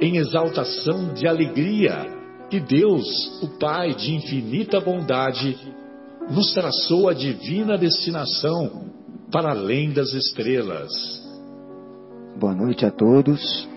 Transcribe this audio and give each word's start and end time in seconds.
em 0.00 0.16
exaltação 0.16 1.14
de 1.14 1.26
alegria 1.26 2.06
que 2.50 2.60
Deus, 2.60 3.42
o 3.42 3.58
Pai 3.58 3.94
de 3.94 4.14
infinita 4.14 4.80
bondade, 4.80 5.56
nos 6.30 6.52
traçou 6.52 7.08
a 7.08 7.14
divina 7.14 7.78
destinação 7.78 8.90
para 9.30 9.50
além 9.50 9.92
das 9.92 10.12
estrelas. 10.12 10.92
Boa 12.38 12.54
noite 12.54 12.84
a 12.84 12.90
todos. 12.90 13.68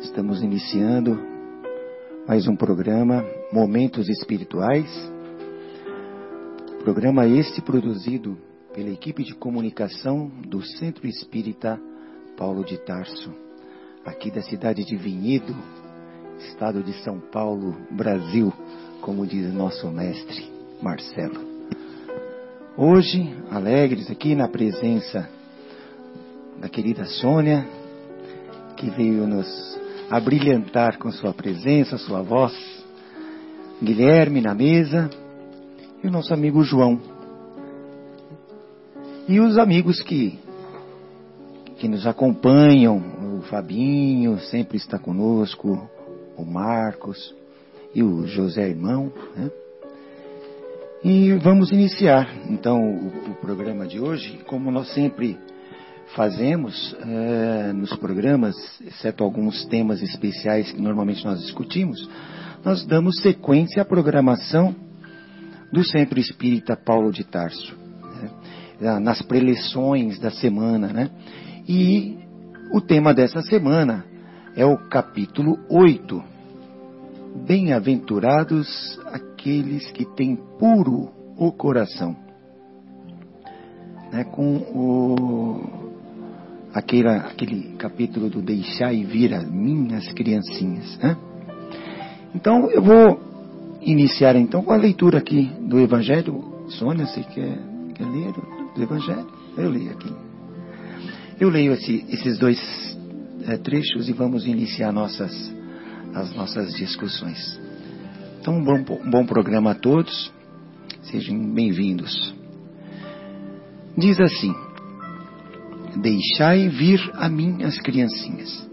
Estamos 0.00 0.42
iniciando 0.42 1.18
mais 2.26 2.46
um 2.46 2.54
programa 2.54 3.24
Momentos 3.52 4.08
Espirituais. 4.08 4.88
Programa 6.84 7.26
este 7.26 7.60
produzido 7.60 8.38
pela 8.72 8.90
equipe 8.90 9.24
de 9.24 9.34
comunicação 9.34 10.30
do 10.48 10.62
Centro 10.62 11.06
Espírita 11.06 11.80
Paulo 12.36 12.64
de 12.64 12.78
Tarso, 12.78 13.30
aqui 14.04 14.30
da 14.30 14.42
cidade 14.42 14.84
de 14.84 14.96
Vinhedo, 14.96 15.54
estado 16.38 16.82
de 16.82 16.92
São 17.02 17.20
Paulo, 17.20 17.76
Brasil, 17.90 18.52
como 19.00 19.26
diz 19.26 19.52
nosso 19.52 19.88
mestre 19.88 20.50
Marcelo. 20.82 21.40
Hoje, 22.76 23.32
alegres 23.50 24.10
aqui 24.10 24.34
na 24.34 24.48
presença 24.48 25.28
da 26.58 26.68
querida 26.68 27.04
Sônia, 27.04 27.66
que 28.76 28.90
veio 28.90 29.26
nos 29.26 29.78
abrilhantar 30.10 30.98
com 30.98 31.10
sua 31.12 31.32
presença, 31.32 31.98
sua 31.98 32.22
voz, 32.22 32.52
Guilherme 33.82 34.40
na 34.40 34.54
mesa 34.54 35.10
e 36.02 36.06
o 36.06 36.10
nosso 36.10 36.32
amigo 36.32 36.62
João. 36.62 37.00
E 39.28 39.40
os 39.40 39.58
amigos 39.58 40.00
que, 40.02 40.38
que 41.78 41.88
nos 41.88 42.06
acompanham, 42.06 43.00
Fabinho 43.52 44.38
sempre 44.40 44.78
está 44.78 44.98
conosco, 44.98 45.86
o 46.38 46.42
Marcos 46.42 47.34
e 47.94 48.02
o 48.02 48.26
José 48.26 48.66
Irmão. 48.70 49.12
Né? 49.36 49.50
E 51.04 51.34
vamos 51.34 51.70
iniciar 51.70 52.34
então 52.48 52.80
o, 52.80 53.08
o, 53.30 53.34
programa 53.42 53.86
de 53.86 54.00
hoje, 54.00 54.38
como 54.46 54.70
nós 54.70 54.94
sempre 54.94 55.38
fazemos 56.16 56.96
é, 57.02 57.74
nos 57.74 57.94
programas, 57.96 58.56
exceto 58.86 59.22
alguns 59.22 59.66
temas 59.66 60.00
especiais 60.00 60.72
que 60.72 60.80
normalmente 60.80 61.22
nós 61.22 61.42
discutimos 61.42 62.08
nós 62.64 62.86
damos 62.86 63.20
sequência 63.20 63.82
à 63.82 63.84
programação 63.84 64.74
do 65.70 65.84
Centro 65.84 66.18
Espírita 66.18 66.74
Paulo 66.74 67.12
de 67.12 67.24
Tarso, 67.24 67.76
né? 68.80 68.98
nas 68.98 69.20
preleções 69.20 70.18
da 70.18 70.30
semana. 70.30 70.88
Né? 70.88 71.10
E 71.68 72.21
o 72.72 72.80
tema 72.80 73.12
dessa 73.12 73.42
semana 73.42 74.04
é 74.56 74.64
o 74.64 74.76
capítulo 74.88 75.58
8. 75.68 76.22
Bem-aventurados 77.46 78.98
aqueles 79.06 79.90
que 79.92 80.04
têm 80.04 80.36
puro 80.58 81.10
o 81.36 81.52
coração. 81.52 82.16
Né? 84.10 84.24
Com 84.24 84.56
o 84.56 85.82
aquele, 86.72 87.08
aquele 87.08 87.76
capítulo 87.76 88.30
do 88.30 88.40
Deixai 88.40 89.04
vir 89.04 89.34
as 89.34 89.48
minhas 89.50 90.10
criancinhas. 90.12 90.98
Né? 90.98 91.16
Então 92.34 92.70
eu 92.70 92.82
vou 92.82 93.20
iniciar 93.82 94.36
então 94.36 94.62
com 94.62 94.72
a 94.72 94.76
leitura 94.76 95.18
aqui 95.18 95.50
do 95.60 95.78
Evangelho. 95.78 96.52
Sônia, 96.68 97.06
você 97.06 97.22
quer, 97.22 97.58
quer 97.94 98.06
ler 98.06 98.32
do 98.74 98.82
Evangelho? 98.82 99.26
Eu 99.58 99.68
leio 99.68 99.90
aqui. 99.90 100.31
Eu 101.42 101.48
leio 101.48 101.72
esse, 101.72 102.04
esses 102.08 102.38
dois 102.38 102.60
é, 103.48 103.56
trechos 103.56 104.08
e 104.08 104.12
vamos 104.12 104.46
iniciar 104.46 104.92
nossas, 104.92 105.32
as 106.14 106.32
nossas 106.36 106.72
discussões. 106.74 107.60
Então, 108.40 108.58
um 108.58 108.62
bom, 108.62 109.00
um 109.04 109.10
bom 109.10 109.26
programa 109.26 109.72
a 109.72 109.74
todos. 109.74 110.32
Sejam 111.02 111.52
bem-vindos. 111.52 112.32
Diz 113.98 114.20
assim: 114.20 114.54
Deixai 116.00 116.68
vir 116.68 117.10
a 117.14 117.28
mim 117.28 117.64
as 117.64 117.76
criancinhas 117.78 118.70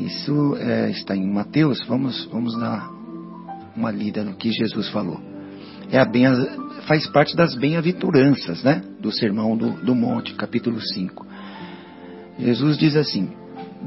isso 0.00 0.56
é, 0.56 0.90
está 0.90 1.14
em 1.14 1.30
Mateus. 1.30 1.84
Vamos, 1.86 2.24
vamos 2.32 2.58
dar 2.58 2.90
uma 3.76 3.90
lida 3.90 4.24
no 4.24 4.34
que 4.34 4.50
Jesus 4.50 4.88
falou. 4.88 5.20
É 5.90 5.98
a 5.98 6.04
bem, 6.06 6.24
faz 6.86 7.06
parte 7.08 7.36
das 7.36 7.54
bem-aventuranças, 7.56 8.62
né? 8.62 8.82
Do 8.98 9.12
Sermão 9.12 9.56
do, 9.56 9.72
do 9.84 9.94
Monte, 9.94 10.34
capítulo 10.34 10.80
5. 10.80 11.26
Jesus 12.40 12.78
diz 12.78 12.96
assim: 12.96 13.30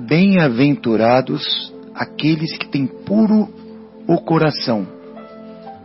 Bem-aventurados 0.08 1.74
aqueles 1.94 2.56
que 2.58 2.68
têm 2.68 2.86
puro 2.86 3.50
o 4.08 4.18
coração, 4.18 4.88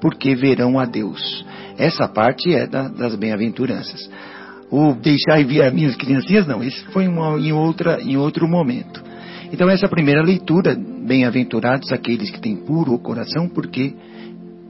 porque 0.01 0.35
verão 0.35 0.79
a 0.79 0.85
Deus. 0.85 1.45
Essa 1.77 2.09
parte 2.09 2.53
é 2.55 2.67
da, 2.67 2.89
das 2.89 3.15
bem-aventuranças. 3.15 4.11
O 4.71 4.93
deixar 4.95 5.41
e 5.41 5.45
vir 5.45 5.63
as 5.63 5.73
minhas 5.73 5.97
criancinhas, 5.97 6.47
não, 6.47 6.63
isso 6.63 6.85
foi 6.91 7.09
uma, 7.09 7.39
em, 7.39 7.53
outra, 7.53 8.03
em 8.03 8.17
outro 8.17 8.47
momento. 8.47 9.03
Então, 9.51 9.69
essa 9.71 9.89
primeira 9.89 10.23
leitura, 10.23 10.77
bem-aventurados 10.77 11.91
aqueles 11.91 12.31
que 12.31 12.41
têm 12.41 12.57
puro 12.57 12.93
o 12.93 12.99
coração, 12.99 13.49
porque 13.49 13.95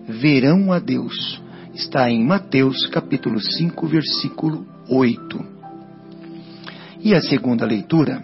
verão 0.07 0.73
a 0.73 0.79
Deus, 0.79 1.43
está 1.75 2.09
em 2.09 2.25
Mateus 2.25 2.87
capítulo 2.87 3.41
5, 3.41 3.87
versículo 3.89 4.65
8. 4.89 5.58
E 7.01 7.15
a 7.15 7.21
segunda 7.21 7.65
leitura 7.65 8.23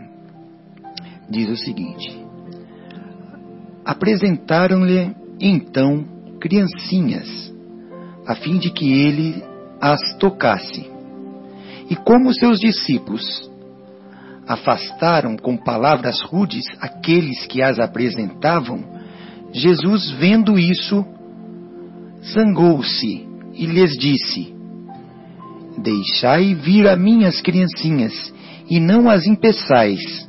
diz 1.29 1.49
o 1.49 1.57
seguinte: 1.57 2.25
Apresentaram-lhe 3.85 5.15
então 5.41 6.05
criancinhas, 6.41 7.53
a 8.27 8.35
fim 8.35 8.59
de 8.59 8.71
que 8.71 8.93
ele 8.93 9.43
as 9.81 10.01
tocasse. 10.19 10.91
E 11.89 11.97
como 11.97 12.33
seus 12.33 12.59
discípulos 12.59 13.51
afastaram 14.47 15.37
com 15.37 15.56
palavras 15.56 16.21
rudes 16.23 16.65
aqueles 16.81 17.47
que 17.47 17.62
as 17.62 17.79
apresentavam, 17.79 18.82
Jesus, 19.53 20.11
vendo 20.11 20.59
isso, 20.59 21.05
zangou-se 22.23 23.27
e 23.55 23.67
lhes 23.67 23.93
disse: 23.93 24.55
Deixai 25.79 26.55
vir 26.55 26.88
a 26.88 26.97
minhas 26.97 27.41
criancinhas, 27.41 28.33
e 28.69 28.81
não 28.81 29.08
as 29.08 29.26
impeçais, 29.26 30.28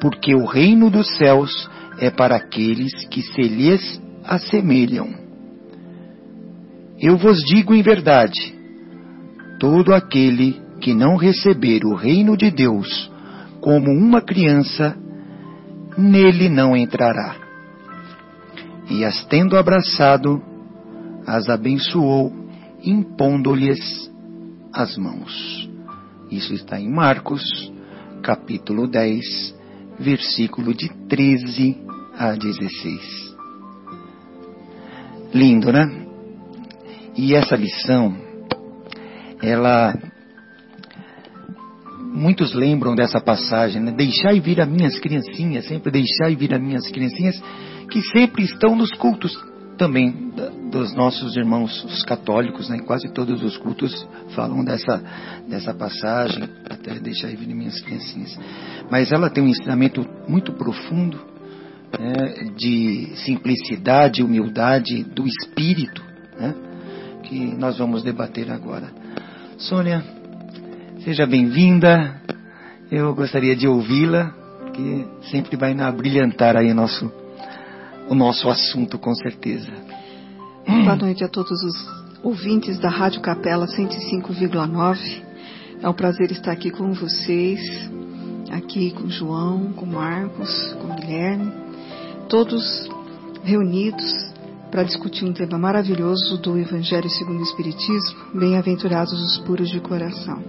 porque 0.00 0.34
o 0.34 0.44
reino 0.44 0.90
dos 0.90 1.16
céus 1.16 1.70
é 1.98 2.10
para 2.10 2.36
aqueles 2.36 3.04
que 3.06 3.22
se 3.22 3.42
lhes 3.42 4.00
assemelham. 4.24 5.08
Eu 7.00 7.16
vos 7.16 7.42
digo 7.44 7.74
em 7.74 7.82
verdade: 7.82 8.54
todo 9.58 9.94
aquele 9.94 10.60
que 10.80 10.94
não 10.94 11.16
receber 11.16 11.84
o 11.84 11.94
reino 11.94 12.36
de 12.36 12.50
Deus 12.50 13.10
como 13.60 13.92
uma 13.92 14.20
criança, 14.20 14.96
nele 15.96 16.48
não 16.48 16.76
entrará. 16.76 17.36
E 18.90 19.04
as 19.04 19.24
tendo 19.26 19.56
abraçado, 19.56 20.42
as 21.24 21.48
abençoou, 21.48 22.32
impondo-lhes 22.82 24.10
as 24.74 24.96
mãos. 24.98 25.71
Isso 26.32 26.54
está 26.54 26.80
em 26.80 26.88
Marcos, 26.88 27.42
capítulo 28.22 28.88
10, 28.88 29.54
versículo 30.00 30.72
de 30.72 30.88
13 31.06 31.76
a 32.16 32.32
16. 32.32 33.36
Lindo, 35.34 35.70
né? 35.70 36.06
E 37.14 37.34
essa 37.34 37.54
lição, 37.54 38.16
ela. 39.42 39.94
Muitos 42.14 42.54
lembram 42.54 42.94
dessa 42.94 43.20
passagem, 43.20 43.82
né? 43.82 43.92
Deixai 43.92 44.40
vir 44.40 44.58
as 44.62 44.68
minhas 44.68 44.98
criancinhas, 44.98 45.66
sempre 45.66 45.90
deixai 45.90 46.34
vir 46.34 46.54
as 46.54 46.62
minhas 46.62 46.88
criancinhas, 46.88 47.42
que 47.90 48.00
sempre 48.00 48.42
estão 48.42 48.74
nos 48.74 48.90
cultos 48.92 49.36
também 49.82 50.30
dos 50.70 50.94
nossos 50.94 51.36
irmãos 51.36 51.82
os 51.82 52.04
católicos, 52.04 52.68
né? 52.68 52.78
Quase 52.86 53.12
todos 53.12 53.42
os 53.42 53.56
cultos 53.56 54.06
falam 54.32 54.64
dessa, 54.64 55.02
dessa 55.48 55.74
passagem, 55.74 56.44
até 56.70 57.00
deixar 57.00 57.26
vir 57.30 57.48
minhas 57.48 57.80
criancinhas. 57.80 58.38
Mas 58.88 59.10
ela 59.10 59.28
tem 59.28 59.42
um 59.42 59.48
ensinamento 59.48 60.06
muito 60.28 60.52
profundo 60.52 61.20
né? 61.98 62.52
de 62.56 63.10
simplicidade, 63.16 64.22
humildade 64.22 65.02
do 65.02 65.26
espírito, 65.26 66.00
né? 66.38 66.54
que 67.24 67.44
nós 67.56 67.78
vamos 67.78 68.04
debater 68.04 68.52
agora. 68.52 68.88
Sônia, 69.58 70.04
seja 71.00 71.26
bem-vinda. 71.26 72.22
Eu 72.88 73.12
gostaria 73.16 73.56
de 73.56 73.66
ouvi-la, 73.66 74.32
que 74.72 75.06
sempre 75.28 75.56
vai 75.56 75.74
brilhantar 75.90 76.56
aí 76.56 76.72
nosso, 76.72 77.12
o 78.08 78.14
nosso 78.14 78.48
assunto, 78.48 78.98
com 78.98 79.14
certeza. 79.14 79.70
Boa 80.66 80.96
noite 80.96 81.24
a 81.24 81.28
todos 81.28 81.62
os 81.62 81.74
ouvintes 82.22 82.78
da 82.78 82.88
Rádio 82.88 83.20
Capela 83.20 83.66
105,9. 83.66 85.22
É 85.82 85.88
um 85.88 85.92
prazer 85.92 86.30
estar 86.30 86.52
aqui 86.52 86.70
com 86.70 86.92
vocês, 86.92 87.60
aqui 88.50 88.92
com 88.92 89.08
João, 89.08 89.72
com 89.72 89.86
Marcos, 89.86 90.72
com 90.74 90.94
Guilherme, 90.94 91.52
todos 92.28 92.88
reunidos 93.42 94.32
para 94.70 94.84
discutir 94.84 95.24
um 95.24 95.32
tema 95.32 95.58
maravilhoso 95.58 96.38
do 96.38 96.56
Evangelho 96.56 97.10
segundo 97.10 97.40
o 97.40 97.42
Espiritismo, 97.42 98.18
bem-aventurados 98.34 99.12
os 99.12 99.38
puros 99.38 99.68
de 99.68 99.80
coração. 99.80 100.42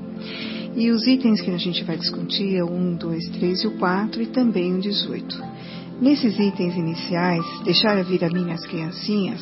E 0.76 0.90
os 0.90 1.06
itens 1.06 1.42
que 1.42 1.52
a 1.52 1.58
gente 1.58 1.84
vai 1.84 1.98
discutir 1.98 2.56
é 2.56 2.64
o 2.64 2.72
1, 2.72 2.96
2, 2.96 3.30
3 3.30 3.64
e 3.64 3.68
o 3.68 3.78
4 3.78 4.22
e 4.22 4.28
também 4.28 4.74
o 4.74 4.80
18. 4.80 5.44
Nesses 6.04 6.38
itens 6.38 6.76
iniciais, 6.76 7.46
deixar 7.64 7.98
a 7.98 8.04
minhas 8.30 8.66
criancinhas, 8.66 9.40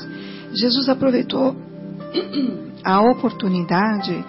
Jesus 0.54 0.90
aproveitou 0.90 1.56
a 2.86 3.02
oportunidade 3.02 4.24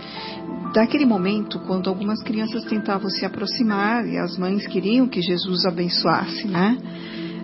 daquele 0.72 1.04
momento 1.04 1.58
quando 1.66 1.90
algumas 1.90 2.22
crianças 2.22 2.64
tentavam 2.64 3.10
se 3.10 3.26
aproximar 3.26 4.08
e 4.08 4.16
as 4.16 4.38
mães 4.38 4.66
queriam 4.66 5.06
que 5.06 5.20
Jesus 5.20 5.66
abençoasse, 5.66 6.48
né? 6.48 6.78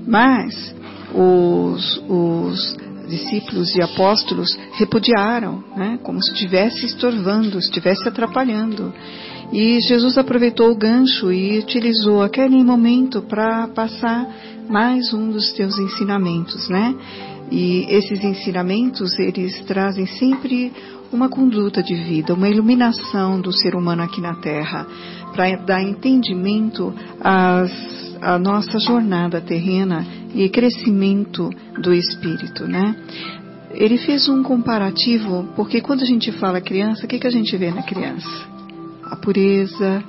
Mas 0.06 0.75
os, 1.12 2.02
os 2.08 2.76
discípulos 3.08 3.75
e 3.75 3.82
apóstolos 3.82 4.49
repudiaram, 4.72 5.64
né, 5.76 5.99
como 6.02 6.22
se 6.22 6.32
estivesse 6.32 6.87
estorvando, 6.87 7.58
estivesse 7.58 8.08
atrapalhando. 8.08 8.93
E 9.52 9.81
Jesus 9.81 10.19
aproveitou 10.19 10.70
o 10.70 10.76
gancho 10.76 11.32
e 11.32 11.58
utilizou 11.58 12.22
aquele 12.22 12.62
momento 12.62 13.22
para 13.22 13.66
passar 13.69 14.28
mais 14.69 15.12
um 15.14 15.31
dos 15.31 15.52
teus 15.52 15.78
ensinamentos, 15.78 16.69
né? 16.69 16.94
E 17.50 17.87
esses 17.88 18.22
ensinamentos, 18.22 19.19
eles 19.19 19.58
trazem 19.64 20.04
sempre 20.06 20.70
uma 21.11 21.31
conduta 21.31 21.82
de 21.82 21.94
vida, 21.94 22.34
uma 22.34 22.49
iluminação 22.49 23.40
do 23.40 23.50
ser 23.50 23.75
humano 23.75 24.02
aqui 24.02 24.20
na 24.20 24.34
Terra, 24.34 24.87
para 25.32 25.56
dar 25.64 25.82
entendimento 25.82 26.94
às 27.20 27.72
a 28.20 28.38
nossa 28.38 28.78
jornada 28.78 29.40
terrena 29.40 30.06
e 30.34 30.48
crescimento 30.48 31.50
do 31.80 31.92
espírito, 31.92 32.66
né? 32.66 32.94
Ele 33.70 33.98
fez 33.98 34.28
um 34.28 34.42
comparativo, 34.42 35.48
porque 35.54 35.80
quando 35.80 36.02
a 36.02 36.06
gente 36.06 36.32
fala 36.32 36.60
criança, 36.60 37.04
o 37.04 37.08
que, 37.08 37.18
que 37.18 37.26
a 37.26 37.30
gente 37.30 37.56
vê 37.56 37.70
na 37.70 37.82
criança? 37.82 38.28
A 39.04 39.16
pureza, 39.16 40.02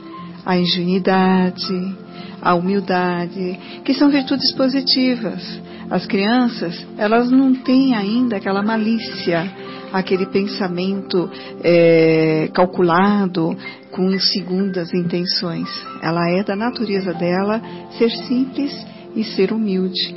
a 0.46 0.58
ingenuidade, 0.58 1.96
a 2.42 2.56
humildade, 2.56 3.60
que 3.84 3.94
são 3.94 4.10
virtudes 4.10 4.52
positivas. 4.54 5.62
As 5.90 6.06
crianças, 6.06 6.86
elas 6.98 7.30
não 7.32 7.54
têm 7.54 7.96
ainda 7.96 8.38
aquela 8.38 8.62
malícia, 8.62 9.52
aquele 9.92 10.26
pensamento 10.28 11.30
é, 11.64 12.50
calculado 12.54 13.56
com 13.92 14.20
segundas 14.20 14.94
intenções. 14.94 15.70
Ela 16.02 16.30
é 16.32 16.44
da 16.44 16.56
natureza 16.56 17.14
dela 17.14 17.62
ser 17.98 18.10
simples 18.10 18.72
e 19.16 19.24
ser 19.24 19.52
humilde. 19.52 20.16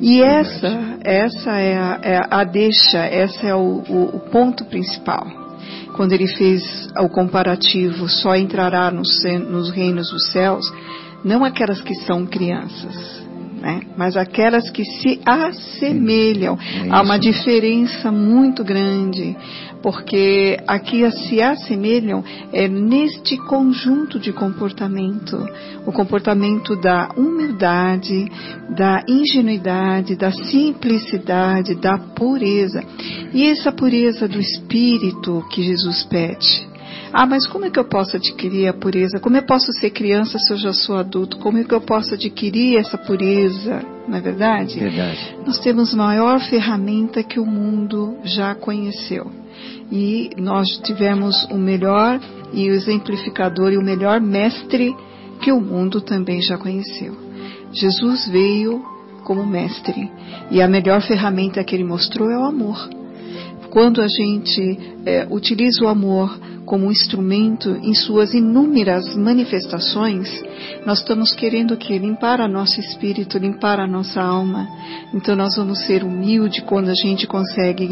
E 0.00 0.22
essa, 0.22 0.98
essa 1.02 1.58
é 1.58 1.76
a, 1.76 2.00
é 2.02 2.20
a 2.30 2.44
deixa, 2.44 2.98
essa 2.98 3.46
é 3.46 3.54
o, 3.54 3.82
o, 3.88 4.16
o, 4.16 4.20
ponto 4.30 4.64
principal. 4.64 5.26
Quando 5.94 6.12
ele 6.12 6.26
fez 6.26 6.88
o 6.98 7.08
comparativo, 7.08 8.08
só 8.08 8.34
entrará 8.34 8.90
nos, 8.90 9.22
nos 9.48 9.70
reinos 9.70 10.10
dos 10.10 10.32
céus, 10.32 10.64
não 11.24 11.44
aquelas 11.44 11.80
que 11.80 11.94
são 11.94 12.26
crianças, 12.26 13.22
né? 13.62 13.80
mas 13.96 14.16
aquelas 14.16 14.68
que 14.70 14.84
se 14.84 15.20
assemelham. 15.24 16.58
É 16.84 16.90
Há 16.90 17.00
uma 17.00 17.16
diferença 17.16 18.10
muito 18.10 18.64
grande, 18.64 19.36
porque 19.80 20.58
aqui 20.66 21.08
se 21.12 21.40
assemelham 21.40 22.24
é 22.52 22.66
neste 22.66 23.36
conjunto 23.36 24.18
de 24.18 24.32
comportamento, 24.32 25.38
o 25.86 25.92
comportamento 25.92 26.74
da 26.74 27.10
humildade, 27.16 28.26
da 28.76 29.04
ingenuidade, 29.08 30.16
da 30.16 30.32
simplicidade, 30.32 31.76
da 31.76 31.96
pureza. 31.96 32.82
E 33.32 33.46
essa 33.46 33.70
pureza 33.70 34.26
do 34.26 34.40
espírito 34.40 35.44
que 35.52 35.62
Jesus 35.62 36.02
pede. 36.04 36.71
Ah, 37.12 37.26
mas 37.26 37.46
como 37.46 37.66
é 37.66 37.70
que 37.70 37.78
eu 37.78 37.84
posso 37.84 38.16
adquirir 38.16 38.68
a 38.68 38.72
pureza? 38.72 39.20
Como 39.20 39.36
eu 39.36 39.42
posso 39.42 39.70
ser 39.74 39.90
criança 39.90 40.38
se 40.38 40.52
eu 40.52 40.56
já 40.56 40.72
sou 40.72 40.96
adulto? 40.96 41.36
Como 41.38 41.58
é 41.58 41.64
que 41.64 41.74
eu 41.74 41.80
posso 41.80 42.14
adquirir 42.14 42.78
essa 42.78 42.96
pureza? 42.96 43.84
Não 44.08 44.16
é 44.16 44.20
verdade? 44.20 44.78
Verdade. 44.78 45.36
Nós 45.46 45.58
temos 45.58 45.92
a 45.92 45.96
maior 45.96 46.40
ferramenta 46.40 47.22
que 47.22 47.38
o 47.38 47.44
mundo 47.44 48.16
já 48.24 48.54
conheceu. 48.54 49.30
E 49.90 50.30
nós 50.38 50.68
tivemos 50.78 51.44
o 51.50 51.58
melhor 51.58 52.18
e 52.54 52.70
o 52.70 52.74
exemplificador 52.74 53.72
e 53.72 53.76
o 53.76 53.84
melhor 53.84 54.18
mestre 54.18 54.96
que 55.42 55.52
o 55.52 55.60
mundo 55.60 56.00
também 56.00 56.40
já 56.40 56.56
conheceu. 56.56 57.14
Jesus 57.72 58.26
veio 58.28 58.82
como 59.22 59.44
mestre 59.44 60.10
e 60.50 60.62
a 60.62 60.68
melhor 60.68 61.02
ferramenta 61.02 61.62
que 61.62 61.74
ele 61.74 61.84
mostrou 61.84 62.30
é 62.30 62.38
o 62.38 62.44
amor. 62.44 62.88
Quando 63.70 64.02
a 64.02 64.08
gente 64.08 64.78
é, 65.06 65.26
utiliza 65.30 65.84
o 65.84 65.88
amor 65.88 66.38
como 66.72 66.86
um 66.86 66.90
instrumento 66.90 67.78
em 67.82 67.92
suas 67.92 68.32
inúmeras 68.32 69.14
manifestações, 69.14 70.26
nós 70.86 71.00
estamos 71.00 71.34
querendo 71.34 71.76
que 71.76 71.98
limpar 71.98 72.40
a 72.40 72.48
nosso 72.48 72.80
espírito, 72.80 73.36
limpar 73.36 73.78
a 73.78 73.86
nossa 73.86 74.22
alma. 74.22 74.66
Então 75.12 75.36
nós 75.36 75.54
vamos 75.54 75.84
ser 75.84 76.02
humildes 76.02 76.64
quando 76.64 76.88
a 76.88 76.94
gente 76.94 77.26
consegue 77.26 77.86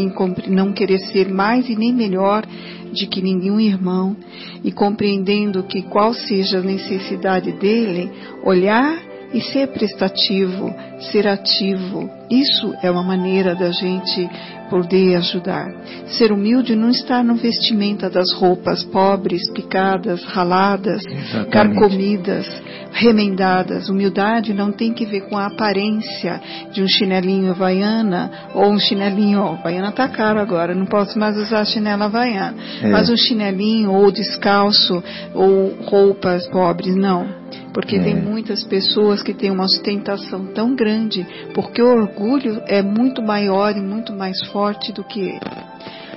não 0.49 0.73
querer 0.73 0.99
ser 0.99 1.29
mais 1.29 1.69
e 1.69 1.77
nem 1.77 1.93
melhor 1.93 2.47
de 2.91 3.07
que 3.07 3.21
nenhum 3.21 3.61
irmão 3.61 4.17
e 4.65 4.73
compreendendo 4.73 5.63
que 5.65 5.83
qual 5.83 6.15
seja 6.15 6.61
a 6.61 6.63
necessidade 6.63 7.53
dele, 7.53 8.11
olhar 8.43 8.99
e 9.35 9.43
ser 9.43 9.67
prestativo, 9.75 10.75
ser 11.13 11.29
ativo. 11.29 12.20
Isso 12.31 12.75
é 12.81 12.91
uma 12.91 13.03
maneira 13.03 13.57
da 13.57 13.73
gente 13.73 14.31
poder 14.71 15.17
ajudar. 15.17 15.67
Ser 16.07 16.31
humilde 16.31 16.77
não 16.77 16.91
está 16.91 17.25
no 17.25 17.35
vestimenta 17.35 18.09
das 18.09 18.33
roupas 18.33 18.85
pobres, 18.85 19.51
picadas, 19.53 20.23
raladas, 20.25 21.05
Exatamente. 21.05 21.51
carcomidas, 21.51 22.63
remendadas. 22.93 23.89
Humildade 23.89 24.55
não 24.55 24.71
tem 24.71 24.93
que 24.93 25.05
ver 25.05 25.23
com 25.23 25.37
a 25.37 25.47
aparência 25.47 26.41
de 26.73 26.83
um 26.83 26.89
chinelinho 26.89 27.51
havaiana 27.51 28.31
ou 28.55 28.71
um 28.71 28.79
chinelinho, 28.79 29.41
ó, 29.41 29.55
havaiana 29.55 29.91
tá 29.91 30.09
caro 30.09 30.39
agora, 30.39 30.73
não 30.73 30.87
posso 30.87 31.19
mais 31.19 31.37
usar 31.37 31.65
chinela 31.65 32.05
havaiana, 32.05 32.55
é. 32.81 32.89
mas 32.89 33.11
um 33.11 33.17
chinelinho 33.17 33.93
ou 33.93 34.13
descalço 34.13 35.03
ou 35.35 35.75
roupas 35.85 36.47
pobres, 36.49 36.95
não. 36.95 37.41
Porque 37.73 37.97
é. 37.97 38.01
tem 38.01 38.17
muitas 38.17 38.65
pessoas 38.65 39.23
que 39.23 39.35
têm 39.35 39.51
uma 39.51 39.65
ostentação 39.65 40.47
tão 40.47 40.75
grande, 40.75 41.27
porque 41.55 41.81
o 41.83 41.87
orgulho 41.87 42.20
é 42.67 42.83
muito 42.83 43.23
maior 43.23 43.77
e 43.77 43.81
muito 43.81 44.13
mais 44.13 44.41
forte 44.51 44.93
do 44.93 45.05
que 45.05 45.21
ele. 45.21 45.41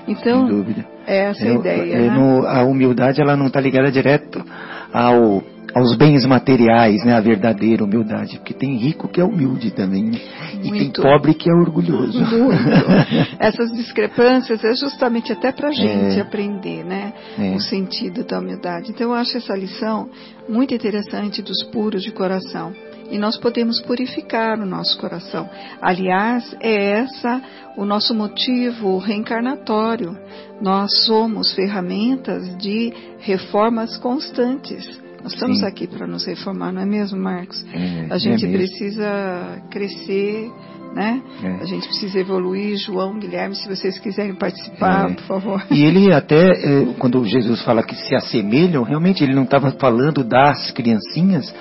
Então, 0.08 0.48
Sem 0.48 0.58
dúvida. 0.58 0.86
essa 1.08 1.46
é 1.46 1.50
a 1.50 1.54
ideia. 1.54 1.94
É, 1.94 2.10
né? 2.10 2.10
no, 2.10 2.46
a 2.46 2.64
humildade 2.64 3.22
ela 3.22 3.38
não 3.38 3.48
está 3.48 3.60
ligada 3.60 3.92
direto 3.92 4.44
ao 4.92 5.44
aos 5.74 5.96
bens 5.96 6.24
materiais, 6.26 7.04
né, 7.04 7.16
a 7.16 7.20
verdadeira 7.20 7.84
humildade, 7.84 8.38
porque 8.38 8.54
tem 8.54 8.78
rico 8.78 9.08
que 9.08 9.20
é 9.20 9.24
humilde 9.24 9.72
também, 9.72 10.04
né? 10.04 10.20
e 10.62 10.72
tem 10.72 10.92
pobre 10.92 11.34
que 11.34 11.50
é 11.50 11.54
orgulhoso. 11.54 12.20
Muito. 12.20 12.54
Essas 13.40 13.72
discrepâncias 13.72 14.64
é 14.64 14.76
justamente 14.76 15.32
até 15.32 15.52
para 15.52 15.70
a 15.70 15.72
gente 15.72 16.20
é. 16.20 16.22
aprender, 16.22 16.84
né, 16.86 17.14
é. 17.40 17.56
o 17.56 17.60
sentido 17.60 18.24
da 18.24 18.40
humildade. 18.40 18.92
Então 18.92 19.10
eu 19.10 19.14
acho 19.16 19.38
essa 19.38 19.56
lição 19.56 20.10
muito 20.48 20.76
interessante 20.76 21.42
dos 21.42 21.64
puros 21.64 22.04
de 22.04 22.12
coração. 22.12 22.74
E 23.10 23.18
nós 23.18 23.38
podemos 23.38 23.82
purificar 23.82 24.60
o 24.60 24.66
nosso 24.66 24.98
coração. 24.98 25.50
Aliás, 25.82 26.56
é 26.60 27.00
essa 27.00 27.42
o 27.78 27.86
nosso 27.86 28.14
motivo 28.14 28.98
reencarnatório. 28.98 30.18
Nós 30.62 31.06
somos 31.06 31.54
ferramentas 31.54 32.58
de 32.58 32.94
reformas 33.20 33.98
constantes. 33.98 35.02
Nós 35.24 35.34
estamos 35.34 35.60
Sim. 35.60 35.66
aqui 35.66 35.88
para 35.88 36.06
nos 36.06 36.26
reformar, 36.26 36.74
não 36.74 36.82
é 36.82 36.86
mesmo, 36.86 37.18
Marcos? 37.18 37.64
É, 37.74 38.08
a 38.10 38.18
gente 38.18 38.46
é 38.46 38.52
precisa 38.52 39.64
crescer, 39.70 40.52
né? 40.94 41.22
É. 41.44 41.48
A 41.62 41.66
gente 41.66 41.88
precisa 41.88 42.20
evoluir. 42.20 42.78
João, 42.78 43.18
Guilherme, 43.18 43.56
se 43.56 43.68
vocês 43.68 43.98
quiserem 44.00 44.36
participar, 44.36 45.10
é. 45.10 45.14
por 45.16 45.24
favor. 45.24 45.66
E 45.72 45.84
ele 45.84 46.14
até, 46.14 46.52
é, 46.52 46.86
quando 47.00 47.24
Jesus 47.26 47.62
fala 47.64 47.84
que 47.84 47.96
se 47.96 48.16
assemelham, 48.16 48.84
realmente 48.84 49.24
ele 49.24 49.34
não 49.34 49.44
estava 49.44 49.72
falando 49.72 50.24
das 50.24 50.72
criancinhas, 50.72 51.54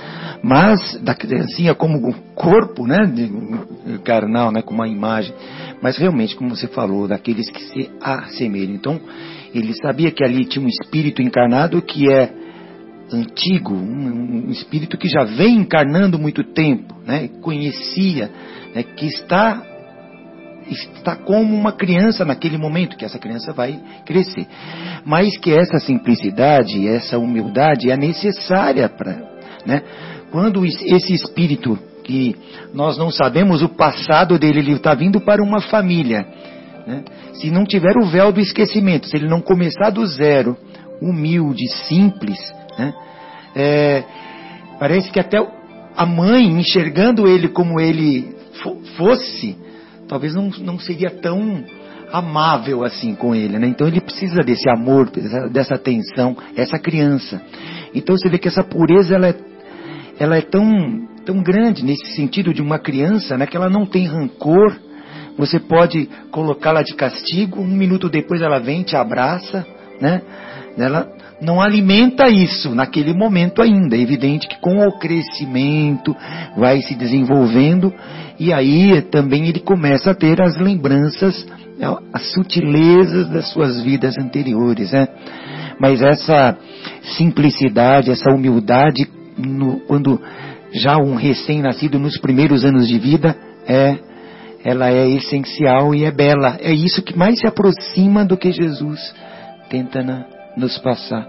mas 0.42 1.00
da 1.02 1.14
criancinha 1.14 1.74
como 1.74 2.12
corpo, 2.34 2.86
né? 2.86 2.98
Carnal, 4.04 4.52
né? 4.52 4.62
Como 4.62 4.80
uma 4.80 4.88
imagem. 4.88 5.34
Mas 5.82 5.96
realmente, 5.96 6.36
como 6.36 6.54
você 6.54 6.68
falou, 6.68 7.08
daqueles 7.08 7.50
que 7.50 7.60
se 7.60 7.90
assemelham. 8.00 8.74
Então, 8.74 9.00
ele 9.54 9.72
sabia 9.74 10.10
que 10.10 10.24
ali 10.24 10.44
tinha 10.44 10.64
um 10.64 10.68
espírito 10.68 11.22
encarnado 11.22 11.80
que 11.82 12.10
é 12.10 12.41
antigo, 13.16 13.74
um, 13.74 14.46
um 14.46 14.50
espírito 14.50 14.96
que 14.96 15.08
já 15.08 15.24
vem 15.24 15.56
encarnando 15.56 16.18
muito 16.18 16.44
tempo, 16.44 16.94
né? 17.06 17.28
Conhecia, 17.40 18.30
né? 18.74 18.82
que 18.82 19.06
está 19.06 19.66
está 20.70 21.16
como 21.16 21.54
uma 21.54 21.72
criança 21.72 22.24
naquele 22.24 22.56
momento, 22.56 22.96
que 22.96 23.04
essa 23.04 23.18
criança 23.18 23.52
vai 23.52 23.80
crescer. 24.06 24.46
Mas 25.04 25.36
que 25.36 25.52
essa 25.52 25.78
simplicidade, 25.78 26.86
essa 26.86 27.18
humildade 27.18 27.90
é 27.90 27.96
necessária 27.96 28.88
para, 28.88 29.22
né? 29.66 29.82
Quando 30.30 30.64
esse 30.64 31.12
espírito 31.12 31.78
que 32.04 32.36
nós 32.72 32.96
não 32.96 33.10
sabemos 33.10 33.62
o 33.62 33.68
passado 33.68 34.38
dele, 34.38 34.60
ele 34.60 34.72
está 34.72 34.94
vindo 34.94 35.20
para 35.20 35.42
uma 35.42 35.60
família, 35.60 36.26
né? 36.86 37.04
Se 37.34 37.50
não 37.50 37.64
tiver 37.64 37.96
o 37.96 38.06
véu 38.06 38.32
do 38.32 38.40
esquecimento, 38.40 39.08
se 39.08 39.16
ele 39.16 39.28
não 39.28 39.40
começar 39.40 39.90
do 39.90 40.04
zero, 40.06 40.56
humilde, 41.00 41.66
simples, 41.88 42.38
né? 42.78 42.94
É, 43.54 44.04
parece 44.78 45.10
que 45.10 45.20
até 45.20 45.38
a 45.96 46.06
mãe, 46.06 46.46
enxergando 46.46 47.28
ele 47.28 47.48
como 47.48 47.80
ele 47.80 48.34
fosse, 48.96 49.56
talvez 50.08 50.34
não, 50.34 50.50
não 50.60 50.78
seria 50.78 51.10
tão 51.10 51.64
amável 52.12 52.84
assim 52.84 53.14
com 53.14 53.34
ele, 53.34 53.58
né? 53.58 53.66
Então 53.66 53.86
ele 53.88 54.00
precisa 54.00 54.42
desse 54.42 54.68
amor, 54.68 55.10
dessa 55.50 55.74
atenção, 55.74 56.36
essa 56.54 56.78
criança. 56.78 57.40
Então 57.94 58.16
você 58.16 58.28
vê 58.28 58.38
que 58.38 58.48
essa 58.48 58.62
pureza 58.62 59.14
ela 59.14 59.28
é, 59.28 59.34
ela 60.18 60.36
é 60.36 60.42
tão, 60.42 61.08
tão 61.24 61.42
grande 61.42 61.84
nesse 61.84 62.14
sentido 62.14 62.52
de 62.52 62.60
uma 62.60 62.78
criança, 62.78 63.36
né? 63.38 63.46
Que 63.46 63.56
ela 63.56 63.70
não 63.70 63.86
tem 63.86 64.06
rancor. 64.06 64.76
Você 65.38 65.58
pode 65.58 66.08
colocá-la 66.30 66.82
de 66.82 66.94
castigo, 66.94 67.60
um 67.60 67.66
minuto 67.66 68.10
depois 68.10 68.42
ela 68.42 68.58
vem, 68.58 68.82
te 68.82 68.94
abraça, 68.94 69.66
né? 69.98 70.20
Ela 70.76 71.10
não 71.42 71.60
alimenta 71.60 72.28
isso 72.28 72.74
naquele 72.74 73.12
momento 73.12 73.60
ainda. 73.60 73.96
É 73.96 74.00
evidente 74.00 74.46
que 74.46 74.60
com 74.60 74.86
o 74.86 74.98
crescimento 74.98 76.16
vai 76.56 76.80
se 76.82 76.94
desenvolvendo 76.94 77.92
e 78.38 78.52
aí 78.52 79.02
também 79.02 79.48
ele 79.48 79.58
começa 79.58 80.12
a 80.12 80.14
ter 80.14 80.40
as 80.40 80.56
lembranças, 80.56 81.44
né, 81.78 81.86
as 82.12 82.32
sutilezas 82.32 83.28
das 83.28 83.48
suas 83.48 83.82
vidas 83.82 84.16
anteriores, 84.18 84.92
né? 84.92 85.08
Mas 85.80 86.00
essa 86.00 86.56
simplicidade, 87.16 88.10
essa 88.10 88.30
humildade, 88.30 89.08
no, 89.36 89.80
quando 89.80 90.20
já 90.72 90.96
um 90.96 91.16
recém-nascido 91.16 91.98
nos 91.98 92.18
primeiros 92.18 92.64
anos 92.64 92.86
de 92.86 92.98
vida 92.98 93.36
é 93.66 93.98
ela 94.64 94.90
é 94.92 95.08
essencial 95.08 95.92
e 95.92 96.04
é 96.04 96.12
bela. 96.12 96.56
É 96.60 96.72
isso 96.72 97.02
que 97.02 97.18
mais 97.18 97.40
se 97.40 97.48
aproxima 97.48 98.24
do 98.24 98.36
que 98.36 98.52
Jesus 98.52 99.12
tenta 99.68 100.04
na, 100.04 100.24
nos 100.56 100.78
passar. 100.78 101.26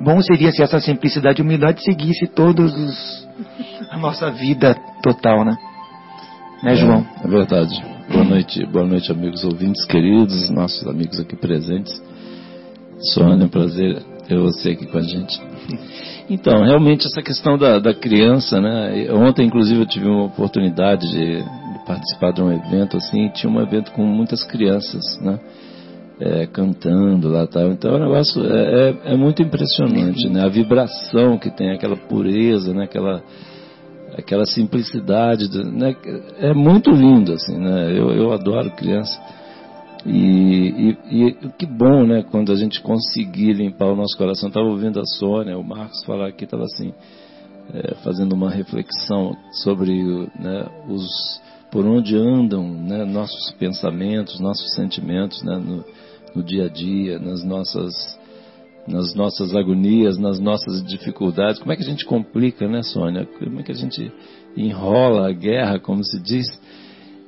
Bom 0.00 0.20
seria 0.20 0.50
se 0.50 0.62
essa 0.62 0.80
simplicidade 0.80 1.40
e 1.40 1.44
humildade 1.44 1.82
seguisse 1.82 2.26
todos 2.26 2.72
os, 2.72 3.28
a 3.90 3.98
nossa 3.98 4.30
vida 4.30 4.74
total, 5.02 5.44
né? 5.44 5.56
Né, 6.62 6.74
João? 6.76 7.06
É, 7.22 7.26
é 7.26 7.30
verdade. 7.30 7.84
Boa 8.10 8.24
noite, 8.24 8.66
boa 8.66 8.86
noite, 8.86 9.10
amigos 9.10 9.44
ouvintes 9.44 9.84
queridos, 9.84 10.50
nossos 10.50 10.86
amigos 10.86 11.20
aqui 11.20 11.36
presentes. 11.36 12.02
Sônia, 13.12 13.42
é 13.42 13.46
um 13.46 13.48
prazer 13.48 14.02
ter 14.26 14.38
você 14.38 14.70
aqui 14.70 14.86
com 14.86 14.98
a 14.98 15.02
gente. 15.02 15.40
Então, 16.30 16.62
realmente 16.64 17.06
essa 17.06 17.20
questão 17.20 17.58
da, 17.58 17.78
da 17.78 17.92
criança, 17.92 18.60
né? 18.60 19.12
Ontem, 19.12 19.46
inclusive, 19.46 19.80
eu 19.80 19.86
tive 19.86 20.06
uma 20.06 20.24
oportunidade 20.24 21.10
de, 21.10 21.42
de 21.42 21.86
participar 21.86 22.32
de 22.32 22.42
um 22.42 22.52
evento 22.52 22.96
assim, 22.96 23.28
tinha 23.30 23.52
um 23.52 23.60
evento 23.60 23.90
com 23.92 24.04
muitas 24.04 24.44
crianças, 24.44 25.02
né? 25.20 25.38
É, 26.20 26.46
cantando 26.46 27.28
lá 27.28 27.46
tal. 27.46 27.72
Então 27.72 27.94
o 27.94 27.98
negócio 27.98 28.44
é, 28.44 28.90
é, 28.90 29.12
é, 29.12 29.16
muito 29.16 29.42
impressionante, 29.42 30.28
né? 30.28 30.44
A 30.44 30.48
vibração 30.48 31.38
que 31.38 31.50
tem, 31.50 31.70
aquela 31.70 31.96
pureza, 31.96 32.72
né? 32.72 32.84
Aquela, 32.84 33.22
aquela 34.16 34.44
simplicidade, 34.44 35.48
né? 35.70 35.96
É 36.38 36.52
muito 36.52 36.90
lindo, 36.90 37.32
assim, 37.32 37.58
né? 37.58 37.90
Eu, 37.90 38.10
eu 38.10 38.32
adoro 38.32 38.70
criança. 38.70 39.20
E, 40.04 40.96
e, 41.10 41.24
e, 41.24 41.32
que 41.58 41.66
bom, 41.66 42.04
né? 42.04 42.24
Quando 42.30 42.52
a 42.52 42.56
gente 42.56 42.80
conseguir 42.82 43.52
limpar 43.52 43.86
o 43.86 43.96
nosso 43.96 44.16
coração. 44.16 44.48
Estava 44.48 44.66
ouvindo 44.66 45.00
a 45.00 45.04
Sônia, 45.04 45.56
o 45.56 45.64
Marcos 45.64 46.04
falar 46.04 46.28
aqui, 46.28 46.44
estava 46.44 46.64
assim, 46.64 46.92
é, 47.72 47.94
fazendo 48.02 48.32
uma 48.32 48.50
reflexão 48.50 49.36
sobre 49.52 49.92
né, 50.38 50.66
os 50.88 51.40
por 51.70 51.86
onde 51.86 52.14
andam 52.14 52.68
né, 52.68 53.02
nossos 53.06 53.50
pensamentos, 53.52 54.38
nossos 54.38 54.74
sentimentos, 54.74 55.42
né, 55.42 55.56
no, 55.56 55.82
no 56.34 56.42
dia 56.42 56.66
a 56.66 56.68
dia, 56.68 57.18
nas 57.18 57.44
nossas, 57.44 57.92
nas 58.86 59.14
nossas 59.14 59.54
agonias, 59.54 60.18
nas 60.18 60.38
nossas 60.38 60.84
dificuldades. 60.84 61.58
Como 61.58 61.72
é 61.72 61.76
que 61.76 61.82
a 61.82 61.86
gente 61.86 62.04
complica, 62.04 62.68
né, 62.68 62.82
Sônia? 62.82 63.26
Como 63.38 63.60
é 63.60 63.62
que 63.62 63.72
a 63.72 63.76
gente 63.76 64.12
enrola 64.56 65.28
a 65.28 65.32
guerra, 65.32 65.78
como 65.78 66.04
se 66.04 66.20
diz? 66.20 66.46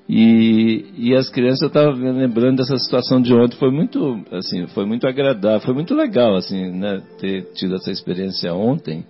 E, 0.09 0.85
e 0.99 1.15
as 1.15 1.31
crianças, 1.31 1.63
eu 1.63 1.69
estava 1.69 1.91
lembrando 1.93 2.59
dessa 2.59 2.77
situação 2.77 3.23
de 3.23 3.33
ontem, 3.33 3.57
foi 3.57 3.71
muito, 3.71 4.23
assim, 4.33 4.67
foi 4.69 4.85
muito 4.85 5.07
agradável, 5.07 5.61
foi 5.61 5.75
muito 5.75 5.95
legal, 5.95 6.37
assim, 6.37 6.71
né, 6.73 7.03
ter 7.19 7.53
tido 7.55 7.75
essa 7.77 7.91
experiência 7.91 8.53
ontem, 8.53 9.07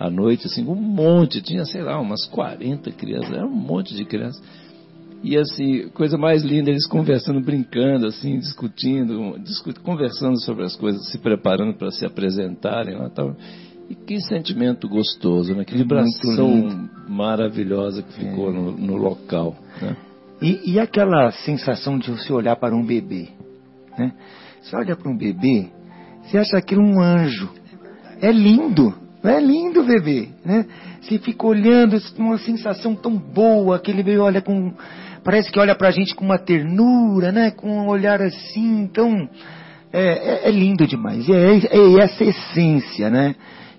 à 0.00 0.10
noite, 0.10 0.48
assim, 0.48 0.66
um 0.66 0.74
monte, 0.74 1.40
tinha, 1.40 1.64
sei 1.64 1.82
lá, 1.82 2.00
umas 2.00 2.26
40 2.26 2.90
crianças, 2.90 3.32
era 3.32 3.46
um 3.46 3.54
monte 3.54 3.94
de 3.94 4.04
crianças 4.04 4.42
e 5.22 5.36
assim, 5.38 5.88
coisa 5.94 6.18
mais 6.18 6.42
linda, 6.42 6.68
eles 6.68 6.86
conversando, 6.88 7.40
brincando, 7.40 8.06
assim, 8.06 8.38
discutindo, 8.38 9.38
discut, 9.38 9.78
conversando 9.78 10.40
sobre 10.40 10.64
as 10.64 10.74
coisas, 10.74 11.10
se 11.10 11.18
preparando 11.18 11.74
para 11.74 11.92
se 11.92 12.04
apresentarem 12.04 12.96
lá 12.96 13.08
tal. 13.08 13.36
E 13.88 13.94
que 13.94 14.20
sentimento 14.20 14.88
gostoso, 14.88 15.54
né? 15.54 15.64
Que 15.64 15.76
vibração 15.76 16.88
maravilhosa 17.08 18.02
que 18.02 18.12
ficou 18.14 18.50
é. 18.50 18.52
no, 18.52 18.72
no, 18.72 18.96
local. 18.96 19.54
Né? 19.80 19.96
E, 20.40 20.72
e, 20.72 20.80
aquela 20.80 21.30
sensação 21.30 21.98
de 21.98 22.10
você 22.10 22.32
olhar 22.32 22.56
para 22.56 22.74
um 22.74 22.84
bebê, 22.84 23.28
né? 23.96 24.12
Você 24.60 24.74
olha 24.74 24.96
para 24.96 25.08
um 25.10 25.16
bebê, 25.16 25.68
você 26.24 26.38
acha 26.38 26.56
aquilo 26.56 26.82
um 26.82 27.00
anjo. 27.00 27.48
É 28.20 28.32
lindo, 28.32 28.92
é 29.22 29.38
lindo 29.40 29.82
o 29.82 29.86
bebê, 29.86 30.30
né? 30.44 30.66
Você 31.00 31.18
fica 31.18 31.46
olhando, 31.46 31.96
uma 32.18 32.38
sensação 32.38 32.94
tão 32.96 33.16
boa, 33.16 33.76
aquele 33.76 34.02
bebê 34.02 34.18
olha 34.18 34.40
com 34.40 34.72
parece 35.24 35.50
que 35.50 35.58
olha 35.58 35.74
para 35.74 35.88
a 35.88 35.92
gente 35.92 36.14
com 36.14 36.24
uma 36.24 36.38
ternura, 36.38 37.32
né? 37.32 37.50
Com 37.50 37.68
um 37.68 37.88
olhar 37.88 38.20
assim, 38.20 38.82
então 38.82 39.28
é, 39.92 40.46
é, 40.46 40.48
é 40.48 40.50
lindo 40.50 40.86
demais. 40.86 41.28
É, 41.28 41.56
é, 41.56 41.94
essa 42.02 42.24
essência, 42.24 43.10
né? 43.10 43.34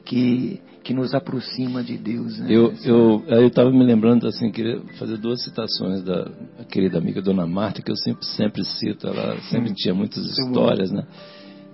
Que 0.06 0.62
que 0.84 0.94
nos 0.94 1.14
aproxima 1.14 1.82
de 1.82 1.98
Deus. 1.98 2.38
Né? 2.40 2.48
Eu 2.50 2.74
eu 2.84 3.24
eu 3.28 3.48
estava 3.48 3.72
me 3.72 3.84
lembrando 3.84 4.28
assim 4.28 4.52
queria 4.52 4.82
fazer 5.00 5.18
duas 5.18 5.42
citações 5.42 6.04
da 6.04 6.30
querida 6.70 6.98
amiga 6.98 7.22
Dona 7.22 7.48
Marta 7.48 7.82
que 7.82 7.90
eu 7.90 7.96
sempre 7.96 8.26
sempre 8.26 8.66
cito. 8.66 9.08
Ela 9.08 9.38
sempre 9.44 9.72
hum, 9.72 9.74
tinha 9.76 9.94
muitas 9.94 10.26
histórias, 10.26 10.92
né? 10.92 11.06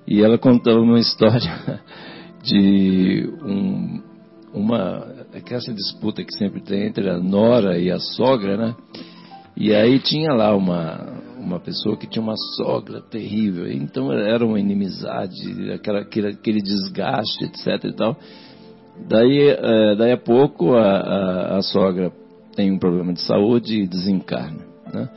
E 0.08 0.22
ela 0.22 0.38
contava 0.38 0.80
uma 0.80 1.00
história 1.00 1.82
de 2.44 3.28
um, 3.44 4.02
uma 4.54 5.08
essa 5.52 5.74
disputa 5.74 6.24
que 6.24 6.34
sempre 6.36 6.62
tem 6.62 6.86
entre 6.86 7.10
a 7.10 7.18
nora 7.18 7.80
e 7.80 7.92
a 7.92 8.00
sogra, 8.00 8.58
né? 8.58 8.76
E 9.60 9.76
aí 9.76 10.00
tinha 10.00 10.32
lá 10.32 10.56
uma, 10.56 11.20
uma 11.38 11.60
pessoa 11.60 11.98
que 11.98 12.08
tinha 12.08 12.24
uma 12.24 12.38
sogra 12.56 13.02
terrível. 13.02 13.70
Então 13.70 14.10
era 14.14 14.46
uma 14.46 14.58
inimizade, 14.58 15.70
aquela, 15.74 16.00
aquele, 16.00 16.30
aquele 16.30 16.62
desgaste, 16.62 17.44
etc 17.44 17.84
e 17.84 17.94
tal. 17.94 18.18
Daí, 19.08 19.50
é, 19.50 19.96
daí 19.96 20.14
a 20.14 20.18
pouco 20.18 20.76
a, 20.76 20.82
a, 20.82 21.58
a, 21.58 21.62
sogra 21.62 22.10
tem 22.56 22.72
um 22.72 22.80
problema 22.80 23.12
de 23.12 23.22
saúde 23.22 23.82
e 23.82 23.88
desencarna. 23.88 24.64
Né? 24.94 25.10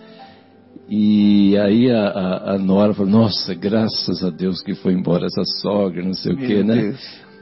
E 0.89 1.57
aí 1.59 1.89
a, 1.91 2.09
a, 2.09 2.55
a 2.55 2.59
Nora 2.59 2.95
falou, 2.95 3.11
nossa, 3.11 3.55
graças 3.55 4.25
a 4.25 4.31
Deus 4.31 4.61
que 4.61 4.75
foi 4.75 4.93
embora 4.93 5.27
essa 5.27 5.45
sogra, 5.61 6.03
não 6.03 6.15
sei 6.15 6.35
Meu 6.35 6.45
o 6.45 6.49
quê, 6.49 6.63
né? 6.65 6.95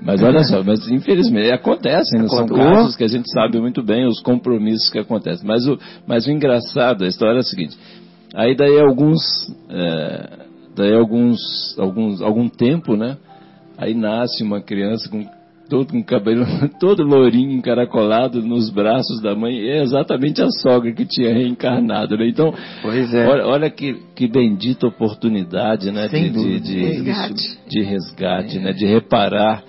Mas 0.02 0.22
olha 0.22 0.42
só, 0.44 0.62
mas 0.62 0.88
infelizmente 0.88 1.52
acontecem, 1.52 2.26
são 2.28 2.46
casos 2.46 2.96
que 2.96 3.04
a 3.04 3.08
gente 3.08 3.30
sabe 3.30 3.60
muito 3.60 3.82
bem, 3.82 4.06
os 4.06 4.20
compromissos 4.20 4.88
que 4.90 4.98
acontecem. 4.98 5.46
Mas 5.46 5.66
o, 5.66 5.78
mas 6.06 6.26
o 6.26 6.30
engraçado 6.30 7.00
da 7.00 7.06
história 7.06 7.36
é 7.36 7.40
o 7.40 7.44
seguinte, 7.44 7.76
aí 8.34 8.56
daí 8.56 8.78
alguns, 8.80 9.20
é, 9.68 10.28
daí 10.74 10.94
alguns, 10.94 11.38
alguns, 11.78 12.22
algum 12.22 12.48
tempo, 12.48 12.96
né, 12.96 13.16
aí 13.76 13.94
nasce 13.94 14.42
uma 14.42 14.60
criança 14.62 15.08
com 15.10 15.24
todo 15.70 15.92
com 15.92 16.02
cabelo 16.02 16.44
todo 16.80 17.04
lourinho, 17.04 17.52
encaracolado 17.52 18.42
nos 18.42 18.70
braços 18.70 19.22
da 19.22 19.36
mãe, 19.36 19.56
é 19.60 19.82
exatamente 19.82 20.42
a 20.42 20.50
sogra 20.50 20.92
que 20.92 21.06
tinha 21.06 21.32
reencarnado, 21.32 22.16
né? 22.16 22.26
Então, 22.28 22.52
é. 22.84 23.26
olha, 23.28 23.46
olha, 23.46 23.70
que, 23.70 23.96
que 24.16 24.26
bendita 24.26 24.88
oportunidade, 24.88 25.92
né? 25.92 26.08
De, 26.08 26.30
de, 26.30 26.60
de, 26.60 26.78
resgate, 26.80 27.58
de, 27.68 27.82
resgate 27.82 28.58
é. 28.58 28.60
né? 28.60 28.72
De 28.72 28.84
reparar 28.84 29.62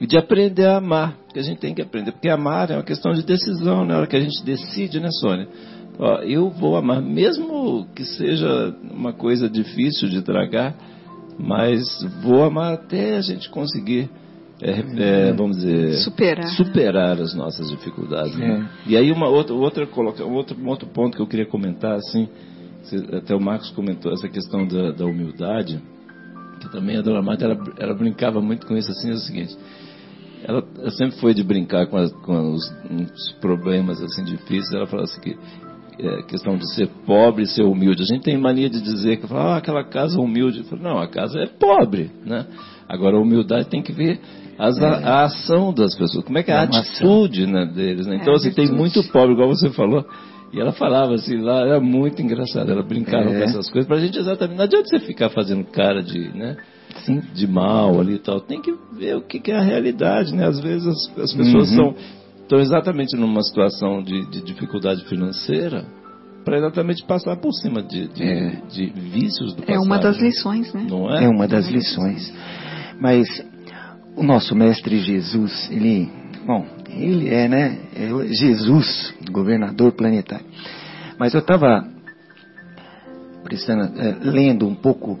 e 0.00 0.06
de 0.06 0.16
aprender 0.16 0.66
a 0.66 0.76
amar, 0.76 1.16
que 1.32 1.38
a 1.38 1.42
gente 1.42 1.58
tem 1.58 1.74
que 1.74 1.82
aprender, 1.82 2.12
porque 2.12 2.28
amar 2.28 2.70
é 2.70 2.74
uma 2.74 2.84
questão 2.84 3.12
de 3.12 3.22
decisão, 3.22 3.78
na 3.78 3.84
né? 3.84 3.96
hora 3.96 4.06
que 4.06 4.16
a 4.16 4.20
gente 4.20 4.44
decide, 4.44 5.00
né, 5.00 5.10
Sônia? 5.10 5.48
Ó, 5.98 6.18
eu 6.20 6.50
vou 6.50 6.76
amar, 6.76 7.02
mesmo 7.02 7.86
que 7.94 8.04
seja 8.04 8.74
uma 8.82 9.12
coisa 9.12 9.48
difícil 9.50 10.08
de 10.08 10.22
tragar, 10.22 10.74
mas 11.38 11.82
vou 12.22 12.44
amar 12.44 12.74
até 12.74 13.16
a 13.16 13.20
gente 13.20 13.48
conseguir 13.50 14.08
é, 14.60 15.28
é, 15.28 15.32
vamos 15.32 15.58
dizer, 15.58 15.98
superar. 15.98 16.48
superar 16.48 17.20
as 17.20 17.32
nossas 17.34 17.68
dificuldades. 17.70 18.36
Né? 18.36 18.68
É. 18.86 18.90
E 18.90 18.96
aí 18.96 19.12
uma 19.12 19.28
outra, 19.28 19.54
outra 19.54 19.86
coloca, 19.86 20.24
um 20.24 20.34
outro, 20.34 20.56
um 20.60 20.68
outro 20.68 20.88
ponto 20.88 21.16
que 21.16 21.22
eu 21.22 21.26
queria 21.28 21.46
comentar, 21.46 21.94
assim, 21.94 22.28
até 23.12 23.34
o 23.34 23.40
Marcos 23.40 23.70
comentou 23.70 24.12
essa 24.12 24.28
questão 24.28 24.66
da, 24.66 24.90
da 24.90 25.04
humildade, 25.04 25.80
que 26.60 26.70
também 26.72 26.96
a 26.96 27.02
Dona 27.02 27.22
Marta, 27.22 27.44
ela, 27.44 27.58
ela, 27.78 27.94
brincava 27.94 28.40
muito 28.40 28.66
com 28.66 28.76
isso, 28.76 28.90
assim, 28.90 29.10
é 29.10 29.14
o 29.14 29.18
seguinte, 29.18 29.56
ela, 30.44 30.64
ela 30.78 30.90
sempre 30.90 31.18
foi 31.20 31.34
de 31.34 31.42
brincar 31.42 31.86
com, 31.86 31.96
as, 31.96 32.12
com 32.12 32.52
os, 32.52 32.64
os, 32.90 33.32
problemas, 33.40 34.00
assim, 34.02 34.24
difíceis, 34.24 34.72
ela 34.72 34.86
falava 34.86 35.08
assim 35.08 35.20
que 35.20 35.36
é, 36.00 36.22
questão 36.22 36.56
de 36.56 36.72
ser 36.74 36.88
pobre 37.04 37.42
e 37.42 37.46
ser 37.46 37.62
humilde. 37.62 38.02
A 38.02 38.06
gente 38.06 38.22
tem 38.22 38.38
mania 38.38 38.70
de 38.70 38.80
dizer 38.80 39.16
que 39.16 39.26
fala, 39.26 39.54
ah, 39.54 39.56
aquela 39.56 39.84
casa 39.84 40.20
humilde. 40.20 40.62
Falo, 40.64 40.82
não, 40.82 40.98
a 40.98 41.08
casa 41.08 41.40
é 41.40 41.46
pobre, 41.46 42.10
né? 42.24 42.46
Agora 42.88 43.16
a 43.16 43.20
humildade 43.20 43.68
tem 43.68 43.82
que 43.82 43.92
ver 43.92 44.20
as, 44.58 44.78
é. 44.78 44.84
a, 44.84 44.90
a, 44.90 45.24
ação 45.24 45.72
das 45.72 45.94
pessoas, 45.96 46.24
como 46.24 46.38
é 46.38 46.42
que 46.42 46.50
é 46.50 46.54
a 46.54 46.62
atitude 46.62 47.46
né, 47.46 47.66
deles. 47.66 48.06
Né? 48.06 48.18
Então, 48.20 48.32
é, 48.32 48.36
assim, 48.36 48.50
tem 48.52 48.70
muito 48.70 49.02
pobre, 49.10 49.32
igual 49.32 49.48
você 49.48 49.70
falou. 49.70 50.04
E 50.52 50.60
ela 50.60 50.72
falava 50.72 51.14
assim, 51.14 51.36
lá 51.36 51.60
era 51.60 51.80
muito 51.80 52.22
engraçado, 52.22 52.70
ela 52.70 52.82
brincava 52.82 53.30
é. 53.30 53.38
com 53.38 53.44
essas 53.44 53.70
coisas. 53.70 53.86
Pra 53.86 53.98
gente 53.98 54.18
exatamente, 54.18 54.56
não 54.56 54.64
adianta 54.64 54.88
você 54.88 55.00
ficar 55.00 55.28
fazendo 55.28 55.64
cara 55.64 56.02
de, 56.02 56.18
né, 56.34 56.56
Sim. 57.04 57.22
de 57.34 57.46
mal 57.46 58.00
ali 58.00 58.14
e 58.14 58.18
tal. 58.18 58.40
Tem 58.40 58.60
que 58.60 58.74
ver 58.92 59.16
o 59.16 59.22
que, 59.22 59.38
que 59.40 59.50
é 59.50 59.56
a 59.56 59.62
realidade, 59.62 60.34
né? 60.34 60.46
Às 60.46 60.60
vezes 60.60 60.86
as, 60.86 61.18
as 61.18 61.32
pessoas 61.34 61.70
uhum. 61.70 61.76
são, 61.76 61.94
estão 62.42 62.60
exatamente 62.60 63.16
numa 63.16 63.42
situação 63.42 64.02
de, 64.02 64.26
de 64.30 64.42
dificuldade 64.42 65.04
financeira 65.04 65.84
para 66.44 66.58
exatamente 66.58 67.04
passar 67.04 67.36
por 67.36 67.52
cima 67.52 67.82
de, 67.82 68.08
de, 68.08 68.22
é. 68.22 68.62
de, 68.70 68.86
vícios 68.86 69.54
do 69.54 69.62
passado. 69.62 69.76
É 69.76 69.78
uma 69.78 69.98
das 69.98 70.18
lições, 70.18 70.72
né? 70.72 70.86
Não 70.88 71.14
é? 71.14 71.24
É 71.24 71.28
uma 71.28 71.46
das 71.46 71.68
lições. 71.68 72.32
Mas 73.00 73.28
o 74.16 74.22
nosso 74.22 74.54
mestre 74.54 74.98
Jesus, 74.98 75.68
ele, 75.70 76.10
bom, 76.46 76.66
ele 76.88 77.28
é, 77.28 77.48
né? 77.48 77.78
É 77.94 78.08
Jesus, 78.32 79.14
governador 79.30 79.92
planetário. 79.92 80.46
Mas 81.18 81.34
eu 81.34 81.40
estava 81.40 81.86
é, 83.96 84.16
lendo 84.22 84.66
um 84.66 84.74
pouco 84.74 85.18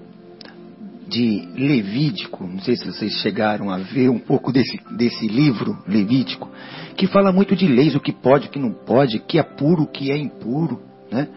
de 1.08 1.48
Levítico, 1.56 2.46
não 2.46 2.60
sei 2.60 2.76
se 2.76 2.84
vocês 2.84 3.12
chegaram 3.20 3.70
a 3.70 3.78
ver 3.78 4.10
um 4.10 4.18
pouco 4.18 4.52
desse, 4.52 4.78
desse 4.96 5.26
livro, 5.26 5.78
Levítico, 5.86 6.50
que 6.96 7.06
fala 7.06 7.32
muito 7.32 7.56
de 7.56 7.66
leis, 7.66 7.94
o 7.94 8.00
que 8.00 8.12
pode, 8.12 8.48
o 8.48 8.50
que 8.50 8.58
não 8.58 8.72
pode, 8.72 9.16
o 9.16 9.20
que 9.20 9.38
é 9.38 9.42
puro, 9.42 9.84
o 9.84 9.86
que 9.86 10.10
é 10.10 10.16
impuro, 10.16 10.80
né? 11.10 11.28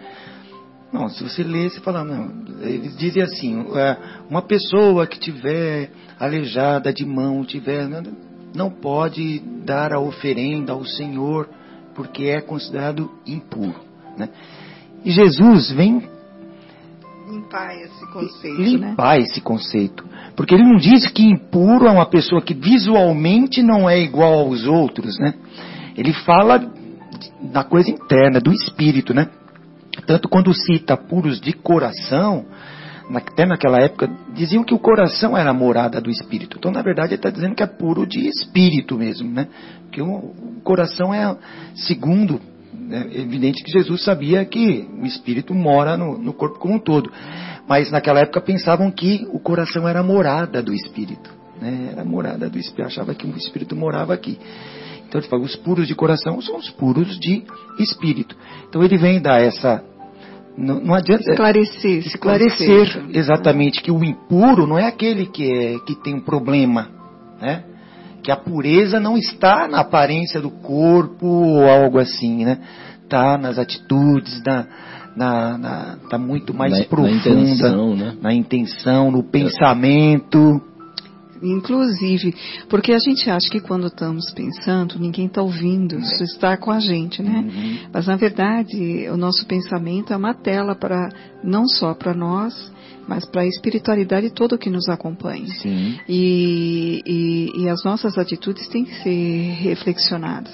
Não, 0.91 1.07
se 1.07 1.23
você 1.23 1.41
ler, 1.41 1.69
você 1.69 1.79
fala, 1.79 2.03
não, 2.03 2.29
eles 2.61 2.97
dizem 2.97 3.23
assim, 3.23 3.65
é, 3.75 3.97
uma 4.29 4.41
pessoa 4.41 5.07
que 5.07 5.17
tiver 5.17 5.89
aleijada 6.19 6.91
de 6.91 7.05
mão, 7.05 7.45
tiver, 7.45 7.87
não 8.53 8.69
pode 8.69 9.39
dar 9.65 9.93
a 9.93 10.01
oferenda 10.01 10.73
ao 10.73 10.83
Senhor, 10.83 11.47
porque 11.95 12.25
é 12.25 12.41
considerado 12.41 13.09
impuro. 13.25 13.79
Né? 14.17 14.27
E 15.05 15.11
Jesus 15.11 15.71
vem 15.71 16.09
limpar 17.31 17.75
esse 17.75 18.05
conceito. 18.11 18.61
Limpar 18.61 19.17
né? 19.17 19.23
esse 19.23 19.41
conceito. 19.41 20.05
Porque 20.35 20.53
ele 20.53 20.63
não 20.63 20.75
diz 20.75 21.07
que 21.07 21.23
impuro 21.23 21.87
é 21.87 21.91
uma 21.91 22.05
pessoa 22.05 22.41
que 22.41 22.53
visualmente 22.53 23.63
não 23.63 23.89
é 23.89 23.99
igual 23.99 24.33
aos 24.33 24.65
outros, 24.65 25.17
né? 25.19 25.33
Ele 25.95 26.13
fala 26.13 26.71
da 27.41 27.63
coisa 27.63 27.89
interna, 27.89 28.39
do 28.39 28.51
espírito, 28.51 29.13
né? 29.13 29.27
Tanto 30.05 30.29
quando 30.29 30.53
cita 30.53 30.95
puros 30.95 31.39
de 31.39 31.53
coração, 31.53 32.45
até 33.13 33.45
naquela 33.45 33.79
época, 33.81 34.09
diziam 34.33 34.63
que 34.63 34.73
o 34.73 34.79
coração 34.79 35.37
era 35.37 35.49
a 35.49 35.53
morada 35.53 35.99
do 35.99 36.09
espírito. 36.09 36.57
Então, 36.57 36.71
na 36.71 36.81
verdade, 36.81 37.09
ele 37.09 37.15
está 37.15 37.29
dizendo 37.29 37.55
que 37.55 37.63
é 37.63 37.67
puro 37.67 38.05
de 38.05 38.27
espírito 38.27 38.97
mesmo, 38.97 39.29
né? 39.29 39.47
Porque 39.83 40.01
o 40.01 40.33
coração 40.63 41.13
é, 41.13 41.35
segundo, 41.75 42.39
é 42.91 43.21
evidente 43.21 43.63
que 43.63 43.71
Jesus 43.71 44.03
sabia 44.03 44.43
que 44.45 44.87
o 45.01 45.05
espírito 45.05 45.53
mora 45.53 45.95
no, 45.95 46.17
no 46.17 46.33
corpo 46.33 46.59
como 46.59 46.75
um 46.75 46.79
todo. 46.79 47.11
Mas 47.67 47.91
naquela 47.91 48.19
época 48.19 48.41
pensavam 48.41 48.91
que 48.91 49.27
o 49.31 49.39
coração 49.39 49.87
era 49.87 49.99
a 50.01 50.03
morada 50.03 50.61
do 50.61 50.73
espírito. 50.73 51.33
Né? 51.61 51.89
Era 51.91 52.01
a 52.01 52.05
morada 52.05 52.49
do 52.49 52.57
espírito, 52.57 52.87
achava 52.87 53.13
que 53.15 53.25
o 53.25 53.37
espírito 53.37 53.75
morava 53.75 54.13
aqui. 54.13 54.37
Então 55.07 55.19
ele 55.19 55.27
fala, 55.27 55.43
os 55.43 55.55
puros 55.55 55.87
de 55.87 55.95
coração 55.95 56.41
são 56.41 56.57
os 56.57 56.69
puros 56.69 57.19
de 57.19 57.43
espírito. 57.79 58.35
Então 58.67 58.83
ele 58.83 58.97
vem 58.97 59.21
dar 59.21 59.41
essa 59.41 59.83
não, 60.57 60.81
não 60.81 60.93
adianta 60.93 61.31
esclarecer, 61.31 62.05
esclarecer 62.05 63.05
exatamente 63.13 63.81
que 63.81 63.91
o 63.91 64.03
impuro 64.03 64.67
não 64.67 64.77
é 64.77 64.85
aquele 64.85 65.25
que, 65.25 65.49
é, 65.49 65.79
que 65.79 65.95
tem 65.95 66.15
um 66.15 66.19
problema, 66.19 66.89
né? 67.39 67.63
Que 68.23 68.31
a 68.31 68.35
pureza 68.35 68.99
não 68.99 69.17
está 69.17 69.67
na 69.67 69.79
aparência 69.79 70.39
do 70.39 70.49
corpo 70.49 71.25
ou 71.25 71.67
algo 71.67 71.99
assim, 71.99 72.45
né? 72.45 72.59
Está 73.03 73.37
nas 73.37 73.57
atitudes, 73.57 74.41
na, 74.45 74.67
na, 75.15 75.57
na, 75.57 75.97
tá 76.09 76.17
muito 76.17 76.53
mais 76.53 76.71
na, 76.71 76.85
profunda, 76.85 77.11
na 77.11 77.41
intenção, 77.41 77.95
né? 77.95 78.17
na 78.21 78.33
intenção, 78.33 79.11
no 79.11 79.23
pensamento 79.23 80.61
inclusive, 81.43 82.35
porque 82.69 82.93
a 82.93 82.99
gente 82.99 83.29
acha 83.29 83.49
que 83.49 83.59
quando 83.59 83.87
estamos 83.87 84.31
pensando, 84.31 84.99
ninguém 84.99 85.25
está 85.25 85.41
ouvindo, 85.41 85.97
isso 85.97 86.23
está 86.23 86.55
com 86.55 86.71
a 86.71 86.79
gente, 86.79 87.23
né? 87.23 87.39
Uhum. 87.39 87.77
Mas 87.91 88.05
na 88.05 88.15
verdade, 88.15 89.09
o 89.09 89.17
nosso 89.17 89.45
pensamento 89.47 90.13
é 90.13 90.15
uma 90.15 90.33
tela 90.33 90.75
para 90.75 91.09
não 91.43 91.67
só 91.67 91.93
para 91.93 92.13
nós, 92.13 92.53
mas 93.07 93.25
para 93.25 93.41
a 93.41 93.47
espiritualidade 93.47 94.29
toda 94.31 94.57
que 94.57 94.69
nos 94.69 94.87
acompanha. 94.89 95.47
E, 96.07 97.01
e, 97.05 97.63
e, 97.63 97.69
as 97.69 97.83
nossas 97.83 98.17
atitudes 98.17 98.67
têm 98.67 98.85
que 98.85 98.95
ser 99.01 99.53
reflexionadas. 99.61 100.51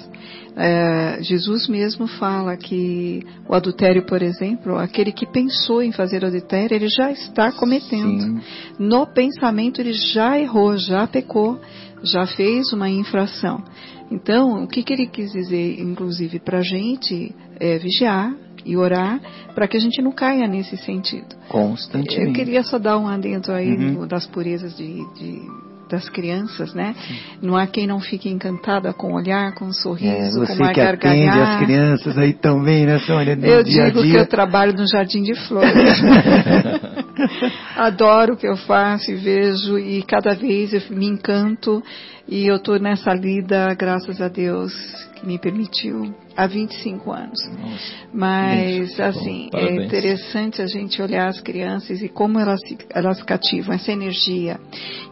É, 0.56 1.22
Jesus 1.22 1.68
mesmo 1.68 2.08
fala 2.08 2.56
que 2.56 3.22
o 3.48 3.54
adultério, 3.54 4.04
por 4.04 4.22
exemplo, 4.22 4.76
aquele 4.76 5.12
que 5.12 5.24
pensou 5.24 5.82
em 5.82 5.92
fazer 5.92 6.24
adultério, 6.24 6.74
ele 6.74 6.88
já 6.88 7.12
está 7.12 7.52
cometendo. 7.52 8.20
Sim. 8.20 8.40
No 8.78 9.06
pensamento, 9.06 9.80
ele 9.80 9.92
já 9.92 10.38
errou, 10.38 10.76
já 10.76 11.06
pecou, 11.06 11.60
já 12.02 12.26
fez 12.26 12.72
uma 12.72 12.88
infração. 12.88 13.62
Então, 14.10 14.64
o 14.64 14.66
que, 14.66 14.82
que 14.82 14.92
ele 14.92 15.06
quis 15.06 15.30
dizer, 15.32 15.80
inclusive, 15.80 16.40
para 16.40 16.58
a 16.58 16.62
gente 16.62 17.34
é 17.60 17.78
vigiar 17.78 18.34
e 18.64 18.76
orar 18.76 19.20
para 19.54 19.66
que 19.66 19.76
a 19.76 19.80
gente 19.80 20.00
não 20.02 20.12
caia 20.12 20.46
nesse 20.46 20.76
sentido. 20.76 21.36
Constantemente. 21.48 22.28
Eu 22.28 22.32
queria 22.32 22.62
só 22.62 22.78
dar 22.78 22.98
um 22.98 23.06
adendo 23.06 23.52
aí 23.52 23.70
uhum. 23.70 24.06
das 24.06 24.26
purezas 24.26 24.76
de, 24.76 25.04
de 25.14 25.42
das 25.88 26.08
crianças, 26.08 26.74
né? 26.74 26.94
Não 27.40 27.56
há 27.56 27.66
quem 27.66 27.86
não 27.86 27.98
fique 27.98 28.28
encantada 28.28 28.92
com 28.92 29.12
o 29.12 29.16
olhar, 29.16 29.54
com 29.54 29.66
o 29.66 29.72
sorriso, 29.72 30.44
é, 30.44 30.46
com 30.46 30.52
uma 30.52 30.72
que 30.72 30.80
atende 30.80 31.28
as 31.28 31.64
crianças 31.64 32.18
aí 32.18 32.34
também, 32.34 32.86
né, 32.86 32.98
Sônia? 33.00 33.34
No 33.34 33.46
eu 33.46 33.64
dia 33.64 33.86
digo 33.86 34.02
dia. 34.02 34.12
que 34.12 34.18
eu 34.18 34.26
trabalho 34.26 34.74
no 34.74 34.86
Jardim 34.86 35.22
de 35.22 35.34
Flores. 35.34 35.72
Adoro 37.76 38.34
o 38.34 38.36
que 38.36 38.46
eu 38.46 38.56
faço 38.56 39.10
e 39.10 39.14
vejo 39.14 39.78
e 39.78 40.02
cada 40.02 40.34
vez 40.34 40.72
eu 40.72 40.82
me 40.90 41.06
encanto 41.06 41.82
e 42.28 42.46
eu 42.46 42.56
estou 42.56 42.78
nessa 42.78 43.14
lida, 43.14 43.74
graças 43.74 44.20
a 44.20 44.28
Deus, 44.28 44.72
que 45.18 45.26
me 45.26 45.38
permitiu 45.38 46.14
há 46.36 46.46
25 46.46 47.10
anos. 47.10 47.38
Nossa, 47.58 47.94
Mas, 48.12 49.00
assim, 49.00 49.50
é 49.52 49.84
interessante 49.84 50.62
a 50.62 50.66
gente 50.66 51.02
olhar 51.02 51.26
as 51.26 51.40
crianças 51.40 52.00
e 52.00 52.08
como 52.08 52.38
elas, 52.38 52.60
elas 52.90 53.20
cativam 53.24 53.74
essa 53.74 53.90
energia. 53.90 54.60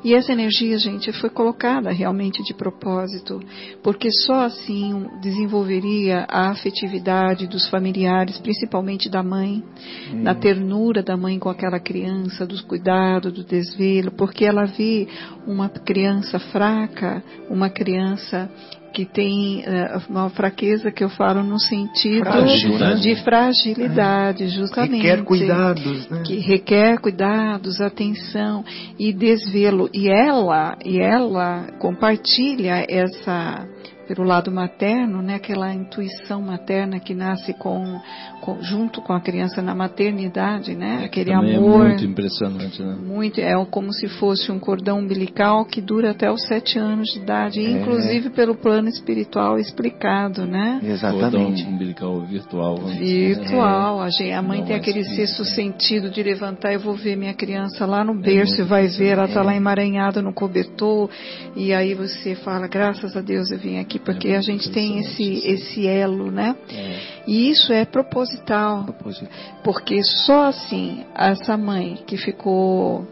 E 0.05 0.15
essa 0.15 0.33
energia, 0.33 0.79
gente, 0.79 1.11
foi 1.13 1.29
colocada 1.29 1.91
realmente 1.91 2.45
de 2.45 2.55
propósito, 2.55 3.41
porque 3.83 4.09
só 4.11 4.45
assim 4.45 5.07
desenvolveria 5.21 6.27
a 6.29 6.51
afetividade 6.51 7.49
dos 7.49 7.69
familiares, 7.69 8.39
principalmente 8.39 9.09
da 9.11 9.23
mãe, 9.23 9.65
hum. 10.13 10.23
na 10.23 10.35
ternura 10.35 11.03
da 11.03 11.17
mãe 11.17 11.39
com 11.41 11.49
aquela 11.49 11.81
criança, 11.81 12.47
dos 12.47 12.61
cuidados, 12.61 13.33
do 13.33 13.43
desvelo, 13.43 14.13
porque 14.13 14.45
ela 14.45 14.65
vê 14.65 15.09
uma 15.45 15.69
criança 15.69 16.39
fraca, 16.39 17.06
fraca, 17.07 17.23
uma 17.49 17.71
criança 17.71 18.51
que 18.93 19.05
tem 19.05 19.61
uh, 19.61 20.03
uma 20.09 20.31
fraqueza 20.31 20.91
que 20.91 21.05
eu 21.05 21.11
falo 21.11 21.43
no 21.43 21.61
sentido 21.61 22.25
Frágil, 22.25 22.79
né? 22.79 22.95
de 22.95 23.15
fragilidade, 23.17 24.45
é. 24.45 24.49
justamente. 24.49 25.03
Requer 25.03 25.23
cuidados, 25.23 26.09
né? 26.09 26.23
Que 26.25 26.39
requer 26.39 26.99
cuidados, 26.99 27.81
atenção 27.81 28.65
e 28.99 29.13
desvelo. 29.13 29.91
E 29.93 30.09
ela, 30.09 30.79
e 30.83 30.99
ela 30.99 31.67
compartilha 31.79 32.87
essa 32.89 33.69
pelo 34.07 34.23
lado 34.25 34.51
materno, 34.51 35.21
né, 35.23 35.35
aquela 35.37 35.73
intuição 35.75 36.41
materna 36.43 37.01
que 37.01 37.15
nasce 37.15 37.53
com, 37.55 38.01
com 38.41 38.63
junto 38.63 39.01
com 39.03 39.13
a 39.13 39.21
criança 39.21 39.61
na 39.61 39.75
maternidade, 39.75 40.75
né, 40.75 41.01
É, 41.03 41.05
aquele 41.07 41.31
é 41.31 41.35
amor. 41.35 41.89
muito 41.89 42.05
impressionante, 42.05 42.83
né? 42.83 42.97
Muito, 43.01 43.41
é 43.41 43.53
como 43.71 43.93
se 43.93 44.09
fosse 44.09 44.51
um 44.53 44.59
cordão 44.59 44.99
umbilical 45.01 45.65
que 45.65 45.81
dura 45.81 46.11
até 46.13 46.31
os 46.31 46.43
sete 46.47 46.79
anos 46.79 47.09
de 47.13 47.19
idade, 47.21 47.61
É. 47.61 47.71
inclusive 47.71 48.31
pelo 48.31 48.55
plano 48.55 48.89
espiritual 48.89 49.59
explicado, 49.59 50.47
né? 50.47 50.81
Exatamente. 50.83 51.63
Cordão 51.65 51.75
umbilical 51.75 52.21
virtual. 52.23 52.79
né? 52.83 52.95
Virtual, 52.97 54.01
a, 54.01 54.09
gente, 54.11 54.33
a 54.33 54.43
mãe 54.43 54.59
Não 54.61 54.67
tem 54.67 54.77
é 54.77 54.79
aquele 54.79 55.05
sexto 55.05 55.45
sentido 55.45 56.11
de 56.11 56.23
levantar, 56.23 56.73
eu 56.73 56.81
vou 56.81 56.95
ver 56.95 57.17
minha 57.17 57.35
criança 57.35 57.85
lá 57.87 58.05
no 58.05 58.15
berço 58.15 58.61
e 58.61 58.65
vai 58.65 58.87
ver, 58.87 59.09
ela 59.09 59.25
está 59.27 59.41
é. 59.41 59.45
lá 59.45 59.57
emaranhada 59.57 60.23
no 60.23 60.33
cobertor, 60.33 61.09
e 61.55 61.73
aí 61.73 61.95
você 61.95 62.35
fala, 62.35 62.67
graças 62.69 63.17
a 63.17 63.21
Deus 63.21 63.51
eu 63.51 63.59
vim 63.59 63.79
aqui, 63.79 63.96
porque 63.99 64.29
É 64.29 64.37
a 64.37 64.41
gente 64.41 64.71
tem 64.71 64.99
esse, 64.99 65.47
esse 65.47 65.87
elo, 65.87 66.31
né? 66.31 66.55
É. 66.71 66.99
E 67.27 67.51
isso 67.51 67.73
é 67.73 67.85
proposital, 67.85 68.85
Propósito. 68.85 69.29
porque 69.65 70.03
só 70.03 70.45
assim, 70.45 71.05
essa 71.15 71.57
mãe 71.57 71.99
que 72.07 72.17
ficou, 72.17 73.07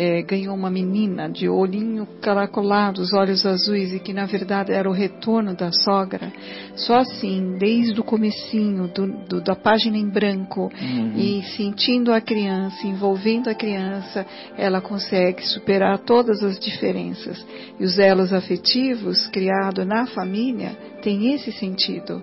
é, 0.00 0.22
ganhou 0.22 0.54
uma 0.54 0.70
menina 0.70 1.28
de 1.28 1.48
olhinho 1.48 2.06
caracolado, 2.22 3.00
os 3.02 3.12
olhos 3.12 3.44
azuis, 3.44 3.92
e 3.92 3.98
que 3.98 4.12
na 4.12 4.26
verdade 4.26 4.70
era 4.72 4.88
o 4.88 4.92
retorno 4.92 5.56
da 5.56 5.72
sogra, 5.72 6.32
só 6.76 6.98
assim, 6.98 7.56
desde 7.58 8.00
o 8.00 8.04
comecinho 8.04 8.86
do, 8.86 9.08
do- 9.26 9.40
da 9.40 9.56
página 9.56 9.96
em 9.98 10.08
branco, 10.08 10.70
Uhum. 10.80 11.14
e 11.16 11.42
sentindo 11.56 12.12
a 12.12 12.20
criança, 12.20 12.86
envolvendo 12.86 13.50
a 13.50 13.54
criança, 13.56 14.24
ela 14.56 14.80
consegue 14.80 15.44
superar 15.44 15.98
todas 15.98 16.44
as 16.44 16.60
diferenças. 16.60 17.44
E 17.80 17.84
os 17.84 17.98
elos 17.98 18.32
afetivos 18.32 19.26
criados 19.28 19.84
na 19.84 20.06
família 20.06 20.76
têm 21.02 21.32
esse 21.34 21.50
sentido, 21.50 22.22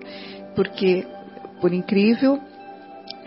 porque, 0.54 1.04
por 1.60 1.72
incrível 1.74 2.40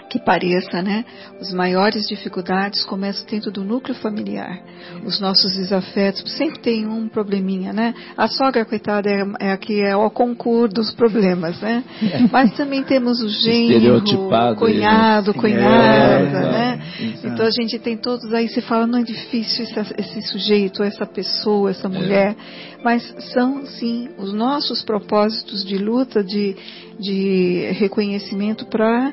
que 0.10 0.20
pareça, 0.20 0.82
né? 0.82 1.06
As 1.40 1.54
maiores 1.54 2.08
dificuldades 2.08 2.84
começam 2.84 3.26
dentro 3.28 3.52
do 3.52 3.64
núcleo 3.64 3.96
familiar. 3.96 4.60
Os 5.06 5.20
nossos 5.20 5.56
desafetos 5.56 6.32
sempre 6.36 6.60
tem 6.60 6.88
um 6.88 7.08
probleminha, 7.08 7.72
né? 7.72 7.94
A 8.18 8.28
sogra, 8.28 8.66
coitada, 8.66 9.10
é, 9.10 9.24
é 9.40 9.52
a 9.52 9.58
que 9.58 9.82
é 9.82 9.96
o 9.96 10.10
concurso 10.10 10.74
dos 10.74 10.92
problemas, 10.92 11.60
né? 11.62 11.84
Mas 12.32 12.54
também 12.56 12.84
temos 12.84 13.22
o 13.22 13.30
genro, 13.30 13.74
Estereotipado 13.76 14.56
cunhado, 14.56 15.34
cunhada, 15.34 16.38
É, 16.40 16.52
né? 16.52 16.82
exato. 17.00 17.28
Então 17.28 17.46
a 17.46 17.52
gente 17.52 17.78
tem 17.80 17.96
todos 17.98 18.34
aí, 18.34 18.48
você 18.50 18.62
fala, 18.62 18.88
não 18.88 19.00
é 19.00 19.04
difícil 19.04 19.64
esse, 19.64 19.80
esse 19.98 20.22
sujeito, 20.24 20.84
essa 20.84 21.06
pessoa, 21.06 21.70
É. 21.70 21.72
essa 21.72 21.88
mulher, 21.88 22.36
mas 22.84 23.04
são 23.34 23.66
sim 23.66 24.10
os 24.18 24.34
nossos 24.34 24.82
propósitos 24.84 25.64
de 25.66 25.78
luta, 25.78 26.24
de, 26.24 26.56
de 27.00 27.72
reconhecimento 27.74 28.66
para 28.66 29.12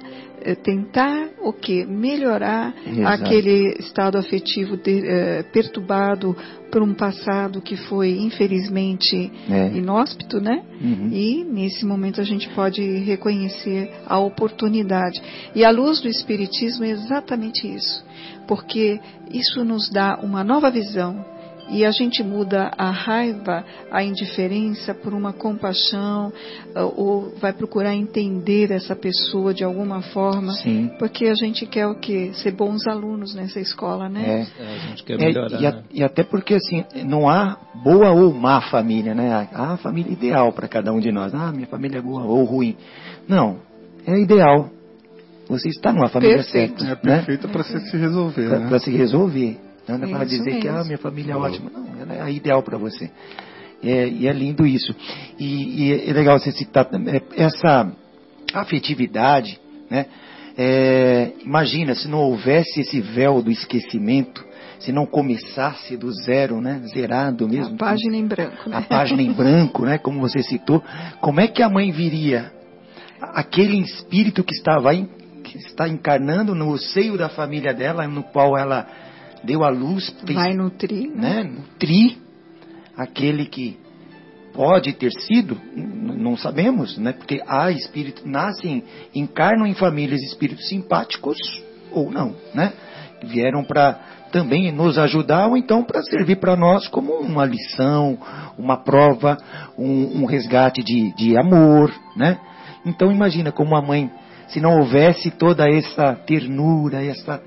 tentar 0.54 1.30
o 1.42 1.52
que? 1.52 1.84
Melhorar 1.84 2.74
Exato. 2.86 3.24
aquele 3.24 3.76
estado 3.80 4.16
afetivo 4.18 4.76
de- 4.76 5.04
eh, 5.06 5.42
perturbado 5.52 6.36
por 6.70 6.82
um 6.82 6.94
passado 6.94 7.60
que 7.60 7.76
foi 7.76 8.10
infelizmente 8.18 9.30
É. 9.50 9.68
inóspito, 9.76 10.40
né? 10.40 10.62
Uhum. 10.80 11.08
E 11.12 11.44
nesse 11.44 11.84
momento 11.86 12.20
a 12.20 12.24
gente 12.24 12.48
pode 12.50 12.82
reconhecer 12.98 13.90
a 14.06 14.18
oportunidade. 14.18 15.20
E 15.54 15.64
a 15.64 15.70
luz 15.70 16.00
do 16.00 16.08
Espiritismo 16.08 16.84
é 16.84 16.90
exatamente 16.90 17.66
isso, 17.72 18.04
porque 18.46 19.00
isso 19.32 19.64
nos 19.64 19.88
dá 19.90 20.18
uma 20.22 20.44
nova 20.44 20.70
visão. 20.70 21.24
E 21.68 21.84
a 21.84 21.90
gente 21.90 22.22
muda 22.22 22.70
a 22.78 22.90
raiva, 22.90 23.64
a 23.90 24.02
indiferença 24.02 24.94
por 24.94 25.12
uma 25.12 25.32
compaixão, 25.32 26.32
ah, 26.74 26.84
ou 26.84 27.34
vai 27.40 27.52
procurar 27.52 27.94
entender 27.94 28.70
essa 28.70 28.94
pessoa 28.94 29.52
de 29.52 29.64
alguma 29.64 30.00
forma, 30.00 30.52
Sim. 30.52 30.90
porque 30.98 31.26
a 31.26 31.34
gente 31.34 31.66
quer 31.66 31.86
o 31.88 31.96
quê? 31.98 32.30
Ser 32.34 32.52
bons 32.52 32.86
alunos 32.86 33.34
nessa 33.34 33.58
escola, 33.58 34.08
né? 34.08 34.46
É. 34.58 34.62
É, 34.62 34.74
a 34.74 34.78
gente 34.78 35.02
quer 35.04 35.14
É, 35.14 35.26
melhorar. 35.26 35.60
e, 35.60 35.66
a- 35.66 35.82
e 35.92 36.02
até 36.04 36.22
porque 36.22 36.54
assim, 36.54 36.84
não 37.04 37.28
há 37.28 37.56
boa 37.82 38.10
ou 38.12 38.32
má 38.32 38.60
família, 38.62 39.14
né? 39.14 39.48
Há 39.52 39.72
a 39.72 39.76
família 39.76 40.12
ideal 40.12 40.52
para 40.52 40.68
cada 40.68 40.92
um 40.92 41.00
de 41.00 41.10
nós. 41.10 41.34
Ah, 41.34 41.50
minha 41.52 41.66
família 41.66 41.98
é 41.98 42.02
boa 42.02 42.22
ou 42.24 42.44
ruim. 42.44 42.76
Não, 43.28 43.58
é 44.06 44.16
ideal. 44.20 44.70
Você 45.48 45.68
está 45.68 45.92
numa 45.92 46.08
família 46.08 46.36
Perfeito. 46.38 46.82
certa, 46.82 46.84
É 46.84 47.08
né? 47.08 47.16
perfeita 47.18 47.48
para 47.48 47.62
se 47.64 47.78
se 47.90 47.96
resolver, 47.96 48.48
Para 48.48 48.58
né? 48.70 48.78
se 48.78 48.90
resolver. 48.90 49.58
Não 49.88 49.94
é 49.96 50.10
É 50.10 50.14
para 50.14 50.24
dizer 50.24 50.58
que 50.58 50.64
mesmo. 50.64 50.78
ah, 50.78 50.84
minha 50.84 50.98
família 50.98 51.32
é 51.32 51.36
ótima. 51.36 51.70
Não, 51.70 52.00
ela 52.00 52.14
é 52.14 52.22
a 52.22 52.30
ideal 52.30 52.62
para 52.62 52.76
você. 52.76 53.10
É, 53.82 54.08
e 54.08 54.26
é 54.26 54.32
lindo 54.32 54.66
isso. 54.66 54.94
E, 55.38 55.84
e 55.88 56.10
é 56.10 56.12
legal 56.12 56.38
você 56.38 56.50
citar 56.50 56.86
também 56.86 57.16
é, 57.16 57.22
essa 57.36 57.92
afetividade, 58.54 59.60
né? 59.90 60.06
É, 60.58 61.32
imagina 61.44 61.94
se 61.94 62.08
não 62.08 62.18
houvesse 62.18 62.80
esse 62.80 62.98
véu 63.00 63.42
do 63.42 63.50
esquecimento, 63.50 64.42
se 64.78 64.90
não 64.90 65.04
começasse 65.04 65.96
do 65.96 66.10
zero, 66.24 66.60
né? 66.62 66.80
Zerado 66.94 67.46
mesmo. 67.46 67.74
A 67.74 67.78
página 67.78 68.16
em 68.16 68.26
branco, 68.26 68.70
né? 68.70 68.76
a 68.78 68.82
página 68.82 69.22
em 69.22 69.32
branco, 69.32 69.84
né? 69.84 69.98
Como 69.98 70.18
você 70.18 70.42
citou, 70.42 70.82
como 71.20 71.40
é 71.40 71.46
que 71.46 71.62
a 71.62 71.68
mãe 71.68 71.92
viria? 71.92 72.50
Aquele 73.20 73.78
espírito 73.80 74.42
que 74.42 74.54
estava 74.54 74.90
aí, 74.90 75.06
que 75.44 75.58
está 75.58 75.86
encarnando 75.86 76.54
no 76.54 76.76
seio 76.78 77.18
da 77.18 77.28
família 77.28 77.74
dela, 77.74 78.06
no 78.08 78.22
qual 78.22 78.56
ela 78.56 78.86
deu 79.46 79.64
a 79.64 79.70
luz, 79.70 80.14
Vai 80.24 80.52
nutrir, 80.52 81.08
né? 81.10 81.42
né? 81.42 81.44
Nutrir 81.44 82.18
aquele 82.96 83.46
que 83.46 83.78
pode 84.52 84.92
ter 84.94 85.12
sido, 85.12 85.60
não 85.74 86.36
sabemos, 86.36 86.96
né? 86.96 87.12
Porque 87.12 87.42
há 87.46 87.70
espíritos 87.70 88.24
nascem, 88.24 88.82
encarnam 89.14 89.66
em 89.66 89.74
famílias 89.74 90.22
espíritos 90.22 90.68
simpáticos 90.68 91.36
ou 91.92 92.10
não, 92.10 92.34
né? 92.54 92.72
Vieram 93.22 93.64
para 93.64 94.00
também 94.32 94.72
nos 94.72 94.98
ajudar 94.98 95.46
ou 95.46 95.56
então 95.56 95.84
para 95.84 96.02
servir 96.02 96.36
para 96.36 96.56
nós 96.56 96.88
como 96.88 97.12
uma 97.14 97.44
lição, 97.44 98.18
uma 98.58 98.76
prova, 98.76 99.36
um, 99.78 100.22
um 100.22 100.24
resgate 100.24 100.82
de, 100.82 101.14
de 101.14 101.38
amor, 101.38 101.92
né? 102.16 102.38
Então 102.84 103.12
imagina 103.12 103.52
como 103.52 103.76
a 103.76 103.82
mãe, 103.82 104.10
se 104.48 104.60
não 104.60 104.78
houvesse 104.78 105.30
toda 105.30 105.68
essa 105.68 106.14
ternura, 106.14 107.04
essa, 107.04 107.42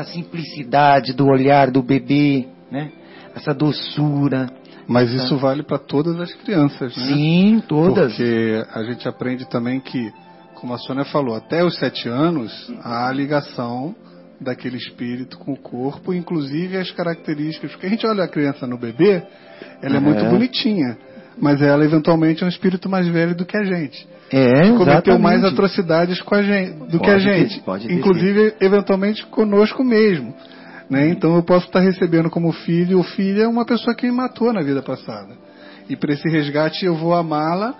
essa 0.00 0.04
simplicidade 0.12 1.12
do 1.12 1.26
olhar 1.26 1.70
do 1.70 1.82
bebê, 1.82 2.46
né? 2.70 2.90
Essa 3.34 3.52
doçura, 3.54 4.48
Mas 4.86 5.10
isso 5.12 5.36
vale 5.38 5.62
para 5.62 5.78
todas 5.78 6.20
as 6.20 6.32
crianças, 6.34 6.94
né? 6.96 7.06
Sim, 7.06 7.62
todas. 7.66 8.12
Porque 8.12 8.62
a 8.72 8.82
gente 8.84 9.08
aprende 9.08 9.48
também 9.48 9.80
que, 9.80 10.12
como 10.56 10.74
a 10.74 10.78
Sônia 10.78 11.04
falou, 11.06 11.34
até 11.34 11.64
os 11.64 11.76
sete 11.78 12.06
anos 12.08 12.70
há 12.82 13.08
a 13.08 13.12
ligação 13.12 13.94
daquele 14.40 14.76
espírito 14.76 15.38
com 15.38 15.52
o 15.52 15.56
corpo, 15.56 16.12
inclusive 16.12 16.76
as 16.76 16.90
características. 16.90 17.70
Porque 17.72 17.86
a 17.86 17.88
gente 17.88 18.06
olha 18.06 18.24
a 18.24 18.28
criança 18.28 18.66
no 18.66 18.76
bebê, 18.76 19.22
ela 19.80 19.94
é, 19.94 19.98
É. 19.98 20.00
muito 20.00 20.24
bonitinha, 20.26 20.98
mas 21.40 21.62
ela 21.62 21.84
eventualmente 21.84 22.42
é 22.42 22.46
um 22.46 22.50
espírito 22.50 22.88
mais 22.88 23.08
velho 23.08 23.34
do 23.34 23.46
que 23.46 23.56
a 23.56 23.64
gente. 23.64 24.06
É, 24.30 24.52
Cometeu 24.70 24.82
exatamente. 24.82 25.22
mais 25.22 25.44
atrocidades 25.44 26.20
com 26.22 26.34
a 26.34 26.42
gente, 26.42 26.72
do 26.90 26.98
que 26.98 27.06
Pode 27.06 27.10
a 27.10 27.32
ter- 27.32 27.48
gente. 27.48 27.60
ter 27.62 27.92
inclusive, 27.92 28.54
eventualmente, 28.60 29.24
conosco 29.26 29.84
mesmo. 29.84 30.34
Né? 30.88 31.08
Então 31.08 31.34
eu 31.36 31.42
posso 31.42 31.66
estar 31.66 31.80
recebendo 31.80 32.28
como 32.30 32.52
filho 32.52 32.98
ou 32.98 33.04
filha 33.04 33.48
uma 33.48 33.64
pessoa 33.64 33.94
que 33.94 34.06
me 34.06 34.12
matou 34.12 34.52
na 34.52 34.62
vida 34.62 34.82
passada. 34.82 35.34
E 35.88 35.96
para 35.96 36.12
esse 36.12 36.28
resgate 36.28 36.84
eu 36.84 36.94
vou 36.94 37.14
amá-la. 37.14 37.74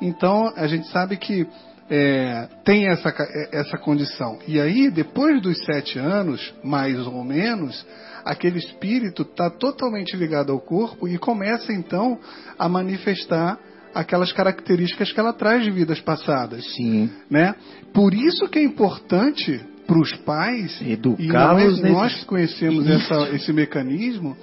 Então 0.00 0.52
a 0.56 0.66
gente 0.66 0.88
sabe 0.88 1.16
que 1.16 1.46
é, 1.90 2.48
tem 2.64 2.88
essa, 2.88 3.08
é, 3.10 3.58
essa 3.60 3.78
condição. 3.78 4.38
E 4.46 4.60
aí, 4.60 4.90
depois 4.90 5.40
dos 5.40 5.56
sete 5.64 5.98
anos, 5.98 6.52
mais 6.62 6.98
ou 7.06 7.24
menos, 7.24 7.86
aquele 8.24 8.58
espírito 8.58 9.22
está 9.22 9.48
totalmente 9.50 10.16
ligado 10.16 10.52
ao 10.52 10.60
corpo 10.60 11.08
e 11.08 11.16
começa 11.16 11.72
então 11.72 12.18
a 12.58 12.68
manifestar 12.68 13.58
aquelas 13.94 14.32
características 14.32 15.12
que 15.12 15.20
ela 15.20 15.32
traz 15.32 15.64
de 15.64 15.70
vidas 15.70 16.00
passadas 16.00 16.64
Sim. 16.74 17.10
né? 17.30 17.54
Por 17.92 18.14
isso 18.14 18.48
que 18.48 18.58
é 18.58 18.62
importante 18.62 19.60
para 19.86 19.98
os 19.98 20.12
pais 20.18 20.80
Educá-los 20.82 21.18
e 21.18 21.28
nós, 21.28 21.80
nesse- 21.80 21.92
nós 21.94 22.14
que 22.14 22.24
conhecemos 22.26 22.86
essa, 22.88 23.28
esse 23.34 23.52
mecanismo, 23.52 24.36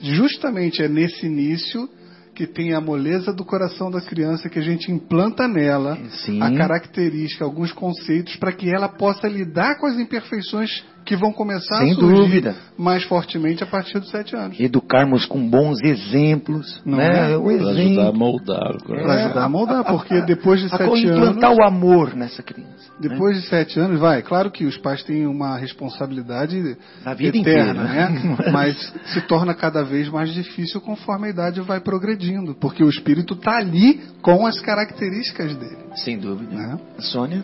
justamente 0.00 0.82
é 0.82 0.88
nesse 0.88 1.26
início 1.26 1.88
que 2.34 2.46
tem 2.46 2.74
a 2.74 2.80
moleza 2.82 3.32
do 3.32 3.44
coração 3.44 3.90
da 3.90 4.00
criança 4.00 4.48
que 4.50 4.58
a 4.58 4.62
gente 4.62 4.92
implanta 4.92 5.48
nela 5.48 5.96
Sim. 6.24 6.42
a 6.42 6.54
característica, 6.54 7.44
alguns 7.44 7.72
conceitos 7.72 8.36
para 8.36 8.52
que 8.52 8.68
ela 8.68 8.88
possa 8.88 9.26
lidar 9.26 9.78
com 9.78 9.86
as 9.86 9.98
imperfeições 9.98 10.84
que 11.06 11.16
vão 11.16 11.32
começar 11.32 11.78
Sem 11.78 11.92
a 11.92 11.94
surgir 11.94 12.14
dúvida. 12.14 12.56
mais 12.76 13.04
fortemente 13.04 13.62
a 13.62 13.66
partir 13.66 13.98
dos 14.00 14.10
sete 14.10 14.34
anos. 14.36 14.58
Educarmos 14.60 15.24
com 15.24 15.48
bons 15.48 15.80
exemplos, 15.82 16.82
Não 16.84 16.98
né? 16.98 17.32
é? 17.32 17.36
O 17.36 17.44
Para 17.44 17.52
ajudar 17.54 17.70
a 17.70 17.82
exemplo. 17.82 18.18
moldar 18.18 18.76
o 18.76 18.84
Para 18.84 19.24
ajudar 19.24 19.44
a 19.44 19.48
moldar, 19.48 19.84
porque 19.84 20.20
depois 20.22 20.60
de 20.60 20.66
A 20.66 20.76
sete 20.76 21.06
implantar 21.06 21.50
anos. 21.52 21.58
o 21.58 21.62
amor 21.66 22.14
nessa 22.14 22.42
criança. 22.42 22.66
né? 23.00 23.08
Depois 23.08 23.36
de 23.40 23.48
sete 23.48 23.78
anos, 23.78 24.00
vai. 24.00 24.20
Claro 24.22 24.50
que 24.50 24.64
os 24.66 24.76
pais 24.78 25.02
têm 25.04 25.26
uma 25.26 25.56
responsabilidade 25.56 26.76
Na 27.04 27.14
vida 27.14 27.38
eterna, 27.38 27.84
inteira, 27.84 28.08
né? 28.08 28.36
Mas 28.52 28.76
se 29.14 29.20
torna 29.22 29.54
cada 29.54 29.84
vez 29.84 30.08
mais 30.08 30.32
difícil 30.34 30.80
conforme 30.80 31.28
a 31.28 31.30
idade 31.30 31.60
vai 31.60 31.78
progredindo, 31.80 32.54
porque 32.60 32.82
o 32.82 32.88
espírito 32.88 33.34
está 33.34 33.58
ali 33.58 34.00
com 34.20 34.46
as 34.46 34.60
características 34.60 35.54
dele. 35.56 35.76
Sem 35.94 36.18
dúvida. 36.18 36.54
Né? 36.54 36.78
Sônia? 36.98 37.42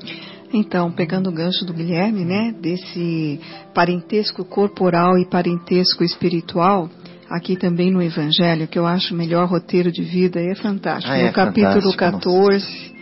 Então, 0.53 0.91
pegando 0.93 1.31
o 1.31 1.33
gancho 1.33 1.65
do 1.65 1.73
Guilherme, 1.73 2.25
né, 2.25 2.55
desse 2.61 3.41
parentesco 3.75 4.45
corporal 4.45 5.19
e 5.19 5.25
parentesco 5.27 6.05
espiritual, 6.05 6.91
aqui 7.31 7.57
também 7.57 7.91
no 7.91 8.03
Evangelho, 8.03 8.69
que 8.69 8.79
eu 8.79 8.87
acho 8.87 9.15
o 9.15 9.17
melhor 9.17 9.49
roteiro 9.49 9.91
de 9.91 10.03
vida, 10.03 10.39
é 10.41 10.55
fantástico. 10.55 11.13
Ah, 11.13 11.17
é 11.19 11.27
no 11.29 11.33
capítulo 11.33 11.93
fantástico, 11.93 11.97
14, 11.97 12.93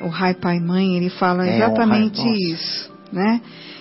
o 0.00 0.08
Rai 0.08 0.34
Pai 0.34 0.58
Mãe, 0.58 0.96
ele 0.96 1.10
fala 1.10 1.46
É, 1.46 1.56
exatamente 1.56 2.20
Rai- 2.22 2.32
isso, 2.52 2.90
né? 3.12 3.40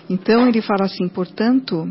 Então 0.10 0.48
ele 0.48 0.62
fala 0.62 0.86
assim, 0.86 1.08
portanto, 1.08 1.90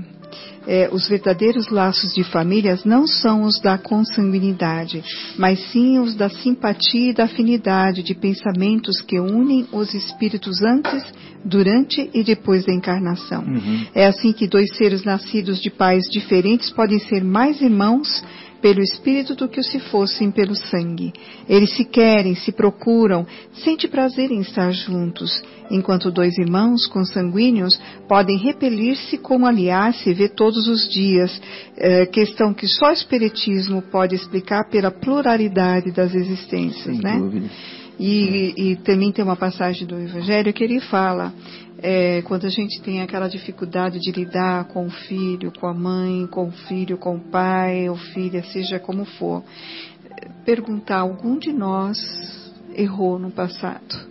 é, 0.67 0.89
os 0.91 1.09
verdadeiros 1.09 1.69
laços 1.69 2.13
de 2.15 2.25
famílias 2.25 2.85
não 2.85 3.07
são 3.07 3.43
os 3.43 3.61
da 3.61 3.77
consanguinidade, 3.77 5.03
mas 5.39 5.61
sim 5.71 5.99
os 5.99 6.15
da 6.15 6.29
simpatia 6.29 7.11
e 7.11 7.15
da 7.15 7.25
afinidade 7.25 8.03
de 8.03 8.15
pensamentos 8.15 9.01
que 9.01 9.21
unem 9.21 9.67
os 9.73 9.93
espíritos 9.95 10.63
antes, 10.63 11.05
durante 11.45 12.11
e 12.15 12.25
depois 12.25 12.65
da 12.65 12.73
encarnação. 12.73 13.45
Uhum. 13.45 13.87
É 13.95 14.07
assim 14.07 14.33
que 14.33 14.49
dois 14.49 14.75
seres 14.77 15.05
nascidos 15.05 15.61
de 15.61 15.71
pais 15.71 16.05
diferentes 16.11 16.71
podem 16.71 16.99
ser 16.99 17.23
mais 17.23 17.61
irmãos 17.61 18.25
pelo 18.65 18.81
espírito 18.81 19.35
do 19.35 19.47
que 19.47 19.63
se 19.63 19.79
fossem 19.79 20.31
pelo 20.31 20.57
sangue. 20.57 21.13
Eles 21.47 21.77
se 21.77 21.85
querem, 21.85 22.35
se 22.35 22.51
procuram, 22.51 23.27
sente 23.63 23.87
prazer 23.87 24.31
em 24.31 24.41
estar 24.41 24.73
juntos, 24.73 25.43
enquanto 25.71 26.11
dois 26.11 26.39
irmãos 26.39 26.87
consanguíneos 26.87 27.79
podem 28.09 28.39
repelir-se 28.39 29.19
como 29.19 29.45
aliar-se 29.45 30.09
e 30.09 30.15
ver 30.15 30.31
todos 30.31 30.67
os 30.67 30.89
dias, 30.89 31.43
eh, 31.77 32.07
questão 32.07 32.55
que 32.55 32.67
só 32.67 32.89
o 32.89 32.93
espiritismo 32.93 33.83
pode 33.83 34.15
explicar 34.15 34.71
pela 34.71 34.91
pluralidade 34.91 35.93
das 35.93 36.15
existências, 36.15 36.97
Sem 36.97 37.03
né? 37.03 37.19
dúvida. 37.19 37.51
E, 37.99 38.55
e 38.57 38.77
também 38.77 39.13
tem 39.13 39.25
uma 39.25 39.37
passagem 39.37 39.87
do 39.87 39.99
Evangelho 39.99 40.53
que 40.53 40.65
ele 40.65 40.81
fala, 40.81 41.33
é, 41.79 42.23
quando 42.23 42.47
a 42.47 42.51
gente 42.51 42.81
tem 42.83 43.03
aquela 43.03 43.29
dificuldade 43.29 43.99
de 44.01 44.11
lidar 44.11 44.65
com 44.69 44.87
o 44.87 44.91
filho, 44.91 45.53
com 45.53 45.67
a 45.67 45.75
mãe, 45.75 46.27
com 46.27 46.49
o 46.49 46.53
filho, 46.53 46.99
com 46.99 47.17
o 47.17 47.21
pai, 47.21 47.89
ou 47.89 47.97
filha, 47.97 48.43
seja 48.45 48.79
como 48.79 49.05
for, 49.05 49.45
perguntar: 50.45 50.99
algum 50.99 51.39
de 51.39 51.53
nós 51.53 51.99
errou 52.75 53.19
no 53.19 53.31
passado? 53.31 54.09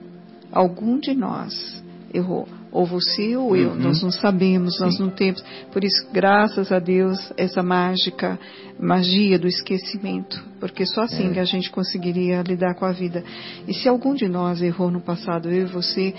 Algum 0.52 1.00
de 1.00 1.14
nós 1.14 1.84
errou? 2.14 2.48
Ou 2.74 2.88
você 2.88 3.38
ou 3.38 3.56
eu, 3.56 3.70
Uhum. 3.70 3.76
nós 3.76 4.02
não 4.02 4.12
sabemos, 4.12 4.80
nós 4.80 4.98
não 5.00 5.10
temos. 5.12 5.44
Por 5.72 5.84
isso, 5.84 6.08
graças 6.12 6.72
a 6.72 6.80
Deus, 6.80 7.20
essa 7.38 7.62
mágica, 7.62 8.40
magia 8.80 9.38
do 9.38 9.48
esquecimento, 9.48 10.44
porque 10.60 10.84
só 10.88 11.02
assim 11.02 11.28
É. 11.30 11.34
que 11.34 11.40
a 11.40 11.46
gente 11.46 11.70
conseguiria 11.70 12.42
lidar 12.42 12.74
com 12.74 12.86
a 12.86 12.92
vida. 12.92 13.24
E 13.68 13.74
se 13.76 13.88
algum 13.88 14.16
de 14.16 14.28
nós 14.28 14.60
errou 14.62 14.90
no 14.90 15.00
passado, 15.00 15.52
eu 15.52 15.68
e 15.68 15.72
você, 15.72 16.16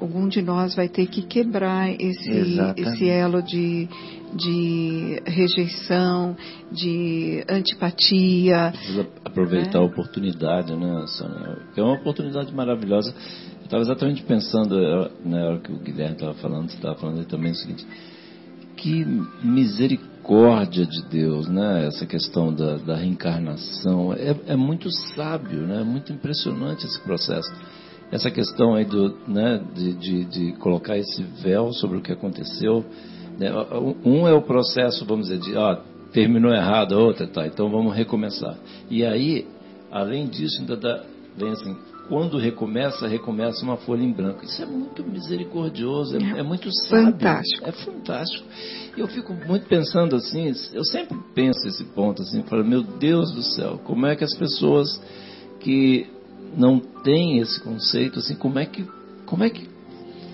algum 0.00 0.26
de 0.26 0.40
nós 0.40 0.74
vai 0.74 0.88
ter 0.88 1.06
que 1.06 1.20
quebrar 1.20 1.90
esse, 2.00 2.30
Exatamente. 2.30 2.80
esse 2.88 3.08
elo 3.10 3.42
de, 3.42 3.86
de 4.34 5.22
rejeição, 5.26 6.34
de 6.72 7.44
antipatia. 7.48 8.72
Precisa 8.74 9.06
aproveitar 9.24 9.78
É. 9.78 9.82
a 9.82 9.84
oportunidade, 9.84 10.74
né, 10.74 11.04
Sônia? 11.06 11.58
É 11.76 11.82
uma 11.82 11.94
oportunidade 11.94 12.54
maravilhosa. 12.54 13.14
Estava 13.68 13.82
exatamente 13.82 14.22
pensando, 14.22 15.10
na 15.22 15.44
hora 15.44 15.58
que 15.58 15.70
o 15.70 15.76
Guilherme 15.76 16.14
estava 16.14 16.32
falando, 16.32 16.70
você 16.70 16.76
estava 16.76 16.94
falando 16.94 17.22
também 17.26 17.52
o 17.52 17.54
seguinte, 17.54 17.86
que 18.78 19.04
misericórdia 19.42 20.86
de 20.86 21.02
Deus, 21.10 21.46
né? 21.48 21.86
Essa 21.86 22.06
questão 22.06 22.50
da, 22.50 22.78
da 22.78 22.96
reencarnação. 22.96 24.14
É, 24.14 24.34
é 24.46 24.56
muito 24.56 24.90
sábio, 25.14 25.66
né? 25.66 25.82
É 25.82 25.84
muito 25.84 26.10
impressionante 26.10 26.86
esse 26.86 26.98
processo. 27.02 27.52
Essa 28.10 28.30
questão 28.30 28.74
aí 28.74 28.86
do, 28.86 29.14
né, 29.28 29.62
de, 29.74 29.92
de, 29.92 30.24
de 30.24 30.52
colocar 30.54 30.96
esse 30.96 31.22
véu 31.42 31.70
sobre 31.74 31.98
o 31.98 32.00
que 32.00 32.10
aconteceu. 32.10 32.82
né? 33.38 33.50
Um 34.02 34.26
é 34.26 34.32
o 34.32 34.40
processo, 34.40 35.04
vamos 35.04 35.28
dizer, 35.28 35.40
de 35.40 35.54
ó, 35.54 35.76
terminou 36.10 36.54
errado, 36.54 36.94
a 36.94 36.98
outra, 36.98 37.26
tá, 37.26 37.46
então 37.46 37.70
vamos 37.70 37.94
recomeçar. 37.94 38.56
E 38.88 39.04
aí, 39.04 39.46
além 39.92 40.26
disso, 40.26 40.58
ainda 40.58 40.74
dá, 40.74 41.04
vem 41.36 41.50
assim, 41.50 41.76
quando 42.08 42.38
recomeça, 42.38 43.06
recomeça 43.06 43.62
uma 43.62 43.76
folha 43.76 44.02
em 44.02 44.12
branco. 44.12 44.44
Isso 44.44 44.62
é 44.62 44.66
muito 44.66 45.04
misericordioso, 45.04 46.16
é, 46.16 46.40
é 46.40 46.42
muito 46.42 46.70
sábio. 46.88 47.12
Fantástico. 47.12 47.68
É 47.68 47.72
fantástico. 47.72 48.44
E 48.96 49.00
eu 49.00 49.06
fico 49.06 49.34
muito 49.46 49.66
pensando 49.66 50.16
assim, 50.16 50.52
eu 50.72 50.84
sempre 50.84 51.16
penso 51.34 51.68
esse 51.68 51.84
ponto 51.84 52.22
assim, 52.22 52.42
falo, 52.44 52.64
meu 52.64 52.82
Deus 52.82 53.32
do 53.32 53.42
céu, 53.42 53.78
como 53.84 54.06
é 54.06 54.16
que 54.16 54.24
as 54.24 54.34
pessoas 54.36 55.00
que 55.60 56.06
não 56.56 56.80
têm 56.80 57.38
esse 57.38 57.60
conceito, 57.60 58.18
assim, 58.18 58.34
como 58.34 58.58
é 58.58 58.64
que, 58.64 58.86
como 59.26 59.44
é 59.44 59.50
que, 59.50 59.68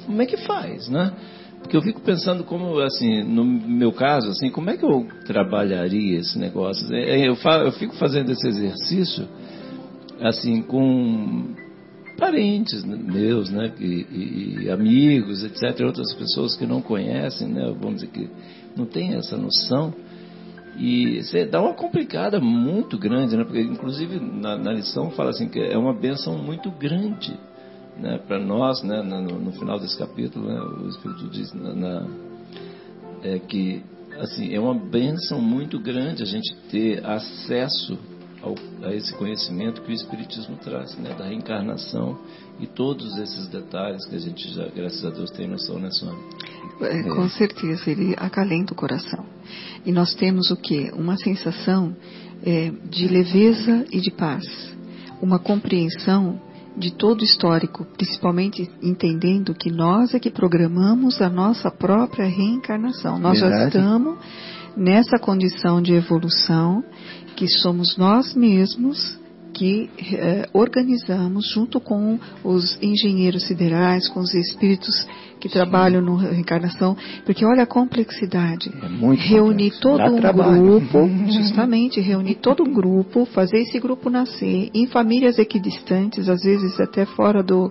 como 0.06 0.22
é 0.22 0.26
que 0.26 0.36
faz, 0.38 0.88
né? 0.88 1.12
Porque 1.60 1.76
eu 1.76 1.82
fico 1.82 2.00
pensando 2.02 2.44
como, 2.44 2.78
assim, 2.78 3.22
no 3.24 3.44
meu 3.44 3.90
caso, 3.90 4.28
assim, 4.28 4.50
como 4.50 4.70
é 4.70 4.76
que 4.76 4.84
eu 4.84 5.08
trabalharia 5.26 6.18
esse 6.18 6.38
negócio? 6.38 6.94
É, 6.94 7.22
é, 7.22 7.28
Eu, 7.28 7.36
eu 7.36 7.72
fico 7.72 7.94
fazendo 7.96 8.30
esse 8.30 8.46
exercício, 8.46 9.26
assim, 10.20 10.62
com 10.62 11.54
parentes 12.16 12.84
meus, 12.84 13.50
né, 13.50 13.72
e- 13.80 14.62
e 14.64 14.70
amigos, 14.70 15.42
etc., 15.44 15.80
outras 15.84 16.12
pessoas 16.14 16.56
que 16.56 16.66
não 16.66 16.80
conhecem, 16.80 17.48
né, 17.48 17.64
vamos 17.78 17.96
dizer 18.00 18.08
que 18.08 18.28
não 18.76 18.86
tem 18.86 19.14
essa 19.14 19.36
noção, 19.36 19.92
e 20.76 21.22
você 21.22 21.44
dá 21.44 21.60
uma 21.60 21.74
complicada 21.74 22.40
muito 22.40 22.98
grande, 22.98 23.36
né, 23.36 23.44
porque 23.44 23.60
inclusive 23.60 24.18
na, 24.18 24.56
na 24.56 24.72
lição 24.72 25.10
fala 25.10 25.30
assim 25.30 25.48
que 25.48 25.60
é 25.60 25.76
uma 25.78 25.92
benção 25.92 26.36
muito 26.38 26.70
grande, 26.70 27.36
né, 27.96 28.18
para 28.26 28.38
nós, 28.40 28.82
né, 28.82 29.02
no, 29.02 29.38
no 29.38 29.52
final 29.52 29.78
desse 29.78 29.96
capítulo, 29.96 30.46
né, 30.48 30.60
o 30.60 30.88
Espírito 30.88 31.28
diz 31.30 31.52
na, 31.52 31.74
na- 31.74 32.06
é 33.22 33.38
que 33.38 33.82
assim 34.18 34.52
é 34.54 34.60
uma 34.60 34.74
benção 34.74 35.40
muito 35.40 35.78
grande 35.78 36.22
a 36.22 36.26
gente 36.26 36.54
ter 36.70 37.04
acesso 37.04 37.98
ao, 38.44 38.54
a 38.86 38.94
esse 38.94 39.12
conhecimento 39.14 39.80
que 39.82 39.90
o 39.90 39.94
Espiritismo 39.94 40.56
traz, 40.56 40.96
né, 40.98 41.14
da 41.14 41.24
reencarnação 41.24 42.18
e 42.60 42.66
todos 42.66 43.16
esses 43.16 43.48
detalhes 43.48 44.04
que 44.06 44.14
a 44.14 44.18
gente 44.18 44.54
já, 44.54 44.66
graças 44.68 45.04
a 45.04 45.10
Deus, 45.10 45.30
tem 45.30 45.48
noção, 45.48 45.78
né, 45.78 45.90
Sônia? 45.90 46.18
É, 46.82 47.02
com 47.02 47.28
certeza, 47.30 47.90
ele 47.90 48.14
acalenta 48.18 48.72
o 48.72 48.76
coração. 48.76 49.24
E 49.84 49.92
nós 49.92 50.14
temos 50.14 50.50
o 50.50 50.56
quê? 50.56 50.92
Uma 50.94 51.16
sensação 51.16 51.96
é, 52.44 52.70
de 52.90 53.08
leveza 53.08 53.84
e 53.90 54.00
de 54.00 54.10
paz. 54.10 54.44
Uma 55.22 55.38
compreensão 55.38 56.40
de 56.76 56.92
todo 56.92 57.20
o 57.20 57.24
histórico, 57.24 57.86
principalmente 57.96 58.68
entendendo 58.82 59.54
que 59.54 59.70
nós 59.70 60.12
é 60.12 60.18
que 60.18 60.30
programamos 60.30 61.22
a 61.22 61.28
nossa 61.28 61.70
própria 61.70 62.26
reencarnação. 62.26 63.18
Nós 63.18 63.38
já 63.38 63.48
Verdade. 63.48 63.76
estamos 63.76 64.18
nessa 64.76 65.18
condição 65.18 65.80
de 65.80 65.94
evolução 65.94 66.82
que 67.36 67.48
somos 67.48 67.96
nós 67.96 68.34
mesmos 68.34 69.18
que 69.54 69.88
eh, 69.98 70.48
organizamos 70.52 71.48
junto 71.52 71.78
com 71.80 72.18
os 72.42 72.76
engenheiros 72.82 73.46
siderais, 73.46 74.08
com 74.08 74.20
os 74.20 74.34
espíritos 74.34 75.06
que 75.38 75.48
trabalham 75.48 76.02
no 76.02 76.16
reencarnação, 76.16 76.96
porque 77.24 77.44
olha 77.44 77.62
a 77.62 77.66
complexidade. 77.66 78.72
É 78.82 78.88
muito 78.88 79.20
reunir 79.20 79.70
complexo. 79.70 79.80
todo 79.80 79.98
Dá 79.98 80.10
um 80.10 80.16
trabalho. 80.16 80.62
grupo, 80.62 81.08
justamente 81.30 82.00
reunir 82.00 82.36
todo 82.36 82.64
um 82.64 82.72
grupo, 82.72 83.24
fazer 83.26 83.58
esse 83.58 83.78
grupo 83.78 84.10
nascer 84.10 84.70
em 84.74 84.86
famílias 84.86 85.38
equidistantes, 85.38 86.28
às 86.28 86.42
vezes 86.42 86.80
até 86.80 87.06
fora 87.06 87.42
do 87.42 87.70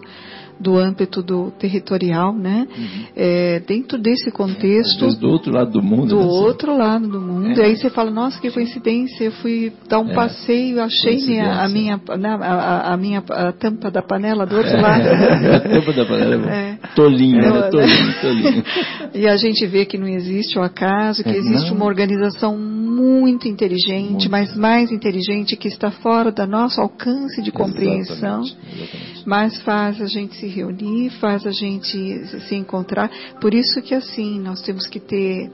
do 0.59 0.77
âmbito 0.77 1.21
do 1.21 1.51
territorial, 1.51 2.33
né? 2.33 2.67
É, 3.15 3.59
dentro 3.67 3.97
desse 3.97 4.31
contexto, 4.31 5.01
vezes 5.05 5.19
do 5.19 5.29
outro 5.29 5.51
lado 5.53 5.71
do 5.71 5.81
mundo. 5.81 6.07
do 6.09 6.17
né, 6.19 6.25
outro 6.25 6.77
lado 6.77 7.07
do 7.07 7.19
mundo. 7.19 7.57
E 7.59 7.61
aí 7.61 7.75
você 7.75 7.89
fala, 7.89 8.09
nossa, 8.11 8.39
que 8.39 8.49
coincidência, 8.51 9.25
eu 9.25 9.31
fui 9.33 9.71
dar 9.89 9.99
um 9.99 10.09
É, 10.11 10.13
passeio, 10.13 10.81
achei 10.81 11.17
minha, 11.17 11.51
a, 11.61 11.67
minha, 11.69 12.01
né, 12.17 12.37
a, 12.41 12.93
a- 12.93 12.97
minha 12.97 13.23
a 13.29 13.51
tampa 13.51 13.89
da 13.91 14.01
panela 14.01 14.45
do 14.45 14.55
outro 14.57 14.79
lado. 14.81 15.03
a 15.55 15.59
tampa 15.59 15.93
da 15.93 16.05
panela 16.05 16.51
é 16.51 16.63
É. 16.73 16.77
tolinho, 16.95 17.39
É, 17.39 17.51
né? 17.51 17.69
Tolinho, 17.69 18.13
tolinho. 18.21 18.63
E 19.13 19.27
a 19.27 19.37
gente 19.37 19.65
vê 19.67 19.85
que 19.85 19.97
não 19.97 20.07
existe 20.07 20.57
o 20.57 20.61
acaso, 20.63 21.23
que 21.23 21.29
É, 21.29 21.37
existe 21.37 21.69
não. 21.69 21.75
uma 21.77 21.85
organização 21.85 22.57
muito 22.57 23.47
inteligente, 23.47 24.11
Muito. 24.11 24.31
mas 24.31 24.55
mais 24.55 24.91
inteligente, 24.91 25.55
que 25.55 25.67
está 25.67 25.91
fora 25.91 26.31
do 26.31 26.45
nosso 26.47 26.79
alcance 26.81 27.41
de 27.41 27.51
compreensão. 27.51 28.41
Exatamente, 28.43 28.57
exatamente. 28.75 29.12
Mas 29.25 29.61
faz 29.61 30.01
a 30.01 30.07
gente 30.07 30.35
se 30.35 30.47
reunir, 30.47 31.09
faz 31.19 31.45
a 31.45 31.51
gente 31.51 32.25
se 32.47 32.55
encontrar. 32.55 33.09
Por 33.39 33.53
isso 33.53 33.81
que 33.81 33.95
assim, 33.95 34.39
nós 34.39 34.61
temos 34.61 34.87
que 34.87 34.99
ter 34.99 35.51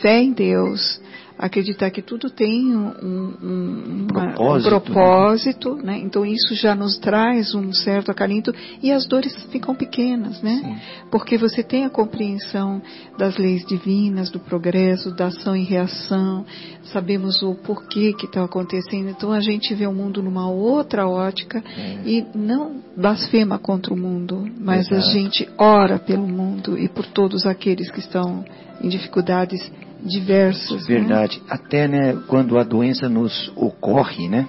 fé 0.00 0.22
em 0.22 0.32
Deus, 0.32 1.00
acreditar 1.42 1.90
que 1.90 2.00
tudo 2.00 2.30
tem 2.30 2.76
um, 2.76 2.86
um, 3.02 4.06
uma, 4.08 4.32
propósito, 4.32 4.66
um 4.66 4.80
propósito 4.80 5.74
né? 5.82 5.98
Então 5.98 6.24
isso 6.24 6.54
já 6.54 6.72
nos 6.72 6.98
traz 6.98 7.52
um 7.52 7.72
certo 7.72 8.12
acalinto 8.12 8.54
e 8.80 8.92
as 8.92 9.06
dores 9.06 9.34
ficam 9.50 9.74
pequenas, 9.74 10.40
né? 10.40 10.60
Sim. 10.62 11.06
Porque 11.10 11.36
você 11.36 11.64
tem 11.64 11.84
a 11.84 11.90
compreensão 11.90 12.80
das 13.18 13.36
leis 13.36 13.66
divinas, 13.66 14.30
do 14.30 14.38
progresso, 14.38 15.10
da 15.10 15.26
ação 15.26 15.56
e 15.56 15.64
reação, 15.64 16.46
sabemos 16.84 17.42
o 17.42 17.56
porquê 17.56 18.12
que 18.12 18.26
está 18.26 18.44
acontecendo. 18.44 19.08
Então 19.08 19.32
a 19.32 19.40
gente 19.40 19.74
vê 19.74 19.86
o 19.88 19.92
mundo 19.92 20.22
numa 20.22 20.48
outra 20.48 21.08
ótica 21.08 21.62
é. 21.76 22.08
e 22.08 22.26
não 22.36 22.82
blasfema 22.96 23.58
contra 23.58 23.92
o 23.92 23.96
mundo, 23.96 24.48
mas 24.60 24.86
Exato. 24.86 24.94
a 24.94 25.12
gente 25.12 25.48
ora 25.58 25.98
pelo 25.98 26.28
mundo 26.28 26.78
e 26.78 26.88
por 26.88 27.04
todos 27.04 27.46
aqueles 27.46 27.90
que 27.90 27.98
estão 27.98 28.44
em 28.82 28.88
dificuldades 28.88 29.70
diversas. 30.04 30.86
Né? 30.88 30.98
Verdade. 30.98 31.38
Né? 31.38 31.46
Até 31.48 31.88
né, 31.88 32.18
quando 32.26 32.58
a 32.58 32.64
doença 32.64 33.08
nos 33.08 33.52
ocorre, 33.56 34.28
né? 34.28 34.46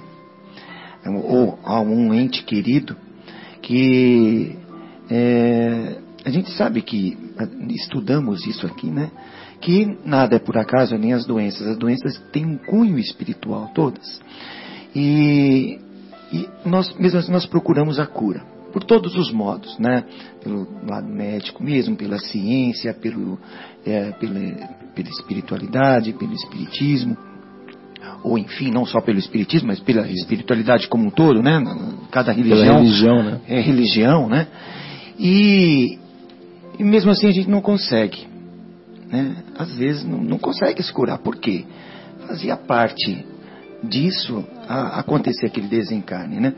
Ou 1.05 1.59
a 1.63 1.81
um 1.81 2.13
ente 2.13 2.43
querido, 2.43 2.95
que 3.61 4.55
é, 5.09 5.97
a 6.23 6.29
gente 6.29 6.49
sabe 6.51 6.81
que 6.81 7.17
estudamos 7.69 8.47
isso 8.47 8.65
aqui, 8.65 8.89
né? 8.89 9.11
Que 9.59 9.97
nada 10.05 10.37
é 10.37 10.39
por 10.39 10.57
acaso, 10.57 10.97
nem 10.97 11.13
as 11.13 11.25
doenças. 11.25 11.67
As 11.67 11.77
doenças 11.77 12.17
têm 12.31 12.45
um 12.45 12.57
cunho 12.57 12.97
espiritual, 12.97 13.69
todas. 13.75 14.21
E, 14.95 15.77
e 16.31 16.47
nós, 16.65 16.93
mesmo 16.97 17.19
assim, 17.19 17.31
nós 17.31 17.45
procuramos 17.45 17.99
a 17.99 18.05
cura 18.05 18.52
por 18.73 18.83
todos 18.83 19.15
os 19.15 19.31
modos, 19.31 19.77
né? 19.77 20.03
Pelo 20.43 20.67
lado 20.89 21.07
médico 21.07 21.63
mesmo, 21.63 21.95
pela 21.95 22.17
ciência, 22.17 22.91
pelo, 22.93 23.39
é, 23.85 24.11
pela, 24.13 24.39
pela 24.95 25.09
espiritualidade, 25.09 26.11
pelo 26.13 26.33
espiritismo, 26.33 27.15
ou 28.23 28.37
enfim, 28.37 28.71
não 28.71 28.85
só 28.85 28.99
pelo 28.99 29.19
espiritismo, 29.19 29.67
mas 29.67 29.79
pela 29.79 30.09
espiritualidade 30.09 30.87
como 30.87 31.05
um 31.05 31.11
todo, 31.11 31.43
né? 31.43 31.61
Cada 32.09 32.31
religião, 32.31 32.65
pela 32.65 32.79
religião, 32.79 33.23
né? 33.23 33.41
é 33.47 33.61
religião, 33.61 34.27
né? 34.27 34.47
E, 35.19 35.99
e 36.79 36.83
mesmo 36.83 37.11
assim 37.11 37.27
a 37.27 37.31
gente 37.31 37.49
não 37.49 37.61
consegue, 37.61 38.25
né? 39.07 39.35
Às 39.55 39.75
vezes 39.75 40.03
não, 40.03 40.17
não 40.17 40.39
consegue 40.39 40.81
se 40.81 40.91
curar. 40.91 41.19
Por 41.19 41.35
quê? 41.35 41.63
Fazia 42.27 42.57
parte 42.57 43.23
disso 43.83 44.45
a, 44.67 44.99
acontecer 44.99 45.47
aquele 45.47 45.67
desencarne, 45.67 46.39
né? 46.39 46.53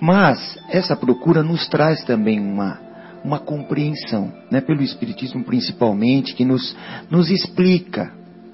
Mas 0.00 0.58
essa 0.68 0.96
procura 0.96 1.42
nos 1.42 1.68
traz 1.68 2.04
também 2.04 2.40
uma 2.40 2.90
uma 3.22 3.38
compreensão, 3.38 4.32
né? 4.50 4.60
Pelo 4.60 4.82
espiritismo 4.82 5.44
principalmente 5.44 6.34
que 6.34 6.44
nos 6.44 6.74
nos 7.10 7.30
explica, 7.30 8.10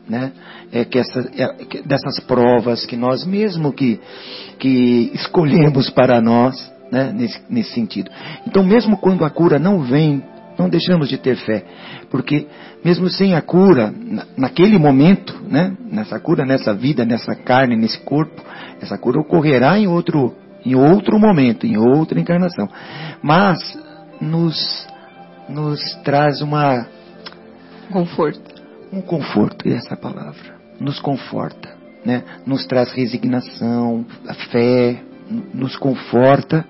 né? 0.09 0.33
É 0.73 0.85
que 0.85 0.99
essa 0.99 1.31
é, 1.37 1.65
que 1.65 1.83
dessas 1.83 2.19
provas 2.21 2.85
que 2.85 2.97
nós 2.97 3.25
mesmo 3.25 3.73
que 3.73 4.01
que 4.59 5.11
escolhemos 5.15 5.91
para 5.91 6.21
nós, 6.21 6.73
né? 6.91 7.13
Nesse, 7.13 7.41
nesse 7.49 7.73
sentido. 7.73 8.11
Então 8.47 8.65
mesmo 8.65 8.97
quando 8.97 9.25
a 9.25 9.31
cura 9.31 9.59
não 9.59 9.81
vem 9.81 10.23
não 10.59 10.69
deixamos 10.69 11.09
de 11.09 11.19
ter 11.19 11.37
fé, 11.37 11.65
porque 12.11 12.47
mesmo 12.85 13.09
sem 13.09 13.35
a 13.35 13.43
cura, 13.43 13.93
naquele 14.37 14.79
momento, 14.79 15.39
né, 15.49 15.77
nessa 15.91 16.19
cura, 16.19 16.45
nessa 16.45 16.73
vida, 16.73 17.05
nessa 17.05 17.35
carne, 17.35 17.77
nesse 17.77 17.99
corpo, 18.01 18.43
essa 18.81 18.97
cura 18.97 19.21
ocorrerá 19.21 19.79
em 19.79 19.87
outro, 19.87 20.35
em 20.65 20.75
outro 20.75 21.19
momento, 21.19 21.67
em 21.67 21.77
outra 21.77 22.21
encarnação. 22.21 22.69
Mas 23.23 23.59
nos, 24.21 24.87
nos 25.49 25.81
traz 26.05 26.41
uma 26.41 26.87
conforto, 27.91 28.63
um 28.93 29.01
conforto, 29.01 29.69
essa 29.69 29.95
é 29.95 29.97
palavra, 29.97 30.57
nos 30.81 30.99
conforta, 31.01 31.75
né? 32.05 32.23
Nos 32.45 32.67
traz 32.67 32.93
resignação, 32.93 34.05
a 34.29 34.35
fé, 34.35 35.03
nos 35.53 35.77
conforta 35.77 36.65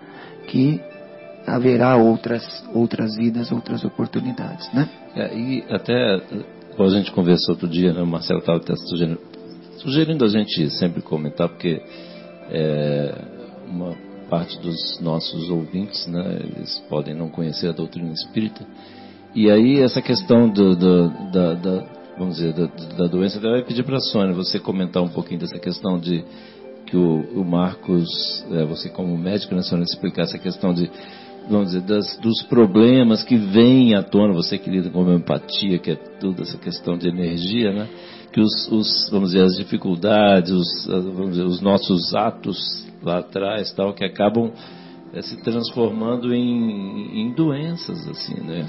que 0.47 0.81
haverá 1.47 1.97
outras, 1.97 2.43
outras 2.75 3.17
vidas, 3.17 3.53
outras 3.53 3.85
oportunidades, 3.85 4.71
né? 4.73 4.89
É, 5.15 5.37
e 5.37 5.65
até, 5.71 6.21
a 6.79 6.89
gente 6.89 7.13
conversou 7.13 7.55
outro 7.55 7.69
dia, 7.69 7.93
né, 7.93 8.03
o 8.03 8.07
Marcelo 8.07 8.41
estava 8.41 8.59
até 8.59 8.75
sugerindo, 8.75 9.21
sugerindo 9.79 10.25
a 10.25 10.29
gente 10.29 10.71
sempre 10.71 11.01
comentar, 11.01 11.49
porque 11.49 11.81
é, 12.51 13.15
uma 13.69 13.95
parte 14.29 14.59
dos 14.59 15.01
nossos 15.01 15.49
ouvintes, 15.49 16.07
né, 16.09 16.41
eles 16.41 16.79
podem 16.89 17.15
não 17.15 17.29
conhecer 17.29 17.69
a 17.69 17.73
doutrina 17.73 18.13
espírita, 18.13 18.67
e 19.35 19.51
aí 19.51 19.81
essa 19.81 20.03
questão 20.03 20.49
do, 20.49 20.75
do, 20.75 21.09
da, 21.31 21.55
da, 21.55 21.85
vamos 22.19 22.37
dizer, 22.37 22.53
da, 22.55 22.67
da 22.97 23.07
doença, 23.07 23.39
eu 23.39 23.51
vai 23.51 23.63
pedir 23.63 23.85
para 23.85 23.97
a 23.97 24.01
Sônia 24.01 24.35
você 24.35 24.59
comentar 24.59 25.03
um 25.03 25.09
pouquinho 25.09 25.41
dessa 25.41 25.59
questão 25.59 25.99
de 25.99 26.25
que 26.87 26.97
o, 26.97 27.41
o 27.41 27.45
Marcos, 27.45 28.09
é, 28.53 28.65
você 28.65 28.89
como 28.89 29.17
médico, 29.17 29.55
né, 29.55 29.63
Sônia, 29.63 29.85
explicar 29.85 30.23
essa 30.23 30.39
questão 30.39 30.73
de 30.73 30.91
vamos 31.49 31.69
dizer, 31.69 31.83
das, 31.83 32.19
dos 32.19 32.43
problemas 32.43 33.23
que 33.23 33.37
vêm 33.37 33.95
à 33.95 34.03
tona, 34.03 34.33
você 34.33 34.59
que 34.59 34.71
lida 34.71 34.91
com 34.91 35.01
homeopatia, 35.01 35.79
que 35.79 35.93
é 35.93 35.97
toda 35.97 36.43
essa 36.43 36.59
questão 36.59 36.97
de 36.97 37.09
energia, 37.09 37.73
né? 37.73 37.89
Que 38.33 38.41
os, 38.41 38.71
os 38.71 39.09
vamos 39.11 39.31
dizer, 39.31 39.45
as 39.45 39.57
dificuldades, 39.57 40.51
os, 40.51 40.87
vamos 40.87 41.31
dizer, 41.31 41.45
os 41.45 41.61
nossos 41.61 42.15
atos 42.15 42.87
lá 43.03 43.19
atrás, 43.19 43.73
tal, 43.73 43.95
que 43.95 44.05
acabam 44.05 44.53
é, 45.13 45.23
se 45.23 45.43
transformando 45.43 46.35
em, 46.35 47.23
em 47.23 47.33
doenças, 47.33 48.07
assim, 48.09 48.41
né? 48.43 48.67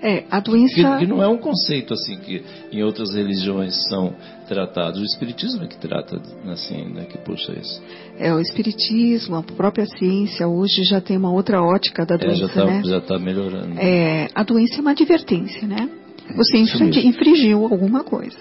É, 0.00 0.24
a 0.30 0.38
doença. 0.40 0.74
Que, 0.74 0.98
que, 0.98 1.06
não 1.06 1.22
é 1.22 1.26
um 1.26 1.38
conceito 1.38 1.92
assim 1.92 2.16
que 2.18 2.44
em 2.70 2.82
outras 2.82 3.14
religiões 3.14 3.74
são 3.88 4.14
tratados. 4.46 5.00
O 5.00 5.04
Espiritismo 5.04 5.64
é 5.64 5.66
que 5.66 5.76
trata 5.76 6.20
assim, 6.46 6.84
né, 6.92 7.04
que 7.04 7.18
puxa 7.18 7.52
isso. 7.52 7.82
É, 8.18 8.32
o 8.32 8.40
Espiritismo, 8.40 9.36
a 9.36 9.42
própria 9.42 9.86
ciência 9.86 10.46
hoje 10.46 10.84
já 10.84 11.00
tem 11.00 11.16
uma 11.16 11.32
outra 11.32 11.62
ótica 11.62 12.06
da 12.06 12.16
doença, 12.16 12.44
é, 12.44 12.46
já 12.46 12.48
tá, 12.48 12.64
né? 12.64 12.82
Já 12.84 12.98
está 12.98 13.18
melhorando. 13.18 13.78
É, 13.78 14.28
a 14.34 14.42
doença 14.42 14.76
é 14.76 14.80
uma 14.80 14.92
advertência, 14.92 15.66
né? 15.66 15.88
Você 16.36 16.58
infringiu 16.58 17.62
alguma 17.64 18.04
coisa. 18.04 18.38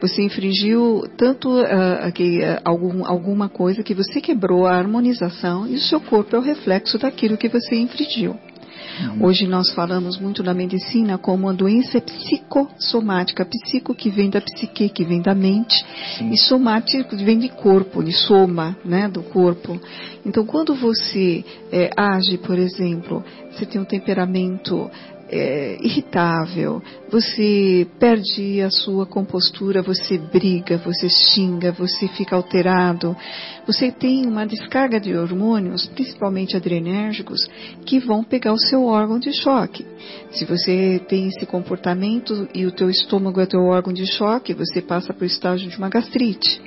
Você 0.00 0.22
infringiu 0.22 1.04
tanto 1.16 1.48
uh, 1.48 2.12
que, 2.12 2.40
uh, 2.40 2.60
algum, 2.64 3.06
alguma 3.06 3.48
coisa 3.48 3.82
que 3.82 3.94
você 3.94 4.20
quebrou 4.20 4.66
a 4.66 4.76
harmonização 4.76 5.66
e 5.66 5.76
o 5.76 5.80
seu 5.80 6.00
corpo 6.00 6.36
é 6.36 6.38
o 6.38 6.42
reflexo 6.42 6.98
daquilo 6.98 7.38
que 7.38 7.48
você 7.48 7.76
infringiu. 7.76 8.36
Uhum. 9.00 9.26
Hoje 9.26 9.46
nós 9.46 9.72
falamos 9.74 10.18
muito 10.18 10.42
na 10.42 10.54
medicina 10.54 11.18
como 11.18 11.46
uma 11.46 11.54
doença 11.54 12.00
psicossomática, 12.00 13.44
psico 13.44 13.94
que 13.94 14.10
vem 14.10 14.30
da 14.30 14.40
psique, 14.40 14.88
que 14.88 15.04
vem 15.04 15.20
da 15.20 15.34
mente, 15.34 15.84
Sim. 16.16 16.30
e 16.30 16.36
somático 16.36 17.16
que 17.16 17.24
vem 17.24 17.38
de 17.38 17.48
corpo, 17.48 18.02
de 18.02 18.12
soma, 18.12 18.76
né, 18.84 19.08
do 19.08 19.22
corpo. 19.22 19.80
Então, 20.24 20.44
quando 20.44 20.74
você 20.74 21.44
é, 21.70 21.90
age, 21.96 22.38
por 22.38 22.58
exemplo, 22.58 23.24
você 23.52 23.66
tem 23.66 23.80
um 23.80 23.84
temperamento 23.84 24.90
é, 25.28 25.76
irritável, 25.80 26.82
você 27.10 27.86
perde 27.98 28.62
a 28.62 28.70
sua 28.70 29.06
compostura, 29.06 29.82
você 29.82 30.18
briga, 30.18 30.78
você 30.78 31.08
xinga, 31.08 31.72
você 31.72 32.06
fica 32.08 32.36
alterado, 32.36 33.16
você 33.66 33.90
tem 33.90 34.26
uma 34.26 34.46
descarga 34.46 35.00
de 35.00 35.16
hormônios, 35.16 35.86
principalmente 35.88 36.56
adrenérgicos, 36.56 37.40
que 37.84 37.98
vão 37.98 38.22
pegar 38.22 38.52
o 38.52 38.58
seu 38.58 38.84
órgão 38.84 39.18
de 39.18 39.32
choque. 39.32 39.84
Se 40.30 40.44
você 40.44 41.00
tem 41.08 41.28
esse 41.28 41.44
comportamento 41.46 42.48
e 42.54 42.64
o 42.64 42.70
teu 42.70 42.88
estômago 42.88 43.40
é 43.40 43.46
teu 43.46 43.62
órgão 43.62 43.92
de 43.92 44.06
choque, 44.06 44.54
você 44.54 44.80
passa 44.80 45.12
para 45.12 45.24
o 45.24 45.26
estágio 45.26 45.68
de 45.68 45.76
uma 45.76 45.88
gastrite. 45.88 46.60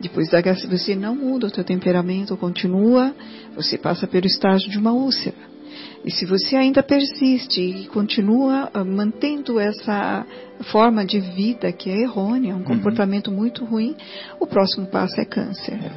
Depois 0.00 0.28
da 0.28 0.40
gastrite, 0.40 0.78
você 0.78 0.94
não 0.94 1.16
muda 1.16 1.48
o 1.48 1.50
teu 1.50 1.64
temperamento, 1.64 2.36
continua, 2.36 3.14
você 3.54 3.76
passa 3.76 4.06
pelo 4.06 4.26
estágio 4.26 4.70
de 4.70 4.78
uma 4.78 4.92
úlcera. 4.92 5.55
E 6.04 6.10
se 6.10 6.24
você 6.24 6.56
ainda 6.56 6.82
persiste 6.82 7.60
e 7.60 7.86
continua 7.86 8.70
ah, 8.72 8.84
mantendo 8.84 9.58
essa 9.58 10.24
forma 10.70 11.04
de 11.04 11.20
vida 11.20 11.70
que 11.72 11.90
é 11.90 12.00
errônea, 12.00 12.54
um 12.54 12.58
uhum. 12.58 12.64
comportamento 12.64 13.30
muito 13.30 13.64
ruim, 13.64 13.94
o 14.40 14.46
próximo 14.46 14.86
passo 14.86 15.20
é 15.20 15.24
câncer. 15.24 15.74
É. 15.74 15.90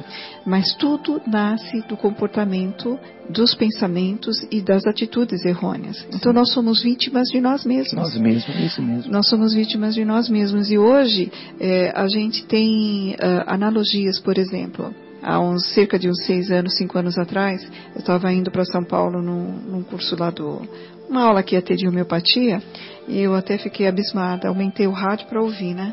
Mas 0.44 0.74
tudo 0.74 1.20
nasce 1.26 1.80
do 1.88 1.96
comportamento, 1.96 2.98
dos 3.28 3.54
pensamentos 3.54 4.36
e 4.50 4.60
das 4.60 4.86
atitudes 4.86 5.44
errôneas. 5.44 6.04
Então 6.12 6.32
nós 6.32 6.52
somos 6.52 6.82
vítimas 6.82 7.28
de 7.28 7.40
nós 7.40 7.64
mesmos. 7.64 7.94
Nós 7.94 8.16
mesmos, 8.16 8.60
isso 8.60 8.82
mesmo. 8.82 9.10
Nós 9.10 9.28
somos 9.28 9.54
vítimas 9.54 9.94
de 9.94 10.04
nós 10.04 10.28
mesmos. 10.28 10.70
E 10.70 10.78
hoje 10.78 11.30
é, 11.58 11.92
a 11.94 12.06
gente 12.08 12.44
tem 12.44 13.14
uh, 13.14 13.44
analogias, 13.46 14.18
por 14.20 14.38
exemplo 14.38 14.94
há 15.22 15.40
uns 15.40 15.72
cerca 15.74 15.98
de 15.98 16.08
uns 16.08 16.24
seis 16.24 16.50
anos, 16.50 16.76
cinco 16.76 16.98
anos 16.98 17.18
atrás, 17.18 17.62
eu 17.94 18.00
estava 18.00 18.32
indo 18.32 18.50
para 18.50 18.64
São 18.64 18.84
Paulo 18.84 19.22
num, 19.22 19.52
num, 19.52 19.82
curso 19.82 20.16
lá 20.18 20.30
do 20.30 20.60
uma 21.08 21.24
aula 21.24 21.42
que 21.42 21.56
ia 21.56 21.62
ter 21.62 21.76
de 21.76 21.88
homeopatia 21.88 22.62
e 23.08 23.20
eu 23.20 23.34
até 23.34 23.58
fiquei 23.58 23.88
abismada, 23.88 24.48
aumentei 24.48 24.86
o 24.86 24.92
rádio 24.92 25.26
para 25.26 25.42
ouvir, 25.42 25.74
né? 25.74 25.92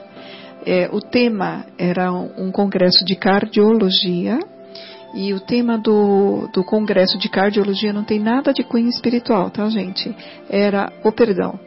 É, 0.65 0.89
o 0.91 0.99
tema 0.99 1.65
era 1.78 2.11
um, 2.11 2.47
um 2.47 2.51
congresso 2.51 3.05
de 3.05 3.15
cardiologia 3.15 4.39
E 5.15 5.34
o 5.34 5.39
tema 5.39 5.78
do, 5.78 6.49
do 6.53 6.63
congresso 6.63 7.17
de 7.17 7.30
cardiologia 7.30 7.93
não 7.93 8.03
tem 8.03 8.19
nada 8.19 8.51
de 8.51 8.63
cunho 8.63 8.89
espiritual, 8.89 9.49
tá, 9.49 9.67
gente? 9.69 10.13
Era 10.49 10.91
o 11.03 11.11
perdão. 11.11 11.57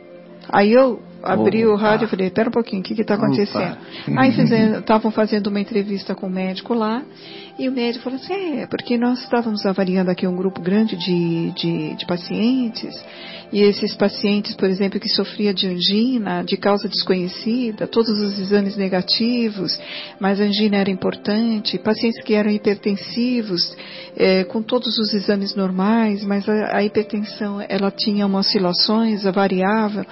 Aí 0.48 0.72
eu 0.72 1.00
abri 1.22 1.66
o 1.66 1.76
rádio 1.76 2.06
e 2.06 2.08
falei, 2.08 2.30
pera 2.30 2.48
um 2.48 2.52
pouquinho, 2.52 2.80
o 2.80 2.84
que 2.84 3.00
está 3.00 3.14
acontecendo? 3.14 3.76
Opa. 4.08 4.20
Aí 4.20 4.30
estavam 4.30 5.10
fazendo 5.12 5.48
uma 5.48 5.60
entrevista 5.60 6.14
com 6.14 6.26
o 6.26 6.30
médico 6.30 6.74
lá, 6.74 7.02
e 7.60 7.68
o 7.68 7.72
médico 7.72 8.04
falou 8.04 8.18
assim, 8.18 8.60
é, 8.60 8.66
porque 8.66 8.96
nós 8.96 9.22
estávamos 9.22 9.66
avaliando 9.66 10.10
aqui 10.10 10.26
um 10.26 10.34
grupo 10.34 10.60
grande 10.60 10.96
de, 10.96 11.50
de, 11.52 11.94
de 11.94 12.06
pacientes, 12.06 12.94
e 13.52 13.62
esses 13.62 13.94
pacientes, 13.96 14.54
por 14.54 14.68
exemplo, 14.68 15.00
que 15.00 15.08
sofria 15.08 15.52
de 15.52 15.66
angina, 15.66 16.44
de 16.44 16.56
causa 16.56 16.88
desconhecida, 16.88 17.86
todos 17.86 18.10
os 18.20 18.38
exames 18.38 18.76
negativos, 18.76 19.78
mas 20.20 20.40
a 20.40 20.44
angina 20.44 20.76
era 20.76 20.90
importante, 20.90 21.76
pacientes 21.78 22.22
que 22.22 22.34
eram 22.34 22.50
hipertensivos, 22.50 23.76
é, 24.16 24.44
com 24.44 24.62
todos 24.62 24.96
os 24.98 25.12
exames 25.12 25.54
normais, 25.54 26.24
mas 26.24 26.48
a, 26.48 26.76
a 26.76 26.84
hipertensão, 26.84 27.60
ela 27.68 27.90
tinha 27.90 28.24
umas 28.24 28.46
oscilações, 28.46 29.24
variável. 29.24 30.04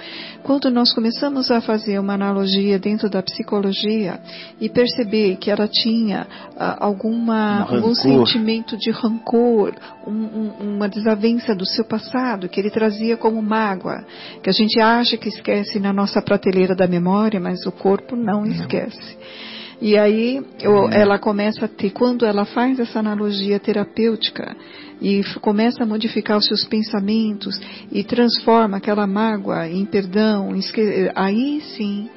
Quando 0.43 0.69
nós 0.69 0.93
começamos 0.93 1.49
a 1.51 1.61
fazer 1.61 1.99
uma 1.99 2.13
analogia 2.13 2.77
dentro 2.77 3.09
da 3.09 3.21
psicologia 3.21 4.19
e 4.59 4.69
perceber 4.69 5.37
que 5.37 5.51
ela 5.51 5.67
tinha 5.67 6.27
ah, 6.57 6.77
alguma, 6.79 7.38
Um 7.39 7.75
algum 7.75 7.95
sentimento 7.95 8.77
de 8.77 8.91
rancor, 8.91 9.73
um- 10.05 10.11
um- 10.11 10.75
uma 10.75 10.87
desavença 10.89 11.55
do 11.55 11.65
seu 11.65 11.85
passado, 11.85 12.49
que 12.49 12.59
ele 12.59 12.69
trazia 12.69 13.15
como 13.17 13.41
mágoa, 13.41 14.03
que 14.43 14.49
a 14.49 14.53
gente 14.53 14.79
acha 14.79 15.17
que 15.17 15.29
esquece 15.29 15.79
na 15.79 15.93
nossa 15.93 16.21
prateleira 16.21 16.75
da 16.75 16.87
memória, 16.87 17.39
mas 17.39 17.65
o 17.65 17.71
corpo 17.71 18.15
não 18.15 18.45
esquece. 18.45 19.17
E 19.81 19.97
aí 19.97 20.41
o- 20.65 20.89
ela 20.89 21.17
começa 21.17 21.65
a 21.65 21.67
ter, 21.67 21.91
quando 21.91 22.25
ela 22.25 22.43
faz 22.43 22.79
essa 22.79 22.99
analogia 22.99 23.57
terapêutica 23.59 24.55
e 25.01 25.21
começa 25.39 25.83
a 25.83 25.85
modificar 25.85 26.37
os 26.37 26.45
seus 26.45 26.65
pensamentos 26.65 27.57
e 27.89 28.03
transforma 28.03 28.77
aquela 28.77 29.07
mágoa 29.07 29.69
em 29.69 29.85
perdão, 29.85 30.53
em 30.53 30.59
esque- 30.59 31.09
aí 31.15 31.61
sim 31.61 32.09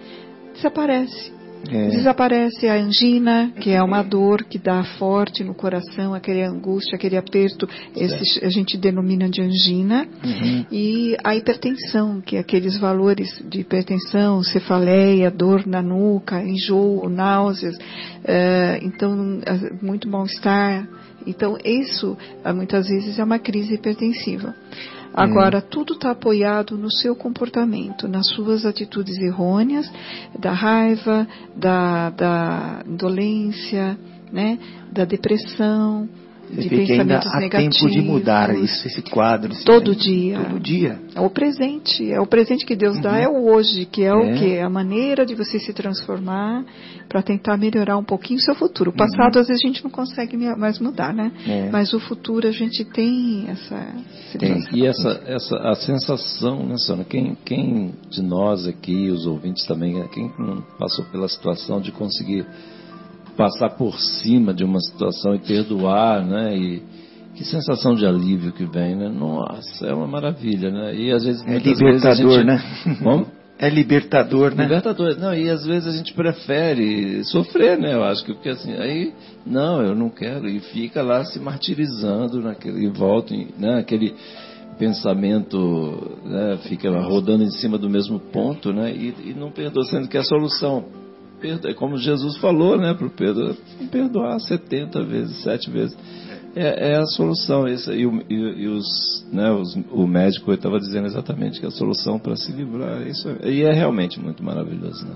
desaparece. 0.55 1.33
É. 1.71 1.89
Desaparece 1.89 2.67
a 2.69 2.75
angina, 2.75 3.53
que 3.61 3.71
é 3.71 3.83
uma 3.83 4.03
dor 4.03 4.45
que 4.45 4.59
dá 4.59 4.83
forte 4.99 5.45
no 5.45 5.55
coração, 5.55 6.15
aquele 6.15 6.43
angústia, 6.43 6.97
aquele 6.97 7.17
aperto, 7.17 7.69
a 8.43 8.49
gente 8.49 8.77
denomina 8.77 9.29
de 9.29 9.41
angina. 9.43 10.07
Uhum. 10.25 10.67
E 10.71 11.17
a 11.23 11.37
hipertensão, 11.37 12.21
que 12.21 12.37
é 12.37 12.41
aqueles 12.41 12.79
valores 12.79 13.43
de 13.49 13.61
hipertensão, 13.61 14.43
cefaleia, 14.43 15.31
dor 15.31 15.67
na 15.67 15.83
nuca, 15.83 16.43
enjoo, 16.43 17.09
náuseas, 17.09 17.77
eh, 18.25 18.81
então 18.83 19.41
eh, 19.45 19.73
muito 19.81 20.09
mal-estar. 20.09 20.89
Então 21.27 21.57
isso 21.65 22.17
ah, 22.45 22.53
muitas 22.53 22.89
vezes 22.89 23.19
é 23.19 23.25
uma 23.25 23.39
crise 23.39 23.75
hipertensiva. 23.75 24.55
Agora, 25.15 25.61
tudo 25.61 25.95
está 25.95 26.11
apoiado 26.11 26.77
no 26.79 26.91
seu 26.91 27.15
comportamento, 27.15 28.09
nas 28.09 28.27
suas 28.29 28.65
atitudes 28.65 29.17
errôneas, 29.19 29.91
da 30.39 30.53
raiva, 30.53 31.27
da, 31.55 32.11
da 32.11 32.83
indolência, 32.87 33.99
né, 34.33 34.59
da 34.91 35.05
depressão, 35.05 36.09
de 36.53 36.69
que 36.69 36.75
ainda 36.75 36.87
pensamentos 36.87 37.35
há 37.35 37.41
negativos. 37.41 37.79
tempo 37.79 37.91
de 37.93 38.01
mudar 38.03 38.55
isso, 38.57 38.87
esse 38.87 39.03
quadro. 39.03 39.53
esse- 39.53 39.65
Todo 39.65 39.95
dia. 39.95 40.39
Todo 40.39 40.61
dia. 40.61 41.01
É 41.15 41.21
o 41.21 41.31
presente, 41.31 42.13
é 42.13 42.21
o 42.21 42.27
presente 42.27 42.65
que 42.67 42.77
Deus 42.77 43.01
dá, 43.01 43.19
é 43.19 43.27
o 43.29 43.45
hoje, 43.51 43.85
que 43.87 44.03
é, 44.05 44.13
Uhum. 44.15 44.21
o 44.21 44.25
É. 44.31 44.33
que? 44.39 44.59
A 44.59 44.69
maneira 44.71 45.25
de 45.25 45.35
você 45.35 45.59
se 45.59 45.73
transformar 45.73 46.65
para 47.09 47.23
tentar 47.23 47.57
melhorar 47.57 47.97
um 47.99 48.05
pouquinho 48.05 48.39
o 48.39 48.43
seu 48.43 48.55
futuro. 48.55 48.91
O 48.91 48.95
passado, 48.97 49.39
às 49.39 49.49
vezes, 49.49 49.63
a 49.63 49.67
gente 49.67 49.83
não 49.85 49.91
consegue 49.91 50.37
mais 50.37 50.79
mudar, 50.79 51.13
né? 51.13 51.33
Uhum. 51.47 51.53
É. 51.53 51.71
Mas 51.71 51.93
o 51.93 52.01
futuro 52.01 52.47
a 52.49 52.53
gente 52.53 52.85
tem 52.85 53.47
essa. 53.49 53.87
Tem. 54.39 54.63
E 54.73 54.87
essa, 54.87 55.23
essa 55.27 55.57
a 55.59 55.75
sensação, 55.75 56.67
né, 56.67 56.77
Sônia? 56.79 57.05
Quem, 57.05 57.37
quem 57.45 57.93
de 58.11 58.23
nós 58.23 58.67
aqui, 58.67 59.11
os 59.11 59.27
ouvintes 59.27 59.67
também, 59.67 60.03
quem 60.09 60.31
não 60.39 60.63
passou 60.79 61.05
pela 61.07 61.29
situação 61.29 61.81
de 61.81 61.93
conseguir 61.93 62.47
passar 63.37 63.71
por 63.71 63.99
cima 63.99 64.53
de 64.53 64.65
uma 64.65 64.81
situação 64.81 65.35
e 65.35 65.39
perdoar, 65.39 66.25
né? 66.25 66.57
E 66.57 66.83
que 67.35 67.45
sensação 67.45 67.95
de 67.95 68.07
alívio 68.07 68.53
que 68.53 68.65
vem, 68.65 68.95
né? 68.95 69.09
Nossa, 69.09 69.87
é 69.87 69.95
uma 69.95 70.07
maravilha, 70.07 70.71
né? 70.71 70.95
E 70.95 71.11
às 71.11 71.25
vezes 71.25 71.43
É 71.43 71.51
muitas 71.51 71.79
vezes 71.79 72.05
a 72.05 72.15
libertador, 72.15 72.39
gente... 72.39 72.47
né? 72.47 72.63
É 73.59 73.71
libertador, 73.71 74.55
né? 74.55 74.65
Libertador. 74.65 75.17
Não, 75.19 75.33
e 75.33 75.49
às 75.49 75.65
vezes 75.65 75.87
a 75.87 75.97
gente 75.97 76.13
prefere 76.15 77.23
sofrer, 77.25 77.79
né? 77.79 77.95
Eu 77.95 78.03
acho 78.03 78.25
que 78.25 78.35
porque 78.35 78.49
assim, 78.49 78.73
aí, 78.73 79.15
não, 79.47 79.81
eu 79.81 79.95
não 79.95 80.11
quero. 80.11 80.49
E 80.49 80.59
fica 80.59 81.01
lá 81.01 81.25
se 81.25 81.39
martirizando 81.39 82.41
naquele, 82.41 82.85
e 82.85 82.89
volta, 82.89 83.35
né? 83.59 83.79
Aquele 83.79 84.15
pensamento 84.79 86.19
né? 86.25 86.59
fica 86.69 86.91
rodando 87.03 87.45
em 87.45 87.51
cima 87.51 87.79
do 87.79 87.89
mesmo 87.89 88.19
ponto, 88.19 88.73
né? 88.73 88.93
E, 88.93 89.15
e 89.31 89.35
não 89.35 89.53
perdoa, 89.53 89.85
sendo 89.85 90.09
que 90.09 90.19
a 90.19 90.25
solução, 90.25 90.85
perdo- 91.43 91.69
é 91.69 91.75
como 91.75 91.99
Jesus 91.99 92.37
falou, 92.39 92.79
né, 92.79 92.95
para 92.95 93.07
o 93.07 93.11
Pedro, 93.11 93.55
perdoar 93.91 94.39
70 94.41 95.05
vezes, 95.05 95.43
7 95.43 95.69
vezes. 95.71 95.95
É, 96.55 96.93
é 96.93 96.97
a 96.97 97.07
solução. 97.07 97.67
E, 97.67 98.07
o- 98.07 98.23
e- 98.31 98.63
e 98.63 98.69
os, 98.69 99.27
né, 99.33 99.51
os- 99.51 99.75
o 99.91 100.07
médico 100.07 100.53
estava 100.53 100.79
dizendo 100.79 101.07
exatamente 101.07 101.59
que 101.61 101.67
a 101.67 101.71
solução 101.71 102.19
para 102.19 102.37
se 102.37 102.53
livrar. 102.53 103.07
Isso 103.07 103.29
é- 103.43 103.51
e 103.51 103.63
é 103.63 103.73
realmente 103.73 104.21
muito 104.21 104.43
maravilhoso. 104.45 105.05
Né? 105.07 105.15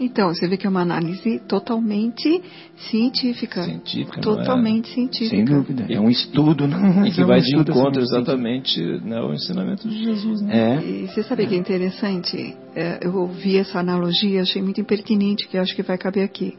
Então, 0.00 0.32
você 0.32 0.48
vê 0.48 0.56
que 0.56 0.66
é 0.66 0.70
uma 0.70 0.80
análise 0.80 1.40
totalmente 1.40 2.42
científica. 2.88 3.62
Científica, 3.64 4.18
é? 4.18 4.22
Totalmente 4.22 4.88
Sem 4.88 5.10
científica. 5.10 5.54
dúvida. 5.54 5.86
É 5.90 6.00
um 6.00 6.08
estudo, 6.08 6.66
não 6.66 7.06
E 7.06 7.12
que 7.12 7.20
é 7.20 7.24
um 7.24 7.26
vai 7.26 7.42
de 7.42 7.54
encontro 7.54 8.00
exatamente 8.00 8.80
né, 9.04 9.18
ao 9.18 9.34
ensinamento 9.34 9.86
de 9.86 10.02
Jesus. 10.02 10.40
Né? 10.40 10.76
É. 10.76 10.82
E 10.82 11.06
você 11.06 11.22
sabe 11.22 11.46
que 11.46 11.54
é 11.54 11.58
interessante? 11.58 12.56
É, 12.74 13.00
eu 13.02 13.14
ouvi 13.14 13.58
essa 13.58 13.78
analogia, 13.78 14.40
achei 14.40 14.62
muito 14.62 14.80
impertinente, 14.80 15.46
que 15.46 15.58
eu 15.58 15.60
acho 15.60 15.76
que 15.76 15.82
vai 15.82 15.98
caber 15.98 16.24
aqui. 16.24 16.56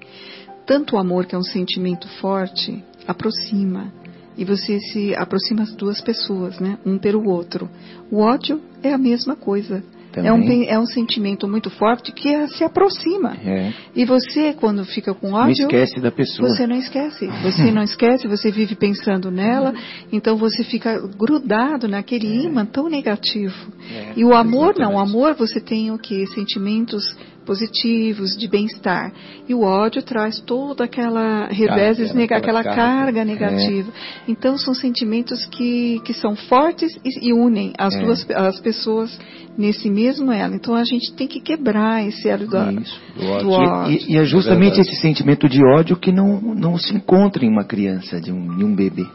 Tanto 0.68 0.96
o 0.96 1.00
amor, 1.00 1.26
que 1.26 1.34
é 1.34 1.38
um 1.38 1.44
sentimento 1.44 2.08
forte, 2.20 2.84
aproxima. 3.08 3.92
E 4.38 4.46
você 4.46 4.80
se 4.80 5.16
aproxima 5.16 5.64
as 5.64 5.74
duas 5.74 6.00
pessoas, 6.00 6.60
né? 6.60 6.78
Um 6.86 7.00
pelo 7.00 7.28
outro. 7.28 7.68
O 8.12 8.20
ódio 8.20 8.62
é 8.84 8.94
a 8.94 9.00
mesma 9.00 9.36
coisa. 9.36 9.84
É 10.14 10.32
um, 10.34 10.42
Também. 10.42 10.68
é 10.70 10.78
um 10.78 10.86
sentimento 10.86 11.48
muito 11.48 11.70
forte 11.70 12.12
que 12.12 12.28
é- 12.30 12.48
se 12.48 12.64
aproxima. 12.64 13.36
É. 13.46 13.72
E 13.96 14.04
você, 14.06 14.54
quando 14.54 14.84
fica 14.84 15.14
com 15.14 15.30
Não 15.32 15.38
ódio, 15.38 15.64
esquece 15.64 16.00
da 16.02 16.12
pessoa. 16.12 16.50
você 16.50 16.68
não 16.68 16.76
esquece. 16.76 17.28
Você 17.44 17.72
não 17.72 17.82
esquece, 17.84 18.28
você 18.28 18.52
vive 18.52 18.76
pensando 18.76 19.32
nela, 19.32 19.74
então 20.12 20.36
você 20.36 20.64
fica 20.64 21.00
grudado 21.18 21.88
naquele 21.88 22.46
imã 22.46 22.66
tão 22.66 22.90
negativo. 22.90 23.56
É, 23.94 24.14
e 24.16 24.26
o 24.26 24.34
amor 24.36 24.76
não, 24.78 24.90
o 24.90 24.92
exatamente. 24.94 25.10
amor 25.10 25.36
você 25.36 25.60
tem 25.60 25.92
o 25.92 25.98
que? 25.98 26.26
Sentimentos 26.28 27.04
positivos, 27.52 28.38
de 28.38 28.48
bem-estar. 28.48 29.12
E 29.48 29.54
o 29.54 29.62
ódio 29.64 30.02
traz 30.02 30.40
toda 30.40 30.86
aquela 30.86 31.48
reveses, 31.48 32.08
Carga, 32.08 32.20
nega- 32.20 32.38
aquela 32.38 32.64
carga. 32.64 32.82
carga 32.82 33.26
negativa. 33.26 33.92
Então 34.26 34.58
são 34.58 34.74
sentimentos 34.74 35.46
que, 35.48 36.00
que 36.06 36.14
são 36.14 36.34
fortes 36.36 36.98
e, 37.04 37.28
e 37.30 37.34
unem 37.34 37.74
as 37.78 37.94
É. 37.94 38.02
duas 38.02 38.26
as 38.32 38.60
pessoas 38.62 39.20
nesse 39.58 39.90
mesmo 39.90 40.32
elo. 40.32 40.56
Então 40.56 40.76
a 40.76 40.86
gente 40.86 41.12
tem 41.14 41.28
que 41.28 41.42
quebrar 41.42 42.08
esse 42.08 42.30
elo 42.30 42.48
da, 42.48 42.72
Isso. 42.72 42.98
Do 43.18 43.26
ódio. 43.28 43.44
do 43.48 43.52
ódio. 43.52 43.92
E, 44.08 44.14
e 44.14 44.18
é 44.18 44.24
justamente 44.24 44.76
verdade. 44.76 44.90
esse 44.90 45.02
sentimento 45.02 45.50
de 45.50 45.62
ódio 45.76 45.98
que 45.98 46.12
não, 46.12 46.40
não 46.56 46.78
se 46.78 46.96
encontra 46.96 47.44
em 47.46 47.50
uma 47.50 47.66
criança, 47.66 48.22
de 48.22 48.32
um, 48.32 48.60
em 48.60 48.64
um 48.64 48.74
bebê. 48.74 49.06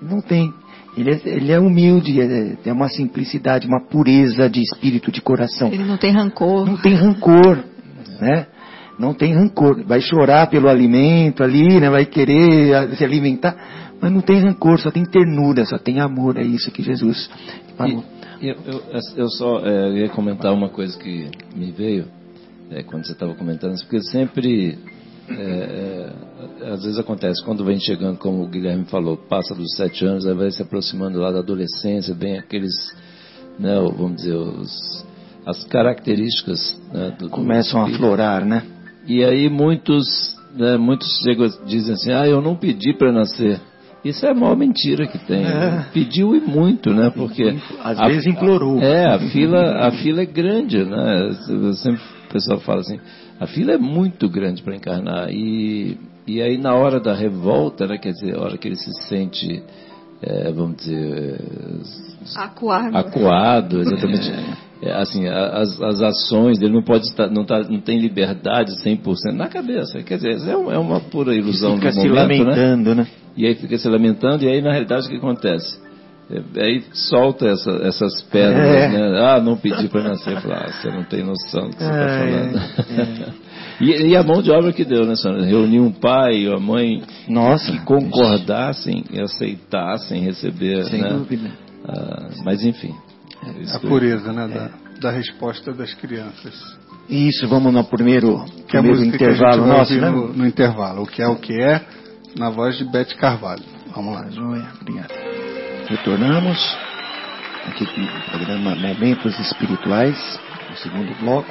Não 0.00 0.20
tem. 0.22 0.50
Ele 0.94 1.10
é, 1.10 1.20
ele 1.24 1.50
é 1.52 1.58
humilde, 1.58 2.20
é, 2.20 2.56
é 2.66 2.72
uma 2.72 2.86
simplicidade, 2.88 3.66
uma 3.66 3.80
pureza 3.80 4.46
de 4.50 4.60
espírito, 4.60 5.10
de 5.10 5.22
coração. 5.22 5.68
Ele 5.72 5.84
não 5.84 5.96
tem 5.96 6.12
rancor. 6.12 6.66
Não 6.66 6.76
tem 6.76 6.92
rancor, 6.94 7.64
né? 8.22 8.46
Não 8.98 9.12
tem 9.12 9.34
rancor. 9.34 9.82
Vai 9.84 10.00
chorar 10.00 10.48
pelo 10.48 10.68
alimento 10.68 11.42
ali, 11.42 11.80
né? 11.80 11.90
Vai 11.90 12.06
querer 12.06 12.74
ah, 12.74 12.94
se 12.94 13.04
alimentar, 13.04 13.56
mas 14.00 14.12
não 14.12 14.20
tem 14.20 14.40
rancor, 14.40 14.78
só 14.78 14.90
tem 14.90 15.04
ternura, 15.04 15.64
só 15.64 15.78
tem 15.78 16.00
amor. 16.00 16.36
É 16.36 16.42
isso 16.42 16.70
que 16.70 16.82
Jesus 16.82 17.28
falou. 17.76 18.04
E 18.40 18.48
eu, 18.48 18.56
eu, 18.66 18.82
eu 19.16 19.28
só 19.28 19.58
é, 19.60 19.92
ia 19.98 20.08
comentar 20.08 20.52
uma 20.52 20.68
coisa 20.68 20.98
que 20.98 21.30
me 21.54 21.70
veio 21.70 22.06
é, 22.70 22.82
quando 22.82 23.06
você 23.06 23.12
estava 23.12 23.34
comentando 23.34 23.78
porque 23.80 24.00
sempre, 24.04 24.78
é, 25.28 26.12
é, 26.62 26.68
às 26.70 26.82
vezes 26.82 26.98
acontece, 26.98 27.44
quando 27.44 27.64
vem 27.64 27.78
chegando, 27.78 28.18
como 28.18 28.42
o 28.42 28.48
Guilherme 28.48 28.84
falou, 28.86 29.16
passa 29.16 29.54
dos 29.54 29.76
sete 29.76 30.04
anos, 30.04 30.26
aí 30.26 30.34
vai 30.34 30.50
se 30.50 30.62
aproximando 30.62 31.18
lá 31.18 31.30
da 31.30 31.40
adolescência, 31.40 32.14
bem 32.14 32.38
aqueles, 32.38 32.72
né, 33.58 33.74
vamos 33.96 34.16
dizer, 34.16 34.34
os, 34.34 35.01
as 35.46 35.64
características 35.64 36.80
né, 36.92 37.10
do, 37.18 37.24
do 37.26 37.30
Começam 37.30 37.80
a 37.80 37.84
espírito. 37.84 38.04
aflorar, 38.04 38.44
né? 38.44 38.62
E 39.06 39.24
aí 39.24 39.48
muitos, 39.48 40.06
né, 40.56 40.76
muitos 40.76 41.08
chegam, 41.22 41.48
dizem 41.66 41.94
assim, 41.94 42.12
ah, 42.12 42.26
eu 42.26 42.40
não 42.40 42.54
pedi 42.56 42.92
para 42.94 43.10
nascer. 43.12 43.60
Isso 44.04 44.26
é 44.26 44.30
a 44.30 44.34
maior 44.34 44.56
mentira 44.56 45.06
que 45.06 45.18
tem. 45.18 45.44
É. 45.44 45.86
Pediu 45.92 46.34
e 46.34 46.40
muito, 46.40 46.92
né? 46.92 47.10
Porque 47.10 47.56
Às 47.84 48.00
a- 48.00 48.08
vezes 48.08 48.26
implorou. 48.26 48.80
É, 48.80 49.06
a 49.06 49.18
fila, 49.30 49.86
a 49.86 49.90
fila 49.92 50.22
é 50.22 50.26
grande, 50.26 50.84
né? 50.84 51.30
Eu 51.48 51.72
sempre 51.74 52.00
o 52.28 52.32
pessoal 52.32 52.58
fala 52.60 52.80
assim, 52.80 52.98
a 53.38 53.46
fila 53.46 53.72
é 53.72 53.78
muito 53.78 54.28
grande 54.28 54.62
para 54.62 54.74
encarnar 54.74 55.30
e 55.30 55.96
E 56.26 56.40
aí 56.40 56.56
na 56.58 56.74
hora 56.74 56.98
da 57.00 57.12
revolta, 57.14 57.86
né, 57.86 57.98
quer 57.98 58.12
dizer, 58.12 58.36
a 58.36 58.40
hora 58.40 58.56
que 58.56 58.66
ele 58.68 58.76
se 58.76 58.90
sente, 59.08 59.62
é, 60.22 60.50
vamos 60.52 60.76
dizer, 60.78 61.40
Acuado. 62.36 62.96
acuado, 62.96 63.80
exatamente. 63.82 64.30
É, 64.30 64.71
assim, 64.90 65.28
as, 65.28 65.80
as 65.80 66.00
ações 66.02 66.58
dele 66.58 66.72
não 66.72 66.82
pode 66.82 67.04
estar, 67.04 67.28
não, 67.30 67.44
tá, 67.44 67.60
não 67.60 67.80
tem 67.80 67.98
liberdade 68.00 68.72
100% 68.84 69.32
na 69.34 69.48
cabeça. 69.48 70.02
Quer 70.02 70.16
dizer, 70.16 70.48
é 70.48 70.56
uma, 70.56 70.72
é 70.74 70.78
uma 70.78 71.00
pura 71.00 71.34
ilusão 71.34 71.76
Fica 71.76 71.90
do 71.90 71.94
se 72.00 72.08
momento, 72.08 72.28
né? 72.28 72.44
lamentando, 72.44 72.94
né? 72.94 73.06
E 73.36 73.46
aí 73.46 73.54
fica 73.54 73.78
se 73.78 73.88
lamentando, 73.88 74.44
e 74.44 74.48
aí 74.48 74.60
na 74.60 74.70
realidade 74.72 75.06
o 75.06 75.10
que 75.10 75.16
acontece? 75.16 75.80
É, 76.30 76.64
Aí 76.64 76.82
solta 76.92 77.46
essa- 77.48 77.80
essas 77.82 78.22
pedras, 78.22 78.64
É. 78.74 78.88
né? 78.88 79.20
Ah, 79.20 79.40
não 79.40 79.56
pedi 79.56 79.86
para 79.88 80.02
nascer. 80.02 80.40
Fala, 80.40 80.64
ah, 80.66 80.72
você 80.72 80.88
não 80.90 81.04
tem 81.04 81.22
noção 81.22 81.68
do 81.68 81.76
que 81.76 81.82
você 81.82 81.90
está 81.90 82.04
É, 82.04 82.18
falando. 82.18 83.34
e, 83.82 84.06
e 84.08 84.16
a 84.16 84.22
mão 84.22 84.40
de 84.42 84.50
obra 84.50 84.72
que 84.72 84.84
deu, 84.84 85.04
né, 85.06 85.14
senhora? 85.14 85.44
Reuniu 85.44 85.84
um 85.84 85.92
pai 85.92 86.38
e 86.38 86.48
uma 86.48 86.58
mãe 86.60 87.02
Nossa. 87.28 87.70
que 87.70 87.78
concordassem 87.84 89.04
e 89.12 89.20
aceitassem 89.20 90.22
receber, 90.22 90.84
Sem 90.86 91.02
né? 91.02 91.08
dúvida. 91.10 91.50
Ah, 91.86 92.28
mas 92.44 92.64
enfim. 92.64 92.94
É 93.44 93.76
A 93.76 93.78
que- 93.80 93.86
pureza, 93.86 94.32
né? 94.32 94.48
Da, 94.48 94.70
da 95.00 95.10
resposta 95.10 95.72
das 95.72 95.92
crianças. 95.94 96.54
Isso, 97.08 97.48
vamos 97.48 97.72
no 97.72 97.84
primeiro, 97.84 98.44
Que 98.68 98.76
é 98.76 98.80
primeiro 98.80 99.04
intervalo 99.04 99.66
nosso, 99.66 99.94
né? 100.00 100.08
no, 100.10 100.32
no 100.32 100.46
intervalo. 100.46 101.02
O 101.02 101.06
que 101.06 101.20
é 101.20 101.26
o 101.28 101.36
que 101.36 101.60
é, 101.60 101.80
na 102.38 102.48
voz 102.50 102.78
de 102.78 102.84
Bete 102.84 103.16
Carvalho. 103.16 103.62
Vamos 103.94 104.14
lá. 104.14 104.28
Joia, 104.30 104.68
obrigado. 104.80 105.12
Retornamos 105.88 106.58
aqui 107.66 107.84
com 107.84 108.00
o 108.00 108.30
programa 108.30 108.74
Momentos 108.76 109.38
Espirituais, 109.40 110.16
o 110.72 110.76
segundo 110.76 111.12
bloco. 111.20 111.50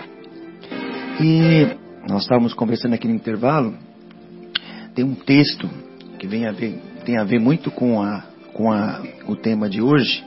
E 1.19 1.67
nós 2.09 2.23
estávamos 2.23 2.53
conversando 2.53 2.93
aqui 2.95 3.07
no 3.07 3.13
intervalo. 3.13 3.75
Tem 4.95 5.05
um 5.05 5.13
texto 5.15 5.69
que 6.17 6.27
vem 6.27 6.47
a 6.47 6.51
ver, 6.51 6.81
tem 7.05 7.17
a 7.17 7.23
ver 7.23 7.39
muito 7.39 7.69
com, 7.69 8.01
a, 8.01 8.23
com 8.53 8.71
a, 8.71 9.01
o 9.27 9.35
tema 9.35 9.69
de 9.69 9.81
hoje. 9.81 10.23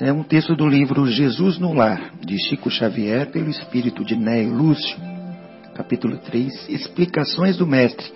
É 0.00 0.10
um 0.10 0.22
texto 0.22 0.56
do 0.56 0.66
livro 0.66 1.06
Jesus 1.06 1.58
no 1.58 1.74
Lar, 1.74 2.12
de 2.24 2.34
Chico 2.48 2.70
Xavier, 2.70 3.30
pelo 3.30 3.50
espírito 3.50 4.02
de 4.02 4.16
Nélio 4.16 4.54
Lúcio, 4.54 4.96
capítulo 5.74 6.16
3, 6.16 6.70
Explicações 6.70 7.58
do 7.58 7.66
Mestre. 7.66 8.10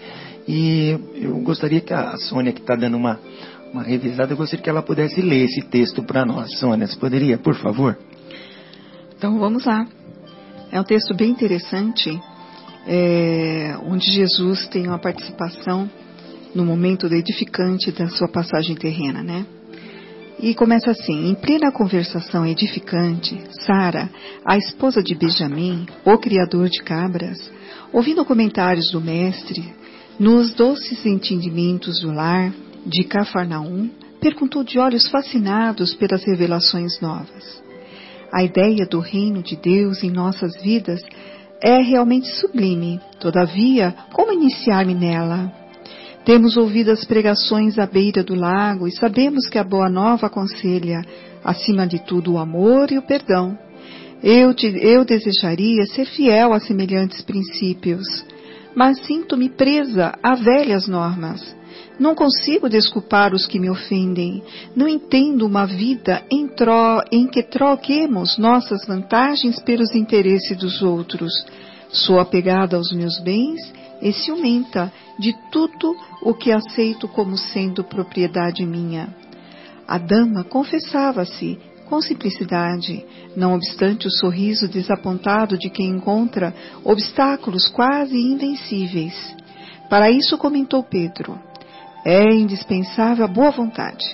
E 0.48 0.98
eu 1.16 1.38
gostaria 1.42 1.82
que 1.82 1.92
a 1.92 2.16
Sônia, 2.16 2.54
que 2.54 2.62
está 2.62 2.74
dando 2.74 2.96
uma, 2.96 3.20
uma 3.70 3.82
revisada, 3.82 4.32
eu 4.32 4.36
gostaria 4.38 4.62
que 4.62 4.70
ela 4.70 4.80
pudesse 4.82 5.20
ler 5.20 5.44
esse 5.44 5.60
texto 5.60 6.02
para 6.02 6.24
nós. 6.24 6.58
Sônia, 6.58 6.86
você 6.86 6.96
poderia, 6.98 7.36
por 7.36 7.54
favor? 7.54 7.98
Então 9.18 9.38
vamos 9.38 9.66
lá. 9.66 9.86
É 10.72 10.80
um 10.80 10.84
texto 10.84 11.14
bem 11.14 11.28
interessante, 11.28 12.18
é, 12.86 13.76
onde 13.84 14.10
Jesus 14.10 14.66
tem 14.68 14.88
uma 14.88 14.98
participação 14.98 15.90
no 16.54 16.64
momento 16.64 17.12
edificante 17.12 17.92
da 17.92 18.08
sua 18.08 18.28
passagem 18.28 18.74
terrena, 18.74 19.22
né? 19.22 19.44
E 20.44 20.52
começa 20.52 20.90
assim: 20.90 21.30
em 21.30 21.34
plena 21.34 21.72
conversação 21.72 22.44
edificante, 22.44 23.40
Sara, 23.64 24.10
a 24.44 24.58
esposa 24.58 25.02
de 25.02 25.14
Benjamim, 25.14 25.86
o 26.04 26.18
criador 26.18 26.68
de 26.68 26.82
cabras, 26.82 27.50
ouvindo 27.90 28.26
comentários 28.26 28.90
do 28.90 29.00
mestre 29.00 29.64
nos 30.20 30.52
doces 30.52 31.06
entendimentos 31.06 32.02
do 32.02 32.12
lar 32.12 32.52
de 32.84 33.04
Cafarnaum, 33.04 33.88
perguntou 34.20 34.62
de 34.62 34.78
olhos 34.78 35.08
fascinados 35.08 35.94
pelas 35.94 36.22
revelações 36.24 37.00
novas. 37.00 37.62
A 38.30 38.44
ideia 38.44 38.84
do 38.84 39.00
reino 39.00 39.42
de 39.42 39.56
Deus 39.56 40.04
em 40.04 40.10
nossas 40.10 40.60
vidas 40.60 41.00
é 41.62 41.78
realmente 41.78 42.28
sublime. 42.38 43.00
Todavia, 43.18 43.94
como 44.12 44.30
iniciar-me 44.30 44.94
nela? 44.94 45.63
Temos 46.24 46.56
ouvido 46.56 46.90
as 46.90 47.04
pregações 47.04 47.78
à 47.78 47.86
beira 47.86 48.24
do 48.24 48.34
lago 48.34 48.88
e 48.88 48.92
sabemos 48.92 49.46
que 49.46 49.58
a 49.58 49.64
Boa 49.64 49.90
Nova 49.90 50.26
aconselha, 50.26 51.04
acima 51.44 51.86
de 51.86 51.98
tudo, 51.98 52.32
o 52.32 52.38
amor 52.38 52.90
e 52.90 52.96
o 52.96 53.02
perdão. 53.02 53.58
Eu, 54.22 54.54
te, 54.54 54.66
eu 54.66 55.04
desejaria 55.04 55.84
ser 55.84 56.06
fiel 56.06 56.54
a 56.54 56.60
semelhantes 56.60 57.20
princípios, 57.20 58.06
mas 58.74 59.04
sinto-me 59.04 59.50
presa 59.50 60.14
a 60.22 60.34
velhas 60.34 60.88
normas. 60.88 61.54
Não 62.00 62.14
consigo 62.14 62.70
desculpar 62.70 63.34
os 63.34 63.46
que 63.46 63.60
me 63.60 63.68
ofendem. 63.68 64.42
Não 64.74 64.88
entendo 64.88 65.46
uma 65.46 65.66
vida 65.66 66.22
em, 66.30 66.48
tro, 66.48 67.02
em 67.12 67.26
que 67.26 67.42
troquemos 67.42 68.38
nossas 68.38 68.86
vantagens 68.86 69.60
pelos 69.60 69.94
interesses 69.94 70.56
dos 70.56 70.80
outros. 70.80 71.32
Sou 71.90 72.18
apegada 72.18 72.78
aos 72.78 72.92
meus 72.92 73.20
bens 73.20 73.60
e 74.00 74.10
ciumenta 74.10 74.90
de 75.18 75.34
tudo 75.50 75.96
o 76.22 76.34
que 76.34 76.50
aceito 76.50 77.06
como 77.08 77.36
sendo 77.36 77.84
propriedade 77.84 78.64
minha. 78.64 79.14
A 79.86 79.98
dama 79.98 80.44
confessava-se 80.44 81.58
com 81.86 82.00
simplicidade, 82.00 83.04
não 83.36 83.54
obstante 83.54 84.06
o 84.06 84.10
sorriso 84.10 84.66
desapontado 84.66 85.58
de 85.58 85.68
quem 85.68 85.90
encontra 85.90 86.54
obstáculos 86.82 87.68
quase 87.68 88.16
invencíveis. 88.18 89.14
Para 89.88 90.10
isso 90.10 90.38
comentou 90.38 90.82
Pedro: 90.82 91.38
é 92.04 92.24
indispensável 92.34 93.24
a 93.24 93.28
boa 93.28 93.50
vontade. 93.50 94.04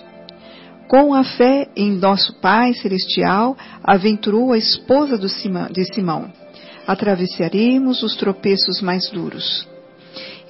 Com 0.88 1.14
a 1.14 1.22
fé 1.22 1.68
em 1.76 1.92
nosso 1.92 2.40
Pai 2.40 2.74
Celestial, 2.74 3.56
aventurou 3.82 4.52
a 4.52 4.58
esposa 4.58 5.16
de 5.16 5.84
Simão. 5.94 6.32
Atravessaremos 6.84 8.02
os 8.02 8.16
tropeços 8.16 8.82
mais 8.82 9.08
duros. 9.10 9.69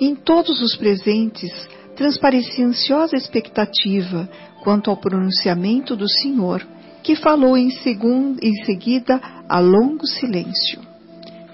Em 0.01 0.14
todos 0.14 0.62
os 0.62 0.76
presentes 0.76 1.53
transparecia 1.94 2.66
ansiosa 2.66 3.14
expectativa 3.14 4.26
quanto 4.64 4.90
ao 4.90 4.96
pronunciamento 4.96 5.94
do 5.94 6.09
Senhor, 6.09 6.66
que 7.03 7.14
falou 7.14 7.55
em, 7.57 7.68
em 7.68 8.64
seguida 8.64 9.20
a 9.46 9.59
longo 9.59 10.07
silêncio. 10.07 10.80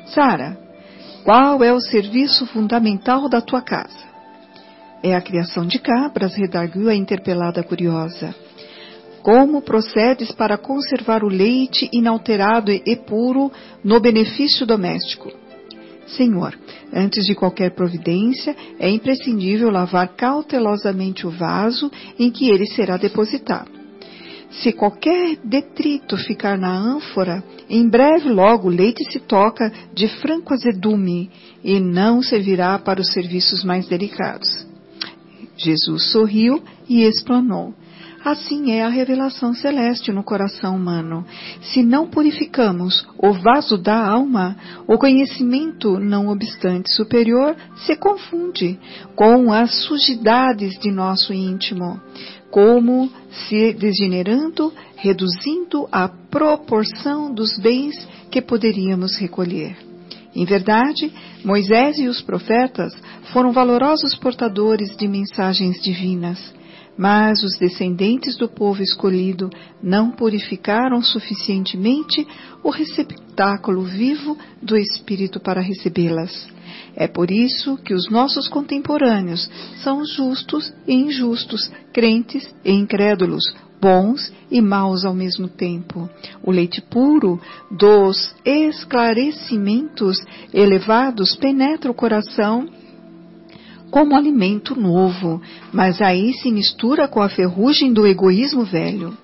Sara, 0.06 0.56
qual 1.24 1.64
é 1.64 1.72
o 1.72 1.80
serviço 1.80 2.46
fundamental 2.46 3.28
da 3.28 3.40
tua 3.40 3.60
casa? 3.60 4.06
É 5.02 5.14
a 5.14 5.20
criação 5.20 5.66
de 5.66 5.80
cabras, 5.80 6.36
redarguiu 6.36 6.88
a 6.88 6.94
interpelada 6.94 7.64
curiosa. 7.64 8.32
Como 9.22 9.60
procedes 9.60 10.30
para 10.30 10.56
conservar 10.56 11.24
o 11.24 11.28
leite 11.28 11.88
inalterado 11.92 12.70
e 12.70 12.94
puro 12.94 13.50
no 13.82 13.98
benefício 13.98 14.64
doméstico? 14.64 15.45
Senhor, 16.06 16.56
antes 16.92 17.26
de 17.26 17.34
qualquer 17.34 17.72
providência, 17.72 18.54
é 18.78 18.88
imprescindível 18.88 19.70
lavar 19.70 20.08
cautelosamente 20.16 21.26
o 21.26 21.30
vaso 21.30 21.90
em 22.18 22.30
que 22.30 22.48
ele 22.48 22.66
será 22.66 22.96
depositado. 22.96 23.70
Se 24.50 24.72
qualquer 24.72 25.36
detrito 25.44 26.16
ficar 26.16 26.56
na 26.56 26.72
ânfora, 26.72 27.42
em 27.68 27.88
breve 27.88 28.28
logo 28.28 28.68
o 28.68 28.70
leite 28.70 29.04
se 29.12 29.18
toca 29.18 29.72
de 29.92 30.08
franco 30.20 30.54
azedume 30.54 31.30
e 31.62 31.80
não 31.80 32.22
servirá 32.22 32.78
para 32.78 33.00
os 33.00 33.12
serviços 33.12 33.64
mais 33.64 33.86
delicados. 33.88 34.66
Jesus 35.56 36.10
sorriu 36.12 36.62
e 36.88 37.02
explanou. 37.02 37.74
Assim 38.26 38.72
é 38.72 38.82
a 38.82 38.88
revelação 38.88 39.54
celeste 39.54 40.10
no 40.10 40.24
coração 40.24 40.74
humano. 40.74 41.24
Se 41.62 41.80
não 41.80 42.08
purificamos 42.08 43.06
o 43.16 43.32
vaso 43.32 43.78
da 43.78 44.04
alma, 44.04 44.56
o 44.84 44.98
conhecimento, 44.98 46.00
não 46.00 46.26
obstante 46.26 46.92
superior, 46.92 47.54
se 47.86 47.94
confunde 47.94 48.80
com 49.14 49.52
as 49.52 49.84
sujidades 49.84 50.76
de 50.80 50.90
nosso 50.90 51.32
íntimo, 51.32 52.00
como 52.50 53.08
se 53.30 53.72
degenerando, 53.74 54.74
reduzindo 54.96 55.86
a 55.92 56.08
proporção 56.08 57.32
dos 57.32 57.56
bens 57.60 57.94
que 58.28 58.42
poderíamos 58.42 59.16
recolher. 59.16 59.76
Em 60.34 60.44
verdade, 60.44 61.12
Moisés 61.44 61.96
e 62.00 62.08
os 62.08 62.20
profetas 62.22 62.92
foram 63.32 63.52
valorosos 63.52 64.16
portadores 64.16 64.96
de 64.96 65.06
mensagens 65.06 65.80
divinas. 65.80 66.56
Mas 66.96 67.42
os 67.42 67.58
descendentes 67.58 68.36
do 68.36 68.48
povo 68.48 68.82
escolhido 68.82 69.50
não 69.82 70.10
purificaram 70.10 71.02
suficientemente 71.02 72.26
o 72.62 72.70
receptáculo 72.70 73.82
vivo 73.82 74.36
do 74.62 74.76
Espírito 74.76 75.38
para 75.38 75.60
recebê-las. 75.60 76.48
É 76.94 77.06
por 77.06 77.30
isso 77.30 77.76
que 77.78 77.92
os 77.92 78.08
nossos 78.10 78.48
contemporâneos 78.48 79.50
são 79.82 80.04
justos 80.04 80.72
e 80.86 80.94
injustos, 80.94 81.70
crentes 81.92 82.48
e 82.64 82.72
incrédulos, 82.72 83.44
bons 83.80 84.32
e 84.50 84.60
maus 84.60 85.04
ao 85.04 85.14
mesmo 85.14 85.48
tempo. 85.48 86.08
O 86.42 86.50
leite 86.50 86.80
puro 86.80 87.40
dos 87.70 88.34
esclarecimentos 88.44 90.24
elevados 90.52 91.36
penetra 91.36 91.90
o 91.90 91.94
coração 91.94 92.66
como 93.96 94.14
alimento 94.14 94.78
novo, 94.78 95.40
mas 95.72 96.02
aí 96.02 96.34
se 96.34 96.52
mistura 96.52 97.08
com 97.08 97.22
a 97.22 97.30
ferrugem 97.30 97.94
do 97.94 98.06
egoísmo 98.06 98.62
velho. 98.62 99.16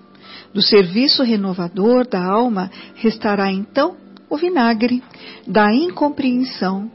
Do 0.55 0.63
serviço 0.63 1.23
renovador 1.23 2.09
da 2.09 2.25
alma 2.25 2.71
restará 2.95 3.53
então 3.53 3.95
o 4.31 4.37
vinagre 4.39 5.03
da 5.47 5.71
incompreensão, 5.75 6.91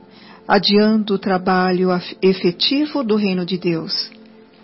adiando 0.48 1.14
o 1.14 1.20
trabalho 1.20 1.90
efetivo 2.20 3.04
do 3.04 3.16
reino 3.16 3.46
de 3.46 3.60
Deus. 3.60 4.10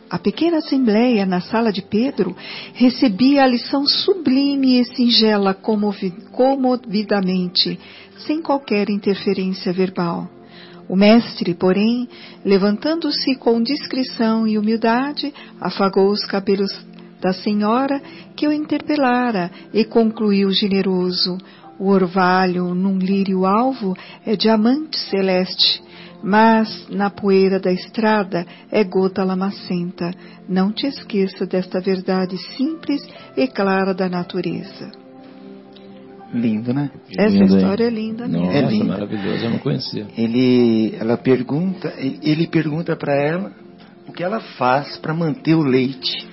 A 0.09 0.17
pequena 0.17 0.57
assembleia 0.57 1.23
na 1.23 1.39
sala 1.39 1.71
de 1.71 1.83
Pedro 1.83 2.35
recebia 2.73 3.43
a 3.43 3.47
lição 3.47 3.85
sublime 3.85 4.79
e 4.79 4.85
singela 4.85 5.53
comovidamente, 5.53 7.79
sem 8.25 8.41
qualquer 8.41 8.89
interferência 8.89 9.71
verbal. 9.71 10.27
O 10.87 10.95
mestre, 10.95 11.53
porém, 11.53 12.07
levantando-se 12.43 13.35
com 13.35 13.61
discrição 13.61 14.45
e 14.45 14.57
humildade, 14.57 15.33
afagou 15.59 16.09
os 16.09 16.25
cabelos 16.25 16.71
da 17.21 17.31
senhora 17.31 18.01
que 18.35 18.47
o 18.47 18.51
interpelara 18.51 19.49
e 19.73 19.85
concluiu 19.85 20.51
generoso: 20.51 21.37
O 21.79 21.89
orvalho 21.89 22.75
num 22.75 22.97
lírio 22.97 23.45
alvo 23.45 23.95
é 24.25 24.35
diamante 24.35 24.97
celeste, 25.09 25.81
mas 26.21 26.87
na 26.89 27.09
poeira 27.09 27.59
da 27.59 27.71
estrada 27.71 28.45
é 28.69 28.83
gota 28.83 29.23
lamacenta. 29.23 30.13
Não 30.49 30.71
te 30.71 30.85
esqueça 30.85 31.45
desta 31.45 31.79
verdade 31.79 32.37
simples 32.55 33.01
e 33.37 33.47
clara 33.47 33.93
da 33.93 34.09
natureza. 34.09 35.02
Lindo, 36.33 36.73
né? 36.73 36.89
Essa 37.17 37.29
Lindo, 37.29 37.53
hein? 37.53 37.57
história 37.57 37.83
é 37.85 37.89
linda 37.89 38.27
mesmo. 38.27 38.45
Nossa, 38.47 38.57
É 38.57 38.61
lindo. 38.61 38.85
maravilhoso, 38.85 39.45
eu 39.45 39.49
não 39.51 39.59
conhecia. 39.59 40.07
Ele, 40.17 40.95
ela 40.99 41.15
pergunta, 41.17 41.93
ele 41.97 42.47
pergunta 42.47 42.95
para 42.95 43.13
ela 43.15 43.51
o 44.07 44.11
que 44.11 44.23
ela 44.23 44.39
faz 44.57 44.97
para 44.97 45.13
manter 45.13 45.53
o 45.55 45.61
leite 45.63 46.27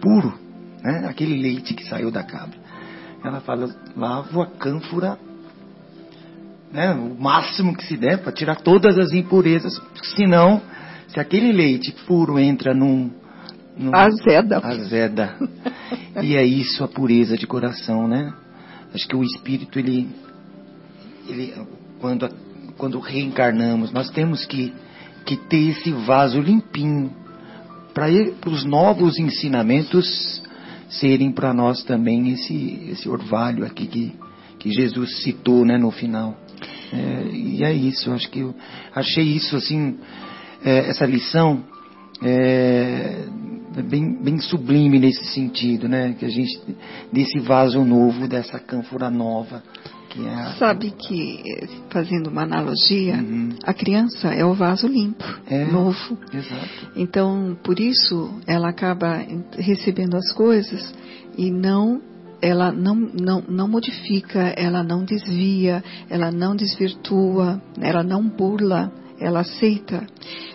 puro, 0.00 0.34
né? 0.82 1.06
Aquele 1.08 1.40
leite 1.40 1.74
que 1.74 1.84
saiu 1.86 2.10
da 2.10 2.22
cabra. 2.22 2.58
Ela 3.24 3.40
fala, 3.40 3.68
lavo 3.96 4.42
a 4.42 4.46
cânfora, 4.46 5.18
né? 6.72 6.92
O 6.92 7.20
máximo 7.20 7.74
que 7.76 7.84
se 7.86 7.96
der 7.96 8.18
para 8.22 8.32
tirar 8.32 8.56
todas 8.56 8.98
as 8.98 9.12
impurezas, 9.12 9.80
senão, 10.16 10.60
se 11.08 11.18
aquele 11.18 11.50
leite 11.52 11.92
puro 12.06 12.38
entra 12.38 12.74
num, 12.74 13.10
num 13.76 13.94
Azeda. 13.94 14.58
azeda. 14.58 15.34
e 16.22 16.36
é 16.36 16.44
isso 16.44 16.84
a 16.84 16.88
pureza 16.88 17.36
de 17.36 17.46
coração, 17.46 18.06
né? 18.06 18.32
Acho 18.94 19.06
que 19.06 19.16
o 19.16 19.22
espírito 19.22 19.78
ele 19.78 20.08
ele 21.28 21.54
quando 22.00 22.28
quando 22.76 22.98
reencarnamos, 22.98 23.92
nós 23.92 24.10
temos 24.10 24.44
que 24.46 24.72
que 25.24 25.36
ter 25.36 25.68
esse 25.70 25.92
vaso 25.92 26.40
limpinho 26.40 27.10
para 27.92 28.08
os 28.50 28.64
novos 28.64 29.18
ensinamentos 29.18 30.42
serem 30.88 31.30
para 31.30 31.52
nós 31.52 31.84
também 31.84 32.30
esse 32.30 32.88
esse 32.90 33.08
orvalho 33.08 33.64
aqui 33.64 33.86
que 33.86 34.12
que 34.60 34.70
Jesus 34.70 35.22
citou, 35.22 35.64
né, 35.64 35.78
no 35.78 35.90
final. 35.90 36.36
É, 36.92 37.30
e 37.32 37.64
é 37.64 37.72
isso, 37.72 38.12
acho 38.12 38.30
que 38.30 38.40
eu 38.40 38.54
achei 38.94 39.24
isso 39.24 39.56
assim, 39.56 39.98
é, 40.62 40.90
essa 40.90 41.06
lição 41.06 41.64
é, 42.22 43.24
é 43.76 43.82
bem, 43.82 44.12
bem 44.22 44.38
sublime 44.40 44.98
nesse 44.98 45.24
sentido, 45.32 45.88
né? 45.88 46.14
Que 46.18 46.24
a 46.24 46.28
gente 46.28 46.60
desse 47.12 47.38
vaso 47.38 47.84
novo, 47.84 48.26
dessa 48.28 48.58
cânfora 48.58 49.10
nova, 49.10 49.62
que 50.10 50.26
é 50.26 50.28
a, 50.34 50.52
Sabe 50.58 50.90
que, 50.90 51.42
fazendo 51.90 52.28
uma 52.28 52.42
analogia, 52.42 53.14
Uhum. 53.14 53.50
a 53.64 53.72
criança 53.72 54.28
é 54.34 54.44
o 54.44 54.54
vaso 54.54 54.86
limpo, 54.88 55.24
É. 55.46 55.64
novo. 55.66 56.18
Exato. 56.32 56.90
Então, 56.96 57.56
por 57.62 57.78
isso, 57.78 58.30
ela 58.46 58.68
acaba 58.70 59.24
recebendo 59.56 60.16
as 60.16 60.32
coisas 60.32 60.92
e 61.38 61.50
não 61.50 62.00
ela 62.42 62.72
não, 62.72 62.94
não, 62.94 63.44
não 63.46 63.68
modifica, 63.68 64.40
ela 64.56 64.82
não 64.82 65.04
desvia, 65.04 65.84
ela 66.08 66.32
não 66.32 66.56
desvirtua, 66.56 67.60
ela 67.78 68.02
não 68.02 68.26
burla, 68.26 68.90
ela 69.20 69.40
aceita. 69.40 70.06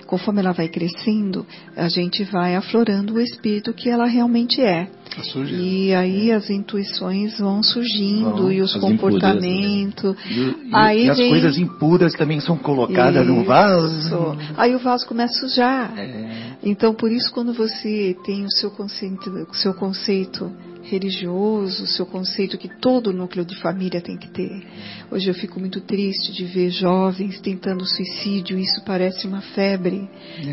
Conforme 0.07 0.39
ela 0.41 0.51
vai 0.51 0.67
crescendo, 0.67 1.45
a 1.75 1.87
gente 1.89 2.23
vai 2.25 2.55
aflorando 2.55 3.13
o 3.15 3.19
espírito 3.21 3.73
que 3.73 3.89
ela 3.89 4.05
realmente 4.05 4.61
é. 4.61 4.87
Sujeira. 5.31 5.63
E 5.63 5.93
aí 5.95 6.31
as 6.31 6.49
intuições 6.49 7.39
vão 7.39 7.63
surgindo 7.63 8.35
Vão, 8.35 8.51
e 8.51 8.61
os 8.61 8.75
as 8.75 8.81
comportamentos. 8.81 10.15
E, 10.29 10.39
e- 10.39 10.55
Aí 10.73 11.05
e 11.05 11.09
as 11.09 11.17
vem- 11.17 11.29
coisas 11.29 11.57
impuras 11.57 12.13
também 12.13 12.39
são 12.39 12.57
colocadas 12.57 13.25
no 13.25 13.43
vaso. 13.43 13.97
Isso. 13.99 14.37
Aí 14.57 14.75
o 14.75 14.79
vaso 14.79 15.07
começa 15.07 15.33
a 15.33 15.49
sujar. 15.49 15.93
É, 15.97 16.55
Então, 16.63 16.93
por 16.93 17.11
isso, 17.11 17.31
quando 17.31 17.53
você 17.53 18.15
tem 18.25 18.43
o 18.43 18.51
seu 18.51 18.69
conceito, 18.71 19.29
o 19.49 19.53
seu 19.55 19.73
conceito 19.73 20.51
religioso, 20.85 21.87
seu 21.87 22.05
conceito 22.05 22.57
que 22.57 22.69
todo 22.79 23.11
núcleo 23.11 23.43
de 23.45 23.55
família 23.59 24.01
tem 24.01 24.17
que 24.17 24.29
ter. 24.29 24.63
Hoje 25.11 25.27
eu 25.29 25.33
fico 25.33 25.59
muito 25.59 25.81
triste 25.81 26.31
de 26.31 26.45
ver 26.45 26.69
jovens 26.69 27.39
tentando 27.41 27.85
suicídio. 27.85 28.57
Isso 28.57 28.83
parece 28.85 29.27
uma 29.27 29.41
febre. 29.41 30.07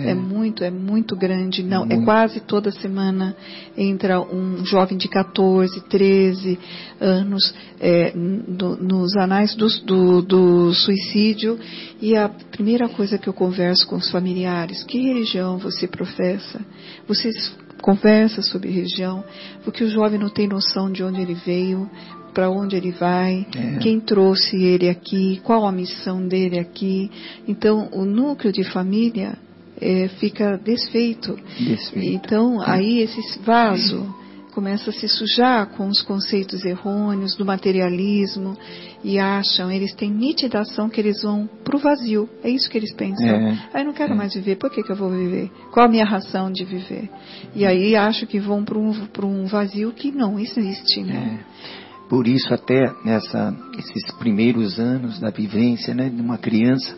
É, 0.07 0.15
muito, 0.15 0.65
é 0.65 0.71
muito 0.71 1.15
grande. 1.17 1.63
Não, 1.63 1.85
é 1.85 1.87
Muito. 1.95 2.05
quase 2.05 2.41
toda 2.41 2.71
semana 2.73 3.37
entra 3.77 4.21
um 4.21 4.65
jovem 4.65 4.97
de 4.99 5.09
14, 5.09 5.81
13 5.89 6.59
anos 7.01 7.55
é, 7.81 8.13
no- 8.15 8.77
nos 8.77 9.17
anais 9.17 9.55
do, 9.55 9.69
do, 9.85 10.23
do 10.23 10.75
suicídio 10.75 11.59
e 12.01 12.17
a 12.17 12.29
primeira 12.29 12.89
coisa 12.89 13.19
que 13.19 13.29
eu 13.29 13.33
converso 13.33 13.87
com 13.87 13.97
os 13.97 14.11
familiares, 14.11 14.83
que 14.85 14.99
religião 15.01 15.59
você 15.59 15.87
professa? 15.87 16.61
Vocês 17.07 17.55
conversam 17.83 18.43
sobre 18.43 18.71
religião? 18.71 19.23
Porque 19.65 19.85
o 19.85 19.91
jovem 19.91 20.19
não 20.19 20.31
tem 20.31 20.49
noção 20.49 20.91
de 20.91 21.03
onde 21.05 21.21
ele 21.21 21.35
veio, 21.35 21.91
para 22.33 22.49
onde 22.51 22.77
ele 22.77 22.93
vai, 22.93 23.47
É. 23.55 23.77
quem 23.79 24.01
trouxe 24.01 24.57
ele 24.57 24.89
aqui, 24.89 25.41
qual 25.45 25.67
a 25.67 25.73
missão 25.73 26.27
dele 26.27 26.59
aqui. 26.59 27.11
Então, 27.47 27.91
o 27.93 28.07
núcleo 28.07 28.51
de 28.53 28.65
família 28.65 29.37
é, 29.79 30.09
fica 30.19 30.57
desfeito. 30.57 31.37
desfeito. 31.59 31.99
Então, 32.27 32.59
aí 32.63 33.01
esse 33.01 33.39
vaso 33.41 34.22
começa 34.53 34.91
a 34.91 34.93
se 34.93 35.09
sujar 35.09 35.67
com 35.71 35.89
os 35.89 36.03
conceitos 36.03 36.65
errôneos 36.65 37.35
do 37.37 37.45
materialismo 37.45 38.57
e 39.03 39.19
acham, 39.19 39.71
eles 39.71 39.95
têm 39.95 40.11
nitidação 40.11 40.89
que 40.89 41.01
eles 41.01 41.23
vão 41.23 41.49
pro 41.65 41.79
vazio. 41.79 42.29
É 42.45 42.51
isso 42.51 42.71
que 42.71 42.79
eles 42.79 42.93
pensam. 42.95 43.27
É. 43.27 43.69
Aí 43.75 43.85
não 43.85 43.93
quero 43.93 44.15
mais 44.15 44.35
viver, 44.35 44.57
por 44.57 44.71
que, 44.71 44.83
que 44.83 44.93
eu 44.93 44.97
vou 44.97 45.11
viver? 45.11 45.51
Qual 45.73 45.87
a 45.87 45.89
minha 45.89 46.05
razão 46.05 46.53
de 46.53 46.65
viver? 46.65 47.11
E 47.55 47.67
aí 47.67 47.97
acho 47.97 48.27
que 48.27 48.39
vão 48.39 48.65
para 48.65 48.79
um, 48.79 49.07
pra 49.07 49.27
um 49.27 49.47
vazio 49.47 49.93
que 49.93 50.13
não 50.13 50.39
existe, 50.39 51.03
né? 51.03 51.41
É. 51.41 51.83
Por 52.09 52.29
isso 52.29 52.53
até 52.53 52.93
nessa 53.05 53.57
esses 53.79 54.13
primeiros 54.19 54.79
anos 54.79 55.19
da 55.19 55.31
vivência, 55.31 55.95
né, 55.95 56.11
de 56.11 56.21
uma 56.21 56.37
criança, 56.37 56.95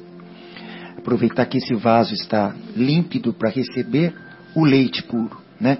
aproveitar 0.98 1.46
que 1.46 1.58
esse 1.58 1.74
vaso 1.74 2.12
está 2.14 2.52
límpido 2.74 3.32
para 3.32 3.48
receber 3.48 4.12
o 4.56 4.64
leite 4.64 5.02
puro, 5.04 5.36
né? 5.60 5.78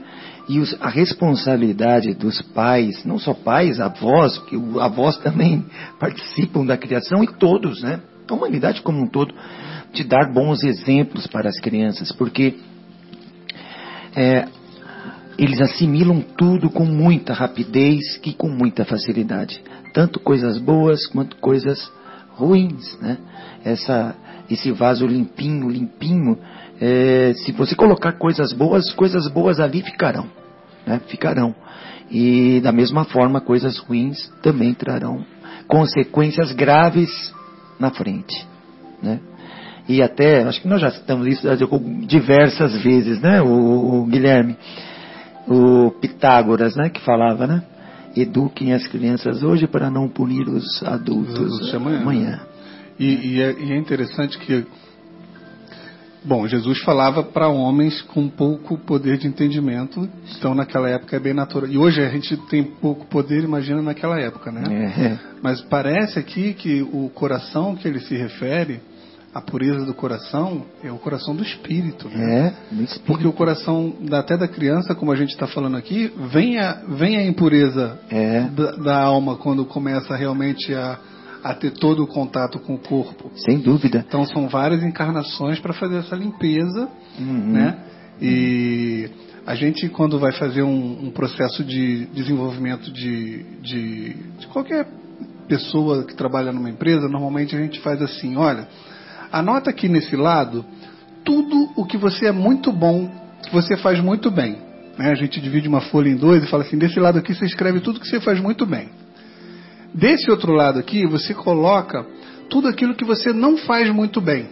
E 0.49 0.59
os- 0.61 0.77
a 0.81 0.89
responsabilidade 0.89 2.13
dos 2.15 2.43
pais, 2.43 3.05
não 3.05 3.19
só 3.19 3.33
pais, 3.33 3.81
avós, 3.81 4.39
que 4.39 4.57
avós 4.79 5.17
também 5.19 5.65
participam 5.99 6.65
da 6.67 6.77
criação 6.77 7.25
e 7.25 7.27
todos, 7.27 7.83
né? 7.83 8.01
A 8.29 8.35
humanidade 8.35 8.83
como 8.83 9.01
um 9.03 9.07
todo, 9.07 9.35
de 9.93 10.05
dar 10.05 10.33
bons 10.33 10.63
exemplos 10.65 11.27
para 11.27 11.49
as 11.49 11.59
crianças, 11.61 12.11
porque 12.13 12.55
é, 14.17 14.47
eles 15.39 15.61
assimilam 15.61 16.21
tudo 16.37 16.71
com 16.71 16.85
muita 16.85 17.33
rapidez 17.33 18.21
e 18.25 18.33
com 18.33 18.49
muita 18.49 18.85
facilidade, 18.85 19.63
tanto 19.93 20.21
coisas 20.21 20.59
boas 20.59 21.07
quanto 21.07 21.37
coisas 21.37 21.91
ruins, 22.37 22.99
né? 23.01 23.19
Essa, 23.65 24.15
esse 24.51 24.71
vaso 24.73 25.07
limpinho, 25.07 25.69
limpinho, 25.69 26.39
é, 26.87 27.33
se 27.35 27.53
você 27.53 27.75
colocar 27.75 28.13
coisas 28.13 28.53
boas, 28.53 28.93
coisas 28.93 29.27
boas 29.29 29.59
ali 29.59 29.81
ficarão, 29.83 30.27
né? 30.87 31.01
Ficarão. 31.07 31.55
E 32.11 32.61
da 32.61 32.73
mesma 32.73 33.05
forma, 33.05 33.41
coisas 33.41 33.79
ruins 33.79 34.31
também 34.43 34.75
trarão 34.75 35.25
consequências 35.67 36.53
graves 36.53 37.11
na 37.81 37.91
frente, 37.91 38.47
né? 39.03 39.19
E 39.89 40.03
até, 40.03 40.43
acho 40.43 40.61
que 40.61 40.69
nós 40.69 40.81
já 40.81 40.91
citamos 40.91 41.27
isso 41.27 41.49
diversas 42.07 42.83
vezes, 42.83 43.21
né, 43.21 43.41
o, 43.43 44.03
o 44.03 44.07
Guilherme? 44.07 44.57
o 45.47 45.91
Pitágoras, 46.01 46.75
né, 46.75 46.89
que 46.89 47.01
falava, 47.01 47.47
né? 47.47 47.63
Eduquem 48.17 48.73
as 48.73 48.87
crianças 48.87 49.43
hoje 49.43 49.67
para 49.67 49.91
não 49.91 50.09
punir 50.09 50.49
os 50.49 50.83
adultos 50.83 51.35
Os 51.35 51.41
adultos 51.41 51.75
amanhã. 51.75 52.01
amanhã. 52.01 52.41
E, 52.99 53.07
e 53.07 53.43
é, 53.43 53.53
e 53.53 53.73
é 53.73 53.77
interessante 53.77 54.39
que, 54.39 54.65
bom, 56.25 56.47
Jesus 56.47 56.81
falava 56.83 57.23
para 57.23 57.49
homens 57.49 58.01
com 58.03 58.29
pouco 58.29 58.79
poder 58.79 59.19
de 59.19 59.27
entendimento, 59.27 60.09
então 60.39 60.55
naquela 60.55 60.89
época 60.89 61.17
é 61.17 61.21
bem 61.21 61.35
natural. 61.35 61.69
E 61.71 61.77
hoje 61.79 62.01
a 62.03 62.09
gente 62.09 62.37
tem 62.49 62.63
pouco 62.65 63.07
poder, 63.07 63.43
imagina 63.45 63.83
naquela 63.83 64.19
época, 64.19 64.51
né? 64.51 64.63
É, 64.99 65.19
Mas 65.43 65.61
parece 65.63 66.19
aqui 66.19 66.55
que 66.55 66.83
o 66.83 67.11
coração 67.15 67.77
que 67.77 67.87
ele 67.87 68.01
se 68.01 68.17
refere, 68.17 68.81
a 69.35 69.41
pureza 69.41 69.85
do 69.85 69.93
coração, 69.93 70.63
é 70.83 70.93
o 70.93 70.97
coração 70.97 71.35
do 71.35 71.43
espírito, 71.43 72.09
né? 72.09 72.55
é, 72.71 72.75
no 72.75 72.83
espírito. 72.85 73.05
Porque 73.07 73.27
o 73.27 73.33
coração 73.33 73.93
da- 74.01 74.21
até 74.21 74.37
da 74.37 74.47
criança, 74.47 74.95
como 74.95 75.11
a 75.11 75.17
gente 75.17 75.31
está 75.31 75.47
falando 75.47 75.77
aqui, 75.77 76.13
vem 76.33 76.59
a, 76.59 76.83
vem 76.91 77.17
a 77.17 77.27
impureza 77.27 77.99
É. 78.11 78.43
da, 78.43 78.71
da 78.77 79.03
alma 79.03 79.37
quando 79.37 79.65
começa 79.65 80.15
realmente 80.15 80.73
a, 80.73 80.99
a 81.45 81.55
ter 81.55 81.73
todo 81.73 82.03
o 82.03 82.07
contato 82.07 82.59
com 82.59 82.75
o 82.75 82.79
corpo. 82.79 83.31
Sem 83.37 83.59
dúvida. 83.59 84.03
Então 84.09 84.25
são 84.27 84.49
várias 84.49 84.83
encarnações 84.83 85.61
para 85.61 85.75
fazer 85.75 85.99
essa 85.99 86.17
limpeza, 86.17 86.89
Uhum. 87.19 87.53
né? 87.53 87.77
E 88.21 89.11
a 89.47 89.55
gente 89.55 89.89
quando 89.91 90.19
vai 90.19 90.33
fazer 90.33 90.63
um, 90.63 91.07
um 91.07 91.11
processo 91.11 91.63
de 91.63 92.07
desenvolvimento 92.07 92.91
de, 92.91 93.43
de, 93.61 94.15
de 94.41 94.47
qualquer 94.49 94.87
pessoa 95.47 96.05
que 96.05 96.15
trabalha 96.15 96.51
numa 96.53 96.71
empresa, 96.71 97.09
normalmente 97.09 97.55
a 97.55 97.61
gente 97.61 97.79
faz 97.81 98.01
assim, 98.01 98.37
olha, 98.37 98.67
anota 99.31 99.69
aqui 99.71 99.89
nesse 99.89 100.17
lado 100.17 100.65
tudo 101.25 101.69
o 101.77 101.85
que 101.85 101.99
você 101.99 102.27
é 102.27 102.33
muito 102.33 102.73
bom, 102.73 103.11
que 103.43 103.53
você 103.53 103.77
faz 103.77 104.01
muito 104.01 104.31
bem. 104.31 104.57
né? 104.99 105.11
A 105.11 105.15
gente 105.15 105.41
divide 105.41 105.69
uma 105.69 105.81
folha 105.83 106.09
em 106.09 106.17
dois 106.17 106.43
e 106.43 106.47
fala 106.47 106.63
assim, 106.63 106.79
desse 106.79 106.99
lado 106.99 107.19
aqui 107.19 107.35
você 107.35 107.45
escreve 107.45 107.81
tudo 107.81 108.01
que 108.01 108.09
você 108.09 108.21
faz 108.21 108.41
muito 108.41 108.65
bem. 108.65 108.89
Desse 109.95 110.29
outro 110.29 110.53
lado 110.53 110.81
aqui, 110.81 111.07
você 111.07 111.33
coloca 111.33 112.05
tudo 112.51 112.67
aquilo 112.67 112.95
que 112.95 113.05
você 113.05 113.33
não 113.33 113.57
faz 113.57 113.89
muito 113.91 114.21
bem. 114.21 114.49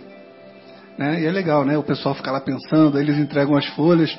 Né? 0.97 1.23
E 1.23 1.27
é 1.27 1.33
legal, 1.33 1.65
né? 1.65 1.77
O 1.77 1.83
pessoal 1.83 2.15
fica 2.15 2.31
lá 2.31 2.41
pensando, 2.41 2.99
eles 2.99 3.19
entregam 3.19 3.57
as 3.57 3.67
folhas. 3.67 4.17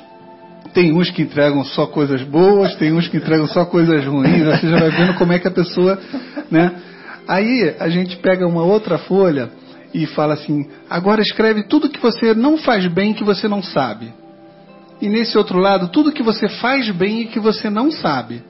Tem 0.74 0.92
uns 0.92 1.10
que 1.10 1.22
entregam 1.22 1.64
só 1.64 1.86
coisas 1.86 2.22
boas, 2.22 2.74
tem 2.76 2.92
uns 2.92 3.08
que 3.08 3.16
entregam 3.16 3.46
só 3.46 3.64
coisas 3.64 4.04
ruins. 4.04 4.44
Você 4.44 4.68
já 4.68 4.78
vai 4.78 4.90
vendo 4.90 5.14
como 5.14 5.32
é 5.32 5.38
que 5.38 5.48
a 5.48 5.50
pessoa, 5.50 5.98
né? 6.50 6.72
Aí 7.26 7.74
a 7.78 7.88
gente 7.88 8.16
pega 8.18 8.46
uma 8.46 8.62
outra 8.62 8.98
folha 8.98 9.50
e 9.94 10.06
fala 10.06 10.34
assim: 10.34 10.66
agora 10.90 11.22
escreve 11.22 11.64
tudo 11.68 11.88
que 11.88 12.00
você 12.00 12.34
não 12.34 12.58
faz 12.58 12.86
bem 12.86 13.14
que 13.14 13.24
você 13.24 13.48
não 13.48 13.62
sabe. 13.62 14.12
E 15.00 15.08
nesse 15.08 15.36
outro 15.38 15.58
lado, 15.58 15.88
tudo 15.88 16.12
que 16.12 16.22
você 16.22 16.48
faz 16.48 16.90
bem 16.90 17.22
e 17.22 17.26
que 17.26 17.40
você 17.40 17.70
não 17.70 17.90
sabe. 17.90 18.42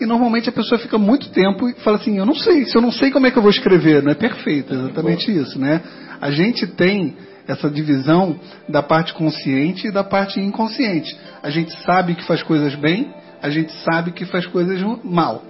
E 0.00 0.06
normalmente 0.06 0.48
a 0.48 0.52
pessoa 0.52 0.78
fica 0.78 0.98
muito 0.98 1.30
tempo 1.30 1.68
e 1.68 1.74
fala 1.74 1.96
assim: 1.96 2.18
eu 2.18 2.26
não 2.26 2.34
sei, 2.34 2.64
se 2.64 2.76
eu 2.76 2.82
não 2.82 2.92
sei 2.92 3.10
como 3.10 3.26
é 3.26 3.30
que 3.30 3.38
eu 3.38 3.42
vou 3.42 3.50
escrever, 3.50 4.02
não 4.02 4.12
é 4.12 4.14
perfeito, 4.14 4.72
é 4.72 4.76
exatamente 4.76 5.30
isso, 5.30 5.58
né? 5.58 5.80
A 6.20 6.30
gente 6.30 6.66
tem 6.66 7.16
essa 7.46 7.68
divisão 7.68 8.38
da 8.68 8.82
parte 8.82 9.12
consciente 9.14 9.88
e 9.88 9.90
da 9.90 10.04
parte 10.04 10.40
inconsciente. 10.40 11.16
A 11.42 11.50
gente 11.50 11.76
sabe 11.82 12.14
que 12.14 12.24
faz 12.24 12.42
coisas 12.42 12.74
bem, 12.76 13.12
a 13.40 13.50
gente 13.50 13.72
sabe 13.84 14.12
que 14.12 14.24
faz 14.24 14.46
coisas 14.46 14.80
mal. 15.02 15.42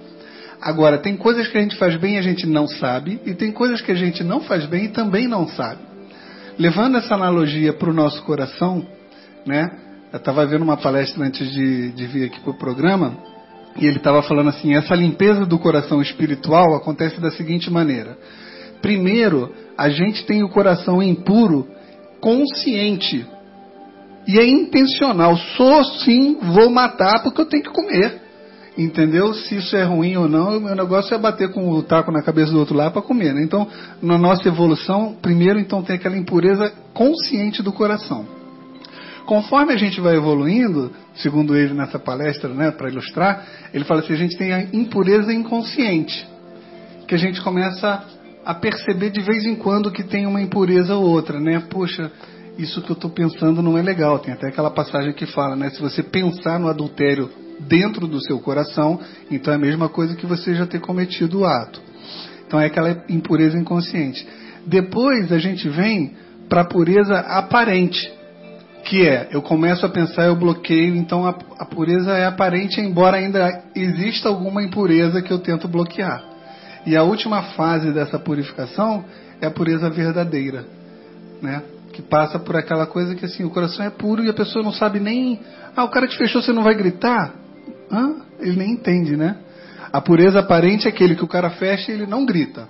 Agora, 0.61 0.97
tem 0.97 1.17
coisas 1.17 1.47
que 1.47 1.57
a 1.57 1.61
gente 1.61 1.75
faz 1.75 1.95
bem 1.97 2.15
e 2.15 2.17
a 2.17 2.21
gente 2.21 2.47
não 2.47 2.67
sabe, 2.67 3.19
e 3.25 3.33
tem 3.33 3.51
coisas 3.51 3.81
que 3.81 3.91
a 3.91 3.95
gente 3.95 4.23
não 4.23 4.39
faz 4.41 4.65
bem 4.65 4.85
e 4.85 4.89
também 4.89 5.27
não 5.27 5.47
sabe. 5.47 5.81
Levando 6.57 6.97
essa 6.97 7.15
analogia 7.15 7.73
para 7.73 7.89
o 7.89 7.93
nosso 7.93 8.23
coração, 8.23 8.85
né? 9.45 9.69
Eu 10.11 10.17
estava 10.17 10.45
vendo 10.45 10.61
uma 10.61 10.77
palestra 10.77 11.25
antes 11.25 11.51
de, 11.51 11.91
de 11.91 12.07
vir 12.07 12.25
aqui 12.25 12.39
para 12.39 12.51
o 12.51 12.57
programa, 12.57 13.17
e 13.79 13.85
ele 13.85 13.97
estava 13.97 14.21
falando 14.21 14.49
assim: 14.49 14.75
essa 14.75 14.95
limpeza 14.95 15.45
do 15.45 15.57
coração 15.57 16.01
espiritual 16.01 16.75
acontece 16.75 17.19
da 17.19 17.31
seguinte 17.31 17.71
maneira. 17.71 18.17
Primeiro, 18.81 19.51
a 19.77 19.89
gente 19.89 20.25
tem 20.25 20.43
o 20.43 20.49
coração 20.49 21.01
impuro 21.01 21.67
consciente. 22.19 23.25
E 24.27 24.39
é 24.39 24.47
intencional. 24.47 25.35
Sou 25.35 25.83
sim, 25.83 26.37
vou 26.41 26.69
matar 26.69 27.23
porque 27.23 27.41
eu 27.41 27.45
tenho 27.45 27.63
que 27.63 27.69
comer. 27.69 28.21
Entendeu? 28.77 29.33
Se 29.33 29.55
isso 29.55 29.75
é 29.75 29.83
ruim 29.83 30.17
ou 30.17 30.27
não, 30.27 30.57
o 30.57 30.61
meu 30.61 30.75
negócio 30.75 31.13
é 31.13 31.17
bater 31.17 31.51
com 31.51 31.69
o 31.69 31.83
taco 31.83 32.11
na 32.11 32.23
cabeça 32.23 32.51
do 32.51 32.59
outro 32.59 32.75
lá 32.75 32.89
para 32.89 33.01
comer. 33.01 33.33
Né? 33.33 33.43
Então, 33.43 33.67
na 34.01 34.17
nossa 34.17 34.47
evolução, 34.47 35.15
primeiro 35.21 35.59
então 35.59 35.83
tem 35.83 35.95
aquela 35.95 36.17
impureza 36.17 36.73
consciente 36.93 37.61
do 37.61 37.71
coração. 37.71 38.42
Conforme 39.25 39.73
a 39.73 39.77
gente 39.77 40.01
vai 40.01 40.15
evoluindo, 40.15 40.91
segundo 41.15 41.55
ele 41.55 41.73
nessa 41.73 41.97
palestra, 41.97 42.49
né, 42.49 42.71
para 42.71 42.89
ilustrar, 42.89 43.45
ele 43.73 43.85
fala 43.85 44.01
assim: 44.01 44.13
a 44.13 44.17
gente 44.17 44.37
tem 44.37 44.53
a 44.53 44.63
impureza 44.73 45.33
inconsciente, 45.33 46.27
que 47.07 47.15
a 47.15 47.17
gente 47.17 47.41
começa 47.41 48.03
a 48.45 48.53
perceber 48.53 49.09
de 49.09 49.21
vez 49.21 49.45
em 49.45 49.55
quando 49.55 49.91
que 49.91 50.03
tem 50.03 50.25
uma 50.25 50.41
impureza 50.41 50.95
ou 50.95 51.05
outra, 51.05 51.39
né? 51.39 51.63
Poxa, 51.69 52.11
isso 52.57 52.81
que 52.81 52.91
eu 52.91 52.95
estou 52.95 53.09
pensando 53.09 53.61
não 53.61 53.77
é 53.77 53.81
legal. 53.81 54.19
Tem 54.19 54.33
até 54.33 54.47
aquela 54.47 54.69
passagem 54.69 55.13
que 55.13 55.25
fala, 55.25 55.55
né? 55.55 55.69
Se 55.69 55.81
você 55.81 56.03
pensar 56.03 56.59
no 56.59 56.67
adultério 56.67 57.29
dentro 57.61 58.07
do 58.07 58.21
seu 58.21 58.39
coração, 58.39 58.99
então 59.31 59.53
é 59.53 59.55
a 59.55 59.59
mesma 59.59 59.87
coisa 59.87 60.15
que 60.15 60.25
você 60.25 60.53
já 60.53 60.65
ter 60.65 60.79
cometido 60.79 61.39
o 61.39 61.45
ato. 61.45 61.81
Então 62.45 62.59
é 62.59 62.65
aquela 62.65 63.03
impureza 63.09 63.57
inconsciente. 63.57 64.27
Depois 64.65 65.31
a 65.31 65.39
gente 65.39 65.67
vem 65.69 66.13
para 66.49 66.61
a 66.61 66.65
pureza 66.65 67.19
aparente, 67.19 68.11
que 68.83 69.07
é 69.07 69.29
eu 69.31 69.41
começo 69.41 69.85
a 69.85 69.89
pensar, 69.89 70.25
eu 70.25 70.35
bloqueio, 70.35 70.95
então 70.95 71.25
a, 71.25 71.35
a 71.59 71.65
pureza 71.65 72.11
é 72.11 72.25
aparente, 72.25 72.81
embora 72.81 73.17
ainda 73.17 73.63
exista 73.75 74.29
alguma 74.29 74.63
impureza 74.63 75.21
que 75.21 75.31
eu 75.31 75.39
tento 75.39 75.67
bloquear. 75.67 76.23
E 76.85 76.95
a 76.95 77.03
última 77.03 77.41
fase 77.53 77.91
dessa 77.91 78.19
purificação 78.19 79.05
é 79.41 79.47
a 79.47 79.51
pureza 79.51 79.89
verdadeira, 79.89 80.65
né? 81.41 81.61
Que 81.93 82.01
passa 82.01 82.39
por 82.39 82.55
aquela 82.55 82.85
coisa 82.85 83.15
que 83.15 83.25
assim, 83.25 83.43
o 83.43 83.49
coração 83.49 83.85
é 83.85 83.89
puro 83.89 84.23
e 84.23 84.29
a 84.29 84.33
pessoa 84.33 84.63
não 84.63 84.73
sabe 84.73 84.99
nem, 84.99 85.39
ah, 85.75 85.83
o 85.83 85.89
cara 85.89 86.07
te 86.07 86.17
fechou, 86.17 86.41
você 86.41 86.51
não 86.51 86.63
vai 86.63 86.75
gritar? 86.75 87.33
Hã? 87.91 88.15
Ele 88.39 88.57
nem 88.57 88.71
entende, 88.71 89.15
né? 89.15 89.37
A 89.91 90.01
pureza 90.01 90.39
aparente 90.39 90.87
é 90.87 90.89
aquele 90.89 91.15
que 91.15 91.23
o 91.23 91.27
cara 91.27 91.51
fecha 91.51 91.91
e 91.91 91.95
ele 91.95 92.07
não 92.07 92.25
grita 92.25 92.67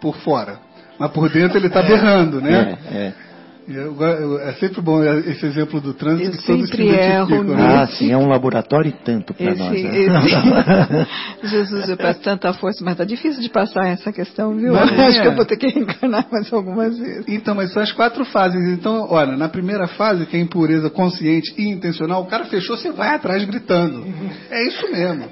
por 0.00 0.16
fora, 0.16 0.58
mas 0.98 1.10
por 1.12 1.30
dentro 1.30 1.56
ele 1.56 1.68
está 1.68 1.82
berrando, 1.82 2.40
né? 2.40 2.78
É, 2.90 2.96
é. 2.96 3.14
Eu 3.72 3.94
go- 3.94 4.04
eu- 4.04 4.40
é 4.40 4.52
sempre 4.54 4.80
bom 4.80 5.02
esse 5.02 5.46
exemplo 5.46 5.80
do 5.80 5.94
trânsito 5.94 6.28
Eu 6.28 6.32
que 6.40 6.46
todos 6.46 6.62
se 6.68 6.76
sempre 6.76 6.88
erro 6.88 7.26
identificam, 7.28 7.56
né? 7.56 7.74
Ah, 7.76 7.86
sim, 7.86 8.10
é 8.10 8.16
um 8.16 8.26
laboratório 8.26 8.88
e 8.88 8.92
tanto 9.04 9.32
para 9.32 9.54
nós. 9.54 9.72
né? 9.82 9.98
esse- 9.98 11.46
Jesus, 11.48 11.88
eu 11.88 11.96
peço 11.96 12.20
tanta 12.20 12.52
força, 12.54 12.84
mas 12.84 12.96
tá 12.96 13.04
difícil 13.04 13.40
de 13.40 13.48
passar 13.48 13.86
essa 13.86 14.12
questão, 14.12 14.54
viu? 14.56 14.72
Mas 14.72 14.90
é. 14.92 15.06
Acho 15.06 15.22
que 15.22 15.28
eu 15.28 15.36
vou 15.36 15.44
ter 15.44 15.56
que 15.56 15.66
reencarnar 15.72 16.26
mais 16.30 16.52
algumas 16.52 16.98
vezes. 16.98 17.24
Então, 17.28 17.54
mas 17.54 17.72
são 17.72 17.82
as 17.82 17.92
quatro 17.92 18.24
fases. 18.24 18.60
Então, 18.70 19.06
olha, 19.10 19.36
na 19.36 19.48
primeira 19.48 19.86
fase, 19.86 20.26
que 20.26 20.36
é 20.36 20.40
a 20.40 20.42
impureza 20.42 20.90
consciente 20.90 21.54
e 21.56 21.68
intencional, 21.68 22.22
o 22.22 22.26
cara 22.26 22.44
fechou, 22.46 22.76
você 22.76 22.90
vai 22.90 23.14
atrás 23.14 23.44
gritando. 23.44 24.04
É 24.50 24.66
isso 24.66 24.90
mesmo. 24.90 25.26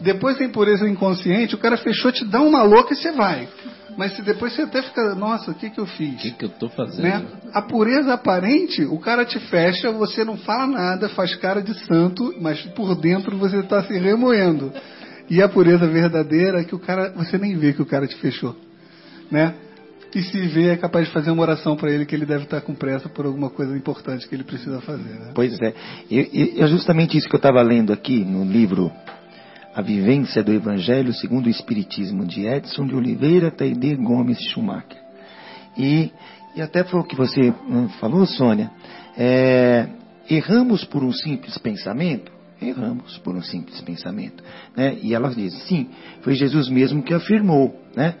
Depois 0.00 0.36
da 0.38 0.44
impureza 0.44 0.88
inconsciente, 0.88 1.54
o 1.54 1.58
cara 1.58 1.76
fechou, 1.76 2.10
te 2.10 2.24
dá 2.24 2.40
uma 2.40 2.62
louca 2.62 2.92
e 2.92 2.96
você 2.96 3.12
vai. 3.12 3.46
Mas 3.96 4.16
se 4.16 4.22
depois 4.22 4.54
você 4.54 4.62
até 4.62 4.82
fica, 4.82 5.14
nossa, 5.14 5.50
o 5.50 5.54
que, 5.54 5.70
que 5.70 5.78
eu 5.78 5.84
O 5.84 5.86
fiz? 5.86 6.20
que, 6.20 6.30
que 6.32 6.44
eu 6.44 6.48
estou 6.48 6.68
fazendo? 6.70 7.02
Né? 7.02 7.24
A 7.52 7.62
pureza 7.62 8.14
aparente, 8.14 8.82
o 8.84 8.98
cara 8.98 9.24
te 9.24 9.38
fecha, 9.38 9.90
você 9.90 10.24
não 10.24 10.36
fala 10.36 10.66
nada, 10.66 11.08
faz 11.10 11.34
cara 11.36 11.62
de 11.62 11.74
santo, 11.86 12.34
mas 12.40 12.60
por 12.74 12.94
dentro 12.94 13.36
você 13.36 13.58
está 13.58 13.82
se 13.84 13.98
remoendo. 13.98 14.72
E 15.28 15.42
a 15.42 15.48
pureza 15.48 15.86
verdadeira 15.86 16.60
é 16.60 16.64
que 16.64 16.74
o 16.74 16.78
cara, 16.78 17.10
você 17.16 17.38
nem 17.38 17.56
vê 17.56 17.72
que 17.72 17.82
o 17.82 17.86
cara 17.86 18.06
te 18.06 18.16
fechou, 18.16 18.56
né? 19.30 19.54
E 20.14 20.22
se 20.22 20.38
vê 20.48 20.68
é 20.68 20.76
capaz 20.76 21.06
de 21.06 21.12
fazer 21.12 21.30
uma 21.30 21.42
oração 21.42 21.74
para 21.74 21.90
ele 21.90 22.04
que 22.04 22.14
ele 22.14 22.26
deve 22.26 22.44
estar 22.44 22.60
com 22.60 22.74
pressa 22.74 23.08
por 23.08 23.24
alguma 23.24 23.48
coisa 23.48 23.74
importante 23.74 24.28
que 24.28 24.34
ele 24.34 24.44
precisa 24.44 24.78
fazer. 24.82 25.08
Né? 25.08 25.32
Pois 25.34 25.58
é. 25.58 25.72
E, 26.10 26.54
e 26.58 26.60
é 26.60 26.66
justamente 26.66 27.16
isso 27.16 27.26
que 27.26 27.34
eu 27.34 27.38
estava 27.38 27.62
lendo 27.62 27.94
aqui 27.94 28.22
no 28.22 28.44
livro 28.44 28.92
A 29.74 29.80
Vivência 29.80 30.42
do 30.42 30.52
Evangelho 30.52 31.14
segundo 31.14 31.46
o 31.46 31.50
Espiritismo, 31.50 32.26
de 32.26 32.46
Edson 32.46 32.86
de 32.86 32.94
Oliveira 32.94 33.50
Taide 33.50 33.96
Gomes 33.96 34.38
Schumacher. 34.50 35.00
E, 35.78 36.10
e 36.54 36.60
até 36.60 36.84
foi 36.84 37.00
o 37.00 37.04
que 37.04 37.16
você 37.16 37.54
falou, 37.98 38.26
Sônia. 38.26 38.70
É, 39.16 39.88
erramos 40.28 40.84
por 40.84 41.02
um 41.02 41.10
simples 41.10 41.56
pensamento? 41.56 42.30
Erramos 42.60 43.16
por 43.18 43.34
um 43.34 43.42
simples 43.42 43.80
pensamento. 43.80 44.44
Né? 44.76 44.98
E 45.00 45.14
ela 45.14 45.30
diz, 45.30 45.54
sim, 45.66 45.88
foi 46.20 46.34
Jesus 46.34 46.68
mesmo 46.68 47.02
que 47.02 47.14
afirmou, 47.14 47.74
né? 47.96 48.14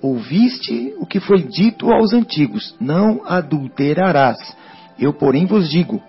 Ouviste 0.00 0.94
o 0.98 1.06
que 1.06 1.18
foi 1.18 1.42
dito 1.42 1.90
aos 1.90 2.12
antigos, 2.12 2.76
não 2.78 3.22
adulterarás. 3.26 4.38
Eu, 4.98 5.12
porém, 5.12 5.46
vos 5.46 5.68
digo 5.70 6.00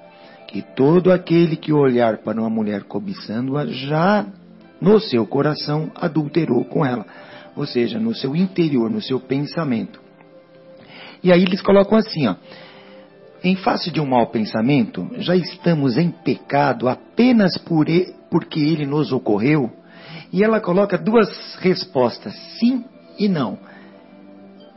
que 0.48 0.62
todo 0.62 1.12
aquele 1.12 1.56
que 1.56 1.72
olhar 1.72 2.18
para 2.18 2.40
uma 2.40 2.50
mulher 2.50 2.84
cobiçando-a 2.84 3.66
já 3.66 4.28
no 4.82 5.00
seu 5.00 5.26
coração 5.26 5.92
adulterou 5.96 6.64
com 6.66 6.86
ela, 6.86 7.06
ou 7.56 7.66
seja, 7.66 8.00
no 8.00 8.14
seu 8.16 8.36
interior, 8.36 8.90
no 8.90 9.02
seu 9.02 9.20
pensamento. 9.20 10.02
E 11.24 11.32
aí 11.32 11.42
eles 11.42 11.62
colocam 11.62 11.98
assim, 11.98 12.28
ó: 12.28 12.36
em 13.44 13.56
face 13.56 13.92
de 13.92 14.00
um 14.00 14.06
mau 14.06 14.28
pensamento, 14.28 15.08
já 15.18 15.36
estamos 15.36 15.98
em 15.98 16.10
pecado 16.10 16.88
apenas 16.88 17.58
por 17.58 17.86
porque 18.30 18.60
ele 18.60 18.86
nos 18.86 19.12
ocorreu. 19.12 19.72
E 20.32 20.44
ela 20.44 20.62
coloca 20.62 20.98
duas 20.98 21.56
respostas, 21.56 22.36
sim 22.60 22.86
e 23.18 23.28
não. 23.28 23.58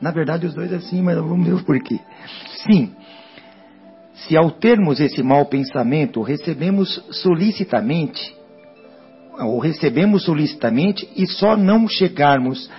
Na 0.01 0.11
verdade, 0.11 0.47
os 0.47 0.55
dois 0.55 0.73
é 0.73 0.81
sim, 0.81 1.03
mas 1.03 1.17
vamos 1.17 1.47
ver 1.47 1.55
o 1.55 1.65
porquê. 1.65 2.01
Sim, 2.65 2.93
se 4.15 4.37
ao 4.37 4.51
termos 4.51 5.01
esse 5.01 5.23
mau 5.23 5.47
pensamento, 5.47 6.23
recebemos 6.23 7.03
solicitamente, 7.11 8.35
ou 9.39 9.59
recebemos 9.59 10.25
solicitamente 10.25 11.09
e 11.17 11.27
só 11.27 11.57
não 11.57 11.89
chegarmos 11.89 12.71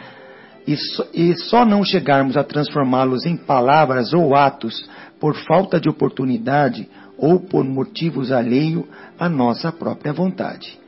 e 0.65 0.77
só, 0.77 1.07
e 1.13 1.35
só 1.35 1.65
não 1.65 1.83
chegarmos 1.83 2.37
a 2.37 2.43
transformá-los 2.43 3.25
em 3.25 3.35
palavras 3.35 4.13
ou 4.13 4.35
atos 4.35 4.87
por 5.19 5.35
falta 5.35 5.79
de 5.79 5.89
oportunidade 5.89 6.87
ou 7.17 7.39
por 7.39 7.63
motivos 7.63 8.31
alheio 8.31 8.87
à 9.19 9.27
nossa 9.27 9.71
própria 9.71 10.13
vontade. 10.13 10.79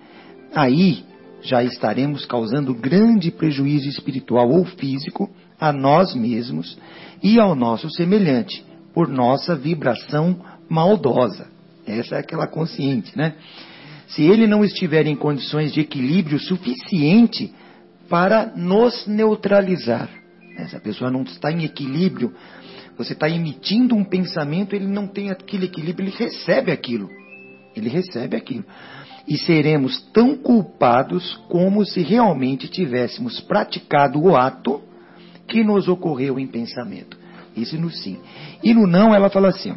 Aí 0.55 1.03
já 1.41 1.63
estaremos 1.63 2.25
causando 2.25 2.73
grande 2.73 3.31
prejuízo 3.31 3.87
espiritual 3.87 4.49
ou 4.49 4.65
físico 4.65 5.29
a 5.59 5.71
nós 5.71 6.15
mesmos 6.15 6.77
e 7.21 7.39
ao 7.39 7.55
nosso 7.55 7.89
semelhante, 7.91 8.65
por 8.93 9.07
nossa 9.07 9.55
vibração 9.55 10.39
maldosa. 10.69 11.47
Essa 11.85 12.15
é 12.15 12.19
aquela 12.19 12.47
consciente, 12.47 13.15
né? 13.17 13.35
Se 14.07 14.23
ele 14.23 14.47
não 14.47 14.63
estiver 14.63 15.07
em 15.07 15.15
condições 15.15 15.73
de 15.73 15.81
equilíbrio 15.81 16.39
suficiente 16.39 17.53
para 18.09 18.53
nos 18.55 19.07
neutralizar, 19.07 20.09
essa 20.57 20.79
pessoa 20.79 21.11
não 21.11 21.23
está 21.23 21.51
em 21.51 21.63
equilíbrio, 21.63 22.33
você 22.97 23.13
está 23.13 23.29
emitindo 23.29 23.95
um 23.95 24.03
pensamento, 24.03 24.75
ele 24.75 24.87
não 24.87 25.07
tem 25.07 25.29
aquele 25.29 25.65
equilíbrio, 25.65 26.07
ele 26.07 26.15
recebe 26.17 26.71
aquilo. 26.71 27.09
Ele 27.75 27.89
recebe 27.89 28.37
aquilo. 28.37 28.63
E 29.27 29.37
seremos 29.37 30.01
tão 30.13 30.37
culpados 30.37 31.35
como 31.49 31.83
se 31.85 32.01
realmente 32.01 32.69
tivéssemos 32.69 33.41
praticado 33.41 34.21
o 34.21 34.35
ato 34.35 34.81
que 35.47 35.63
nos 35.63 35.87
ocorreu 35.87 36.39
em 36.39 36.47
pensamento. 36.47 37.17
Isso 37.55 37.77
no 37.77 37.89
sim. 37.89 38.19
E 38.63 38.73
no 38.73 38.87
não, 38.87 39.13
ela 39.13 39.29
fala 39.29 39.49
assim: 39.49 39.75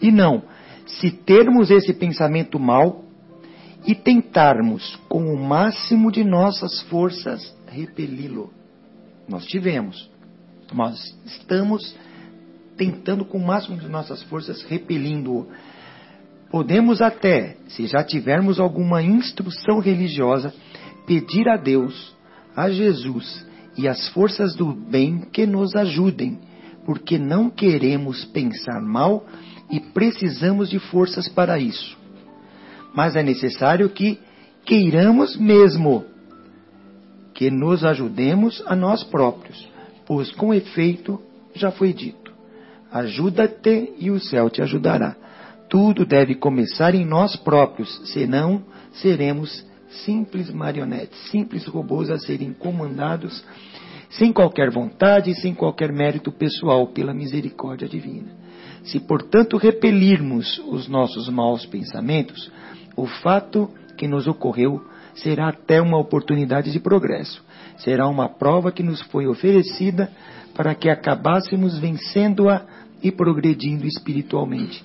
e 0.00 0.12
não, 0.12 0.42
se 0.86 1.10
termos 1.10 1.70
esse 1.70 1.92
pensamento 1.94 2.58
mal 2.58 3.04
e 3.86 3.94
tentarmos 3.94 4.96
com 5.08 5.32
o 5.32 5.38
máximo 5.38 6.10
de 6.12 6.22
nossas 6.24 6.80
forças 6.82 7.54
repeli-lo. 7.66 8.52
Nós 9.28 9.44
tivemos. 9.46 10.10
Nós 10.72 10.98
estamos 11.24 11.94
tentando 12.76 13.24
com 13.24 13.38
o 13.38 13.46
máximo 13.46 13.76
de 13.76 13.88
nossas 13.88 14.22
forças 14.24 14.62
repelindo-o. 14.62 15.48
Podemos 16.50 17.00
até, 17.00 17.56
se 17.68 17.86
já 17.86 18.04
tivermos 18.04 18.60
alguma 18.60 19.02
instrução 19.02 19.78
religiosa, 19.78 20.52
pedir 21.06 21.48
a 21.48 21.56
Deus, 21.56 22.14
a 22.54 22.70
Jesus 22.70 23.46
e 23.76 23.88
às 23.88 24.08
forças 24.08 24.54
do 24.54 24.72
bem 24.72 25.20
que 25.32 25.46
nos 25.46 25.74
ajudem, 25.74 26.38
porque 26.84 27.18
não 27.18 27.48
queremos 27.48 28.24
pensar 28.26 28.80
mal 28.80 29.26
e 29.70 29.80
precisamos 29.80 30.68
de 30.68 30.78
forças 30.78 31.28
para 31.28 31.58
isso. 31.58 32.01
Mas 32.94 33.16
é 33.16 33.22
necessário 33.22 33.88
que 33.88 34.18
queiramos 34.64 35.36
mesmo 35.36 36.04
que 37.34 37.50
nos 37.50 37.84
ajudemos 37.84 38.62
a 38.66 38.76
nós 38.76 39.02
próprios, 39.04 39.68
pois 40.06 40.30
com 40.32 40.52
efeito 40.52 41.20
já 41.54 41.70
foi 41.70 41.92
dito: 41.92 42.32
ajuda-te 42.90 43.92
e 43.98 44.10
o 44.10 44.20
céu 44.20 44.50
te 44.50 44.62
ajudará. 44.62 45.16
Tudo 45.68 46.04
deve 46.04 46.34
começar 46.34 46.94
em 46.94 47.04
nós 47.04 47.34
próprios, 47.34 48.12
senão 48.12 48.62
seremos 48.92 49.64
simples 50.04 50.50
marionetes, 50.50 51.18
simples 51.30 51.66
robôs 51.66 52.10
a 52.10 52.18
serem 52.18 52.52
comandados 52.52 53.42
sem 54.10 54.32
qualquer 54.32 54.70
vontade 54.70 55.30
e 55.30 55.34
sem 55.34 55.54
qualquer 55.54 55.90
mérito 55.92 56.30
pessoal 56.30 56.86
pela 56.88 57.14
misericórdia 57.14 57.88
divina. 57.88 58.30
Se, 58.84 59.00
portanto, 59.00 59.56
repelirmos 59.56 60.58
os 60.66 60.88
nossos 60.88 61.28
maus 61.28 61.64
pensamentos, 61.64 62.50
o 62.96 63.06
fato 63.06 63.70
que 63.96 64.06
nos 64.06 64.26
ocorreu 64.26 64.82
será 65.14 65.48
até 65.48 65.80
uma 65.80 65.98
oportunidade 65.98 66.70
de 66.70 66.80
progresso. 66.80 67.42
Será 67.78 68.08
uma 68.08 68.28
prova 68.28 68.72
que 68.72 68.82
nos 68.82 69.00
foi 69.02 69.26
oferecida 69.26 70.10
para 70.54 70.74
que 70.74 70.88
acabássemos 70.88 71.78
vencendo-a 71.78 72.62
e 73.02 73.10
progredindo 73.10 73.86
espiritualmente. 73.86 74.84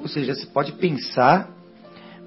Ou 0.00 0.08
seja, 0.08 0.34
você 0.34 0.46
pode 0.46 0.72
pensar, 0.72 1.48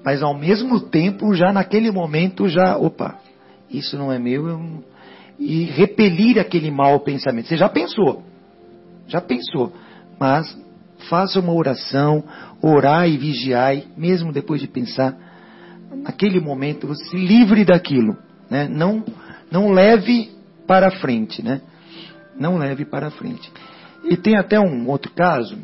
mas 0.04 0.22
ao 0.22 0.34
mesmo 0.34 0.80
tempo, 0.80 1.34
já 1.34 1.52
naquele 1.52 1.90
momento, 1.90 2.48
já, 2.48 2.76
opa, 2.76 3.18
isso 3.70 3.96
não 3.96 4.12
é 4.12 4.18
meu, 4.18 4.48
eu, 4.48 4.84
e 5.38 5.64
repelir 5.64 6.38
aquele 6.38 6.70
mau 6.70 7.00
pensamento. 7.00 7.48
Você 7.48 7.56
já 7.56 7.68
pensou, 7.68 8.22
já 9.08 9.20
pensou, 9.20 9.72
mas 10.18 10.56
faça 11.08 11.40
uma 11.40 11.52
oração, 11.52 12.22
orai 12.62 13.10
e 13.10 13.18
vigiai, 13.18 13.84
mesmo 13.96 14.32
depois 14.32 14.60
de 14.60 14.68
pensar, 14.68 15.16
naquele 16.02 16.40
momento 16.40 16.86
você 16.86 17.04
se 17.06 17.16
livre 17.16 17.64
daquilo, 17.64 18.16
né? 18.48 18.68
Não, 18.68 19.04
não 19.50 19.72
leve 19.72 20.30
para 20.66 20.90
frente, 20.90 21.42
né? 21.42 21.60
Não 22.38 22.56
leve 22.56 22.84
para 22.84 23.10
frente. 23.10 23.50
E 24.04 24.16
tem 24.16 24.36
até 24.36 24.58
um 24.58 24.88
outro 24.88 25.12
caso, 25.12 25.58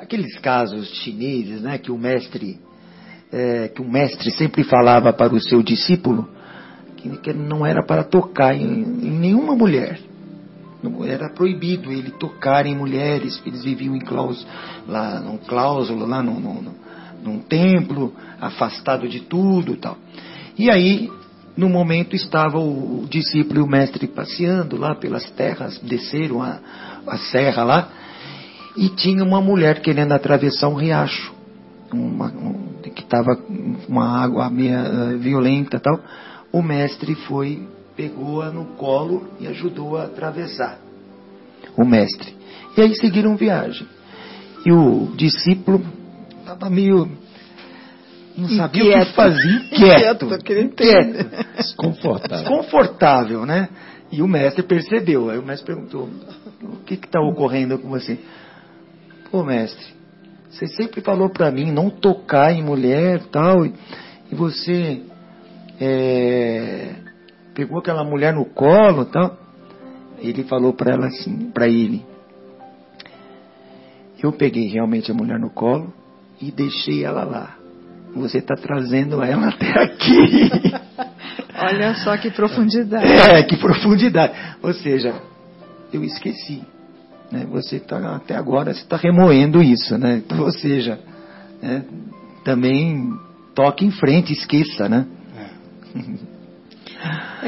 aqueles 0.00 0.38
casos 0.38 0.88
chineses, 1.02 1.62
né, 1.62 1.78
que 1.78 1.90
o 1.90 1.98
mestre 1.98 2.60
é, 3.32 3.68
que 3.68 3.82
o 3.82 3.90
mestre 3.90 4.30
sempre 4.30 4.62
falava 4.62 5.12
para 5.12 5.34
o 5.34 5.40
seu 5.40 5.60
discípulo 5.60 6.28
que, 6.96 7.08
que 7.18 7.32
não 7.32 7.66
era 7.66 7.84
para 7.84 8.04
tocar 8.04 8.54
em, 8.54 8.82
em 8.82 9.10
nenhuma 9.10 9.56
mulher. 9.56 9.98
Era 11.04 11.30
proibido 11.30 11.92
ele 11.92 12.10
tocar 12.10 12.66
em 12.66 12.76
mulheres, 12.76 13.40
eles 13.46 13.64
viviam 13.64 13.94
em 13.94 14.00
cláusula, 14.00 14.50
lá, 14.86 15.20
num 15.20 15.38
cláusulo, 15.38 16.06
lá 16.06 16.22
num, 16.22 16.40
num, 16.40 16.74
num 17.22 17.38
templo, 17.40 18.12
afastado 18.40 19.08
de 19.08 19.20
tudo 19.20 19.76
tal. 19.76 19.96
E 20.58 20.70
aí, 20.70 21.10
no 21.56 21.68
momento, 21.68 22.14
estava 22.14 22.58
o, 22.58 23.02
o 23.02 23.06
discípulo 23.08 23.60
e 23.60 23.62
o 23.62 23.66
mestre 23.66 24.06
passeando 24.06 24.76
lá 24.76 24.94
pelas 24.94 25.28
terras, 25.30 25.78
desceram 25.80 26.42
a, 26.42 26.58
a 27.06 27.18
serra 27.18 27.64
lá, 27.64 27.88
e 28.76 28.88
tinha 28.88 29.22
uma 29.22 29.40
mulher 29.40 29.80
querendo 29.80 30.12
atravessar 30.12 30.68
um 30.68 30.74
riacho, 30.74 31.32
uma, 31.92 32.26
um, 32.26 32.74
que 32.82 33.02
estava 33.02 33.38
uma 33.88 34.20
água 34.20 34.50
meia 34.50 34.82
uh, 34.82 35.18
violenta 35.18 35.78
tal. 35.78 36.00
O 36.52 36.62
mestre 36.62 37.14
foi, 37.14 37.66
pegou-a 37.96 38.50
no 38.50 38.64
colo 38.76 39.28
e 39.40 39.46
ajudou 39.46 39.96
a 39.96 40.04
atravessar. 40.04 40.78
O 41.76 41.84
mestre. 41.84 42.34
E 42.76 42.80
aí 42.80 42.94
seguiram 42.96 43.36
viagem. 43.36 43.86
E 44.66 44.72
o 44.72 45.12
discípulo 45.16 45.84
estava 46.40 46.70
meio. 46.70 47.08
Não 48.36 48.48
sabia 48.48 48.82
inquieto. 48.82 49.02
o 49.02 49.06
que 49.06 49.12
fazer, 49.12 49.66
inquieto. 49.72 50.26
inquieto. 50.60 51.30
Desconfortável. 51.56 52.38
Desconfortável, 52.38 53.46
né? 53.46 53.68
E 54.10 54.22
o 54.22 54.28
mestre 54.28 54.62
percebeu. 54.62 55.30
Aí 55.30 55.38
o 55.38 55.44
mestre 55.44 55.66
perguntou: 55.66 56.08
O 56.62 56.76
que 56.84 56.94
está 56.94 57.20
ocorrendo 57.20 57.78
com 57.78 57.88
você? 57.88 58.18
Pô, 59.30 59.42
mestre, 59.42 59.84
você 60.50 60.66
sempre 60.68 61.00
falou 61.00 61.28
para 61.28 61.50
mim 61.50 61.72
não 61.72 61.90
tocar 61.90 62.52
em 62.52 62.62
mulher 62.62 63.20
tal, 63.32 63.66
e 63.66 63.74
você 64.32 65.02
é, 65.80 66.94
pegou 67.54 67.78
aquela 67.78 68.04
mulher 68.04 68.34
no 68.34 68.44
colo 68.44 69.04
tal. 69.04 69.38
Ele 70.18 70.44
falou 70.44 70.72
para 70.72 70.92
ela 70.92 71.06
assim, 71.06 71.50
para 71.50 71.68
ele, 71.68 72.04
eu 74.22 74.32
peguei 74.32 74.68
realmente 74.68 75.10
a 75.10 75.14
mulher 75.14 75.38
no 75.38 75.50
colo 75.50 75.92
e 76.40 76.50
deixei 76.50 77.04
ela 77.04 77.24
lá. 77.24 77.56
Você 78.14 78.38
está 78.38 78.54
trazendo 78.54 79.22
ela 79.22 79.48
até 79.48 79.70
aqui. 79.82 80.50
Olha 81.56 81.94
só 81.96 82.16
que 82.16 82.30
profundidade. 82.30 83.06
É, 83.06 83.42
que 83.42 83.56
profundidade. 83.56 84.32
Ou 84.62 84.72
seja, 84.72 85.14
eu 85.92 86.02
esqueci. 86.02 86.62
Né? 87.30 87.46
Você 87.50 87.76
está 87.76 88.16
até 88.16 88.34
agora 88.34 88.72
você 88.72 88.80
está 88.80 88.96
remoendo 88.96 89.62
isso, 89.62 89.98
né? 89.98 90.22
Ou 90.38 90.50
seja, 90.52 90.98
né? 91.60 91.84
também 92.44 93.12
toque 93.54 93.84
em 93.84 93.90
frente, 93.90 94.32
esqueça, 94.32 94.88
né? 94.88 95.06
É, 95.36 96.24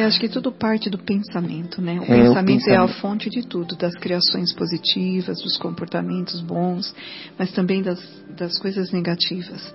acho 0.04 0.20
que 0.20 0.28
tudo 0.28 0.52
parte 0.52 0.90
do 0.90 0.98
pensamento, 0.98 1.80
né? 1.80 1.98
O, 1.98 2.02
é, 2.02 2.06
pensamento, 2.06 2.30
o 2.30 2.34
pensamento 2.34 2.68
é 2.68 2.76
a 2.76 2.88
fonte 2.88 3.30
de 3.30 3.46
tudo, 3.46 3.76
das 3.76 3.94
criações 3.94 4.52
positivas, 4.54 5.40
dos 5.42 5.56
comportamentos 5.56 6.40
bons, 6.40 6.94
mas 7.38 7.52
também 7.52 7.82
das, 7.82 8.00
das 8.36 8.58
coisas 8.58 8.90
negativas. 8.92 9.74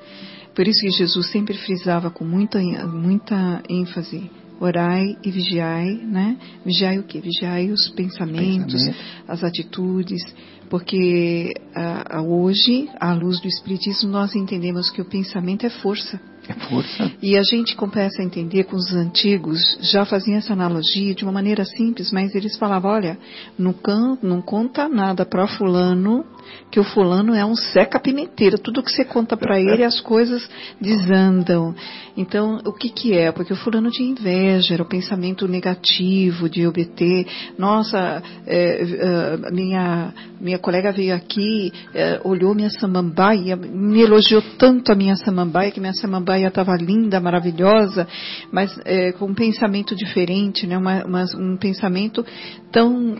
Por 0.53 0.67
isso 0.67 0.81
que 0.81 0.91
Jesus 0.91 1.31
sempre 1.31 1.57
frisava 1.57 2.11
com 2.11 2.25
muita, 2.25 2.59
muita 2.59 3.63
ênfase 3.69 4.29
orai 4.59 5.17
e 5.23 5.31
vigiai, 5.31 5.95
né? 5.95 6.37
Vigiai 6.63 6.99
o 6.99 7.03
quê? 7.03 7.19
Vigiai 7.19 7.71
os 7.71 7.89
pensamentos, 7.89 8.83
Pensamento. 8.83 9.23
as 9.27 9.43
atitudes, 9.43 10.21
porque 10.69 11.51
ah, 11.75 12.21
hoje, 12.21 12.87
à 12.99 13.11
luz 13.13 13.41
do 13.41 13.47
Espiritismo, 13.47 14.11
nós 14.11 14.35
entendemos 14.35 14.91
que 14.91 15.01
o 15.01 15.05
pensamento 15.05 15.65
é 15.65 15.69
força. 15.69 16.19
É 16.51 16.69
força. 16.69 17.11
E 17.21 17.37
a 17.37 17.43
gente 17.43 17.75
começa 17.75 18.21
a 18.21 18.25
entender 18.25 18.65
com 18.65 18.75
os 18.75 18.93
antigos, 18.93 19.77
já 19.81 20.05
faziam 20.05 20.37
essa 20.37 20.53
analogia 20.53 21.15
de 21.15 21.23
uma 21.23 21.31
maneira 21.31 21.63
simples, 21.63 22.11
mas 22.11 22.35
eles 22.35 22.57
falavam, 22.57 22.91
olha, 22.91 23.17
não, 23.57 23.71
can, 23.71 24.17
não 24.21 24.41
conta 24.41 24.89
nada 24.89 25.25
para 25.25 25.47
fulano, 25.47 26.25
que 26.71 26.79
o 26.79 26.83
fulano 26.83 27.35
é 27.35 27.45
um 27.45 27.55
seca 27.55 27.99
pimenteira. 27.99 28.57
Tudo 28.57 28.81
que 28.81 28.91
você 28.91 29.03
conta 29.03 29.35
para 29.35 29.59
ele, 29.59 29.83
as 29.83 29.99
coisas 29.99 30.47
desandam. 30.79 31.75
Então, 32.15 32.61
o 32.65 32.73
que 32.73 32.89
que 32.89 33.13
é? 33.13 33.31
Porque 33.31 33.53
o 33.53 33.55
fulano 33.55 33.89
tinha 33.89 34.09
inveja, 34.09 34.73
era 34.73 34.83
o 34.83 34.87
pensamento 34.87 35.47
negativo 35.47 36.49
de 36.49 36.67
obter. 36.67 37.25
Nossa, 37.57 38.21
é, 38.45 38.81
é, 38.83 39.51
minha, 39.51 40.13
minha 40.39 40.59
colega 40.59 40.91
veio 40.91 41.15
aqui, 41.15 41.71
é, 41.93 42.19
olhou 42.23 42.53
minha 42.53 42.69
samambaia, 42.69 43.55
me 43.55 44.01
elogiou 44.01 44.41
tanto 44.57 44.91
a 44.91 44.95
minha 44.95 45.15
samambaia, 45.15 45.71
que 45.71 45.79
minha 45.79 45.93
samambaia 45.93 46.47
estava 46.47 46.75
linda, 46.75 47.19
maravilhosa, 47.19 48.07
mas 48.51 48.77
é, 48.85 49.11
com 49.13 49.25
um 49.25 49.33
pensamento 49.33 49.95
diferente, 49.95 50.67
né? 50.67 50.77
Uma, 50.77 51.05
uma, 51.05 51.25
um 51.37 51.57
pensamento 51.57 52.25
tão 52.71 53.13
uh, 53.13 53.17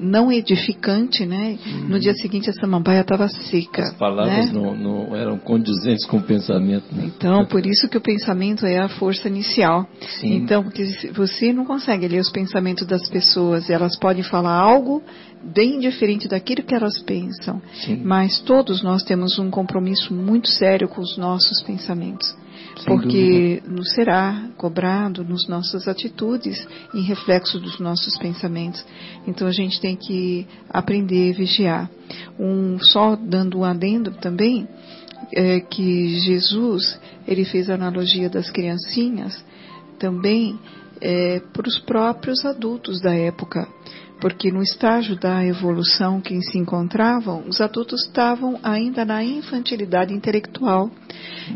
não 0.00 0.32
edificante, 0.32 1.26
né? 1.26 1.58
Uhum. 1.64 1.88
No 1.88 2.00
dia 2.00 2.14
seguinte 2.14 2.48
a 2.48 2.52
samambaia 2.52 2.71
estava 2.78 3.28
seca. 3.28 3.82
As 3.82 3.94
palavras 3.94 4.52
né? 4.52 4.52
não, 4.52 4.74
não, 4.74 5.16
eram 5.16 5.38
condizentes 5.38 6.06
com 6.06 6.18
o 6.18 6.22
pensamento. 6.22 6.84
Né? 6.92 7.04
Então, 7.06 7.44
por 7.46 7.66
isso 7.66 7.88
que 7.88 7.96
o 7.96 8.00
pensamento 8.00 8.66
é 8.66 8.78
a 8.78 8.88
força 8.88 9.28
inicial. 9.28 9.86
Sim. 10.20 10.36
Então, 10.36 10.62
porque 10.62 10.84
você 11.14 11.52
não 11.52 11.64
consegue 11.64 12.08
ler 12.08 12.20
os 12.20 12.30
pensamentos 12.30 12.86
das 12.86 13.08
pessoas, 13.08 13.68
elas 13.70 13.98
podem 13.98 14.22
falar 14.22 14.54
algo 14.54 15.02
bem 15.42 15.80
diferente 15.80 16.28
daquilo 16.28 16.62
que 16.62 16.74
elas 16.74 17.00
pensam, 17.02 17.60
Sim. 17.84 18.00
mas 18.04 18.40
todos 18.40 18.82
nós 18.82 19.02
temos 19.02 19.38
um 19.38 19.50
compromisso 19.50 20.14
muito 20.14 20.48
sério 20.48 20.88
com 20.88 21.00
os 21.00 21.16
nossos 21.16 21.62
pensamentos 21.62 22.41
Sem 22.76 22.84
porque 22.86 23.62
nos 23.66 23.92
será 23.92 24.48
cobrado 24.56 25.24
nos 25.24 25.46
nossas 25.48 25.86
atitudes 25.86 26.66
em 26.94 27.02
reflexo 27.02 27.58
dos 27.60 27.78
nossos 27.78 28.16
pensamentos. 28.18 28.84
Então 29.26 29.46
a 29.46 29.52
gente 29.52 29.80
tem 29.80 29.96
que 29.96 30.46
aprender 30.68 31.32
a 31.32 31.36
vigiar. 31.36 31.90
Um 32.38 32.78
só 32.78 33.16
dando 33.16 33.58
um 33.58 33.64
adendo 33.64 34.12
também 34.12 34.68
é 35.34 35.60
que 35.60 36.18
Jesus 36.20 36.98
ele 37.26 37.44
fez 37.44 37.70
a 37.70 37.74
analogia 37.74 38.28
das 38.28 38.50
criancinhas 38.50 39.44
também 39.98 40.58
é, 41.00 41.40
para 41.52 41.68
os 41.68 41.78
próprios 41.78 42.44
adultos 42.44 43.00
da 43.00 43.14
época 43.14 43.68
porque 44.22 44.52
no 44.52 44.62
estágio 44.62 45.16
da 45.18 45.44
evolução 45.44 46.20
que 46.20 46.40
se 46.42 46.56
encontravam, 46.56 47.42
os 47.48 47.60
adultos 47.60 48.06
estavam 48.06 48.56
ainda 48.62 49.04
na 49.04 49.24
infantilidade 49.24 50.14
intelectual. 50.14 50.88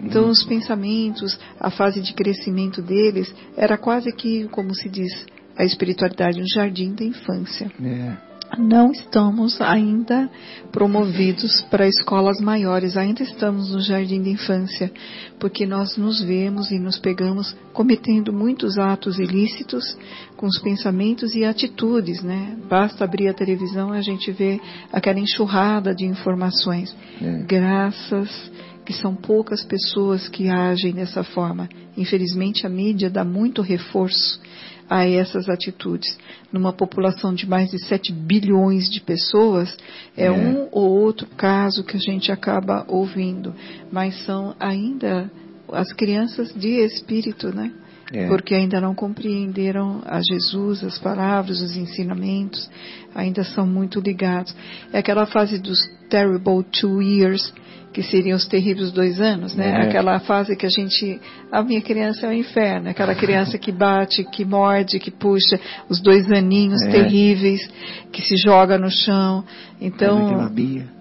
Então, 0.02 0.28
os 0.28 0.42
pensamentos, 0.44 1.38
a 1.60 1.70
fase 1.70 2.02
de 2.02 2.12
crescimento 2.12 2.82
deles, 2.82 3.32
era 3.56 3.78
quase 3.78 4.10
que, 4.10 4.48
como 4.48 4.74
se 4.74 4.88
diz, 4.88 5.12
a 5.56 5.64
espiritualidade, 5.64 6.42
um 6.42 6.46
jardim 6.52 6.92
da 6.92 7.04
infância. 7.04 7.70
É. 7.80 8.35
Não 8.58 8.92
estamos 8.92 9.60
ainda 9.60 10.30
promovidos 10.70 11.60
para 11.62 11.88
escolas 11.88 12.40
maiores, 12.40 12.96
ainda 12.96 13.22
estamos 13.22 13.72
no 13.72 13.80
jardim 13.80 14.22
da 14.22 14.30
infância, 14.30 14.90
porque 15.38 15.66
nós 15.66 15.96
nos 15.96 16.22
vemos 16.22 16.70
e 16.70 16.78
nos 16.78 16.98
pegamos 16.98 17.56
cometendo 17.72 18.32
muitos 18.32 18.78
atos 18.78 19.18
ilícitos 19.18 19.96
com 20.36 20.46
os 20.46 20.58
pensamentos 20.60 21.34
e 21.34 21.44
atitudes, 21.44 22.22
né? 22.22 22.56
Basta 22.68 23.04
abrir 23.04 23.28
a 23.28 23.34
televisão 23.34 23.94
e 23.94 23.98
a 23.98 24.02
gente 24.02 24.30
vê 24.32 24.60
aquela 24.92 25.18
enxurrada 25.18 25.94
de 25.94 26.04
informações. 26.04 26.94
É. 27.20 27.42
Graças 27.46 28.50
que 28.84 28.92
são 28.92 29.14
poucas 29.16 29.64
pessoas 29.64 30.28
que 30.28 30.48
agem 30.48 30.92
dessa 30.92 31.24
forma. 31.24 31.68
Infelizmente 31.96 32.64
a 32.64 32.70
mídia 32.70 33.10
dá 33.10 33.24
muito 33.24 33.60
reforço 33.60 34.40
a 34.88 35.06
essas 35.06 35.48
atitudes. 35.48 36.16
Numa 36.52 36.72
população 36.72 37.34
de 37.34 37.48
mais 37.48 37.70
de 37.70 37.78
7 37.86 38.12
bilhões 38.12 38.88
de 38.88 39.00
pessoas, 39.00 39.76
é, 40.16 40.26
É. 40.26 40.30
um 40.32 40.68
ou 40.70 40.90
outro 40.90 41.26
caso 41.36 41.84
que 41.84 41.96
a 41.96 42.00
gente 42.00 42.30
acaba 42.30 42.84
ouvindo, 42.88 43.54
mas 43.90 44.24
são 44.24 44.54
ainda 44.60 45.30
as 45.72 45.92
crianças 45.92 46.52
de 46.54 46.68
espírito, 46.84 47.54
né? 47.54 47.72
É. 48.12 48.28
Porque 48.28 48.54
ainda 48.54 48.80
não 48.80 48.94
compreenderam 48.94 50.00
a 50.06 50.20
Jesus, 50.20 50.84
as 50.84 50.96
palavras, 50.96 51.60
os 51.60 51.76
ensinamentos, 51.76 52.70
ainda 53.12 53.42
são 53.42 53.66
muito 53.66 53.98
ligados. 53.98 54.54
É 54.92 54.98
aquela 54.98 55.26
fase 55.26 55.58
dos 55.58 55.78
terrible 56.08 56.62
two 56.70 57.02
years, 57.02 57.52
que 57.96 58.02
seriam 58.02 58.36
os 58.36 58.46
terríveis 58.46 58.92
dois 58.92 59.18
anos, 59.22 59.54
né? 59.54 59.70
É. 59.70 59.88
Aquela 59.88 60.20
fase 60.20 60.54
que 60.54 60.66
a 60.66 60.68
gente, 60.68 61.18
a 61.50 61.62
minha 61.62 61.80
criança 61.80 62.26
é 62.26 62.28
o 62.28 62.32
inferno, 62.34 62.90
aquela 62.90 63.14
criança 63.16 63.56
que 63.56 63.72
bate, 63.72 64.22
que 64.22 64.44
morde, 64.44 64.98
que 64.98 65.10
puxa, 65.10 65.58
os 65.88 65.98
dois 65.98 66.30
aninhos 66.30 66.82
É. 66.82 66.90
terríveis, 66.90 67.66
que 68.12 68.20
se 68.20 68.36
joga 68.36 68.76
no 68.76 68.90
chão. 68.90 69.42
Então, 69.80 70.50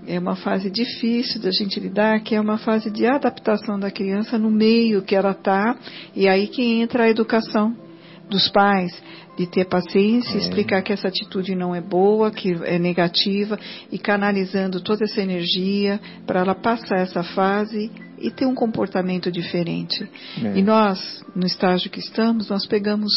é 0.08 0.18
uma 0.18 0.38
fase 0.38 0.72
difícil 0.72 1.42
da 1.42 1.52
gente 1.52 1.82
lidar, 1.82 2.22
que 2.22 2.34
é 2.34 2.40
uma 2.40 2.58
fase 2.58 2.90
de 2.90 3.06
adaptação 3.06 3.78
da 3.78 3.92
criança 3.92 4.40
no 4.40 4.50
meio 4.50 5.02
que 5.02 5.18
ela 5.18 5.32
está, 5.32 5.76
e 6.16 6.30
aí 6.30 6.48
que 6.48 6.64
entra 6.80 7.04
a 7.04 7.10
educação 7.10 7.76
dos 8.30 8.48
pais, 8.48 9.04
de 9.38 9.46
ter 9.48 9.66
paciência, 9.66 10.36
É. 10.36 10.38
explicar 10.40 10.82
que 10.82 10.94
essa 10.94 11.08
atitude 11.08 11.56
não 11.56 11.76
é 11.76 11.82
boa, 11.82 12.32
que 12.32 12.54
é 12.64 12.80
negativa, 12.80 13.60
e 13.92 13.98
canalizando 13.98 14.80
toda 14.82 15.04
essa 15.04 15.22
energia 15.22 16.00
para 16.26 16.40
ela 16.40 16.56
passar 16.56 17.00
essa 17.00 17.22
fase 17.24 17.92
e 18.18 18.32
ter 18.32 18.46
um 18.46 18.56
comportamento 18.56 19.30
diferente. 19.32 20.08
É. 20.44 20.58
E 20.58 20.62
nós, 20.62 21.24
no 21.36 21.46
estágio 21.46 21.90
que 21.92 22.00
estamos, 22.00 22.50
nós 22.50 22.66
pegamos 22.66 23.12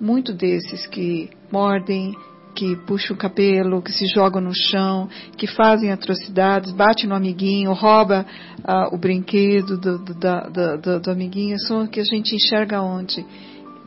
muito 0.00 0.32
desses 0.32 0.86
que 0.86 1.28
mordem, 1.50 2.12
que 2.54 2.76
puxam 2.86 3.16
o 3.16 3.18
cabelo, 3.18 3.82
que 3.82 3.90
se 3.92 4.06
jogam 4.06 4.40
no 4.40 4.54
chão, 4.54 5.08
que 5.36 5.44
fazem 5.48 5.90
atrocidades, 5.90 6.70
bate 6.70 7.04
no 7.04 7.16
amiguinho, 7.16 7.72
rouba 7.72 8.24
ah, 8.62 8.88
o 8.94 8.96
brinquedo 8.96 9.76
do, 9.76 9.98
do, 9.98 10.14
da- 10.14 10.46
do- 10.76 11.00
do 11.00 11.10
amiguinho, 11.10 11.58
são 11.58 11.82
o 11.82 11.88
que 11.88 11.98
a 11.98 12.04
gente 12.04 12.36
enxerga 12.36 12.80
onde? 12.80 13.26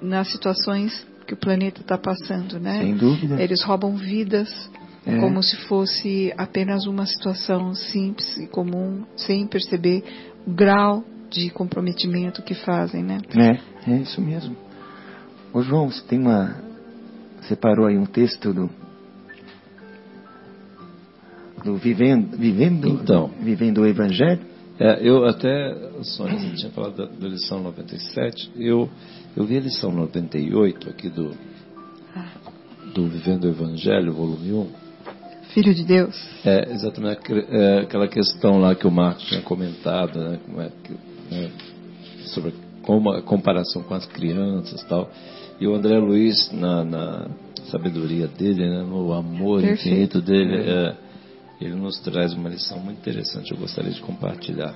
Nas 0.01 0.27
situações 0.27 1.07
que 1.28 1.34
o 1.34 1.38
planeta 1.38 1.82
está 1.82 1.97
passando, 1.97 2.59
né? 2.59 2.80
Sem 2.82 2.95
dúvida. 2.95 3.41
Eles 3.41 3.61
roubam 3.63 3.95
vidas 3.97 4.49
É. 5.05 5.19
como 5.19 5.43
se 5.43 5.55
fosse 5.67 6.34
apenas 6.38 6.86
uma 6.88 7.05
situação 7.05 7.75
simples 7.75 8.38
e 8.38 8.47
comum, 8.47 9.03
sem 9.15 9.45
perceber 9.45 10.03
o 10.45 10.51
grau 10.51 11.03
de 11.30 11.49
comprometimento 11.49 12.41
que 12.41 12.53
fazem, 12.55 13.03
né? 13.03 13.19
É, 13.36 13.91
é 13.91 13.97
isso 13.97 14.21
mesmo. 14.21 14.55
Ô 15.53 15.61
João, 15.61 15.89
você 15.91 16.01
tem 16.07 16.19
uma. 16.19 16.55
Separou 17.41 17.86
aí 17.88 17.97
um 17.97 18.05
texto 18.05 18.53
do. 18.53 18.69
Do 21.63 21.75
Vivendo, 21.75 22.38
vivendo, 22.38 22.88
Então. 22.88 23.30
vivendo 23.41 23.80
o 23.82 23.86
Evangelho? 23.86 24.39
É, 24.80 24.99
eu 25.01 25.25
até, 25.25 25.75
Sônia, 26.03 26.38
você 26.38 26.55
tinha 26.55 26.71
falado 26.71 26.95
da, 26.95 27.05
da 27.07 27.28
lição 27.28 27.61
97, 27.63 28.51
eu, 28.57 28.88
eu 29.38 29.45
vi 29.45 29.55
a 29.57 29.61
lição 29.61 29.91
98 29.91 30.89
aqui 30.89 31.09
do, 31.09 31.31
do 32.93 33.07
Vivendo 33.07 33.43
o 33.45 33.49
Evangelho, 33.49 34.11
volume 34.11 34.51
1, 34.51 34.67
Filho 35.53 35.73
de 35.73 35.83
Deus. 35.85 36.15
É, 36.43 36.71
exatamente 36.71 37.21
é, 37.49 37.79
aquela 37.81 38.07
questão 38.07 38.57
lá 38.59 38.73
que 38.75 38.85
o 38.88 38.91
Marcos 38.91 39.23
tinha 39.25 39.41
comentado, 39.41 40.19
né, 40.19 40.39
como 40.45 40.61
é 40.61 40.71
que- 40.83 40.93
né, 41.33 41.51
sobre 42.33 42.53
como 42.81 43.11
a 43.11 43.21
comparação 43.21 43.83
com 43.83 43.93
as 43.93 44.05
crianças 44.07 44.81
e 44.81 44.88
tal. 44.88 45.11
E 45.59 45.67
o 45.67 45.75
André 45.75 45.97
Luiz, 45.99 46.51
na, 46.51 46.83
na 46.83 47.27
sabedoria 47.71 48.27
dele, 48.27 48.67
né, 48.67 48.83
no 48.83 49.13
amor 49.13 49.61
Perfeito. 49.61 49.88
infinito 49.88 50.21
dele, 50.21 50.55
é, 50.69 50.95
ele 51.61 51.75
nos 51.75 51.99
traz 51.99 52.33
uma 52.33 52.49
lição 52.49 52.79
muito 52.79 52.99
interessante, 52.99 53.51
eu 53.51 53.57
gostaria 53.57 53.91
de 53.91 54.01
compartilhar. 54.01 54.75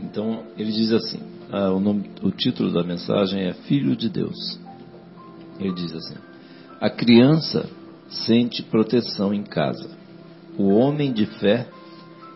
Então, 0.00 0.44
ele 0.56 0.70
diz 0.70 0.92
assim, 0.92 1.20
ah, 1.50 1.70
o, 1.72 1.80
nome- 1.80 2.10
o 2.22 2.30
título 2.30 2.72
da 2.72 2.82
mensagem 2.84 3.42
é 3.44 3.52
Filho 3.52 3.96
de 3.96 4.08
Deus. 4.08 4.58
Ele 5.58 5.72
diz 5.72 5.92
assim, 5.94 6.14
a 6.80 6.88
criança 6.88 7.68
sente 8.08 8.62
proteção 8.62 9.34
em 9.34 9.42
casa. 9.42 9.90
O 10.56 10.68
homem 10.74 11.12
de 11.12 11.26
fé 11.26 11.68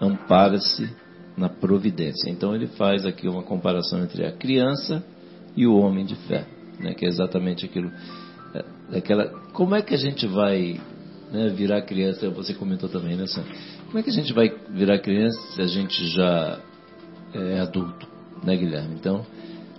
ampara-se 0.01 0.89
na 1.37 1.49
providência. 1.49 2.29
Então 2.31 2.55
ele 2.55 2.67
faz 2.67 3.07
aqui 3.07 3.29
uma 3.29 3.43
comparação 3.43 4.03
entre 4.03 4.27
a 4.27 4.33
criança 4.33 5.03
e 5.57 5.67
o 5.67 5.77
homem 5.77 6.05
de 6.05 6.15
fé, 6.15 6.47
né, 6.79 6.95
que 6.95 7.05
é 7.05 7.09
exatamente 7.09 7.65
aquilo. 7.65 7.91
é, 8.55 8.99
Aquela, 8.99 9.29
como 9.53 9.75
é 9.75 9.83
que 9.83 9.95
a 9.95 9.99
gente 9.99 10.27
vai 10.27 10.81
né, 11.31 11.49
virar 11.49 11.83
criança? 11.83 12.29
Você 12.31 12.53
comentou 12.55 12.89
também, 12.89 13.17
né? 13.17 13.25
Como 13.87 13.99
é 13.99 14.03
que 14.03 14.11
a 14.11 14.13
gente 14.13 14.33
vai 14.33 14.53
virar 14.71 14.99
criança 14.99 15.41
se 15.55 15.63
a 15.63 15.67
gente 15.67 16.07
já 16.09 16.59
é 17.35 17.61
adulto, 17.61 18.07
né, 18.43 18.57
Guilherme? 18.57 18.95
Então, 18.95 19.25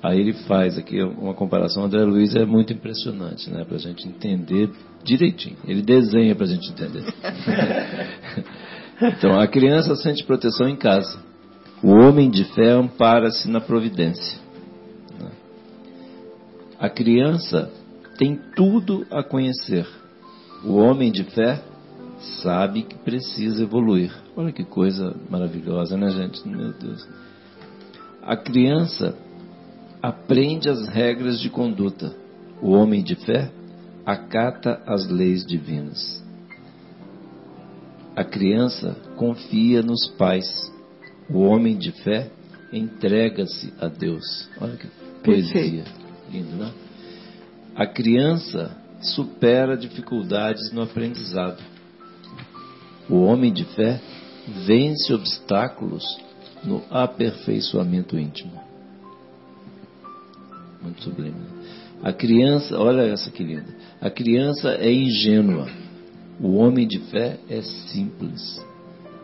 aí 0.01 0.19
ele 0.19 0.33
faz 0.33 0.77
aqui 0.77 1.01
uma 1.01 1.33
comparação. 1.33 1.83
André 1.83 2.03
Luiz 2.03 2.35
é 2.35 2.45
muito 2.45 2.73
impressionante, 2.73 3.49
né, 3.49 3.63
para 3.63 3.75
a 3.75 3.79
gente 3.79 4.07
entender 4.07 4.69
direitinho. 5.03 5.57
Ele 5.67 5.81
desenha 5.81 6.35
para 6.35 6.45
a 6.45 6.49
gente 6.49 6.71
entender. 6.71 7.03
então, 9.01 9.39
a 9.39 9.47
criança 9.47 9.95
sente 9.95 10.23
proteção 10.23 10.67
em 10.67 10.75
casa. 10.75 11.19
O 11.83 11.89
homem 11.89 12.29
de 12.29 12.45
fé 12.53 12.71
ampara-se 12.71 13.49
na 13.49 13.59
providência. 13.59 14.41
A 16.79 16.89
criança 16.89 17.71
tem 18.17 18.39
tudo 18.55 19.05
a 19.09 19.23
conhecer. 19.23 19.87
O 20.65 20.75
homem 20.75 21.11
de 21.11 21.23
fé 21.23 21.61
sabe 22.41 22.83
que 22.83 22.97
precisa 22.97 23.63
evoluir. 23.63 24.13
Olha 24.35 24.51
que 24.51 24.63
coisa 24.63 25.15
maravilhosa, 25.29 25.97
né, 25.97 26.09
gente? 26.09 26.47
Meu 26.47 26.73
Deus. 26.73 27.07
A 28.25 28.37
criança 28.37 29.17
aprende 30.01 30.69
as 30.69 30.87
regras 30.87 31.41
de 31.41 31.49
conduta. 31.49 32.15
O 32.61 32.71
homem 32.71 33.03
de 33.03 33.15
fé 33.15 33.51
acata 34.05 34.81
as 34.87 35.09
leis 35.09 35.45
divinas. 35.45 36.23
A 38.15 38.23
criança 38.23 38.95
confia 39.17 39.81
nos 39.81 40.07
pais. 40.17 40.47
O 41.29 41.39
homem 41.39 41.77
de 41.77 41.91
fé 42.03 42.29
entrega-se 42.71 43.73
a 43.77 43.87
Deus. 43.87 44.49
Olha 44.61 44.77
que 44.77 44.87
poesia. 45.21 45.83
Lindo, 46.31 46.55
né? 46.55 46.71
A 47.75 47.85
criança 47.85 48.73
supera 49.01 49.75
dificuldades 49.75 50.71
no 50.71 50.81
aprendizado. 50.81 51.61
O 53.09 53.23
homem 53.23 53.51
de 53.51 53.65
fé 53.65 53.99
vence 54.65 55.13
obstáculos 55.13 56.05
no 56.63 56.83
aperfeiçoamento 56.89 58.17
íntimo. 58.17 58.51
Muito 60.81 61.01
sublime. 61.03 61.35
A 62.03 62.11
criança, 62.11 62.77
olha 62.77 63.03
essa 63.03 63.31
que 63.31 63.43
linda. 63.43 63.73
A 64.01 64.09
criança 64.09 64.71
é 64.71 64.91
ingênua. 64.91 65.67
O 66.39 66.55
homem 66.55 66.87
de 66.87 66.99
fé 66.99 67.37
é 67.49 67.61
simples. 67.61 68.61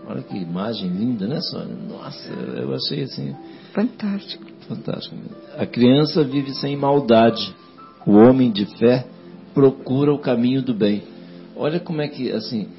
Olha 0.07 0.21
que 0.21 0.37
imagem 0.37 0.89
linda, 0.89 1.27
né, 1.27 1.39
Sônia? 1.41 1.75
Nossa, 1.75 2.29
eu 2.29 2.73
achei 2.73 3.03
assim. 3.03 3.35
Fantástico. 3.73 4.45
Fantástico. 4.67 5.15
A 5.57 5.65
criança 5.65 6.23
vive 6.23 6.53
sem 6.53 6.75
maldade. 6.75 7.53
O 8.07 8.13
homem 8.13 8.51
de 8.51 8.65
fé 8.77 9.05
procura 9.53 10.13
o 10.13 10.19
caminho 10.19 10.61
do 10.61 10.73
bem. 10.73 11.03
Olha 11.55 11.79
como 11.79 12.01
é 12.01 12.07
que, 12.07 12.31
assim, 12.31 12.69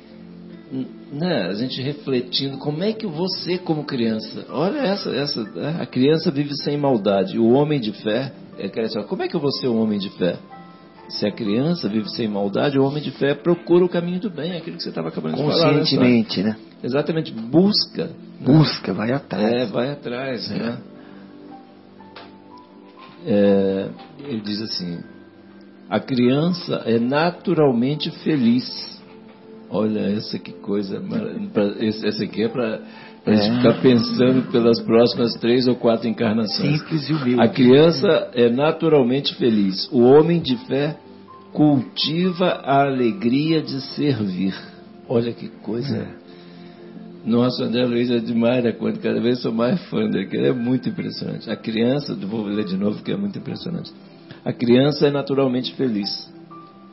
né, 1.12 1.48
a 1.48 1.54
gente 1.54 1.80
refletindo, 1.82 2.58
como 2.58 2.82
é 2.82 2.92
que 2.92 3.06
você, 3.06 3.58
como 3.58 3.84
criança, 3.84 4.46
olha 4.48 4.78
essa, 4.78 5.11
essa, 5.11 5.42
né, 5.42 5.78
a 5.80 5.86
criança 5.86 6.30
vive 6.30 6.54
sem 6.62 6.76
maldade. 6.76 7.38
O 7.38 7.50
homem 7.50 7.80
de 7.80 7.92
fé, 7.92 8.32
é, 8.58 8.68
como 9.04 9.22
é 9.22 9.28
que 9.28 9.34
eu 9.34 9.40
vou 9.40 9.50
ser 9.52 9.68
um 9.68 9.80
homem 9.80 9.98
de 9.98 10.11
fé? 10.11 10.38
Se 11.08 11.26
a 11.26 11.32
criança 11.32 11.88
vive 11.88 12.08
sem 12.11 12.28
maldade, 12.28 12.78
o 12.78 12.84
homem 12.84 13.02
de 13.02 13.11
fé 13.11 13.34
procura 13.34 13.84
o 13.84 13.88
caminho 13.88 14.20
do 14.20 14.30
bem, 14.30 14.56
aquilo 14.56 14.76
que 14.76 14.82
você 14.82 14.90
estava 14.90 15.08
acabando 15.08 15.34
de 15.34 15.42
falar. 15.42 15.72
Né, 15.72 15.78
Conscientemente, 15.80 16.40
né? 16.40 16.56
Exatamente, 16.84 17.32
busca. 17.32 18.04
Né? 18.04 18.12
Busca, 18.40 18.92
né? 18.92 18.98
vai 18.98 19.12
atrás. 19.12 19.52
É, 19.52 19.66
vai 19.66 19.90
atrás, 19.90 20.50
é. 20.50 20.54
né? 20.54 20.78
É, 23.26 23.88
ele 24.20 24.40
diz 24.40 24.62
assim: 24.62 25.00
a 25.88 25.98
criança 25.98 26.82
é 26.86 27.00
naturalmente 27.00 28.11
feliz. 28.22 28.99
Olha, 29.71 30.01
essa 30.01 30.39
que 30.39 30.53
coisa. 30.53 31.01
Essa 31.81 32.25
aqui 32.25 32.43
é 32.43 32.49
para 32.49 32.81
a 33.27 33.33
gente 33.33 33.51
é. 33.51 33.57
ficar 33.57 33.83
pensando 33.83 34.51
pelas 34.51 34.81
próximas 34.81 35.35
três 35.35 35.68
ou 35.68 35.77
quatro 35.77 36.09
encarnações. 36.09 36.81
Simples 36.81 37.09
e 37.09 37.12
humilde. 37.12 37.41
A 37.41 37.49
criança 37.49 38.31
é 38.35 38.49
naturalmente 38.49 39.35
feliz. 39.37 39.89
O 39.93 40.01
homem 40.01 40.41
de 40.41 40.57
fé 40.66 40.97
cultiva 41.53 42.47
a 42.47 42.83
alegria 42.83 43.62
de 43.62 43.81
servir. 43.95 44.55
Olha 45.09 45.33
que 45.33 45.49
coisa. 45.49 45.97
É. 45.97 46.21
Nossa, 47.25 47.64
André 47.64 47.85
Luiz 47.85 48.11
é 48.11 48.18
demais 48.18 48.64
conta, 48.77 48.99
cada 48.99 49.21
vez 49.21 49.41
sou 49.43 49.53
mais 49.53 49.81
fã 49.89 50.09
dele, 50.09 50.47
é 50.47 50.53
muito 50.53 50.89
impressionante. 50.89 51.51
A 51.51 51.57
criança, 51.57 52.14
vou 52.14 52.45
ler 52.45 52.64
de 52.64 52.77
novo 52.77 53.03
que 53.03 53.12
é 53.12 53.16
muito 53.16 53.39
impressionante. 53.39 53.93
A 54.43 54.53
criança 54.53 55.07
é 55.07 55.11
naturalmente 55.11 55.75
feliz. 55.75 56.09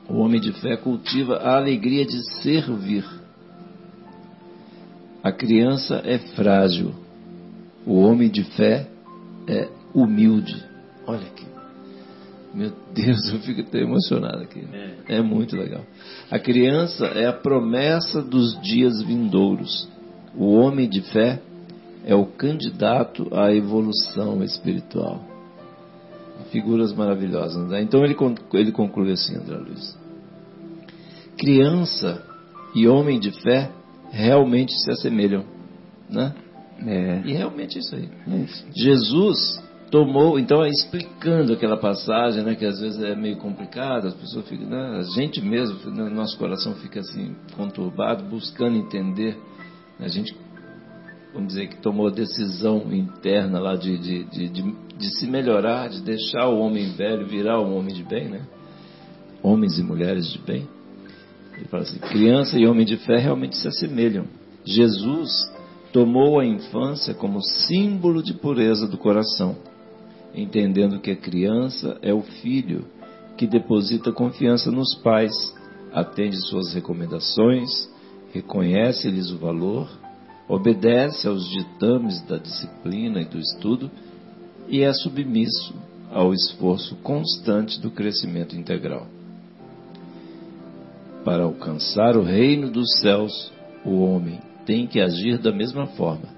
O 0.10 0.20
homem 0.20 0.40
de 0.40 0.54
fé 0.54 0.78
cultiva 0.78 1.38
a 1.38 1.58
alegria 1.58 2.06
de 2.06 2.22
servir. 2.42 3.06
A 5.22 5.32
criança 5.32 6.02
é 6.06 6.18
frágil. 6.18 6.94
O 7.86 8.00
homem 8.00 8.30
de 8.30 8.44
fé 8.44 8.88
é 9.48 9.68
humilde. 9.94 10.64
Olha 11.06 11.28
aqui. 11.28 11.46
Meu 12.54 12.72
Deus, 12.94 13.30
eu 13.34 13.40
fico 13.40 13.62
até 13.62 13.80
emocionado 13.80 14.44
aqui. 14.44 14.66
É. 15.08 15.18
é 15.18 15.22
muito 15.22 15.56
legal. 15.56 15.84
A 16.32 16.40
criança 16.40 17.06
é 17.08 17.28
a 17.28 17.34
promessa 17.34 18.22
dos 18.22 18.60
dias 18.62 19.04
vindouros. 19.04 19.90
O 20.36 20.54
homem 20.54 20.88
de 20.88 21.02
fé 21.02 21.42
é 22.06 22.16
o 22.16 22.26
candidato 22.26 23.28
à 23.34 23.54
evolução 23.54 24.42
espiritual 24.44 25.37
figuras 26.52 26.94
maravilhosas. 26.94 27.70
Né? 27.70 27.82
Então 27.82 28.04
ele, 28.04 28.16
ele 28.54 28.72
conclui 28.72 29.12
assim, 29.12 29.36
André 29.36 29.58
Luiz. 29.58 29.98
Criança 31.38 32.24
e 32.74 32.88
homem 32.88 33.20
de 33.20 33.32
fé 33.42 33.72
realmente 34.12 34.74
se 34.74 34.92
assemelham. 34.92 35.44
Né? 36.10 36.34
É. 36.86 37.22
E 37.26 37.34
realmente 37.34 37.78
é 37.78 37.82
isso 37.82 37.96
aí. 37.96 38.10
É 38.28 38.38
isso. 38.38 38.66
Jesus 38.76 39.62
tomou, 39.92 40.38
então 40.38 40.66
explicando 40.66 41.54
aquela 41.54 41.78
passagem, 41.78 42.44
né, 42.44 42.56
que 42.56 42.66
às 42.66 42.80
vezes 42.80 43.02
é 43.02 43.16
meio 43.16 43.38
complicada, 43.38 44.10
as 44.10 44.14
pessoas 44.14 44.48
ficam, 44.48 44.68
né, 44.68 45.00
a 45.00 45.04
gente 45.16 45.42
mesmo, 45.42 45.90
né, 45.92 46.10
nosso 46.10 46.38
coração 46.38 46.76
fica 46.76 47.00
assim 47.00 47.36
conturbado, 47.56 48.24
buscando 48.26 48.78
entender. 48.78 49.38
A 50.00 50.08
gente 50.08 50.36
vamos 51.34 51.50
dizer, 51.50 51.68
que 51.68 51.82
tomou 51.82 52.08
a 52.08 52.12
decisão 52.12 52.92
interna 52.92 53.60
lá 53.60 53.76
de, 53.76 53.98
de, 53.98 54.24
de, 54.26 54.50
de, 54.50 54.76
de 54.98 55.20
se 55.20 55.28
melhorar, 55.28 55.90
de 55.90 56.02
deixar 56.02 56.48
o 56.48 56.60
homem 56.60 56.92
velho 56.94 57.28
virar 57.28 57.62
um 57.62 57.78
homem 57.78 57.94
de 57.94 58.04
bem, 58.04 58.28
né? 58.28 58.46
Homens 59.44 59.78
e 59.78 59.84
mulheres 59.84 60.32
de 60.32 60.40
bem. 60.40 60.68
Ele 61.56 61.66
fala 61.66 61.84
assim: 61.84 62.00
criança 62.00 62.58
e 62.58 62.66
homem 62.66 62.86
de 62.86 62.98
fé 62.98 63.18
realmente 63.18 63.56
se 63.56 63.68
assemelham. 63.68 64.26
Jesus 64.66 65.30
tomou 65.94 66.40
a 66.40 66.46
infância 66.46 67.14
como 67.14 67.42
símbolo 67.42 68.22
de 68.22 68.34
pureza 68.34 68.88
do 68.88 68.98
coração, 68.98 69.56
entendendo 70.36 71.00
que 71.00 71.12
a 71.12 71.16
criança 71.16 71.98
é 72.02 72.14
o 72.14 72.22
filho 72.22 72.86
que 73.38 73.48
deposita 73.48 74.12
confiança 74.12 74.72
nos 74.72 74.96
pais, 74.96 75.32
atende 75.94 76.36
suas 76.48 76.74
recomendações, 76.74 77.70
reconhece-lhes 78.34 79.32
o 79.32 79.38
valor 79.38 79.88
obedece 80.48 81.28
aos 81.28 81.50
ditames 81.50 82.22
da 82.26 82.38
disciplina 82.38 83.22
e 83.22 83.26
do 83.26 83.38
estudo 83.38 83.92
e 84.68 84.82
é 84.82 84.94
submisso 84.94 85.76
ao 86.12 86.34
esforço 86.34 86.96
constante 86.98 87.80
do 87.82 87.92
crescimento 87.92 88.56
integral. 88.56 89.08
Para 91.26 91.44
alcançar 91.44 92.16
o 92.16 92.24
reino 92.24 92.72
dos 92.72 93.00
céus, 93.00 93.52
o 93.84 94.00
homem 94.00 94.40
tem 94.66 94.88
que 94.88 95.02
agir 95.02 95.38
da 95.38 95.52
mesma 95.52 95.88
forma, 95.88 96.30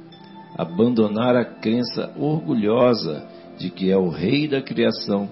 abandonar 0.58 1.36
a 1.36 1.46
crença 1.46 2.12
orgulhosa 2.18 3.28
de 3.58 3.70
que 3.70 3.92
é 3.92 3.98
o 3.98 4.10
rei 4.10 4.48
da 4.48 4.62
criação 4.62 5.30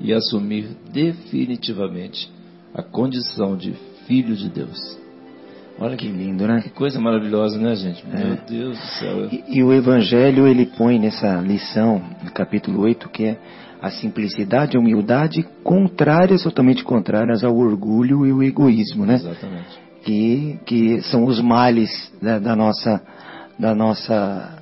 e 0.00 0.12
assumir 0.12 0.68
definitivamente 0.92 2.30
a 2.72 2.82
condição 2.82 3.56
de 3.56 3.72
filho 4.06 4.36
de 4.36 4.48
Deus. 4.48 5.03
Olha 5.78 5.96
que 5.96 6.06
lindo, 6.06 6.46
né? 6.46 6.60
Que 6.62 6.70
coisa 6.70 7.00
maravilhosa, 7.00 7.58
né, 7.58 7.74
gente? 7.74 8.04
É. 8.12 8.24
Meu 8.24 8.38
Deus 8.48 8.78
do 8.78 8.86
céu. 8.86 9.28
E, 9.30 9.58
e, 9.58 9.62
o 9.62 9.72
Evangelho, 9.72 10.46
ele 10.46 10.66
põe 10.66 10.98
nessa 10.98 11.40
lição, 11.40 12.00
no 12.22 12.30
capítulo 12.30 12.82
8, 12.82 13.08
que 13.08 13.24
é 13.24 13.38
a 13.82 13.90
simplicidade 13.90 14.74
e 14.74 14.78
a 14.78 14.80
humildade 14.80 15.44
contrárias, 15.64 16.44
totalmente 16.44 16.84
contrárias 16.84 17.42
ao 17.42 17.56
orgulho 17.56 18.24
e 18.24 18.32
o 18.32 18.42
egoísmo, 18.42 19.04
né? 19.04 19.14
Exatamente. 19.16 19.84
Que, 20.04 20.58
que 20.64 21.00
são 21.02 21.24
os 21.24 21.40
males 21.40 21.90
da, 22.22 22.38
da 22.38 22.54
nossa, 22.54 23.02
da 23.58 23.74
nossa, 23.74 24.58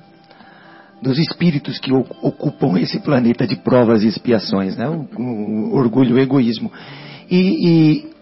dos 1.01 1.19
espíritos 1.19 1.77
que 1.79 1.93
ocupam 1.93 2.79
esse 2.79 2.99
planeta 2.99 3.45
de 3.45 3.55
provas 3.57 4.03
e 4.03 4.07
expiações, 4.07 4.75
né? 4.75 4.89
O, 4.89 5.07
o, 5.15 5.73
o 5.73 5.75
orgulho 5.75 6.11
e 6.11 6.13
o 6.13 6.19
egoísmo. 6.19 6.71
E, 7.29 7.67
e 7.67 8.12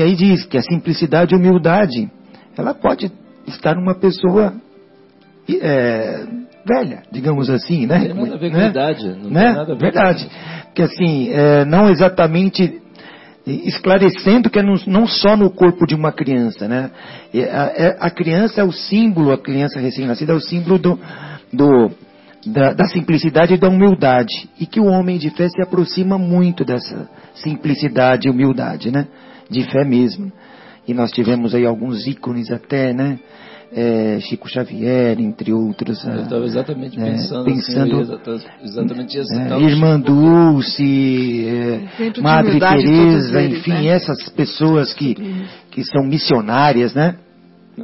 aí 0.00 0.14
diz 0.14 0.44
que 0.46 0.56
a 0.56 0.62
simplicidade 0.62 1.34
e 1.34 1.36
humildade, 1.36 2.10
ela 2.56 2.72
pode 2.72 3.12
estar 3.46 3.74
numa 3.74 3.94
pessoa 3.94 4.54
é, 5.48 6.24
velha, 6.66 7.02
digamos 7.10 7.50
assim, 7.50 7.86
né? 7.86 8.08
Não 8.08 8.14
tem 8.14 8.24
nada 8.24 8.34
a 8.34 8.38
ver 8.38 8.50
com 8.50 8.56
né? 8.56 8.68
idade, 8.68 9.08
não 9.08 9.30
né? 9.30 9.44
tem 9.44 9.54
nada 9.54 9.72
a 9.72 9.74
ver 9.74 9.80
Verdade. 9.80 10.30
Porque 10.66 10.82
assim, 10.82 11.28
é, 11.30 11.64
não 11.64 11.90
exatamente 11.90 12.80
esclarecendo 13.46 14.48
que 14.48 14.58
é 14.58 14.62
no, 14.62 14.74
não 14.86 15.06
só 15.06 15.36
no 15.36 15.50
corpo 15.50 15.86
de 15.86 15.94
uma 15.94 16.12
criança, 16.12 16.68
né? 16.68 16.90
A, 17.34 17.72
é, 17.74 17.96
a 18.00 18.10
criança 18.10 18.60
é 18.60 18.64
o 18.64 18.72
símbolo, 18.72 19.32
a 19.32 19.38
criança 19.38 19.80
recém-nascida 19.80 20.32
é 20.32 20.36
o 20.36 20.40
símbolo 20.40 20.78
do, 20.78 20.98
do 21.52 21.90
da, 22.46 22.72
da, 22.72 22.84
simplicidade 22.86 23.54
e 23.54 23.58
da 23.58 23.68
humildade. 23.68 24.48
E 24.58 24.66
que 24.66 24.80
o 24.80 24.86
homem 24.86 25.18
de 25.18 25.30
fé 25.30 25.48
se 25.48 25.60
aproxima 25.60 26.16
muito 26.18 26.64
dessa 26.64 27.08
simplicidade 27.34 28.28
e 28.28 28.30
humildade, 28.30 28.90
né? 28.90 29.06
De 29.52 29.64
fé 29.70 29.84
mesmo. 29.84 30.32
E 30.86 30.92
nós 30.92 31.12
tivemos 31.12 31.54
aí 31.54 31.64
alguns 31.64 32.06
ícones 32.06 32.50
até, 32.50 32.92
né? 32.92 33.18
É, 33.74 34.18
Chico 34.20 34.50
Xavier, 34.50 35.18
entre 35.18 35.50
outros. 35.50 36.04
Eu 36.04 36.22
estava 36.22 36.44
exatamente 36.44 37.00
é, 37.00 37.04
pensando, 37.04 37.44
pensando 37.44 38.00
assim, 38.00 38.46
exatamente 38.64 39.16
esse 39.16 39.34
é, 39.34 39.60
Irmã 39.60 39.98
Dulce, 39.98 41.46
é, 41.46 42.20
Madre 42.20 42.60
Teresa, 42.60 43.42
enfim, 43.42 43.70
né? 43.70 43.86
essas 43.86 44.28
pessoas 44.28 44.92
que, 44.92 45.14
que 45.70 45.82
são 45.84 46.04
missionárias, 46.04 46.92
né? 46.92 47.16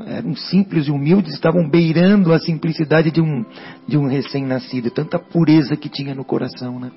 eram 0.07 0.35
simples 0.37 0.87
e 0.87 0.91
humildes, 0.91 1.33
estavam 1.33 1.69
beirando 1.69 2.33
a 2.33 2.39
simplicidade 2.39 3.11
de 3.11 3.21
um, 3.21 3.45
de 3.87 3.97
um 3.97 4.07
recém-nascido, 4.07 4.91
tanta 4.91 5.19
pureza 5.19 5.77
que 5.77 5.89
tinha 5.89 6.15
no 6.15 6.25
coração, 6.25 6.79
né? 6.79 6.91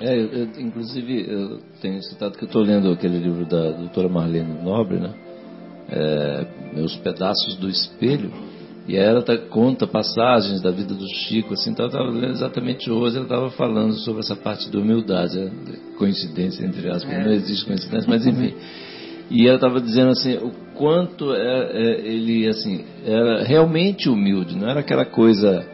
É, 0.00 0.18
eu, 0.18 0.48
inclusive, 0.58 1.26
eu 1.28 1.60
tenho 1.80 2.02
citado 2.02 2.36
que 2.36 2.44
eu 2.44 2.46
estou 2.46 2.62
lendo 2.62 2.90
aquele 2.90 3.18
livro 3.18 3.44
da 3.44 3.70
doutora 3.72 4.08
Marlene 4.08 4.62
Nobre, 4.62 4.98
né? 4.98 5.12
É, 5.90 6.46
Meus 6.74 6.96
Pedaços 6.96 7.56
do 7.56 7.68
Espelho, 7.68 8.30
e 8.88 8.96
ela 8.96 9.22
tá, 9.22 9.36
conta 9.36 9.86
passagens 9.86 10.60
da 10.62 10.70
vida 10.70 10.94
do 10.94 11.06
Chico, 11.06 11.54
assim, 11.54 11.70
então 11.70 11.84
eu 11.84 11.90
estava 11.90 12.10
lendo 12.10 12.32
exatamente 12.32 12.90
hoje, 12.90 13.16
ela 13.16 13.24
estava 13.24 13.50
falando 13.50 13.92
sobre 14.00 14.20
essa 14.20 14.34
parte 14.34 14.70
da 14.70 14.78
humildade, 14.78 15.38
né? 15.38 15.50
coincidência 15.98 16.64
entre 16.64 16.88
aspas, 16.88 17.12
não 17.12 17.32
existe 17.32 17.66
coincidência, 17.66 18.08
mas 18.08 18.26
enfim. 18.26 18.54
E 19.30 19.46
ela 19.46 19.56
estava 19.56 19.80
dizendo 19.80 20.10
assim, 20.10 20.38
o 20.38 20.50
quanto 20.74 21.32
é, 21.34 21.70
é, 21.72 22.00
ele 22.06 22.48
assim 22.48 22.84
era 23.04 23.44
realmente 23.44 24.08
humilde, 24.08 24.56
não 24.56 24.68
era 24.68 24.80
aquela 24.80 25.04
coisa 25.04 25.64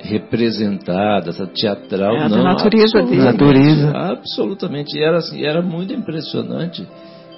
representada, 0.00 1.30
essa 1.30 1.46
teatral, 1.46 2.16
É 2.16 2.22
a 2.24 2.28
não. 2.28 2.42
natureza 2.42 3.02
dele. 3.02 3.22
Natureza. 3.22 3.90
Absolutamente. 3.96 4.96
E 4.96 5.02
era 5.02 5.18
assim, 5.18 5.44
era 5.44 5.62
muito 5.62 5.92
impressionante. 5.92 6.86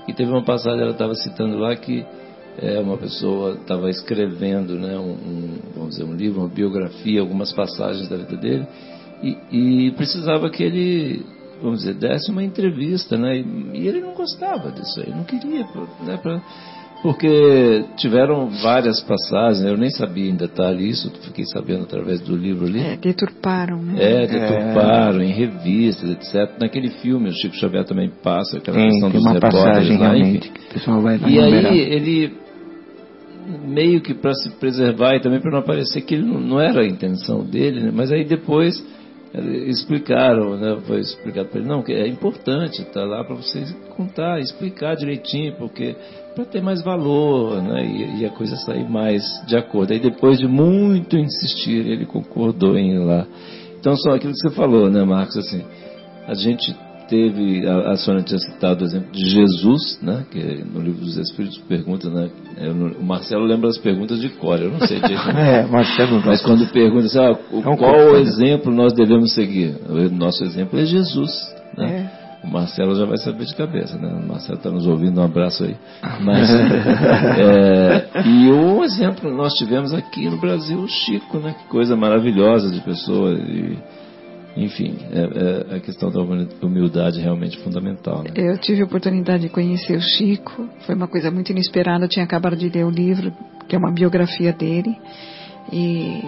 E 0.07 0.13
teve 0.13 0.31
uma 0.31 0.45
passagem, 0.45 0.81
ela 0.83 0.93
estava 0.93 1.15
citando 1.15 1.59
lá 1.59 1.75
que 1.77 2.05
é, 2.59 2.79
uma 2.81 2.97
pessoa 2.97 3.55
estava 3.55 3.89
escrevendo, 3.89 4.75
né, 4.75 4.99
um, 4.99 5.13
um, 5.13 5.59
vamos 5.75 5.91
dizer, 5.91 6.05
um 6.05 6.15
livro, 6.15 6.41
uma 6.41 6.49
biografia, 6.49 7.21
algumas 7.21 7.53
passagens 7.53 8.09
da 8.09 8.17
vida 8.17 8.37
dele, 8.37 8.67
e, 9.23 9.37
e 9.87 9.91
precisava 9.93 10.51
que 10.51 10.63
ele, 10.63 11.25
vamos 11.63 11.81
dizer, 11.81 11.95
desse 11.95 12.31
uma 12.31 12.43
entrevista, 12.43 13.17
né, 13.17 13.39
e, 13.39 13.79
e 13.79 13.89
ele 13.89 14.01
não 14.01 14.15
gostava 14.15 14.71
disso 14.73 15.01
aí, 15.01 15.11
não 15.11 15.25
queria, 15.25 15.65
né, 16.05 16.19
pra, 16.21 16.41
porque 17.03 17.85
tiveram 17.97 18.49
várias 18.63 19.01
passagens, 19.01 19.65
eu 19.65 19.77
nem 19.77 19.91
sabia 19.91 20.31
em 20.31 20.37
detalhe 20.37 20.89
isso, 20.89 21.11
fiquei 21.23 21.45
sabendo 21.47 21.85
através 21.85 22.21
do 22.21 22.37
livro 22.37 22.67
ali. 22.67 22.81
É, 22.81 22.97
deturparam, 22.97 23.79
né? 23.83 23.95
É, 23.99 24.27
deturparam 24.27 25.23
em 25.23 25.33
revistas, 25.33 26.11
etc. 26.11 26.59
Naquele 26.61 26.91
filme, 26.91 27.31
o 27.31 27.33
Chico 27.33 27.57
Xavier 27.57 27.85
também 27.85 28.11
passa 28.23 28.59
aquela 28.59 28.77
Tem, 28.77 28.91
questão 28.91 29.11
tem 29.11 29.19
dos 29.19 29.27
uma 29.27 29.35
repórteres 29.35 29.65
passagem 29.65 29.99
lá, 29.99 30.13
realmente 30.13 30.49
enfim. 30.49 30.53
que 30.53 30.61
o 30.61 30.75
pessoal 30.75 31.01
vai, 31.01 31.19
vai 31.19 31.31
E 31.31 31.39
aí 31.39 31.79
ele 31.79 32.33
meio 33.67 34.01
que 34.01 34.15
para 34.15 34.35
se 34.35 34.51
preservar 34.59 35.17
e 35.17 35.21
também 35.21 35.41
para 35.41 35.51
não 35.51 35.59
aparecer 35.59 36.03
que 36.03 36.15
ele 36.15 36.25
não, 36.25 36.41
não 36.41 36.61
era 36.61 36.83
a 36.83 36.87
intenção 36.87 37.45
dele, 37.45 37.81
né? 37.81 37.91
mas 37.93 38.13
aí 38.13 38.25
depois 38.25 38.75
eh, 39.35 39.41
explicaram, 39.69 40.57
né? 40.57 40.79
Foi 40.87 41.01
explicado 41.01 41.49
para 41.49 41.61
ele, 41.61 41.69
não, 41.69 41.83
que 41.83 41.93
é 41.93 42.07
importante 42.07 42.83
estar 42.83 43.05
lá 43.05 43.25
para 43.25 43.35
vocês 43.37 43.73
contar, 43.97 44.41
explicar 44.41 44.95
direitinho, 44.97 45.55
porque 45.57 45.97
para 46.35 46.45
ter 46.45 46.63
mais 46.63 46.83
valor, 46.83 47.63
né? 47.63 47.85
E, 47.85 48.21
e 48.21 48.27
a 48.27 48.31
coisa 48.31 48.57
sair 48.57 48.89
mais 48.89 49.23
de 49.47 49.57
acordo. 49.57 49.93
Aí 49.93 49.99
depois 49.99 50.39
de 50.39 50.47
muito 50.47 51.17
insistir, 51.17 51.87
ele 51.87 52.07
concordou 52.07 52.77
em 52.79 52.93
ir 52.95 52.99
lá. 52.99 53.27
Então 53.79 53.97
só 53.97 54.11
aquilo 54.15 54.33
que 54.33 54.39
você 54.41 54.51
falou, 54.51 54.91
né, 54.91 55.03
Marcos, 55.05 55.37
assim, 55.39 55.63
a 56.29 56.35
gente 56.35 56.75
teve, 57.09 57.67
a, 57.67 57.91
a 57.93 57.97
Sônia 57.97 58.23
tinha 58.23 58.39
citado 58.39 58.85
o 58.85 58.87
exemplo 58.87 59.11
de 59.11 59.29
Jesus, 59.29 59.99
né, 60.01 60.25
que 60.31 60.39
no 60.73 60.81
livro 60.81 61.01
dos 61.05 61.17
Espíritos 61.17 61.59
pergunta, 61.67 62.09
né, 62.09 62.31
eu 62.59 62.73
não- 62.75 62.93
o 62.93 63.03
Marcelo 63.03 63.45
lembra 63.45 63.69
as 63.69 63.79
perguntas 63.79 64.21
de 64.21 64.29
cor, 64.29 64.61
eu 64.61 64.71
não 64.71 64.79
sei 64.87 65.01
direito. 65.01 65.29
É, 65.37 65.67
Marcelo, 65.67 66.23
Mas 66.25 66.41
quando 66.43 66.71
pergunta 66.71 67.07
assim, 67.07 67.19
ah, 67.19 67.33
o- 67.51 67.57
É 67.63 67.69
um 67.69 67.77
qual 67.77 67.95
corpo, 67.95 68.13
né? 68.13 68.21
exemplo 68.21 68.73
nós 68.73 68.93
devemos 68.93 69.33
seguir? 69.35 69.75
O 69.89 70.09
nosso 70.15 70.45
exemplo 70.45 70.79
é 70.79 70.85
Jesus, 70.85 71.33
né? 71.77 72.11
É. 72.17 72.20
O 72.51 72.53
Marcelo 72.53 72.97
já 72.97 73.05
vai 73.05 73.17
saber 73.17 73.45
de 73.45 73.55
cabeça, 73.55 73.97
né? 73.97 74.09
O 74.09 74.27
Marcelo 74.27 74.59
está 74.59 74.73
nos 74.73 74.85
ouvindo, 74.85 75.21
um 75.21 75.25
abraço 75.25 75.63
aí. 75.63 75.77
Mas, 76.21 76.51
é, 77.39 78.11
e 78.27 78.51
um 78.51 78.83
exemplo 78.83 79.33
nós 79.33 79.55
tivemos 79.55 79.95
aqui 79.95 80.29
no 80.29 80.37
Brasil, 80.37 80.81
o 80.81 80.89
Chico, 80.89 81.39
né? 81.39 81.55
Que 81.57 81.69
coisa 81.69 81.95
maravilhosa 81.95 82.69
de 82.69 82.81
pessoa. 82.81 83.35
E, 83.35 83.79
enfim, 84.57 84.99
é, 85.13 85.75
é 85.75 85.77
a 85.77 85.81
questão 85.81 86.11
da 86.11 86.21
humildade 86.21 87.21
é 87.21 87.23
realmente 87.23 87.57
fundamental. 87.59 88.25
Né? 88.25 88.31
Eu 88.35 88.59
tive 88.59 88.83
a 88.83 88.85
oportunidade 88.85 89.45
de 89.45 89.49
conhecer 89.49 89.97
o 89.97 90.03
Chico, 90.03 90.69
foi 90.81 90.97
uma 90.97 91.07
coisa 91.07 91.31
muito 91.31 91.53
inesperada. 91.53 92.07
Eu 92.07 92.09
tinha 92.09 92.25
acabado 92.25 92.57
de 92.57 92.69
ler 92.69 92.85
o 92.85 92.91
livro, 92.91 93.33
que 93.69 93.77
é 93.77 93.79
uma 93.79 93.93
biografia 93.93 94.53
dele, 94.53 94.99
e 95.73 96.21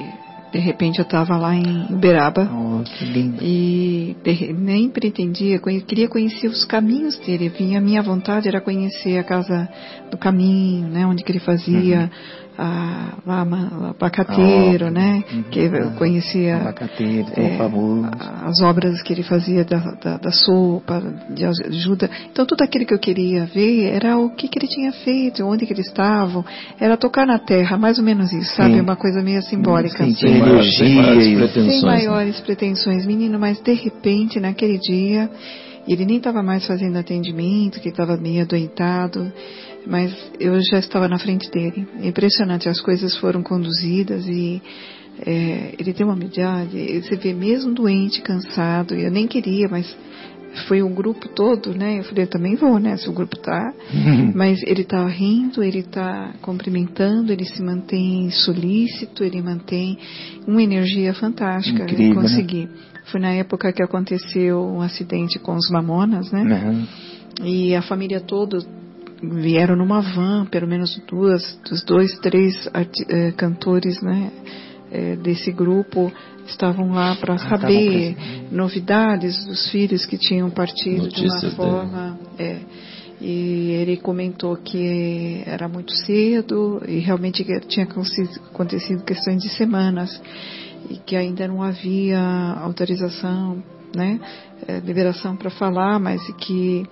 de 0.52 0.58
repente 0.58 0.98
eu 0.98 1.04
estava 1.04 1.36
lá 1.36 1.54
em 1.54 1.86
Uberaba. 1.90 2.48
Oh, 2.52 2.82
que 2.84 3.04
lindo. 3.06 3.42
E 3.42 4.14
de- 4.22 4.52
nem 4.52 4.88
pretendia, 4.90 5.58
queria 5.86 6.08
conhecer 6.08 6.46
os 6.46 6.64
caminhos 6.64 7.18
dele. 7.18 7.48
Vinha, 7.48 7.78
a 7.78 7.80
minha 7.80 8.02
vontade 8.02 8.48
era 8.48 8.60
conhecer 8.60 9.18
a 9.18 9.24
casa 9.24 9.68
do 10.10 10.18
caminho, 10.18 10.88
né, 10.88 11.06
onde 11.06 11.24
que 11.24 11.32
ele 11.32 11.40
fazia 11.40 12.10
a, 12.58 13.14
o 13.26 13.30
abacateiro, 13.90 14.84
A 14.84 14.88
obra, 14.88 14.90
né, 14.90 15.24
uhum. 15.32 15.42
que 15.44 15.60
eu 15.60 15.90
conhecia 15.92 16.56
Abacateiro, 16.56 17.28
é, 17.34 17.56
famoso. 17.56 18.06
a- 18.18 18.48
as 18.48 18.60
obras 18.60 19.00
que 19.02 19.12
ele 19.12 19.22
fazia 19.22 19.64
da, 19.64 19.78
da, 20.02 20.16
da 20.18 20.30
sopa, 20.30 21.02
de 21.30 21.44
ajuda. 21.44 22.10
Então 22.30 22.44
tudo 22.44 22.62
aquilo 22.62 22.84
que 22.86 22.94
eu 22.94 22.98
queria 22.98 23.46
ver 23.46 23.92
era 23.94 24.18
o 24.18 24.30
que, 24.30 24.48
que 24.48 24.58
ele 24.58 24.68
tinha 24.68 24.92
feito, 24.92 25.44
onde 25.44 25.66
que 25.66 25.72
eles 25.72 25.86
estavam. 25.86 26.44
Era 26.80 26.96
tocar 26.96 27.26
na 27.26 27.38
terra, 27.38 27.76
mais 27.78 27.98
ou 27.98 28.04
menos 28.04 28.32
isso, 28.32 28.54
sabe? 28.54 28.74
Sim. 28.74 28.80
Uma 28.80 28.96
coisa 28.96 29.22
meio 29.22 29.42
simbólica. 29.42 30.04
Sim, 30.04 30.12
assim. 30.12 30.26
tem 30.26 30.38
maiores- 30.40 30.76
sem 30.76 30.94
maiores 30.94 31.26
energia, 31.26 31.38
pretensões, 31.38 31.72
Sem 31.72 31.82
né? 31.82 31.86
maiores 31.86 32.40
pretensões, 32.40 33.06
menino, 33.06 33.38
mas 33.38 33.60
de 33.60 33.72
repente, 33.72 34.38
naquele 34.40 34.78
dia, 34.78 35.30
ele 35.88 36.04
nem 36.04 36.18
estava 36.18 36.42
mais 36.42 36.66
fazendo 36.66 36.96
atendimento, 36.98 37.80
que 37.80 37.88
estava 37.88 38.16
meio 38.16 38.42
adoentado, 38.42 39.32
mas 39.86 40.14
eu 40.38 40.58
já 40.62 40.78
estava 40.78 41.08
na 41.08 41.18
frente 41.18 41.50
dele. 41.50 41.86
É 42.00 42.08
Impressionante, 42.08 42.68
as 42.68 42.80
coisas 42.80 43.16
foram 43.18 43.42
conduzidas 43.42 44.26
e 44.26 44.62
é, 45.24 45.74
ele 45.78 45.92
tem 45.92 46.04
uma 46.04 46.14
humildade, 46.14 47.00
você 47.02 47.16
vê 47.16 47.32
mesmo 47.32 47.74
doente, 47.74 48.22
cansado, 48.22 48.94
e 48.94 49.04
eu 49.04 49.10
nem 49.10 49.26
queria, 49.26 49.68
mas 49.68 49.94
foi 50.68 50.82
o 50.82 50.88
grupo 50.88 51.28
todo, 51.28 51.74
né? 51.74 51.98
Eu 51.98 52.04
falei, 52.04 52.24
eu 52.24 52.28
também 52.28 52.56
vou, 52.56 52.78
né? 52.78 52.96
Se 52.96 53.08
o 53.08 53.12
grupo 53.12 53.38
tá. 53.38 53.72
Mas 54.34 54.62
ele 54.64 54.84
tá 54.84 55.06
rindo, 55.06 55.62
ele 55.62 55.82
tá 55.82 56.34
cumprimentando, 56.42 57.32
ele 57.32 57.44
se 57.44 57.62
mantém 57.62 58.30
solícito, 58.30 59.24
ele 59.24 59.40
mantém 59.40 59.98
uma 60.46 60.62
energia 60.62 61.14
fantástica. 61.14 61.84
Incrível, 61.84 62.06
eu 62.06 62.14
né? 62.14 62.20
consegui. 62.20 62.68
Foi 63.06 63.18
na 63.18 63.32
época 63.32 63.72
que 63.72 63.82
aconteceu 63.82 64.60
um 64.62 64.82
acidente 64.82 65.38
com 65.38 65.54
os 65.54 65.70
mamonas, 65.70 66.30
né? 66.30 66.42
Uhum. 66.42 66.86
E 67.46 67.74
a 67.74 67.80
família 67.82 68.20
toda 68.20 68.58
vieram 69.22 69.76
numa 69.76 70.00
van, 70.00 70.46
pelo 70.46 70.66
menos 70.66 71.00
duas, 71.08 71.58
dos 71.68 71.84
dois, 71.84 72.12
três 72.18 72.68
eh, 73.08 73.32
cantores, 73.32 74.00
né, 74.02 74.30
eh, 74.90 75.16
desse 75.16 75.52
grupo 75.52 76.12
estavam 76.46 76.90
lá 76.92 77.14
para 77.16 77.34
Ah, 77.34 77.38
saber 77.38 78.16
estavam 78.16 78.48
novidades 78.50 79.46
dos 79.46 79.70
filhos 79.70 80.04
que 80.06 80.18
tinham 80.18 80.50
partido 80.50 81.08
de 81.08 81.20
uma 81.20 81.26
Notícias 81.28 81.54
forma. 81.54 82.18
é. 82.38 82.58
E 83.24 83.70
ele 83.80 83.98
comentou 83.98 84.56
que 84.56 85.44
era 85.46 85.68
muito 85.68 85.92
cedo 86.04 86.82
e 86.88 86.98
realmente 86.98 87.44
que 87.44 87.60
tinha 87.60 87.86
aconte- 87.86 88.28
acontecido 88.52 89.04
questões 89.04 89.40
de 89.40 89.48
semanas 89.50 90.20
e 90.90 90.96
que 90.96 91.14
ainda 91.14 91.46
não 91.46 91.62
havia 91.62 92.18
autorização, 92.60 93.62
né, 93.94 94.18
eh, 94.66 94.80
liberação 94.84 95.36
para 95.36 95.50
falar, 95.50 96.00
mas 96.00 96.20
que 96.38 96.84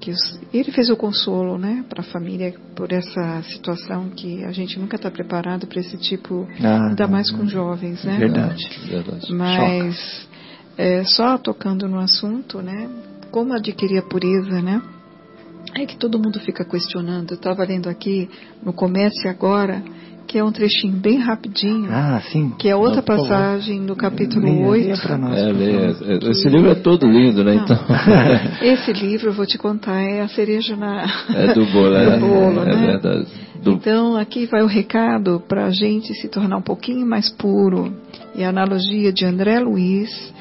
que 0.00 0.10
os- 0.10 0.40
ele 0.52 0.72
fez 0.72 0.88
o 0.88 0.96
consolo, 0.96 1.58
né, 1.58 1.84
para 1.88 2.00
a 2.00 2.04
família 2.04 2.54
por 2.74 2.90
essa 2.90 3.42
situação 3.42 4.08
que 4.10 4.42
a 4.44 4.50
gente 4.52 4.78
nunca 4.78 4.96
está 4.96 5.10
preparado 5.10 5.66
para 5.66 5.78
esse 5.80 5.96
tipo, 5.98 6.48
Ah, 6.62 6.88
ainda 6.88 7.04
não, 7.04 7.12
mais 7.12 7.30
não. 7.30 7.40
com 7.40 7.46
jovens, 7.46 8.02
né? 8.04 8.16
Verdade. 8.18 8.68
Verdade. 8.88 9.32
Mas 9.32 10.26
é, 10.78 11.04
só 11.04 11.36
tocando 11.36 11.86
no 11.86 11.98
assunto, 11.98 12.62
né? 12.62 12.88
Como 13.30 13.52
adquirir 13.52 13.98
a 13.98 14.02
pureza, 14.02 14.62
né? 14.62 14.80
É 15.76 15.84
que 15.86 15.96
todo 15.96 16.18
mundo 16.18 16.40
fica 16.40 16.64
questionando. 16.64 17.32
Eu 17.32 17.36
estava 17.36 17.62
lendo 17.64 17.88
aqui 17.88 18.28
no 18.62 18.72
Comece 18.72 19.28
Agora, 19.28 19.82
que 20.30 20.38
é 20.38 20.44
um 20.44 20.52
trechinho 20.52 20.92
bem 20.96 21.18
rapidinho, 21.18 21.88
Ah, 21.90 22.22
sim. 22.30 22.52
que 22.56 22.68
é 22.68 22.76
outra 22.76 22.98
Não, 22.98 23.02
passagem 23.02 23.84
do 23.84 23.96
capítulo 23.96 24.44
Leia- 24.46 24.64
8. 24.64 24.84
leia 24.86 25.18
nós, 25.18 25.36
É, 25.36 25.46
favor. 25.52 26.28
é, 26.28 26.30
esse 26.30 26.48
livro 26.48 26.70
é 26.70 26.74
todo 26.76 27.04
lindo, 27.04 27.42
né? 27.42 27.54
Não. 27.56 27.62
Então, 27.64 27.76
Esse 28.62 28.92
livro, 28.92 29.30
eu 29.30 29.32
vou 29.32 29.44
te 29.44 29.58
contar, 29.58 30.00
é 30.00 30.20
a 30.20 30.28
cereja 30.28 30.76
na... 30.76 31.02
é 31.34 31.52
do 31.52 31.66
bolo, 31.66 31.96
é, 31.98 32.16
do 32.16 32.20
bolo, 32.26 32.60
é 32.62 32.64
né? 32.76 32.86
verdade. 32.86 33.26
Do, 33.60 33.72
Então, 33.72 34.16
aqui 34.16 34.46
vai 34.46 34.62
o 34.62 34.66
recado 34.66 35.42
para 35.48 35.66
a 35.66 35.70
gente 35.70 36.14
se 36.14 36.28
tornar 36.28 36.58
um 36.58 36.62
pouquinho 36.62 37.04
mais 37.04 37.28
puro. 37.28 37.92
E 38.36 38.44
a 38.44 38.50
analogia 38.50 39.12
de 39.12 39.24
André 39.24 39.58
Luiz, 39.58 40.32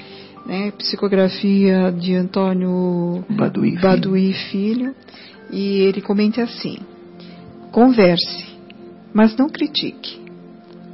né, 0.45 0.71
psicografia 0.77 1.91
de 1.91 2.13
Antônio 2.13 3.23
Baduí 3.27 3.71
Filho. 3.71 3.81
Baduí 3.81 4.33
Filho. 4.51 4.93
E 5.51 5.79
ele 5.79 5.99
comenta 5.99 6.43
assim: 6.43 6.77
converse, 7.71 8.45
mas 9.13 9.35
não 9.35 9.49
critique. 9.49 10.19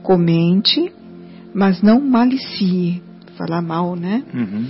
Comente, 0.02 0.92
mas 1.54 1.82
não 1.82 2.00
malicie. 2.02 3.02
Falar 3.38 3.62
mal, 3.62 3.96
né? 3.96 4.24
Uhum. 4.34 4.68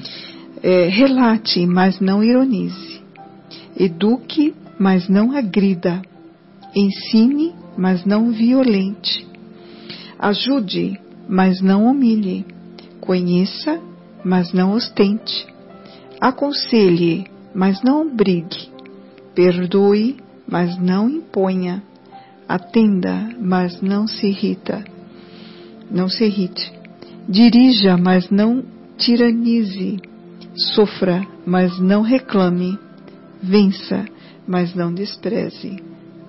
É, 0.64 0.88
relate, 0.88 1.66
mas 1.68 2.00
não 2.00 2.24
ironize. 2.24 3.02
Eduque, 3.78 4.56
mas 4.80 5.08
não 5.08 5.32
agrida. 5.32 6.02
Ensine, 6.76 7.54
mas 7.78 8.06
não 8.06 8.32
violente. 8.32 9.28
Ajude, 10.18 11.00
mas 11.28 11.62
não 11.62 11.86
humilhe. 11.86 12.46
Conheça, 13.00 13.80
mas 14.24 14.52
não 14.54 14.74
ostente. 14.74 15.46
Aconselhe, 16.20 17.28
mas 17.54 17.82
não 17.84 18.02
obrigue. 18.02 18.70
Perdoe, 19.36 20.18
mas 20.48 20.78
não 20.80 21.10
imponha. 21.10 21.84
Atenda, 22.48 23.30
mas 23.40 23.82
não 23.82 24.08
se 24.08 24.28
irrita. 24.28 24.84
Não 25.90 26.08
se 26.08 26.26
irrite. 26.26 26.72
Dirija, 27.28 27.98
mas 27.98 28.30
não 28.30 28.64
tiranize. 28.98 29.98
Sofra, 30.74 31.26
mas 31.46 31.80
não 31.80 32.02
reclame. 32.02 32.78
Vença, 33.42 34.06
mas 34.48 34.76
não 34.76 34.94
despreze. 34.94 35.78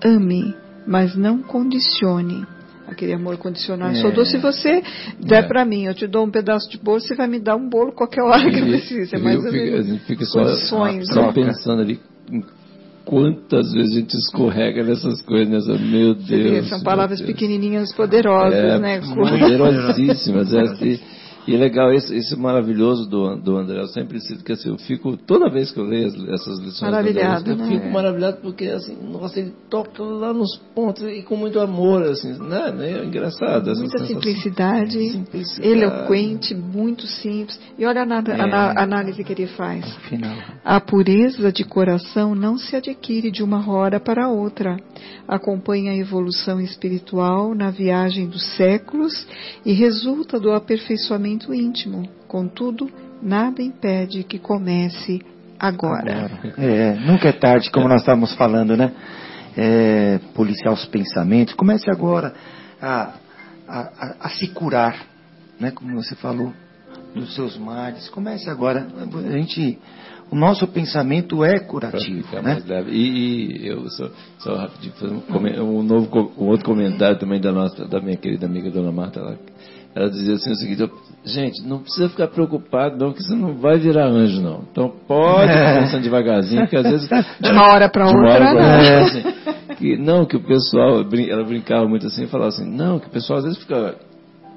Ame, 0.05 0.55
mas 0.87 1.15
não 1.15 1.43
condicione. 1.43 2.47
Aquele 2.87 3.13
amor 3.13 3.37
condicional. 3.37 3.91
É. 3.91 3.95
Só 3.97 4.11
dou 4.11 4.25
se 4.25 4.39
você 4.39 4.83
der 5.21 5.45
é. 5.45 5.47
para 5.47 5.65
mim. 5.65 5.85
Eu 5.85 5.95
te 5.95 6.07
dou 6.07 6.25
um 6.25 6.31
pedaço 6.31 6.71
de 6.71 6.79
bolo, 6.79 7.01
você 7.01 7.15
vai 7.15 7.27
me 7.27 7.41
dar 7.41 7.57
um 7.57 7.69
bolo 7.69 7.93
qualquer 7.93 8.23
hora 8.23 8.49
que 8.51 8.59
eu 8.59 8.67
precise. 8.67 9.15
É 9.15 9.19
mais 9.19 9.45
ou 9.45 9.53
menos. 9.53 10.03
Fica 10.05 10.25
só, 10.25 10.45
só 11.03 11.33
pensando 11.33 11.83
ali 11.83 12.01
quantas 13.07 13.73
vezes 13.73 13.93
a 13.93 14.01
gente 14.01 14.17
escorrega 14.17 14.83
nessas 14.83 15.23
coisas, 15.23 15.49
nessa, 15.49 15.79
meu 15.79 16.15
Deus. 16.15 16.69
São 16.69 16.83
palavras 16.83 17.21
Deus. 17.21 17.31
pequenininhas 17.31 17.95
poderosas, 17.95 18.59
é, 18.59 18.79
né? 18.79 19.01
Poderosíssimas. 19.01 20.53
é, 20.53 20.61
assim, 20.61 21.01
e 21.47 21.55
é 21.55 21.59
legal, 21.59 21.93
isso, 21.93 22.13
isso 22.13 22.39
maravilhoso 22.39 23.09
do, 23.09 23.37
do 23.37 23.57
André. 23.57 23.81
Eu 23.81 23.87
sempre 23.89 24.21
sinto 24.21 24.43
que 24.43 24.53
assim, 24.53 24.69
eu 24.69 24.79
fico, 24.79 25.17
toda 25.17 25.49
vez 25.49 25.71
que 25.71 25.79
eu 25.79 25.85
leio 25.85 26.07
essas 26.33 26.59
lições 26.59 26.91
maravilhado, 26.91 27.51
André, 27.51 27.53
eu 27.53 27.57
né? 27.57 27.69
fico 27.69 27.93
maravilhado 27.93 28.39
porque, 28.43 28.67
assim, 28.67 28.97
nossa, 29.03 29.39
ele 29.39 29.53
toca 29.71 30.03
lá 30.03 30.33
nos 30.33 30.57
pontos 30.75 31.05
e 31.05 31.23
com 31.23 31.37
muito 31.37 31.61
amor, 31.61 32.03
assim, 32.03 32.33
né? 32.43 32.75
É 32.81 33.05
engraçado. 33.05 33.73
Muita 33.77 34.05
simplicidade, 34.07 35.11
simplicidade, 35.11 35.69
eloquente, 35.69 36.55
muito 36.55 37.07
simples. 37.07 37.59
E 37.79 37.85
olha 37.87 38.03
a, 38.03 38.05
é. 38.05 38.53
a, 38.53 38.83
análise 38.83 39.23
que 39.23 39.33
ele 39.33 39.47
faz. 39.47 39.85
A 40.65 40.81
pureza 40.81 41.53
de 41.53 41.65
coração 41.65 42.35
não 42.35 42.59
se 42.59 42.75
adquire 42.75 43.31
de 43.31 43.43
uma 43.43 43.69
hora 43.71 44.01
para 44.01 44.29
outra. 44.29 44.77
Acompanha 45.27 45.93
a 45.93 45.97
evolução 45.97 46.61
espiritual 46.61 47.55
na 47.55 47.71
viagem 47.71 48.27
dos 48.27 48.57
séculos 48.57 49.27
e 49.65 49.73
resulta 49.73 50.39
do 50.39 50.53
aperfeiçoamento 50.53 51.53
íntimo. 51.53 52.09
Contudo, 52.29 52.91
nada 53.23 53.63
impede 53.63 54.23
que 54.23 54.39
comece 54.39 55.21
agora. 55.59 56.27
agora. 56.27 56.55
É, 56.59 56.95
nunca 56.95 57.29
é 57.29 57.33
tarde, 57.33 57.71
como 57.71 57.89
nós 57.89 58.01
estávamos 58.01 58.35
falando, 58.35 58.77
né? 58.77 58.93
É, 59.57 60.21
policiar 60.35 60.73
os 60.73 60.85
pensamentos. 60.87 61.55
Comece 61.55 61.91
agora 61.91 62.35
a, 62.81 63.15
a, 63.67 63.81
a, 63.81 64.17
a 64.21 64.29
se 64.29 64.49
curar, 64.49 65.07
né? 65.59 65.71
Como 65.71 65.95
você 65.95 66.15
falou, 66.15 66.53
dos 67.15 67.35
seus 67.35 67.57
males. 67.57 68.09
Comece 68.11 68.49
agora. 68.51 68.87
A 68.97 69.39
gente 69.39 69.79
o 70.31 70.37
nosso 70.37 70.67
pensamento 70.67 71.45
é 71.45 71.59
curativo. 71.59 72.27
Né? 72.43 72.63
E, 72.89 73.63
e, 73.63 73.69
eu 73.69 73.89
só, 73.91 74.09
só 74.39 74.57
rapidinho 74.57 74.93
fazer 74.95 75.15
um, 75.15 75.79
um, 75.79 75.83
novo, 75.83 76.33
um 76.39 76.47
outro 76.49 76.65
comentário 76.65 77.19
também 77.19 77.41
da 77.41 77.53
nossa, 77.53 77.87
da 77.87 78.01
minha 78.01 78.17
querida 78.17 78.47
amiga 78.47 78.71
Dona 78.71 78.91
Marta, 78.91 79.21
ela, 79.21 79.39
ela 79.95 80.11
dizia 80.11 80.35
assim 80.35 80.51
o 80.51 80.57
seguinte, 80.57 80.93
gente, 81.25 81.63
não 81.67 81.79
precisa 81.79 82.09
ficar 82.09 82.29
preocupado 82.29 82.97
não, 82.99 83.13
que 83.13 83.23
você 83.23 83.35
não 83.35 83.55
vai 83.55 83.79
virar 83.79 84.07
anjo 84.07 84.43
não. 84.43 84.65
Então 84.71 84.93
pode 85.07 85.53
é. 85.53 86.01
devagarzinho, 86.01 86.63
porque 86.63 86.77
às 86.77 86.91
vezes... 86.91 87.09
De 87.41 87.51
uma 87.51 87.73
hora 87.73 87.89
para 87.89 88.07
outra, 88.07 88.21
hora 88.21 88.55
não. 88.55 88.61
É, 88.61 88.99
assim, 88.99 89.23
que, 89.77 89.97
não, 89.97 90.27
que 90.27 90.37
o 90.37 90.43
pessoal, 90.43 91.05
ela 91.29 91.45
brincava 91.45 91.87
muito 91.89 92.07
assim, 92.07 92.27
falava 92.27 92.49
assim, 92.49 92.69
não, 92.69 92.99
que 92.99 93.07
o 93.07 93.11
pessoal 93.11 93.39
às 93.39 93.45
vezes 93.45 93.59
fica 93.59 93.95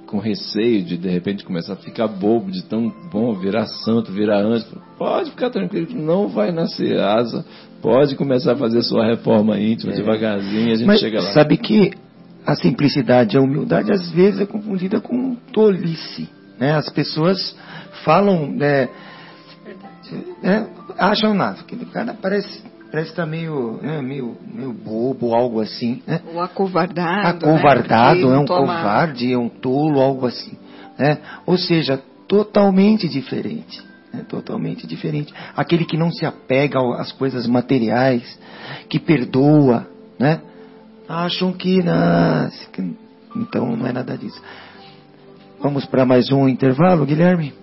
com 0.10 0.18
receio 0.18 0.84
de 0.84 0.98
de 0.98 1.08
repente 1.08 1.46
começar 1.46 1.74
a 1.74 1.76
ficar 1.76 2.08
bobo, 2.08 2.50
de 2.50 2.64
tão 2.64 2.92
bom 3.12 3.36
virar 3.36 3.68
santo, 3.68 4.12
virar 4.12 4.40
anjo. 4.40 4.66
Pode 4.98 5.30
ficar 5.30 5.52
tranquilo 5.52 5.86
que 5.86 5.96
não 5.96 6.28
vai 6.28 6.52
nascer 6.52 7.00
asa, 7.00 7.46
pode 7.80 8.16
começar 8.16 8.54
a 8.54 8.58
fazer 8.58 8.82
sua 8.82 9.06
reforma 9.06 9.60
íntima 9.60 9.94
é. 9.94 9.96
devagarzinho, 9.96 10.72
a 10.72 10.76
gente 10.76 10.88
Mas 10.88 11.00
chega 11.00 11.22
lá. 11.22 11.32
Sabe 11.32 11.58
que 11.58 11.92
a 12.44 12.56
simplicidade, 12.56 13.38
a 13.38 13.42
humildade, 13.42 13.92
às 13.92 14.10
vezes 14.10 14.42
é 14.42 14.46
confundida 14.48 15.00
com 15.00 15.36
tolice. 15.54 16.28
Né? 16.60 16.72
As 16.74 16.90
pessoas 16.90 17.56
falam, 18.04 18.52
né, 18.52 18.90
né, 20.42 20.68
acham 20.98 21.36
nada. 21.36 21.60
Aquele 21.62 21.86
cara 21.86 22.16
parece 22.20 22.64
parece 22.92 23.12
estar 23.12 23.24
tá 23.24 23.30
meio, 23.30 23.80
né, 23.82 24.02
meio, 24.02 24.38
meio 24.54 24.74
bobo, 24.74 25.34
algo 25.34 25.62
assim. 25.62 26.02
Né? 26.06 26.22
Ou 26.34 26.42
acovardado. 26.42 27.46
Acovardado, 27.46 28.30
né? 28.30 28.36
é 28.36 28.40
um 28.40 28.46
toma... 28.46 28.76
covarde, 28.76 29.34
é 29.34 29.38
um 29.38 29.50
tolo, 29.50 30.00
algo 30.00 30.26
assim. 30.26 30.58
Né? 30.98 31.18
Ou 31.46 31.58
seja, 31.58 32.02
totalmente 32.28 33.08
diferente. 33.08 33.82
Né? 34.14 34.26
Totalmente 34.28 34.88
diferente. 34.88 35.34
Aquele 35.56 35.86
que 35.86 35.98
não 35.98 36.12
se 36.12 36.26
apega 36.26 36.80
às 36.98 37.12
coisas 37.12 37.48
materiais, 37.48 38.40
que 38.90 39.00
perdoa, 39.00 39.88
né? 40.18 40.42
acham 41.10 41.52
que, 41.52 41.82
não, 41.82 42.50
então 43.36 43.76
não 43.76 43.88
é 43.88 43.92
nada 43.92 44.16
disso. 44.16 44.40
Vamos 45.60 45.86
para 45.86 46.06
mais 46.06 46.32
um 46.32 46.48
intervalo, 46.48 47.06
Guilherme? 47.06 47.54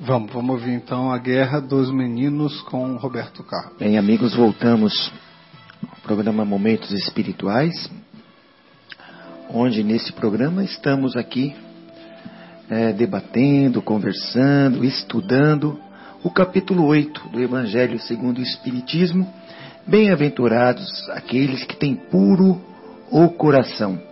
Vamos, 0.00 0.32
vamos 0.32 0.50
ouvir 0.56 0.72
então 0.72 1.10
a 1.10 1.18
Guerra 1.18 1.60
dos 1.60 1.90
Meninos 1.90 2.60
com 2.62 2.96
Roberto 2.96 3.42
Carlos. 3.42 3.78
Bem, 3.78 3.96
amigos, 3.96 4.34
voltamos 4.34 5.10
ao 5.82 5.96
programa 6.02 6.44
Momentos 6.44 6.90
Espirituais, 6.90 7.90
onde 9.48 9.82
nesse 9.82 10.12
programa 10.12 10.62
estamos 10.62 11.16
aqui 11.16 11.56
é, 12.68 12.92
debatendo, 12.92 13.80
conversando, 13.80 14.84
estudando 14.84 15.80
o 16.22 16.30
capítulo 16.30 16.84
8 16.84 17.30
do 17.30 17.40
Evangelho 17.40 17.98
segundo 17.98 18.38
o 18.38 18.42
Espiritismo 18.42 19.26
Bem-aventurados 19.86 21.08
aqueles 21.10 21.64
que 21.64 21.76
têm 21.76 21.94
puro 21.94 22.60
o 23.08 23.28
coração. 23.28 24.02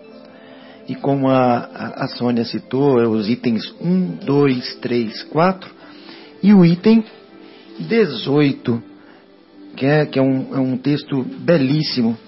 E 0.88 0.94
como 0.94 1.28
a, 1.28 1.56
a, 1.96 2.08
Sônia 2.08 2.44
citou, 2.44 3.00
é 3.00 3.08
os 3.08 3.28
itens 3.28 3.74
1, 3.80 4.16
2, 4.24 4.74
3, 4.76 5.22
4 5.24 5.70
e 6.42 6.52
o 6.52 6.64
item 6.64 7.04
18, 7.80 8.82
que 9.76 9.86
é, 9.86 10.04
que 10.04 10.18
é, 10.18 10.22
um, 10.22 10.54
é 10.54 10.60
um 10.60 10.76
texto 10.76 11.22
belíssimo 11.22 12.18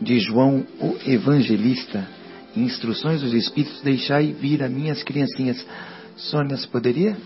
de 0.00 0.20
João 0.20 0.64
o 0.80 0.96
Evangelista. 1.06 2.08
Instruções 2.56 3.22
dos 3.22 3.32
Espíritos, 3.32 3.80
deixai 3.80 4.32
vir 4.32 4.62
a 4.62 4.68
minhas 4.68 5.02
criancinhas. 5.02 5.64
Sônia, 6.16 6.56
você 6.56 6.68
poderia? 6.68 7.16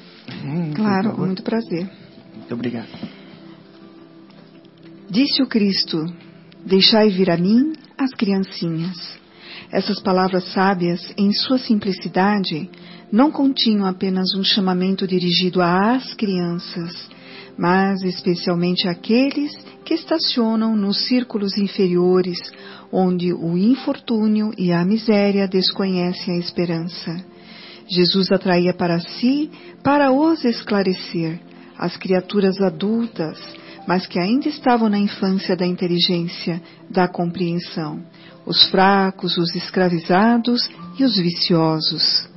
Hum, 0.44 0.72
claro, 0.74 1.12
com 1.12 1.26
muito 1.26 1.42
prazer. 1.42 1.90
Muito 2.34 2.54
obrigado. 2.54 2.88
Disse 5.10 5.42
o 5.42 5.46
Cristo: 5.46 5.98
Deixai 6.64 7.10
vir 7.10 7.30
a 7.30 7.36
mim 7.36 7.72
as 7.98 8.12
criancinhas. 8.14 9.18
Essas 9.70 10.00
palavras 10.00 10.44
sábias, 10.52 11.12
em 11.16 11.32
sua 11.32 11.58
simplicidade, 11.58 12.70
não 13.10 13.30
continham 13.30 13.86
apenas 13.86 14.34
um 14.34 14.42
chamamento 14.42 15.06
dirigido 15.06 15.60
às 15.60 16.14
crianças, 16.14 17.08
mas 17.58 18.02
especialmente 18.02 18.88
àqueles 18.88 19.52
que 19.84 19.94
estacionam 19.94 20.76
nos 20.76 21.06
círculos 21.06 21.56
inferiores, 21.56 22.38
onde 22.92 23.32
o 23.32 23.56
infortúnio 23.56 24.52
e 24.58 24.72
a 24.72 24.84
miséria 24.84 25.46
desconhecem 25.46 26.34
a 26.34 26.38
esperança. 26.38 27.24
Jesus 27.88 28.32
atraía 28.32 28.74
para 28.74 28.98
si 29.00 29.50
para 29.82 30.10
os 30.10 30.44
esclarecer, 30.44 31.40
as 31.78 31.96
criaturas 31.96 32.60
adultas, 32.60 33.38
mas 33.86 34.06
que 34.06 34.18
ainda 34.18 34.48
estavam 34.48 34.88
na 34.88 34.98
infância 34.98 35.56
da 35.56 35.64
inteligência, 35.64 36.60
da 36.90 37.06
compreensão, 37.06 38.02
os 38.46 38.64
fracos, 38.70 39.36
os 39.36 39.54
escravizados 39.54 40.70
e 40.98 41.04
os 41.04 41.16
viciosos. 41.16 42.28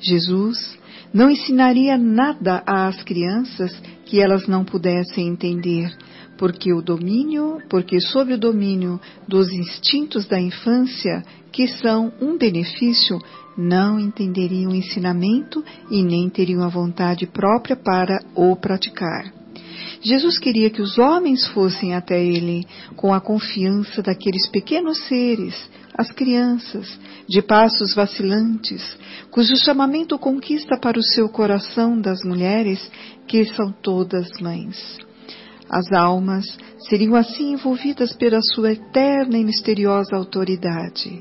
Jesus 0.00 0.78
não 1.12 1.30
ensinaria 1.30 1.98
nada 1.98 2.62
às 2.66 3.02
crianças 3.02 3.70
que 4.06 4.20
elas 4.20 4.46
não 4.48 4.64
pudessem 4.64 5.28
entender, 5.28 5.94
porque 6.38 6.72
o 6.72 6.80
domínio, 6.80 7.58
porque 7.68 8.00
sob 8.00 8.32
o 8.32 8.38
domínio 8.38 8.98
dos 9.28 9.52
instintos 9.52 10.26
da 10.26 10.40
infância, 10.40 11.22
que 11.52 11.68
são 11.68 12.12
um 12.20 12.38
benefício, 12.38 13.18
não 13.56 14.00
entenderiam 14.00 14.72
o 14.72 14.74
ensinamento 14.74 15.62
e 15.90 16.02
nem 16.02 16.30
teriam 16.30 16.62
a 16.62 16.68
vontade 16.68 17.26
própria 17.26 17.76
para 17.76 18.18
o 18.34 18.56
praticar. 18.56 19.41
Jesus 20.02 20.36
queria 20.36 20.68
que 20.68 20.82
os 20.82 20.98
homens 20.98 21.46
fossem 21.48 21.94
até 21.94 22.20
ele 22.20 22.66
com 22.96 23.14
a 23.14 23.20
confiança 23.20 24.02
daqueles 24.02 24.48
pequenos 24.50 24.98
seres, 25.06 25.54
as 25.96 26.10
crianças, 26.10 26.98
de 27.28 27.40
passos 27.40 27.94
vacilantes, 27.94 28.82
cujo 29.30 29.56
chamamento 29.56 30.18
conquista 30.18 30.76
para 30.76 30.98
o 30.98 31.02
seu 31.02 31.28
coração 31.28 32.00
das 32.00 32.24
mulheres, 32.24 32.90
que 33.28 33.44
são 33.54 33.70
todas 33.70 34.28
mães. 34.40 34.98
As 35.70 35.92
almas 35.92 36.44
seriam 36.88 37.14
assim 37.14 37.52
envolvidas 37.52 38.12
pela 38.14 38.40
sua 38.42 38.72
eterna 38.72 39.38
e 39.38 39.44
misteriosa 39.44 40.16
autoridade. 40.16 41.20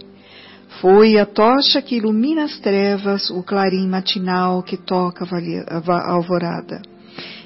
Foi 0.81 1.19
a 1.19 1.25
tocha 1.25 1.81
que 1.81 1.97
ilumina 1.97 2.45
as 2.45 2.57
trevas, 2.59 3.29
o 3.29 3.43
clarim 3.43 3.87
matinal 3.87 4.63
que 4.63 4.77
toca 4.77 5.23
a 5.25 6.11
alvorada. 6.11 6.90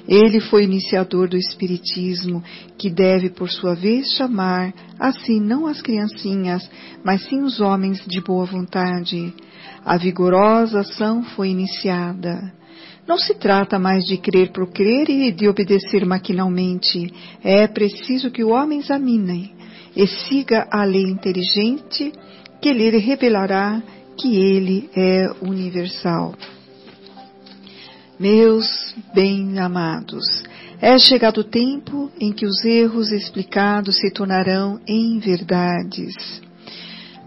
Ele 0.08 0.40
foi 0.40 0.64
iniciador 0.64 1.28
do 1.28 1.36
Espiritismo, 1.36 2.42
que 2.78 2.88
deve, 2.88 3.30
por 3.30 3.50
sua 3.50 3.74
vez, 3.74 4.12
chamar, 4.12 4.72
assim, 4.98 5.40
não 5.40 5.66
as 5.66 5.82
criancinhas, 5.82 6.68
mas 7.04 7.22
sim 7.28 7.42
os 7.42 7.60
homens 7.60 8.04
de 8.06 8.20
boa 8.20 8.44
vontade. 8.44 9.34
A 9.84 9.96
vigorosa 9.96 10.80
ação 10.80 11.22
foi 11.22 11.48
iniciada. 11.48 12.52
Não 13.06 13.18
se 13.18 13.34
trata 13.34 13.78
mais 13.78 14.04
de 14.04 14.16
crer 14.16 14.50
por 14.52 14.70
crer 14.72 15.08
e 15.08 15.30
de 15.32 15.48
obedecer 15.48 16.04
maquinalmente. 16.04 17.12
É 17.42 17.66
preciso 17.68 18.30
que 18.30 18.42
o 18.42 18.50
homem 18.50 18.80
examine 18.80 19.54
e 19.94 20.06
siga 20.06 20.66
a 20.70 20.84
lei 20.84 21.04
inteligente 21.04 22.12
que 22.60 22.72
lhe 22.72 22.90
revelará 22.98 23.82
que 24.18 24.36
ele 24.36 24.90
é 24.94 25.30
universal. 25.40 26.34
Meus 28.18 28.94
bem-amados, 29.12 30.24
é 30.80 30.98
chegado 30.98 31.42
o 31.42 31.44
tempo 31.44 32.10
em 32.18 32.32
que 32.32 32.46
os 32.46 32.64
erros 32.64 33.12
explicados 33.12 33.98
se 33.98 34.10
tornarão 34.10 34.80
em 34.88 35.18
verdades. 35.18 36.14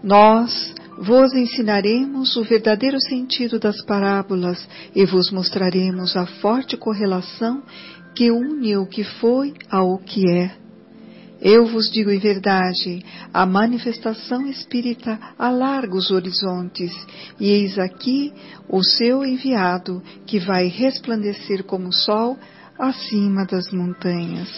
Nós 0.02 0.74
vos 0.98 1.32
ensinaremos 1.32 2.34
o 2.34 2.42
verdadeiro 2.42 3.00
sentido 3.00 3.60
das 3.60 3.80
parábolas 3.84 4.68
e 4.92 5.06
vos 5.06 5.30
mostraremos 5.30 6.16
a 6.16 6.26
forte 6.26 6.76
correlação 6.76 7.62
que 8.12 8.32
une 8.32 8.76
o 8.76 8.84
que 8.84 9.04
foi 9.04 9.54
ao 9.70 9.96
que 9.96 10.28
é. 10.28 10.59
Eu 11.40 11.66
vos 11.66 11.90
digo 11.90 12.10
em 12.10 12.18
verdade, 12.18 13.02
a 13.32 13.46
manifestação 13.46 14.46
espírita 14.46 15.18
alarga 15.38 15.96
os 15.96 16.10
horizontes, 16.10 16.92
e 17.38 17.48
eis 17.48 17.78
aqui 17.78 18.32
o 18.68 18.82
seu 18.82 19.24
enviado, 19.24 20.02
que 20.26 20.38
vai 20.38 20.66
resplandecer 20.66 21.64
como 21.64 21.88
o 21.88 21.92
sol 21.92 22.38
acima 22.78 23.46
das 23.46 23.70
montanhas. 23.72 24.48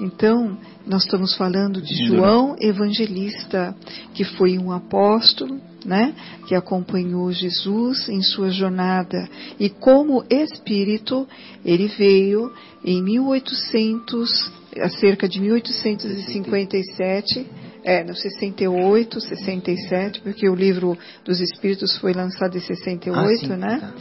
Então, 0.00 0.58
nós 0.86 1.04
estamos 1.04 1.36
falando 1.36 1.80
de 1.80 2.06
João 2.06 2.56
Evangelista, 2.58 3.76
que 4.14 4.24
foi 4.24 4.58
um 4.58 4.72
apóstolo, 4.72 5.60
né, 5.84 6.14
que 6.46 6.54
acompanhou 6.54 7.30
Jesus 7.32 8.08
em 8.08 8.22
sua 8.22 8.50
jornada 8.50 9.28
e 9.58 9.68
como 9.68 10.24
espírito 10.30 11.26
ele 11.64 11.88
veio 11.88 12.52
em 12.84 13.02
1800, 13.02 14.52
cerca 15.00 15.28
de 15.28 15.40
1857, 15.40 17.46
é, 17.84 18.04
no 18.04 18.14
68, 18.14 19.20
67, 19.20 20.20
porque 20.20 20.48
o 20.48 20.54
livro 20.54 20.96
dos 21.24 21.40
Espíritos 21.40 21.98
foi 21.98 22.12
lançado 22.12 22.56
em 22.56 22.60
68, 22.60 23.18
ah, 23.18 23.36
sim, 23.36 23.48
né? 23.56 23.80
Tá, 23.80 23.92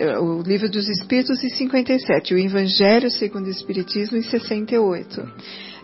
é 0.00 0.16
o 0.18 0.40
livro 0.42 0.70
dos 0.70 0.88
Espíritos 0.88 1.42
em 1.42 1.48
57, 1.48 2.34
o 2.34 2.38
Evangelho 2.38 3.10
segundo 3.10 3.46
o 3.46 3.50
Espiritismo 3.50 4.16
em 4.16 4.22
68. 4.22 5.28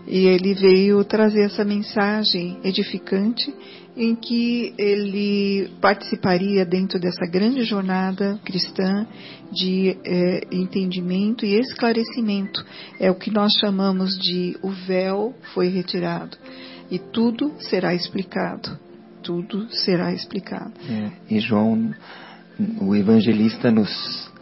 E 0.07 0.27
ele 0.27 0.55
veio 0.55 1.03
trazer 1.05 1.47
essa 1.47 1.65
mensagem 1.65 2.61
edificante 2.63 3.53
em 3.97 4.15
que 4.15 4.75
ele 4.77 5.71
participaria 5.81 6.65
dentro 6.65 6.99
dessa 6.99 7.27
grande 7.27 7.65
jornada 7.65 8.39
cristã 8.45 9.07
de 9.53 9.97
é, 10.05 10.47
entendimento 10.51 11.47
e 11.47 11.55
esclarecimento. 11.55 12.65
É 12.99 13.11
o 13.11 13.15
que 13.15 13.31
nós 13.31 13.53
chamamos 13.61 14.19
de 14.19 14.57
o 14.63 14.71
véu 14.71 15.35
foi 15.55 15.69
retirado. 15.69 16.37
E 16.91 16.99
tudo 16.99 17.53
será 17.59 17.95
explicado. 17.95 18.79
Tudo 19.23 19.71
será 19.71 20.13
explicado. 20.13 20.73
É, 20.89 21.13
e 21.31 21.39
João, 21.39 21.95
o 22.81 22.95
evangelista, 22.95 23.71
nos 23.71 24.33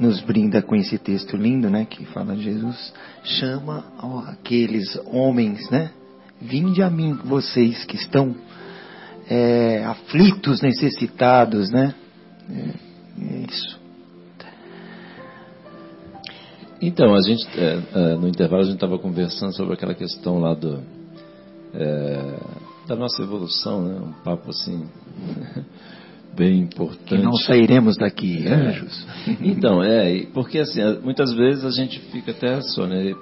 nos 0.00 0.20
brinda 0.20 0.60
com 0.62 0.74
esse 0.74 0.98
texto 0.98 1.36
lindo, 1.36 1.70
né, 1.70 1.86
que 1.88 2.04
fala 2.06 2.34
Jesus 2.34 2.92
chama 3.22 3.84
aqueles 4.26 4.98
homens, 5.06 5.70
né, 5.70 5.90
vinde 6.40 6.82
a 6.82 6.90
mim 6.90 7.14
vocês 7.24 7.84
que 7.84 7.94
estão 7.94 8.34
é, 9.28 9.84
aflitos, 9.84 10.60
necessitados, 10.60 11.70
né, 11.70 11.94
é, 12.50 13.34
é 13.34 13.46
isso. 13.48 13.80
Então, 16.80 17.14
a 17.14 17.20
gente, 17.22 17.46
é, 17.56 17.80
é, 17.94 18.14
no 18.16 18.26
intervalo 18.26 18.62
a 18.62 18.64
gente 18.64 18.74
estava 18.74 18.98
conversando 18.98 19.54
sobre 19.54 19.74
aquela 19.74 19.94
questão 19.94 20.40
lá 20.40 20.52
do, 20.52 20.82
é, 21.72 22.40
da 22.88 22.96
nossa 22.96 23.22
evolução, 23.22 23.82
né? 23.82 24.00
Um 24.00 24.12
papo 24.24 24.50
assim 24.50 24.88
bem 26.36 26.60
importante. 26.60 27.16
Que 27.16 27.22
não 27.22 27.34
sairemos 27.34 27.96
daqui, 27.96 28.46
é. 28.46 28.52
anjos. 28.52 29.06
Então, 29.40 29.82
é, 29.82 30.26
porque 30.32 30.58
assim, 30.58 30.80
muitas 31.02 31.32
vezes 31.34 31.64
a 31.64 31.70
gente 31.70 31.98
fica 32.10 32.32
até 32.32 32.60
só, 32.60 32.86
né, 32.86 33.14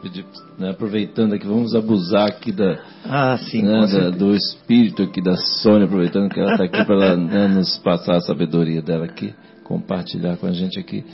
né 0.59 0.71
aproveitando 0.71 1.35
aqui, 1.35 1.47
vamos 1.47 1.75
abusar 1.75 2.29
aqui 2.29 2.53
da, 2.53 2.79
ah, 3.05 3.37
sim, 3.37 3.63
né, 3.63 3.87
da, 3.87 4.11
do 4.11 4.35
espírito 4.35 5.03
aqui 5.03 5.21
da 5.21 5.37
Sônia, 5.37 5.85
aproveitando 5.85 6.31
que 6.31 6.41
ela 6.41 6.53
está 6.53 6.65
aqui 6.65 6.85
para 6.85 7.17
né, 7.17 7.49
nos 7.49 7.77
passar 7.79 8.17
a 8.17 8.21
sabedoria 8.21 8.81
dela 8.81 9.05
aqui, 9.05 9.35
compartilhar 9.65 10.37
com 10.37 10.47
a 10.47 10.53
gente 10.53 10.79
aqui 10.79 11.05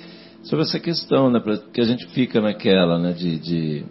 sobre 0.42 0.64
essa 0.64 0.78
questão, 0.78 1.30
né, 1.30 1.40
que 1.72 1.80
a 1.80 1.84
gente 1.84 2.06
fica 2.08 2.40
naquela, 2.40 2.98
né, 2.98 3.12
de, 3.12 3.38
de 3.38 3.84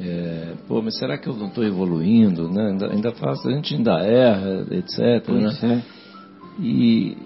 é, 0.00 0.54
pô, 0.66 0.80
mas 0.80 0.98
será 0.98 1.18
que 1.18 1.28
eu 1.28 1.34
não 1.34 1.48
estou 1.48 1.62
evoluindo, 1.62 2.48
né? 2.48 2.70
Ainda, 2.70 2.90
ainda 2.90 3.12
faço, 3.12 3.46
a 3.46 3.52
gente 3.52 3.74
ainda 3.74 3.98
erra, 4.00 4.66
etc. 4.70 5.22
Pois 5.26 5.62
né? 5.62 5.82
É. 5.86 6.62
E, 6.62 7.16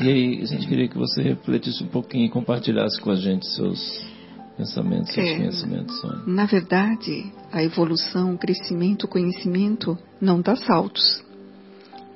e 0.00 0.08
aí, 0.08 0.42
a 0.42 0.46
gente 0.46 0.66
queria 0.66 0.88
que 0.88 0.96
você 0.96 1.22
refletisse 1.22 1.82
um 1.82 1.88
pouquinho 1.88 2.26
e 2.26 2.28
compartilhasse 2.28 3.00
com 3.00 3.10
a 3.10 3.16
gente 3.16 3.46
seus 3.46 4.04
pensamentos, 4.56 5.12
seus 5.12 5.26
é, 5.26 5.36
conhecimentos. 5.36 6.00
Sônia. 6.00 6.22
Na 6.26 6.46
verdade, 6.46 7.32
a 7.52 7.62
evolução, 7.62 8.34
o 8.34 8.38
crescimento, 8.38 9.04
o 9.04 9.08
conhecimento 9.08 9.98
não 10.20 10.40
dá 10.40 10.56
saltos, 10.56 11.22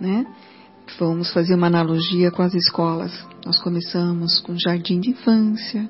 né? 0.01 0.27
Vamos 0.99 1.33
fazer 1.33 1.55
uma 1.55 1.67
analogia 1.67 2.31
com 2.31 2.43
as 2.43 2.55
escolas. 2.55 3.13
Nós 3.45 3.59
começamos 3.59 4.39
com 4.41 4.57
jardim 4.57 5.01
de 5.01 5.11
infância, 5.11 5.89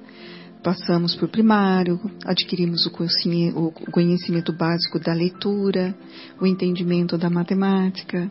passamos 0.65 1.15
por 1.15 1.29
primário, 1.29 2.01
adquirimos 2.25 2.87
o 2.87 3.71
conhecimento 3.93 4.51
básico 4.51 4.99
da 4.99 5.13
leitura, 5.13 5.95
o 6.41 6.47
entendimento 6.47 7.19
da 7.19 7.29
matemática, 7.29 8.27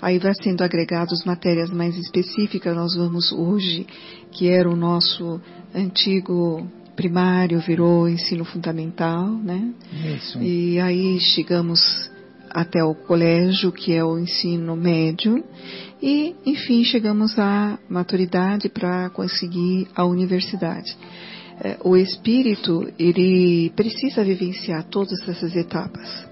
aí 0.00 0.18
vai 0.18 0.32
sendo 0.42 0.64
agregados 0.64 1.22
matérias 1.24 1.70
mais 1.70 1.94
específicas, 1.98 2.74
nós 2.74 2.96
vamos 2.96 3.30
hoje, 3.32 3.86
que 4.32 4.48
era 4.48 4.68
o 4.68 4.74
nosso 4.74 5.38
antigo 5.74 6.66
primário, 6.96 7.60
virou 7.60 8.08
ensino 8.08 8.46
fundamental, 8.46 9.28
né? 9.28 9.70
Isso. 10.16 10.42
E 10.42 10.80
aí 10.80 11.20
chegamos 11.20 12.10
até 12.48 12.82
o 12.82 12.94
colégio, 12.94 13.70
que 13.70 13.92
é 13.92 14.02
o 14.02 14.18
ensino 14.18 14.74
médio, 14.74 15.44
e, 16.00 16.34
enfim, 16.46 16.82
chegamos 16.82 17.38
à 17.38 17.78
maturidade 17.90 18.70
para 18.70 19.10
conseguir 19.10 19.88
a 19.94 20.06
universidade. 20.06 20.96
É, 21.60 21.78
o 21.84 21.96
espírito 21.96 22.92
ele 22.98 23.70
precisa 23.76 24.24
vivenciar 24.24 24.84
todas 24.84 25.28
essas 25.28 25.54
etapas, 25.54 26.26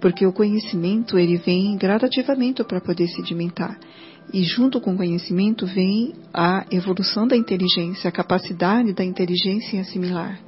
porque 0.00 0.26
o 0.26 0.32
conhecimento 0.32 1.18
ele 1.18 1.36
vem 1.36 1.76
gradativamente 1.76 2.64
para 2.64 2.80
poder 2.80 3.08
sedimentar. 3.08 3.78
E 4.32 4.42
junto 4.42 4.80
com 4.80 4.94
o 4.94 4.96
conhecimento 4.96 5.66
vem 5.66 6.14
a 6.32 6.64
evolução 6.70 7.26
da 7.26 7.36
inteligência, 7.36 8.08
a 8.08 8.12
capacidade 8.12 8.94
da 8.94 9.04
inteligência 9.04 9.76
em 9.76 9.80
assimilar 9.80 10.40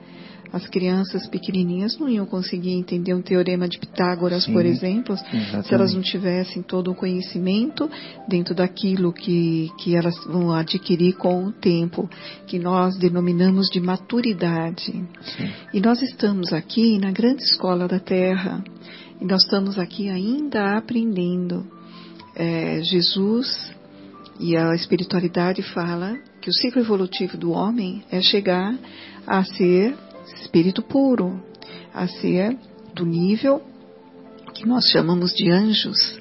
as 0.52 0.66
crianças 0.68 1.26
pequenininhas 1.26 1.98
não 1.98 2.08
iam 2.08 2.24
conseguir 2.24 2.72
entender 2.72 3.14
um 3.14 3.22
teorema 3.22 3.68
de 3.68 3.78
Pitágoras, 3.78 4.44
Sim, 4.44 4.52
por 4.52 4.64
exemplo, 4.64 5.14
exatamente. 5.14 5.68
se 5.68 5.74
elas 5.74 5.94
não 5.94 6.02
tivessem 6.02 6.62
todo 6.62 6.90
o 6.90 6.94
conhecimento 6.94 7.90
dentro 8.28 8.54
daquilo 8.54 9.12
que, 9.12 9.70
que 9.78 9.96
elas 9.96 10.14
vão 10.24 10.52
adquirir 10.52 11.14
com 11.14 11.46
o 11.46 11.52
tempo, 11.52 12.08
que 12.46 12.58
nós 12.58 12.96
denominamos 12.96 13.68
de 13.68 13.80
maturidade. 13.80 14.84
Sim. 14.84 15.50
E 15.74 15.80
nós 15.80 16.00
estamos 16.02 16.52
aqui 16.52 16.98
na 16.98 17.10
grande 17.10 17.42
escola 17.42 17.88
da 17.88 17.98
Terra, 17.98 18.62
e 19.20 19.24
nós 19.24 19.42
estamos 19.42 19.78
aqui 19.78 20.08
ainda 20.08 20.76
aprendendo. 20.76 21.66
É, 22.34 22.82
Jesus 22.82 23.74
e 24.38 24.56
a 24.56 24.74
espiritualidade 24.74 25.62
fala 25.62 26.18
que 26.40 26.50
o 26.50 26.52
ciclo 26.52 26.82
evolutivo 26.82 27.36
do 27.36 27.50
homem 27.50 28.04
é 28.10 28.20
chegar 28.20 28.78
a 29.26 29.42
ser 29.42 29.96
espírito 30.34 30.82
puro, 30.82 31.42
a 31.92 32.06
ser 32.06 32.56
do 32.94 33.04
nível 33.04 33.62
que 34.54 34.66
nós 34.66 34.84
chamamos 34.90 35.32
de 35.32 35.50
anjos. 35.50 36.18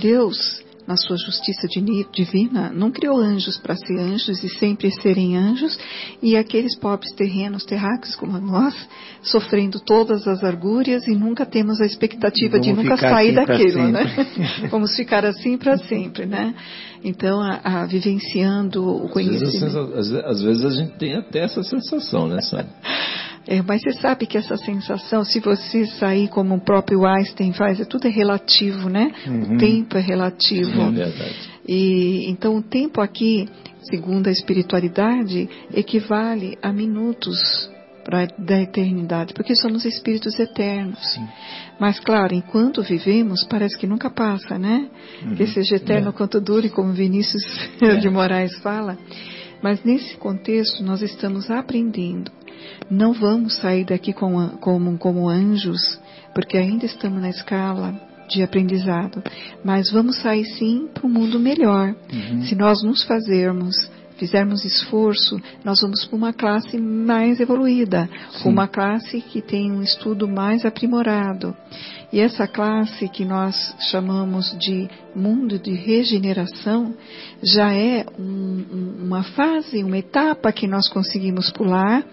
Deus 0.00 0.64
na 0.86 0.96
sua 0.96 1.16
justiça 1.16 1.66
divina, 2.12 2.70
não 2.70 2.90
criou 2.90 3.18
anjos 3.18 3.56
para 3.58 3.74
ser 3.74 3.98
anjos 3.98 4.42
e 4.44 4.48
sempre 4.48 4.90
serem 5.00 5.36
anjos, 5.36 5.78
e 6.22 6.36
aqueles 6.36 6.76
pobres 6.78 7.12
terrenos, 7.14 7.64
terráqueos 7.64 8.14
como 8.16 8.38
nós, 8.38 8.74
sofrendo 9.22 9.80
todas 9.80 10.28
as 10.28 10.44
argúrias 10.44 11.06
e 11.06 11.14
nunca 11.14 11.46
temos 11.46 11.80
a 11.80 11.86
expectativa 11.86 12.60
de 12.60 12.72
nunca 12.72 12.96
sair 12.96 13.38
assim 13.38 13.46
daquilo, 13.46 13.88
né? 13.88 14.04
Vamos 14.70 14.94
ficar 14.94 15.24
assim 15.24 15.56
para 15.56 15.78
sempre, 15.78 16.26
né? 16.26 16.54
Então, 17.02 17.40
a, 17.40 17.60
a, 17.82 17.86
vivenciando 17.86 18.86
o 18.86 19.08
conhecimento. 19.08 19.78
Às 19.94 20.08
vezes, 20.10 20.24
às 20.24 20.42
vezes, 20.42 20.64
a 20.64 20.70
gente 20.70 20.98
tem 20.98 21.16
até 21.16 21.40
essa 21.40 21.62
sensação, 21.62 22.28
né, 22.28 22.40
Sônia? 22.42 22.68
É, 23.46 23.60
mas 23.62 23.82
você 23.82 23.92
sabe 23.92 24.26
que 24.26 24.38
essa 24.38 24.56
sensação, 24.56 25.24
se 25.24 25.38
você 25.38 25.86
sair 25.86 26.28
como 26.28 26.54
o 26.54 26.60
próprio 26.60 27.04
Einstein 27.06 27.52
faz, 27.52 27.78
é 27.78 27.84
tudo 27.84 28.06
é 28.06 28.10
relativo, 28.10 28.88
né? 28.88 29.12
Uhum. 29.26 29.54
O 29.54 29.58
tempo 29.58 29.98
é 29.98 30.00
relativo. 30.00 30.80
É 30.80 30.90
verdade. 30.90 31.50
E 31.68 32.30
então 32.30 32.56
o 32.56 32.62
tempo 32.62 33.00
aqui, 33.00 33.46
segundo 33.90 34.28
a 34.28 34.30
espiritualidade, 34.30 35.48
equivale 35.74 36.58
a 36.62 36.72
minutos 36.72 37.70
pra, 38.02 38.26
da 38.38 38.60
eternidade, 38.60 39.34
porque 39.34 39.54
somos 39.54 39.84
espíritos 39.84 40.38
eternos. 40.38 40.98
Sim. 41.12 41.26
Mas 41.78 42.00
claro, 42.00 42.34
enquanto 42.34 42.82
vivemos, 42.82 43.44
parece 43.44 43.76
que 43.76 43.86
nunca 43.86 44.08
passa, 44.08 44.58
né? 44.58 44.88
Uhum. 45.22 45.34
Que 45.34 45.46
seja 45.46 45.76
eterno 45.76 46.10
é. 46.10 46.12
quanto 46.12 46.40
dure, 46.40 46.70
como 46.70 46.92
Vinícius 46.92 47.42
é. 47.82 47.96
de 47.96 48.08
Moraes 48.08 48.56
fala. 48.58 48.96
Mas 49.62 49.82
nesse 49.82 50.16
contexto 50.16 50.82
nós 50.82 51.02
estamos 51.02 51.50
aprendendo 51.50 52.30
não 52.90 53.12
vamos 53.12 53.56
sair 53.56 53.84
daqui 53.84 54.12
como, 54.12 54.58
como, 54.58 54.98
como 54.98 55.28
anjos, 55.28 56.00
porque 56.34 56.56
ainda 56.56 56.86
estamos 56.86 57.20
na 57.20 57.30
escala 57.30 57.94
de 58.28 58.42
aprendizado, 58.42 59.22
mas 59.64 59.90
vamos 59.90 60.16
sair 60.20 60.44
sim 60.44 60.88
para 60.92 61.06
um 61.06 61.10
mundo 61.10 61.38
melhor. 61.38 61.94
Uhum. 62.12 62.42
Se 62.42 62.54
nós 62.54 62.82
nos 62.82 63.04
fazermos, 63.04 63.74
fizermos 64.16 64.64
esforço, 64.64 65.40
nós 65.64 65.80
vamos 65.80 66.04
para 66.04 66.16
uma 66.16 66.32
classe 66.32 66.78
mais 66.78 67.40
evoluída, 67.40 68.08
uma 68.44 68.66
classe 68.66 69.20
que 69.20 69.42
tem 69.42 69.70
um 69.70 69.82
estudo 69.82 70.26
mais 70.26 70.64
aprimorado. 70.64 71.54
E 72.12 72.20
essa 72.20 72.46
classe 72.46 73.08
que 73.08 73.24
nós 73.24 73.74
chamamos 73.90 74.56
de 74.58 74.88
mundo 75.16 75.58
de 75.58 75.72
regeneração 75.72 76.94
já 77.42 77.72
é 77.72 78.06
um, 78.18 79.02
uma 79.02 79.24
fase, 79.24 79.82
uma 79.82 79.98
etapa 79.98 80.52
que 80.52 80.68
nós 80.68 80.88
conseguimos 80.88 81.50
pular 81.50 82.04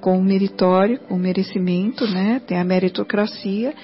com 0.00 0.18
o 0.18 0.22
meritório, 0.22 0.98
com 1.00 1.14
o 1.14 1.18
merecimento, 1.18 2.06
né? 2.06 2.40
Tem 2.46 2.58
a 2.58 2.64
meritocracia, 2.64 3.74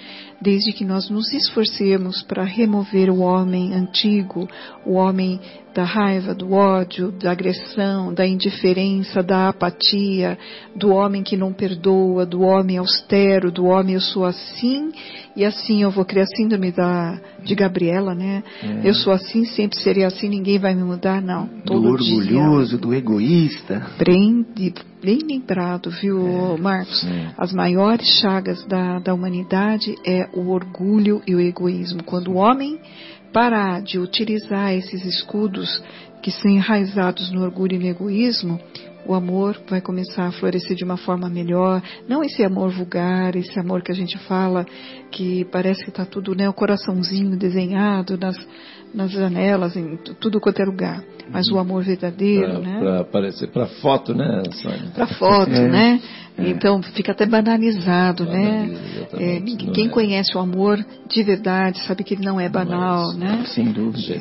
desde 0.40 0.72
que 0.72 0.84
nós 0.84 1.08
nos 1.10 1.32
esforcemos 1.32 2.22
para 2.22 2.44
remover 2.44 3.10
o 3.10 3.20
homem 3.20 3.74
antigo, 3.74 4.48
o 4.84 4.94
homem 4.94 5.40
da 5.76 5.84
raiva, 5.84 6.34
do 6.34 6.54
ódio, 6.54 7.12
da 7.12 7.30
agressão, 7.30 8.14
da 8.14 8.26
indiferença, 8.26 9.22
da 9.22 9.50
apatia, 9.50 10.38
do 10.74 10.88
homem 10.88 11.22
que 11.22 11.36
não 11.36 11.52
perdoa, 11.52 12.24
do 12.24 12.40
homem 12.40 12.78
austero, 12.78 13.52
do 13.52 13.66
homem 13.66 13.94
eu 13.94 14.00
sou 14.00 14.24
assim 14.24 14.90
e 15.36 15.44
assim 15.44 15.82
eu 15.82 15.90
vou 15.90 16.06
criar 16.06 16.24
síndrome 16.34 16.72
da, 16.72 17.20
de 17.44 17.54
Gabriela, 17.54 18.14
né? 18.14 18.42
É. 18.62 18.88
Eu 18.88 18.94
sou 18.94 19.12
assim, 19.12 19.44
sempre 19.44 19.78
serei 19.78 20.04
assim, 20.04 20.30
ninguém 20.30 20.58
vai 20.58 20.74
me 20.74 20.82
mudar, 20.82 21.20
não. 21.20 21.46
Todo 21.66 21.82
do 21.82 21.88
orgulhoso, 21.90 22.70
dia, 22.70 22.78
do 22.78 22.94
egoísta. 22.94 23.86
Prende, 23.98 24.72
bem 25.04 25.18
lembrado, 25.28 25.90
viu, 25.90 26.54
é. 26.56 26.58
Marcos? 26.58 27.04
É. 27.04 27.34
As 27.36 27.52
maiores 27.52 28.08
chagas 28.18 28.64
da, 28.64 28.98
da 28.98 29.12
humanidade 29.12 29.94
é 30.06 30.26
o 30.32 30.48
orgulho 30.48 31.20
e 31.26 31.34
o 31.34 31.40
egoísmo. 31.40 32.02
Quando 32.02 32.28
o 32.28 32.36
homem 32.36 32.80
parar 33.36 33.82
de 33.82 33.98
utilizar 33.98 34.72
esses 34.72 35.04
escudos 35.04 35.82
que 36.22 36.30
são 36.30 36.50
enraizados 36.50 37.30
no 37.30 37.42
orgulho 37.42 37.74
e 37.74 37.78
no 37.78 37.84
egoísmo, 37.84 38.58
o 39.04 39.12
amor 39.12 39.60
vai 39.68 39.78
começar 39.78 40.26
a 40.26 40.32
florescer 40.32 40.74
de 40.74 40.82
uma 40.82 40.96
forma 40.96 41.28
melhor. 41.28 41.82
Não 42.08 42.24
esse 42.24 42.42
amor 42.42 42.70
vulgar, 42.70 43.36
esse 43.36 43.60
amor 43.60 43.82
que 43.82 43.92
a 43.92 43.94
gente 43.94 44.16
fala, 44.20 44.64
que 45.10 45.44
parece 45.52 45.84
que 45.84 45.90
está 45.90 46.06
tudo, 46.06 46.34
né, 46.34 46.48
o 46.48 46.54
coraçãozinho 46.54 47.36
desenhado 47.36 48.16
nas, 48.16 48.38
nas 48.96 49.10
janelas, 49.10 49.76
em 49.76 49.96
tudo 50.18 50.40
quanto 50.40 50.60
é 50.60 50.64
lugar. 50.64 51.04
Mas 51.30 51.48
o 51.48 51.58
amor 51.58 51.84
verdadeiro, 51.84 52.52
pra, 52.52 52.58
né? 52.60 52.78
Para 52.80 53.00
aparecer 53.00 53.48
para 53.48 53.66
foto, 53.66 54.14
né, 54.14 54.42
Sônia? 54.52 54.90
Para 54.94 55.06
foto, 55.06 55.50
é. 55.52 55.68
né? 55.68 56.02
É. 56.38 56.48
Então 56.48 56.82
fica 56.82 57.12
até 57.12 57.26
banalizado, 57.26 58.24
né? 58.24 58.70
É, 59.14 59.40
quem 59.40 59.86
é. 59.86 59.90
conhece 59.90 60.36
o 60.36 60.40
amor 60.40 60.82
de 61.08 61.22
verdade 61.22 61.78
sabe 61.80 62.04
que 62.04 62.14
ele 62.14 62.24
não 62.24 62.40
é 62.40 62.48
banal, 62.48 63.08
Mas, 63.08 63.16
né? 63.16 63.44
Sem 63.46 63.70
dúvida. 63.70 64.14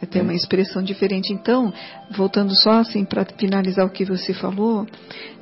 É, 0.00 0.06
tem 0.06 0.22
uma 0.22 0.34
expressão 0.34 0.82
diferente. 0.82 1.32
Então, 1.32 1.72
voltando 2.10 2.54
só 2.54 2.80
assim 2.80 3.04
para 3.04 3.24
finalizar 3.24 3.86
o 3.86 3.90
que 3.90 4.04
você 4.04 4.32
falou, 4.34 4.86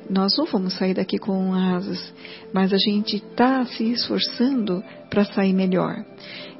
nós 0.09 0.35
não 0.37 0.45
vamos 0.45 0.73
sair 0.73 0.93
daqui 0.93 1.17
com 1.17 1.53
asas, 1.53 2.13
mas 2.53 2.73
a 2.73 2.77
gente 2.77 3.17
está 3.17 3.65
se 3.65 3.91
esforçando 3.91 4.83
para 5.09 5.25
sair 5.25 5.53
melhor. 5.53 5.95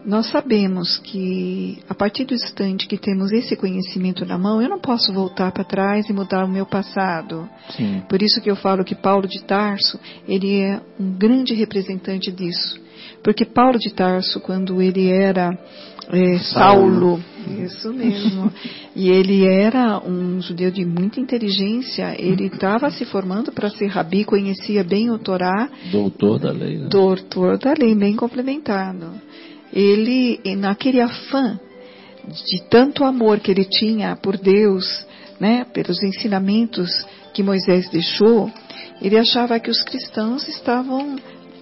Nós 0.04 0.28
sabemos 0.32 0.98
que 0.98 1.78
a 1.88 1.94
partir 1.94 2.26
do 2.26 2.34
instante 2.34 2.88
que 2.88 2.98
temos 2.98 3.32
esse 3.32 3.56
conhecimento 3.56 4.26
na 4.26 4.38
mão, 4.38 4.62
eu 4.62 4.68
não 4.68 4.80
posso 4.80 5.14
voltar 5.14 5.52
para 5.52 5.64
trás 5.64 6.10
e 6.10 6.14
mudar 6.14 6.44
o 6.44 6.50
meu 6.50 6.66
passado. 6.66 7.48
Sim. 7.76 8.02
Por 8.10 8.22
isso 8.22 8.42
que 8.42 8.50
eu 8.50 8.56
falo 8.56 8.84
que 8.84 8.96
Paulo 8.96 9.28
de 9.28 9.44
Tarso, 9.44 10.00
ele 10.28 10.60
é 10.60 10.82
um 11.00 11.12
grande 11.12 11.54
representante 11.54 12.32
disso. 12.32 12.80
Porque 13.24 13.46
Paulo 13.46 13.78
de 13.78 13.94
Tarso, 13.94 14.40
quando 14.40 14.82
ele 14.82 15.08
era 15.08 15.56
é, 16.10 16.38
Saulo, 16.40 17.24
isso 17.64 17.94
mesmo, 17.94 18.52
e 18.96 19.10
ele 19.10 19.46
era 19.46 20.00
um 20.04 20.42
judeu 20.42 20.72
de 20.72 20.84
muita 20.84 21.20
inteligência, 21.20 22.16
ele 22.20 22.48
estava 22.48 22.90
se 22.90 23.06
formando 23.06 23.52
para 23.52 23.70
ser 23.70 23.88
rabi, 23.88 24.24
conhecia 24.24 24.84
bem 24.84 25.12
o 25.12 25.20
Torá. 25.20 25.70
Doutor 25.92 26.40
da 26.40 26.52
lei. 26.52 26.80
Né? 26.80 26.88
Doutor 26.90 27.60
da 27.60 27.74
lei, 27.78 27.94
bem 27.94 28.16
complementado 28.16 29.12
ele, 29.74 30.40
naquele 30.56 31.00
afã 31.00 31.60
de 32.28 32.64
tanto 32.70 33.04
amor 33.04 33.40
que 33.40 33.52
ele 33.52 33.66
tinha 33.66 34.16
por 34.16 34.38
Deus, 34.38 35.06
né, 35.40 35.66
pelos 35.74 36.02
ensinamentos 36.04 36.90
que 37.34 37.42
Moisés 37.42 37.90
deixou, 37.90 38.52
ele 39.02 39.18
achava 39.18 39.60
que 39.60 39.72
os 39.72 39.82
cristãos 39.84 40.48
estavam 40.48 41.16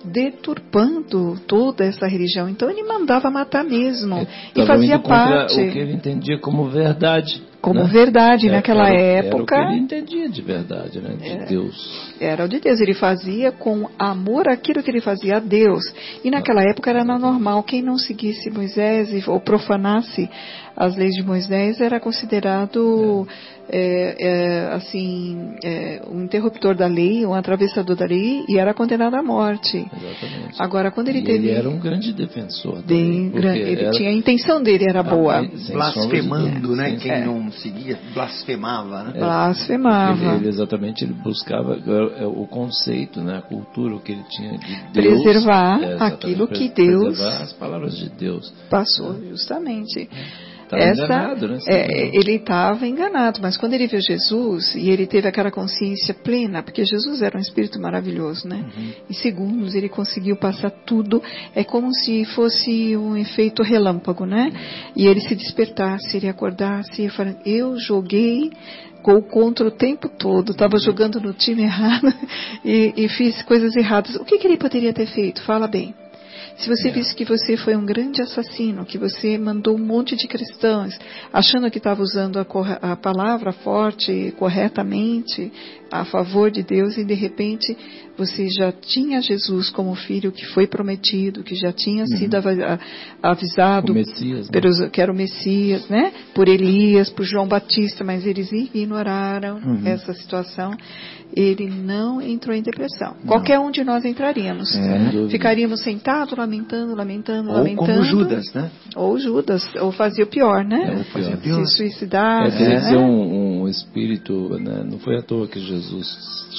deturpando 0.03 1.39
toda 1.47 1.85
essa 1.85 2.07
religião. 2.07 2.47
Então 2.49 2.69
ele 2.69 2.84
mandava 2.84 3.30
matar 3.30 3.63
mesmo 3.63 4.27
e 4.55 4.65
fazia 4.65 4.99
parte. 4.99 5.59
O 5.59 5.71
que 5.71 5.80
ele 5.80 5.93
entendia 5.93 6.39
como 6.39 6.69
verdade 6.69 7.41
como 7.61 7.81
né? 7.81 7.89
verdade 7.91 8.49
naquela 8.49 8.89
era, 8.89 9.27
época. 9.27 9.55
Era 9.55 9.65
o 9.65 9.67
que 9.67 9.73
ele 9.73 9.84
entendia 9.84 10.30
de 10.30 10.41
verdade, 10.41 11.01
né? 11.01 11.15
De 11.15 11.30
é, 11.30 11.45
Deus. 11.45 12.15
Era 12.19 12.45
o 12.45 12.47
de 12.47 12.59
Deus. 12.59 12.80
Ele 12.80 12.93
fazia 12.93 13.51
com 13.51 13.89
amor 13.99 14.47
aquilo 14.47 14.81
que 14.81 14.89
ele 14.89 15.01
fazia 15.01 15.38
a 15.38 15.39
Deus. 15.39 15.84
E 16.23 16.31
naquela 16.31 16.61
época 16.63 16.89
era 16.89 17.03
normal. 17.03 17.61
Quem 17.63 17.81
não 17.81 17.97
seguisse 17.97 18.49
Moisés 18.49 19.27
ou 19.27 19.41
profanasse 19.41 20.30
as 20.76 20.95
leis 20.95 21.13
de 21.13 21.23
Moisés 21.23 21.81
era 21.81 21.99
considerado 21.99 23.27
é, 23.27 23.59
é, 23.71 24.69
assim 24.73 25.55
é, 25.63 26.01
um 26.09 26.23
interruptor 26.23 26.75
da 26.75 26.87
lei, 26.87 27.25
um 27.25 27.33
atravessador 27.33 27.95
da 27.95 28.05
lei 28.05 28.43
e 28.47 28.57
era 28.57 28.73
condenado 28.73 29.15
à 29.15 29.23
morte. 29.23 29.77
Exatamente. 29.77 30.55
Agora 30.59 30.91
quando 30.91 31.09
ele 31.09 31.19
e 31.19 31.23
teve 31.23 31.47
ele 31.47 31.51
era 31.51 31.69
um 31.69 31.79
grande 31.79 32.13
defensor. 32.13 32.81
Bem, 32.83 33.31
ele 33.33 33.81
era... 33.81 33.91
tinha 33.91 34.09
a 34.09 34.13
intenção 34.13 34.61
dele 34.61 34.85
era 34.87 35.03
boa. 35.03 35.47
Blasfemando, 35.71 36.75
né? 36.75 36.97
Quem 36.97 37.11
é. 37.11 37.25
não 37.25 37.51
seguia 37.51 37.99
blasfemava, 38.13 39.03
né? 39.03 39.19
Blasfemava. 39.19 40.25
Ele, 40.25 40.35
ele, 40.37 40.47
exatamente 40.47 41.03
ele 41.03 41.13
buscava 41.13 41.77
é, 42.17 42.25
o 42.25 42.45
conceito, 42.47 43.21
né? 43.21 43.37
A 43.37 43.41
cultura, 43.41 43.95
o 43.95 43.99
que 43.99 44.11
ele 44.11 44.23
tinha 44.29 44.57
de 44.57 44.75
Deus. 44.93 45.23
Preservar 45.23 45.79
aquilo 45.99 46.47
que 46.47 46.69
Deus. 46.69 47.17
Preservar 47.17 47.43
as 47.43 47.53
palavras 47.53 47.97
de 47.97 48.09
Deus. 48.09 48.53
Passou 48.69 49.15
justamente. 49.29 50.09
Estava 50.69 50.83
Essa, 50.83 51.03
enganado, 51.03 51.47
né? 51.47 51.59
É, 51.67 52.15
ele 52.15 52.35
estava 52.35 52.85
enganado, 52.85 53.39
mas 53.41 53.57
quando 53.57 53.73
ele 53.73 53.87
viu 53.87 53.99
Jesus 53.99 54.75
e 54.75 54.91
ele 54.91 55.07
teve 55.07 55.27
aquela 55.27 55.49
consciência 55.49 56.13
plena, 56.13 56.61
porque 56.61 56.85
Jesus 56.85 57.23
era 57.23 57.35
um 57.35 57.41
espírito 57.41 57.81
maravilhoso, 57.81 58.47
né? 58.47 58.63
Uhum. 58.77 58.91
Em 59.09 59.13
segundos 59.13 59.73
ele 59.73 59.89
conseguiu 59.89 60.35
passar 60.35 60.69
tudo, 60.69 61.23
é 61.55 61.63
como 61.63 61.91
se 61.91 62.23
fosse 62.23 62.95
um 62.95 63.17
efeito 63.17 63.63
relâmpago, 63.63 64.27
né? 64.27 64.51
E 64.95 65.07
ele 65.07 65.21
se 65.21 65.33
despertasse, 65.33 66.17
ele 66.17 66.29
acordasse 66.29 67.03
e 67.03 67.09
falasse, 67.09 67.39
eu 67.47 67.75
joguei 67.79 68.51
gol 69.01 69.23
contra 69.23 69.65
o 69.65 69.71
tempo 69.71 70.07
todo, 70.07 70.51
estava 70.51 70.77
jogando 70.77 71.19
no 71.19 71.33
time 71.33 71.63
errado 71.63 72.13
e, 72.63 72.93
e, 72.95 73.09
fiz 73.09 73.41
coisas 73.41 73.75
erradas. 73.75 74.15
O 74.17 74.23
que, 74.23 74.37
que 74.37 74.45
ele 74.45 74.57
poderia 74.57 74.93
ter 74.93 75.07
feito? 75.07 75.41
Fala 75.43 75.67
bem. 75.67 75.95
Se 76.60 76.68
você 76.68 76.91
visse 76.91 77.15
que 77.15 77.23
você 77.23 77.56
foi 77.56 77.73
um 77.77 77.86
grande 77.86 78.22
assassino, 78.22 78.86
que 78.86 78.98
você 78.98 79.38
mandou 79.38 79.76
um 79.77 79.86
monte 79.86 80.14
de 80.18 80.27
cristãos, 80.27 80.94
achando 81.31 81.72
que 81.72 81.77
estava 81.77 82.02
usando 82.02 82.38
a, 82.38 82.91
a 82.91 82.95
palavra 82.98 83.53
forte, 83.53 84.34
corretamente, 84.38 85.53
a 85.91 86.05
favor 86.05 86.51
de 86.51 86.63
Deus, 86.63 86.97
e 86.97 87.03
de 87.03 87.13
repente 87.13 87.75
você 88.17 88.47
já 88.49 88.71
tinha 88.71 89.21
Jesus 89.21 89.69
como 89.69 89.95
filho 89.95 90.31
que 90.31 90.45
foi 90.47 90.67
prometido, 90.67 91.41
que 91.43 91.55
já 91.55 91.71
tinha 91.71 92.05
sido 92.05 92.35
avi- 92.35 92.61
a- 92.61 92.77
avisado 93.23 93.93
Messias, 93.93 94.47
né? 94.49 94.51
pelos, 94.51 94.89
que 94.91 95.01
era 95.01 95.11
o 95.11 95.15
Messias, 95.15 95.87
né? 95.87 96.11
Por 96.33 96.47
Elias, 96.49 97.09
por 97.09 97.23
João 97.23 97.47
Batista, 97.47 98.03
mas 98.03 98.25
eles 98.25 98.51
ignoraram 98.51 99.57
Uhum. 99.63 99.81
essa 99.85 100.13
situação. 100.13 100.73
Ele 101.31 101.69
não 101.69 102.19
entrou 102.19 102.55
em 102.55 102.61
depressão. 102.61 103.15
Qualquer 103.27 103.59
um 103.59 103.69
de 103.69 103.83
nós 103.83 104.03
entraríamos. 104.03 104.75
É. 104.75 105.27
Ficaríamos 105.29 105.81
sentados, 105.81 106.35
lamentando, 106.35 106.95
lamentando, 106.95 107.49
Ou 107.49 107.57
lamentando. 107.57 107.85
como 107.91 108.03
Judas, 108.03 108.51
né? 108.53 108.71
Ou 108.95 109.17
Judas, 109.19 109.63
ou 109.75 109.91
fazia 109.91 110.23
o 110.23 110.27
pior, 110.27 110.61
É, 110.61 110.67
né? 110.67 111.05
o 111.07 111.37
pior. 111.37 111.65
Se 111.67 111.77
suicidar. 111.77 112.47
É, 112.47 112.79
né? 112.91 112.97
um, 112.97 113.61
um 113.61 113.67
espírito, 113.67 114.57
né? 114.59 114.83
não 114.83 114.97
foi 114.97 115.17
à 115.17 115.21
toa 115.21 115.47
que 115.47 115.59
Jesus 115.59 115.78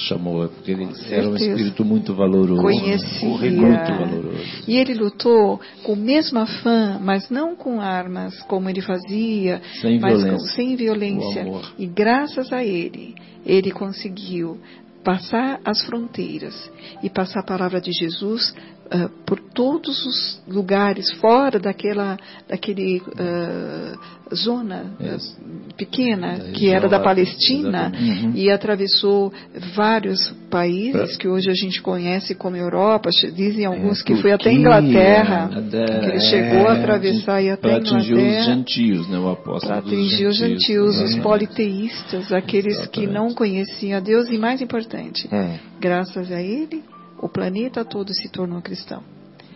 chamou, 0.08 0.44
é 0.44 0.48
porque 0.48 0.70
ele 0.72 0.88
era 1.10 1.28
um 1.28 1.34
espírito 1.36 1.84
muito 1.84 2.14
valoroso. 2.14 2.62
Conhecia. 2.62 3.50
Muito 3.50 3.92
valoroso. 3.92 4.44
E 4.68 4.76
ele 4.76 4.94
lutou 4.94 5.60
com 5.82 5.92
o 5.92 5.96
mesmo 5.96 6.38
afã, 6.38 6.98
mas 7.02 7.28
não 7.30 7.56
com 7.56 7.80
armas, 7.80 8.40
como 8.42 8.68
ele 8.70 8.80
fazia, 8.80 9.60
Sem 9.80 9.98
mas 9.98 10.14
com- 10.14 10.20
violência. 10.22 10.54
sem 10.54 10.76
violência. 10.76 11.46
E 11.78 11.86
graças 11.86 12.52
a 12.52 12.64
ele, 12.64 13.14
ele 13.44 13.70
conseguiu 13.70 14.58
passar 15.02 15.60
as 15.64 15.82
fronteiras 15.84 16.70
e 17.02 17.08
passar 17.08 17.40
a 17.40 17.44
palavra 17.46 17.80
de 17.80 17.90
Jesus 17.92 18.54
ah, 18.92 19.08
por 19.26 19.38
todos 19.40 20.04
os 20.06 20.42
lugares 20.48 21.10
fora 21.20 21.58
daquela 21.58 22.16
daquele 22.48 23.00
ah, 23.18 23.94
zona 24.34 24.92
Isso. 25.00 25.36
pequena 25.76 26.38
Da 26.38 26.44
que 26.52 26.68
era 26.68 26.88
da 26.88 27.00
Palestina. 27.00 27.92
Uhum. 27.98 28.32
e 28.34 28.50
atravessou 28.50 29.32
vários 29.74 30.28
países 30.50 31.14
É. 31.14 31.18
que 31.18 31.26
hoje 31.28 31.50
a 31.50 31.54
gente 31.54 31.80
conhece 31.82 32.34
como 32.34 32.56
Europa. 32.56 33.10
Dizem 33.34 33.64
alguns 33.66 34.00
É, 34.00 34.04
que 34.04 34.14
foi 34.16 34.32
até 34.32 34.52
Inglaterra, 34.52 35.48
que 35.70 35.76
ele 36.06 36.16
é, 36.16 36.20
chegou 36.20 36.68
a 36.68 36.74
atravessar 36.74 37.42
e 37.42 37.50
até 37.50 37.74
atingir 37.74 38.14
os 38.14 38.20
Inglaterra 38.20 38.42
gentios, 38.54 39.08
né? 39.08 39.18
O 39.18 39.28
apóstolo 39.30 39.74
atingir 39.74 40.26
os 40.26 40.36
gentios, 40.36 40.90
os 40.90 40.94
exatamente. 40.96 41.22
politeístas, 41.22 42.32
aqueles 42.32 42.76
que 42.88 43.00
Exatamente. 43.02 43.12
não 43.12 43.34
conheciam 43.34 43.98
a 43.98 44.00
Deus 44.00 44.28
e 44.30 44.38
mais 44.38 44.60
importante, 44.60 45.28
É. 45.32 45.58
graças 45.80 46.30
a 46.30 46.40
ele, 46.40 46.82
o 47.20 47.28
planeta 47.28 47.84
todo 47.84 48.12
se 48.14 48.28
tornou 48.30 48.60
cristão. 48.62 49.02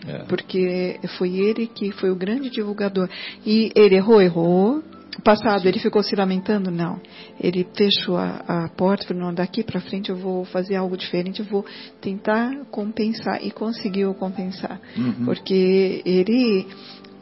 É. 0.07 0.19
Porque 0.24 1.01
foi 1.16 1.36
ele 1.36 1.66
que 1.66 1.91
foi 1.93 2.11
o 2.11 2.16
grande 2.16 2.51
divulgador. 2.51 3.09
E 3.45 3.73
ele 3.74 3.95
errou, 3.95 4.20
errou. 4.20 4.82
Passado, 5.23 5.66
ele 5.66 5.78
ficou 5.78 6.03
se 6.03 6.15
lamentando? 6.16 6.70
Não. 6.70 7.01
Ele 7.41 7.66
fechou 7.74 8.16
a, 8.19 8.43
a 8.47 8.69
porta 8.69 9.07
falou, 9.07 9.23
não, 9.23 9.32
daqui 9.35 9.62
para 9.62 9.81
frente 9.81 10.11
eu 10.11 10.16
vou 10.16 10.45
fazer 10.45 10.74
algo 10.74 10.97
diferente, 10.97 11.41
eu 11.41 11.47
vou 11.47 11.65
tentar 12.01 12.51
compensar. 12.70 13.43
E 13.43 13.51
conseguiu 13.51 14.12
compensar. 14.15 14.81
Uhum. 14.97 15.24
Porque 15.24 16.03
ele 16.05 16.66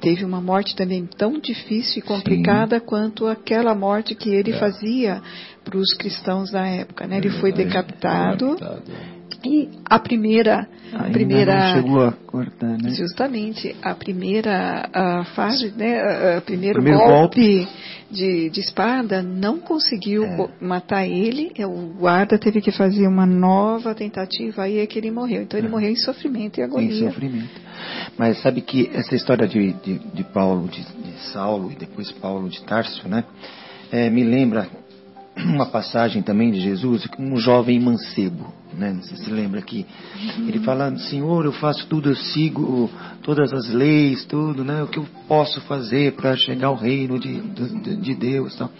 teve 0.00 0.24
uma 0.24 0.40
morte 0.40 0.74
também 0.74 1.06
tão 1.06 1.38
difícil 1.38 2.00
e 2.00 2.02
complicada 2.02 2.80
quanto 2.80 3.26
aquela 3.28 3.74
morte 3.74 4.16
que 4.16 4.30
ele 4.30 4.52
É. 4.52 4.58
fazia 4.58 5.22
para 5.62 5.76
os 5.78 5.94
cristãos 5.94 6.50
da 6.50 6.66
época. 6.66 7.06
Né? 7.06 7.18
Ele 7.18 7.28
É 7.28 7.32
foi 7.32 7.52
verdade. 7.52 7.68
decapitado. 7.68 8.54
Decapitado. 8.56 9.21
E 9.44 9.68
a 9.84 9.98
primeira, 9.98 10.68
a 10.92 11.04
primeira 11.04 11.74
chegou 11.74 12.04
a 12.04 12.12
cortar, 12.12 12.78
né? 12.78 12.90
Justamente 12.90 13.74
a 13.82 13.94
primeira 13.94 14.88
a 14.92 15.24
fase, 15.34 15.72
né, 15.76 16.38
o 16.38 16.42
primeiro, 16.42 16.80
Primeiro 16.82 16.98
golpe, 17.04 17.66
De, 18.10 18.50
de 18.50 18.60
espada 18.60 19.22
não 19.22 19.58
conseguiu 19.58 20.24
É. 20.24 20.48
matar 20.60 21.06
ele. 21.06 21.50
é, 21.58 21.66
O 21.66 21.94
guarda 21.98 22.38
teve 22.38 22.60
que 22.60 22.70
fazer 22.70 23.06
uma 23.08 23.24
nova 23.24 23.94
tentativa 23.94 24.64
aí 24.64 24.78
é 24.80 24.86
que 24.86 24.98
ele 24.98 25.10
morreu. 25.10 25.42
Então 25.42 25.58
ele 25.58 25.66
É. 25.66 25.70
morreu 25.70 25.90
em 25.90 25.96
sofrimento 25.96 26.58
e 26.58 26.60
Em 26.60 26.64
agonia. 26.64 27.08
sofrimento. 27.08 27.60
Mas 28.18 28.40
sabe 28.42 28.60
que 28.60 28.90
essa 28.92 29.14
história 29.16 29.48
de, 29.48 29.72
de, 29.82 29.98
de 29.98 30.24
Paulo, 30.24 30.68
de, 30.68 30.82
de 30.82 31.18
Saulo 31.32 31.72
e 31.72 31.74
depois 31.74 32.12
Paulo 32.12 32.48
de 32.50 32.62
Tarso, 32.62 33.08
né? 33.08 33.24
é, 33.90 34.08
me 34.08 34.22
lembra 34.24 34.66
uma 35.44 35.66
passagem 35.66 36.22
também 36.22 36.50
de 36.50 36.60
Jesus, 36.60 37.06
um 37.18 37.36
jovem 37.36 37.80
mancebo, 37.80 38.52
né? 38.74 38.92
Você 39.00 39.16
se 39.16 39.30
lembra 39.30 39.62
que 39.62 39.86
ele 40.46 40.60
fala, 40.60 40.94
Senhor, 40.96 41.44
eu 41.44 41.52
faço 41.52 41.86
tudo, 41.86 42.10
eu 42.10 42.16
sigo 42.16 42.90
todas 43.22 43.52
as 43.52 43.70
leis, 43.70 44.24
tudo, 44.24 44.64
né? 44.64 44.82
O 44.82 44.88
que 44.88 44.98
eu 44.98 45.06
posso 45.26 45.60
fazer 45.62 46.12
para 46.12 46.36
chegar 46.36 46.68
ao 46.68 46.76
reino 46.76 47.18
de, 47.18 47.40
de, 47.40 47.96
de 47.96 48.14
Deus, 48.14 48.54
tal. 48.56 48.70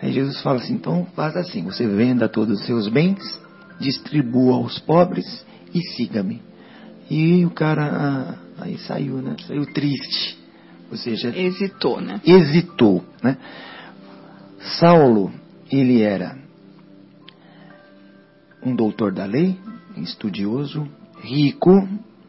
Aí 0.00 0.12
Jesus 0.12 0.40
fala 0.42 0.58
assim, 0.58 0.74
então 0.74 1.06
faz 1.14 1.36
assim, 1.36 1.62
você 1.62 1.86
venda 1.86 2.28
todos 2.28 2.60
os 2.60 2.66
seus 2.66 2.88
bens, 2.88 3.40
distribua 3.78 4.56
aos 4.56 4.78
pobres 4.78 5.44
e 5.74 5.80
siga-me. 5.94 6.42
E 7.10 7.44
o 7.44 7.50
cara 7.50 8.38
ah, 8.58 8.62
aí 8.62 8.78
saiu, 8.78 9.16
né? 9.16 9.36
Saiu 9.46 9.66
triste. 9.66 10.38
Ou 10.90 10.96
seja, 10.96 11.28
Hesitou, 11.34 12.00
né? 12.00 12.20
hesitou, 12.24 13.02
né? 13.22 13.38
Saulo, 14.78 15.32
ele 15.72 16.02
era 16.02 16.36
um 18.62 18.76
doutor 18.76 19.12
da 19.12 19.24
lei, 19.24 19.58
estudioso, 19.96 20.86
rico, 21.20 21.72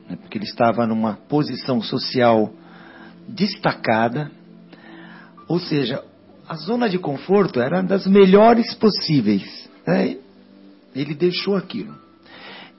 né, 0.10 0.16
porque 0.20 0.38
ele 0.38 0.46
estava 0.46 0.88
numa 0.88 1.14
posição 1.14 1.82
social 1.82 2.52
destacada, 3.28 4.32
ou 5.48 5.60
seja, 5.60 6.04
a 6.48 6.56
zona 6.56 6.90
de 6.90 6.98
conforto 6.98 7.60
era 7.60 7.82
das 7.82 8.08
melhores 8.08 8.74
possíveis. 8.76 9.70
né? 9.86 10.18
Ele 10.96 11.14
deixou 11.14 11.56
aquilo. 11.56 11.96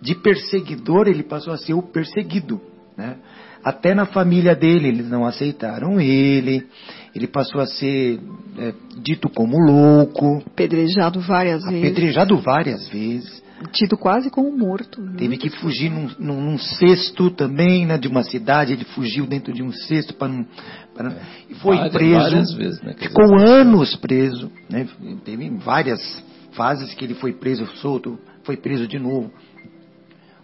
De 0.00 0.14
perseguidor, 0.14 1.08
ele 1.08 1.22
passou 1.22 1.52
a 1.52 1.58
ser 1.58 1.74
o 1.74 1.82
perseguido. 1.82 2.60
Né? 2.96 3.16
Até 3.62 3.94
na 3.94 4.06
família 4.06 4.54
dele, 4.54 4.88
eles 4.88 5.08
não 5.08 5.24
aceitaram 5.24 6.00
ele. 6.00 6.66
Ele 7.14 7.26
passou 7.28 7.60
a 7.60 7.66
ser 7.66 8.18
é, 8.58 8.72
dito 9.00 9.28
como 9.28 9.56
louco, 9.58 10.42
Apedrejado 10.46 11.20
várias 11.20 11.62
vezes. 11.64 11.78
apedrejado 11.78 12.36
várias 12.38 12.88
vezes. 12.88 13.42
Tido 13.72 13.96
quase 13.96 14.30
como 14.30 14.50
morto. 14.50 15.00
né? 15.00 15.14
Teve 15.16 15.36
que 15.38 15.48
fugir 15.48 15.88
num, 15.90 16.10
num, 16.18 16.40
num 16.40 16.58
cesto 16.58 17.30
também, 17.30 17.86
né, 17.86 17.96
de 17.96 18.08
uma 18.08 18.22
cidade. 18.24 18.72
Ele 18.72 18.84
fugiu 18.84 19.26
dentro 19.26 19.54
de 19.54 19.62
um 19.62 19.72
cesto 19.72 20.12
para 20.14 20.28
não. 20.28 20.44
pra 20.94 21.16
e 21.48 21.54
foi 21.54 21.76
Várias- 21.76 21.92
preso. 21.94 22.18
várias 22.20 22.52
vezes, 22.52 22.82
né, 22.82 22.94
ficou 22.98 23.36
dizer, 23.36 23.48
anos 23.48 23.96
preso. 23.96 24.50
Né, 24.68 24.86
teve 25.24 25.48
várias 25.50 26.00
fases 26.52 26.92
que 26.94 27.04
ele 27.04 27.14
foi 27.14 27.32
preso, 27.32 27.64
solto, 27.76 28.18
foi 28.42 28.56
preso 28.56 28.86
de 28.88 28.98
novo. 28.98 29.30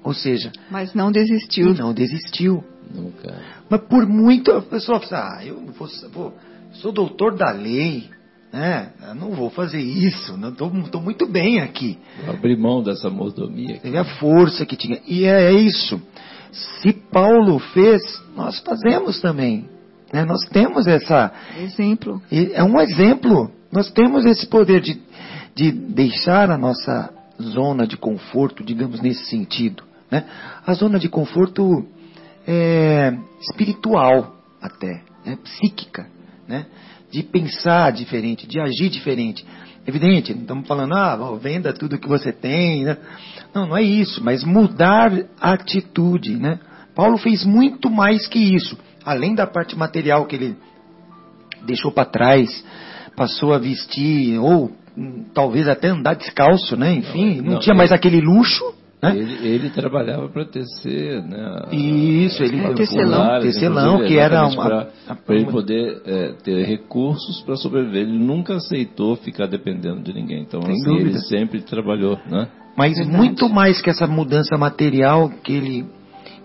Ou 0.02 0.14
seja, 0.14 0.50
Mas 0.70 0.94
não 0.94 1.10
desistiu. 1.12 1.74
não 1.74 1.92
desistiu. 1.92 2.64
Nunca. 2.94 3.38
Mas 3.68 3.80
por 3.82 4.06
muito 4.06 4.50
a 4.52 4.62
pessoa 4.62 4.98
fala, 5.00 5.36
ah, 5.38 5.44
eu 5.44 5.60
vou, 5.66 5.88
vou- 6.12 6.34
sou 6.72 6.92
doutor 6.92 7.36
da 7.36 7.50
lei, 7.50 8.08
né? 8.52 8.92
Eu 9.08 9.14
não 9.14 9.30
vou 9.32 9.50
fazer 9.50 9.80
isso, 9.80 10.36
não 10.36 10.50
estou 10.50 11.00
muito 11.00 11.26
bem 11.26 11.60
aqui. 11.60 11.98
Abrir 12.28 12.56
mão 12.56 12.82
dessa 12.82 13.08
mordomia. 13.10 13.78
Teve 13.78 13.96
a 13.96 14.04
força 14.04 14.66
que 14.66 14.76
tinha. 14.76 15.00
E 15.06 15.24
é 15.24 15.52
isso. 15.52 16.00
Se 16.52 16.92
Paulo 16.92 17.58
fez, 17.58 18.02
nós 18.36 18.58
fazemos 18.60 19.20
também. 19.20 19.68
né? 20.12 20.24
Nós 20.24 20.40
temos 20.48 20.86
essa. 20.86 21.32
Exemplo. 21.58 22.20
É 22.30 22.62
um 22.64 22.80
exemplo. 22.80 23.50
Nós 23.70 23.88
temos 23.90 24.24
esse 24.24 24.46
poder 24.48 24.80
de, 24.80 25.00
de 25.54 25.70
deixar 25.70 26.50
a 26.50 26.58
nossa 26.58 27.14
zona 27.40 27.86
de 27.86 27.96
conforto, 27.96 28.64
digamos 28.64 29.00
nesse 29.00 29.26
sentido. 29.26 29.84
Né? 30.10 30.24
A 30.66 30.74
zona 30.74 30.98
de 30.98 31.08
conforto 31.08 31.86
é 32.46 33.16
espiritual 33.40 34.34
até, 34.60 35.02
né? 35.24 35.38
psíquica, 35.44 36.08
né? 36.50 36.66
de 37.10 37.22
pensar 37.24 37.90
diferente, 37.90 38.46
de 38.46 38.60
agir 38.60 38.88
diferente. 38.88 39.44
Evidente, 39.86 40.32
não 40.32 40.42
estamos 40.42 40.68
falando, 40.68 40.94
ah, 40.94 41.16
venda 41.42 41.72
tudo 41.72 41.98
que 41.98 42.06
você 42.08 42.32
tem. 42.32 42.84
Né? 42.84 42.96
Não, 43.52 43.66
não 43.66 43.76
é 43.76 43.82
isso, 43.82 44.22
mas 44.22 44.44
mudar 44.44 45.10
a 45.40 45.52
atitude. 45.52 46.36
Né? 46.36 46.60
Paulo 46.94 47.16
fez 47.18 47.44
muito 47.44 47.90
mais 47.90 48.28
que 48.28 48.38
isso. 48.38 48.78
Além 49.04 49.34
da 49.34 49.46
parte 49.46 49.76
material 49.76 50.26
que 50.26 50.36
ele 50.36 50.56
deixou 51.66 51.90
para 51.90 52.04
trás, 52.04 52.64
passou 53.16 53.52
a 53.52 53.58
vestir, 53.58 54.38
ou 54.38 54.70
hum, 54.96 55.24
talvez 55.34 55.66
até 55.66 55.88
andar 55.88 56.14
descalço, 56.14 56.76
né? 56.76 56.94
Enfim, 56.94 57.36
Não, 57.36 57.42
não, 57.44 57.52
não, 57.54 57.60
tinha 57.60 57.74
mais 57.74 57.90
ele- 57.90 57.96
aquele 57.96 58.20
luxo. 58.20 58.62
Né? 59.02 59.16
Ele, 59.16 59.48
ele 59.48 59.70
trabalhava 59.70 60.28
para 60.28 60.44
tecer, 60.44 61.22
né? 61.22 61.62
Isso, 61.72 62.42
ele- 62.42 62.74
tecelão. 62.74 63.40
Tecelão, 63.40 64.04
que 64.04 64.18
era 64.18 64.46
uma- 64.46 64.64
pra- 64.64 64.88
a- 65.08 65.14
pra 65.14 65.34
ele 65.34 65.46
poder 65.46 66.02
é, 66.04 66.32
ter 66.44 66.64
recursos 66.66 67.40
para 67.42 67.56
sobreviver. 67.56 68.02
Ele 68.02 68.18
nunca 68.18 68.56
aceitou 68.56 69.16
ficar 69.16 69.46
dependendo 69.46 70.02
de 70.02 70.12
ninguém. 70.12 70.42
Então, 70.42 70.60
assim, 70.60 70.96
ele 70.96 71.18
sempre 71.20 71.62
trabalhou, 71.62 72.18
né? 72.30 72.48
Mas 72.76 72.96
Verdade. 72.96 73.16
muito 73.16 73.48
mais 73.48 73.80
que 73.80 73.88
essa 73.90 74.06
mudança 74.06 74.56
material 74.58 75.30
que 75.42 75.52
ele 75.52 75.86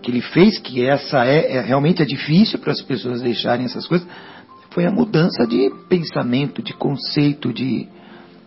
que 0.02 0.10
ele 0.10 0.20
fez, 0.20 0.58
que 0.58 0.84
essa 0.84 1.24
é, 1.24 1.56
é 1.56 1.60
realmente 1.62 2.00
é 2.00 2.04
difícil 2.04 2.60
para 2.60 2.70
as 2.70 2.80
pessoas 2.80 3.22
deixarem 3.22 3.64
essas 3.64 3.88
coisas, 3.88 4.06
foi 4.70 4.86
a 4.86 4.90
mudança 4.92 5.44
de 5.46 5.68
pensamento, 5.88 6.62
de 6.62 6.72
conceito, 6.74 7.52
de, 7.52 7.88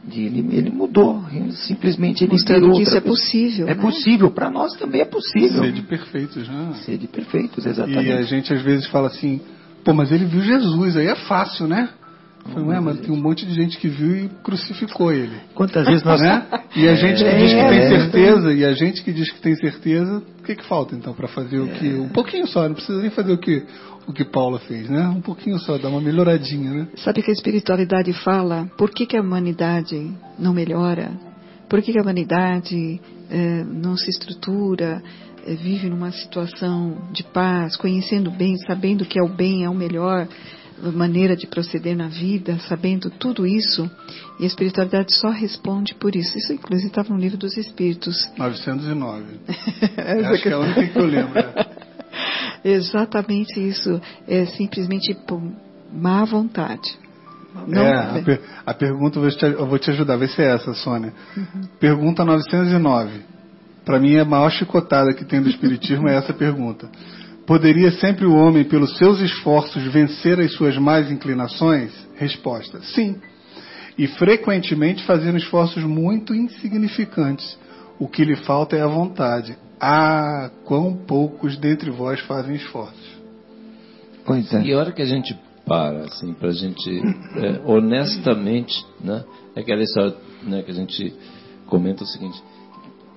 de 0.09 0.23
ele, 0.23 0.39
ele, 0.55 0.69
mudou, 0.69 1.23
ele, 1.31 1.51
simplesmente 1.53 2.23
ele 2.23 2.33
Mostrando 2.33 2.71
que 2.71 2.81
isso 2.81 2.97
é 2.97 3.01
possível. 3.01 3.67
É 3.67 3.75
né? 3.75 3.81
possível, 3.81 4.31
para 4.31 4.49
nós 4.49 4.73
também 4.73 5.01
é 5.01 5.05
possível. 5.05 5.63
Ser 5.63 5.71
de 5.71 5.81
perfeitos, 5.83 6.47
né? 6.47 6.73
Ser 6.85 6.97
de 6.97 7.07
perfeitos, 7.07 7.65
exatamente. 7.65 8.07
E 8.07 8.11
a 8.11 8.23
gente 8.23 8.53
às 8.53 8.61
vezes 8.61 8.87
fala 8.87 9.07
assim, 9.07 9.39
pô, 9.83 9.93
mas 9.93 10.11
ele 10.11 10.25
viu 10.25 10.41
Jesus, 10.41 10.97
aí 10.97 11.07
é 11.07 11.15
fácil, 11.15 11.67
né? 11.67 11.89
Foi, 12.53 12.63
ué, 12.63 12.79
mas 12.79 12.99
tem 12.99 13.11
um 13.11 13.21
monte 13.21 13.45
de 13.45 13.53
gente 13.53 13.77
que 13.77 13.87
viu 13.87 14.15
e 14.15 14.29
crucificou 14.43 15.11
ele. 15.11 15.35
Quantas 15.53 15.85
vezes 15.85 16.03
nós. 16.03 16.21
Né? 16.21 16.45
E 16.75 16.87
a 16.87 16.93
gente 16.93 17.23
que 17.23 17.35
diz 17.35 17.51
que 17.51 17.67
tem 17.67 17.89
certeza, 17.89 18.53
e 18.53 18.63
a 18.63 18.73
gente 18.73 19.03
que 19.03 19.11
diz 19.11 19.31
que 19.31 19.41
tem 19.41 19.55
certeza, 19.55 20.21
que, 20.49 20.55
que 20.55 20.65
falta 20.65 20.95
então 20.95 21.13
para 21.13 21.27
fazer 21.27 21.59
o 21.59 21.67
que. 21.67 21.93
Um 21.93 22.09
pouquinho 22.09 22.47
só, 22.47 22.67
não 22.67 22.75
precisa 22.75 22.99
nem 22.99 23.11
fazer 23.11 23.31
o 23.31 23.37
que 23.37 23.65
o 24.07 24.13
que 24.13 24.25
Paula 24.25 24.57
fez, 24.59 24.89
né? 24.89 25.07
Um 25.07 25.21
pouquinho 25.21 25.59
só, 25.59 25.77
dar 25.77 25.89
uma 25.89 26.01
melhoradinha, 26.01 26.71
né? 26.71 26.87
Sabe 26.95 27.21
que 27.21 27.29
a 27.29 27.33
espiritualidade 27.33 28.11
fala 28.23 28.67
por 28.75 28.89
que, 28.89 29.05
que 29.05 29.15
a 29.15 29.21
humanidade 29.21 30.11
não 30.37 30.51
melhora? 30.51 31.11
Por 31.69 31.79
que, 31.81 31.91
que 31.91 31.99
a 31.99 32.01
humanidade 32.01 32.99
eh, 33.29 33.63
não 33.63 33.95
se 33.95 34.09
estrutura, 34.09 35.03
eh, 35.45 35.53
vive 35.53 35.87
numa 35.87 36.11
situação 36.11 36.97
de 37.11 37.23
paz, 37.23 37.77
conhecendo 37.77 38.31
bem, 38.31 38.57
sabendo 38.65 39.05
que 39.05 39.19
é 39.19 39.23
o 39.23 39.29
bem, 39.29 39.63
é 39.63 39.69
o 39.69 39.75
melhor, 39.75 40.27
maneira 40.93 41.35
de 41.35 41.47
proceder 41.47 41.95
na 41.95 42.07
vida, 42.07 42.57
sabendo 42.67 43.09
tudo 43.09 43.45
isso, 43.45 43.89
e 44.39 44.43
a 44.43 44.47
espiritualidade 44.47 45.13
só 45.15 45.29
responde 45.29 45.93
por 45.95 46.15
isso. 46.15 46.37
Isso, 46.37 46.53
inclusive, 46.53 46.87
estava 46.87 47.13
no 47.13 47.19
livro 47.19 47.37
dos 47.37 47.57
Espíritos. 47.57 48.15
909. 48.37 49.25
Acho 50.31 50.43
que 50.43 50.49
é 50.49 50.53
a 50.53 50.59
única 50.59 50.87
que 50.87 50.97
eu 50.97 51.05
lembro. 51.05 51.33
Exatamente 52.63 53.59
isso. 53.59 54.01
É 54.27 54.45
simplesmente 54.45 55.13
por 55.27 55.41
má 55.91 56.23
vontade. 56.25 56.97
Não, 57.67 57.81
é, 57.81 58.19
a, 58.19 58.23
per 58.23 58.41
a, 58.65 58.73
pergunta, 58.73 59.19
eu 59.19 59.65
vou 59.65 59.79
te 59.79 59.89
ajudar, 59.89 60.17
vê 60.17 60.27
se 60.27 60.41
é 60.41 60.53
essa, 60.53 60.73
Sônia. 60.73 61.13
Uhum. 61.35 61.61
Pergunta 61.79 62.23
909. 62.23 63.21
Para 63.83 63.99
mim, 63.99 64.17
a 64.17 64.25
maior 64.25 64.51
chicotada 64.51 65.13
que 65.13 65.25
tem 65.25 65.41
do 65.41 65.49
Espiritismo 65.49 66.07
é 66.07 66.15
essa 66.15 66.31
pergunta. 66.31 66.87
Poderia 67.49 67.91
sempre 67.93 68.27
o 68.27 68.35
homem, 68.35 68.63
pelos 68.63 68.95
seus 68.95 69.19
esforços, 69.21 69.83
vencer 69.85 70.39
as 70.39 70.53
suas 70.53 70.77
más 70.77 71.09
inclinações? 71.09 71.91
Resposta: 72.15 72.79
sim. 72.81 73.15
E 73.97 74.05
frequentemente 74.05 75.03
fazendo 75.03 75.39
esforços 75.39 75.83
muito 75.83 76.35
insignificantes. 76.35 77.57
O 77.97 78.07
que 78.07 78.23
lhe 78.23 78.35
falta 78.35 78.75
é 78.75 78.83
a 78.83 78.87
vontade. 78.87 79.57
Ah, 79.81 80.51
quão 80.63 80.93
poucos 80.93 81.57
dentre 81.57 81.89
vós 81.89 82.19
fazem 82.19 82.53
esforços. 82.53 83.17
Pois 84.27 84.53
é. 84.53 84.61
E 84.61 84.71
a 84.71 84.77
hora 84.77 84.91
que 84.91 85.01
a 85.01 85.07
gente 85.07 85.35
para, 85.65 86.01
assim, 86.03 86.33
para 86.33 86.49
a 86.49 86.53
gente 86.53 87.01
é, 87.35 87.61
honestamente, 87.65 88.85
né? 89.03 89.23
É 89.55 89.61
aquela 89.61 89.81
história 89.81 90.15
né, 90.43 90.61
que 90.61 90.69
a 90.69 90.75
gente 90.75 91.15
comenta 91.65 92.03
o 92.03 92.07
seguinte: 92.07 92.39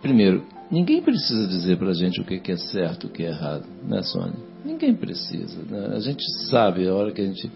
primeiro, 0.00 0.42
ninguém 0.72 1.02
precisa 1.02 1.46
dizer 1.46 1.76
para 1.76 1.90
a 1.90 1.94
gente 1.94 2.20
o 2.20 2.24
que 2.24 2.50
é 2.50 2.56
certo, 2.56 3.06
o 3.06 3.10
que 3.10 3.22
é 3.22 3.28
errado, 3.28 3.64
né, 3.86 4.02
Sônia? 4.02 4.34
Ninguém 4.64 4.94
precisa. 4.94 5.62
Né? 5.68 5.94
A 5.94 6.00
gente 6.00 6.24
sabe 6.48 6.88
a 6.88 6.94
hora 6.94 7.12
que 7.12 7.20
a 7.20 7.24
gente 7.24 7.50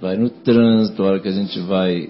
vai 0.00 0.16
no 0.16 0.30
trânsito, 0.30 1.02
a 1.02 1.06
hora 1.06 1.20
que 1.20 1.28
a 1.28 1.32
gente 1.32 1.60
vai 1.60 2.08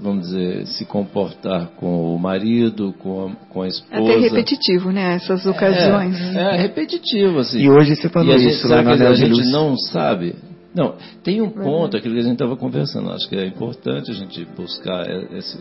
vamos 0.00 0.26
dizer, 0.26 0.66
se 0.66 0.84
comportar 0.84 1.68
com 1.76 2.14
o 2.14 2.18
marido, 2.18 2.92
com 2.98 3.26
a, 3.26 3.36
com 3.48 3.62
a 3.62 3.68
esposa. 3.68 3.94
É 3.94 3.98
até 3.98 4.18
repetitivo, 4.18 4.90
né? 4.90 5.14
Essas 5.14 5.46
ocasiões. 5.46 6.20
É, 6.36 6.56
é 6.56 6.62
repetitivo, 6.62 7.38
assim. 7.38 7.60
E 7.60 7.70
hoje 7.70 7.96
você 7.96 8.08
falou 8.08 8.34
isso, 8.34 8.72
a 8.72 8.82
gente, 8.82 9.02
a 9.02 9.14
gente 9.14 9.50
não 9.50 9.76
sabe. 9.76 10.34
Não, 10.74 10.96
tem 11.22 11.40
um 11.40 11.50
ponto, 11.50 11.96
aquilo 11.96 12.14
que 12.14 12.20
a 12.20 12.24
gente 12.24 12.32
estava 12.32 12.56
conversando, 12.56 13.10
acho 13.12 13.28
que 13.28 13.36
é 13.36 13.46
importante 13.46 14.10
a 14.10 14.14
gente 14.14 14.44
buscar 14.56 15.06
esse, 15.32 15.56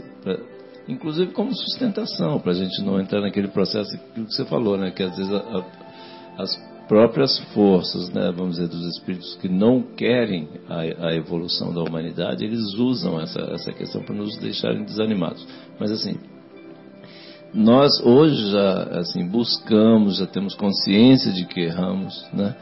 inclusive 0.87 1.31
como 1.31 1.55
sustentação, 1.55 2.39
para 2.39 2.51
a 2.51 2.55
gente 2.55 2.81
não 2.83 2.99
entrar 2.99 3.21
naquele 3.21 3.47
processo, 3.47 3.97
que 4.13 4.21
você 4.21 4.45
falou, 4.45 4.77
né? 4.77 4.91
Que 4.91 5.03
às 5.03 5.15
vezes 5.15 5.31
a, 5.33 5.37
a, 5.37 6.43
as 6.43 6.73
próprias 6.87 7.39
forças, 7.53 8.09
né, 8.09 8.31
vamos 8.35 8.57
dizer, 8.57 8.67
dos 8.67 8.85
espíritos 8.95 9.35
que 9.35 9.47
não 9.47 9.81
querem 9.81 10.49
a, 10.67 11.07
a 11.07 11.15
evolução 11.15 11.73
da 11.73 11.81
humanidade, 11.81 12.43
eles 12.43 12.73
usam 12.73 13.19
essa, 13.21 13.39
essa 13.39 13.71
questão 13.71 14.03
para 14.03 14.15
nos 14.15 14.37
deixarem 14.37 14.83
desanimados. 14.83 15.45
Mas 15.79 15.91
assim, 15.91 16.17
nós 17.53 17.99
hoje 18.03 18.51
já 18.51 18.83
assim 18.99 19.27
buscamos, 19.27 20.17
já 20.17 20.27
temos 20.27 20.55
consciência 20.55 21.31
de 21.31 21.45
que 21.45 21.61
erramos, 21.61 22.25
né? 22.33 22.55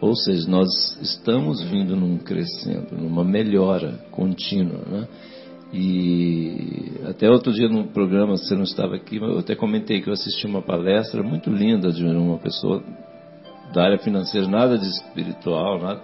Ou 0.00 0.14
seja, 0.14 0.48
nós 0.48 0.68
estamos 1.00 1.62
vindo 1.62 1.96
num 1.96 2.18
crescendo, 2.18 2.96
numa 2.96 3.24
melhora 3.24 3.92
contínua, 4.10 4.82
né? 4.86 5.08
E 5.72 7.00
até 7.08 7.28
outro 7.28 7.52
dia 7.52 7.68
no 7.68 7.88
programa, 7.88 8.36
você 8.36 8.54
não 8.54 8.62
estava 8.62 8.94
aqui, 8.94 9.18
mas 9.18 9.30
eu 9.30 9.38
até 9.38 9.54
comentei 9.54 10.00
que 10.00 10.08
eu 10.08 10.12
assisti 10.12 10.46
uma 10.46 10.62
palestra 10.62 11.22
muito 11.22 11.50
linda 11.50 11.90
de 11.90 12.04
uma 12.04 12.38
pessoa 12.38 12.82
da 13.74 13.82
área 13.82 13.98
financeira, 13.98 14.46
nada 14.46 14.78
de 14.78 14.86
espiritual, 14.86 15.80
nada. 15.80 16.00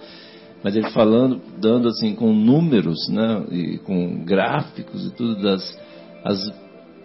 Mas 0.62 0.76
ele 0.76 0.90
falando, 0.90 1.40
dando 1.59 1.89
assim 1.89 2.14
com 2.14 2.32
números, 2.32 3.09
né, 3.09 3.44
e 3.51 3.78
com 3.78 4.24
gráficos 4.24 5.06
e 5.06 5.10
tudo 5.10 5.43
das 5.43 5.62
as, 6.24 6.52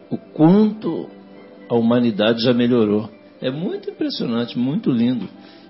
o 0.09 0.17
quanto 0.17 1.09
a 1.69 1.75
humanidade 1.75 2.43
já 2.43 2.53
melhorou. 2.53 3.09
É 3.41 3.51
muito 3.51 3.89
impressionante, 3.89 4.57
muito 4.57 4.91
lindo. 4.91 5.27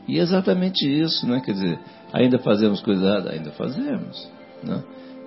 E 0.08 0.20
é 0.20 0.22
exatamente 0.22 0.86
isso, 0.86 1.28
né? 1.28 1.42
Quer 1.44 1.52
dizer, 1.52 1.80
ainda 2.14 2.40
fazemos 2.40 2.82
coisa 2.82 3.06
errada, 3.06 3.32
ainda 3.32 3.52
fazemos, 3.52 4.30
né? 4.64 4.84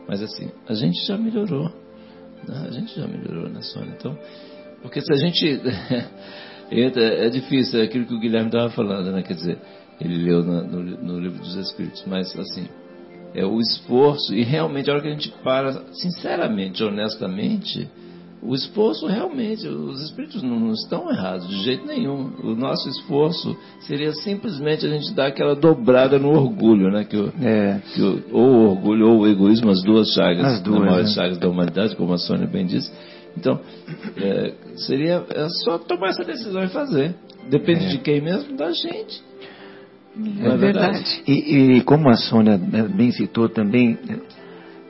Mas 0.09 0.23
assim, 0.23 0.51
a 0.69 0.75
gente 0.75 1.07
já 1.07 1.17
melhorou, 1.17 1.71
né? 2.49 2.67
A 2.69 2.71
gente 2.71 2.95
já 2.99 3.07
melhorou, 3.07 3.49
né, 3.49 3.63
Sônia? 3.63 3.95
Então, 3.97 4.19
porque 4.83 5.01
se 5.01 5.13
a 5.13 5.17
gente 5.17 5.61
é, 6.71 7.31
difícil, 7.31 7.81
é 7.81 7.85
aquilo 7.85 8.07
que 8.07 8.15
o 8.15 8.21
Guilherme 8.21 8.49
estava 8.49 8.71
falando, 8.71 9.13
né? 9.13 9.23
Quer 9.23 9.35
dizer, 9.35 9.59
ele 10.01 10.17
leu 10.25 10.43
no, 10.43 10.63
no, 10.63 10.83
no, 10.83 11.21
livro 11.21 11.39
dos 11.39 11.55
Espíritos, 11.57 12.05
mas 12.07 12.37
assim, 12.39 12.67
é 13.35 13.45
o 13.45 13.61
esforço, 13.61 14.35
e 14.35 14.43
realmente 14.43 14.91
a 14.91 14.95
hora 14.95 15.03
que 15.03 15.09
a 15.09 15.13
gente 15.13 15.31
para, 15.43 15.85
sinceramente, 15.93 16.83
honestamente, 16.83 17.89
o 18.43 18.55
esforço 18.55 19.07
realmente, 19.07 19.69
os 19.69 20.03
espíritos 20.03 20.43
não, 20.43 20.73
estão 20.73 21.11
errados 21.11 21.47
de 21.49 21.63
jeito 21.63 21.87
nenhum. 21.87 22.33
O 22.43 22.55
nosso 22.55 22.89
esforço 22.89 23.57
seria 23.81 24.13
simplesmente 24.13 24.87
a 24.87 24.89
gente 24.89 25.13
dar 25.13 25.27
aquela 25.27 25.55
dobrada 25.55 26.19
no 26.19 26.31
orgulho, 26.31 26.91
né? 26.91 27.05
Que 27.05 27.17
o, 27.17 27.33
é. 27.43 27.81
que 27.95 28.01
o, 28.01 28.23
ou 28.33 28.49
o 28.49 28.71
orgulho 28.71 29.09
ou 29.09 29.19
o 29.21 29.27
egoísmo, 29.29 29.71
as 29.71 29.83
duas 29.83 30.13
chagas, 30.15 30.55
as 30.55 30.63
duas, 30.63 30.81
maiores 30.81 31.09
né? 31.09 31.15
chagas 31.15 31.39
da 31.39 31.49
humanidade, 31.49 31.95
como 31.97 32.15
a 32.15 32.19
Sônia 32.19 32.47
bem 32.47 32.65
disse, 32.65 32.91
então, 33.37 33.61
é, 34.17 34.55
seria 34.77 35.25
é 35.31 35.49
só 35.65 35.79
tomar 35.79 36.09
essa 36.09 36.25
decisão 36.25 36.63
e 36.65 36.69
fazer. 36.69 37.15
Depende 37.49 37.85
é. 37.85 37.89
de 37.89 37.99
quem 37.99 38.21
mesmo? 38.21 38.57
Da 38.57 38.71
gente. 38.73 39.23
É, 40.43 40.47
é 40.47 40.57
verdade. 40.57 41.23
E, 41.27 41.77
e, 41.77 41.81
como 41.83 42.09
a 42.09 42.15
Sônia 42.15 42.57
né, 42.57 42.83
bem 42.89 43.11
citou 43.13 43.49
também, 43.49 43.99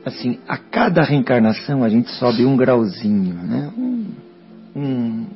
assim, 0.05 0.39
a 0.49 0.57
cada 0.57 1.03
reencarnação 1.03 1.85
a 1.85 1.89
gente 1.89 2.11
sobe 2.13 2.45
um 2.45 2.57
grauzinho, 2.57 3.35
né? 3.35 3.71
Um, 3.77 4.07
um, 4.77 5.27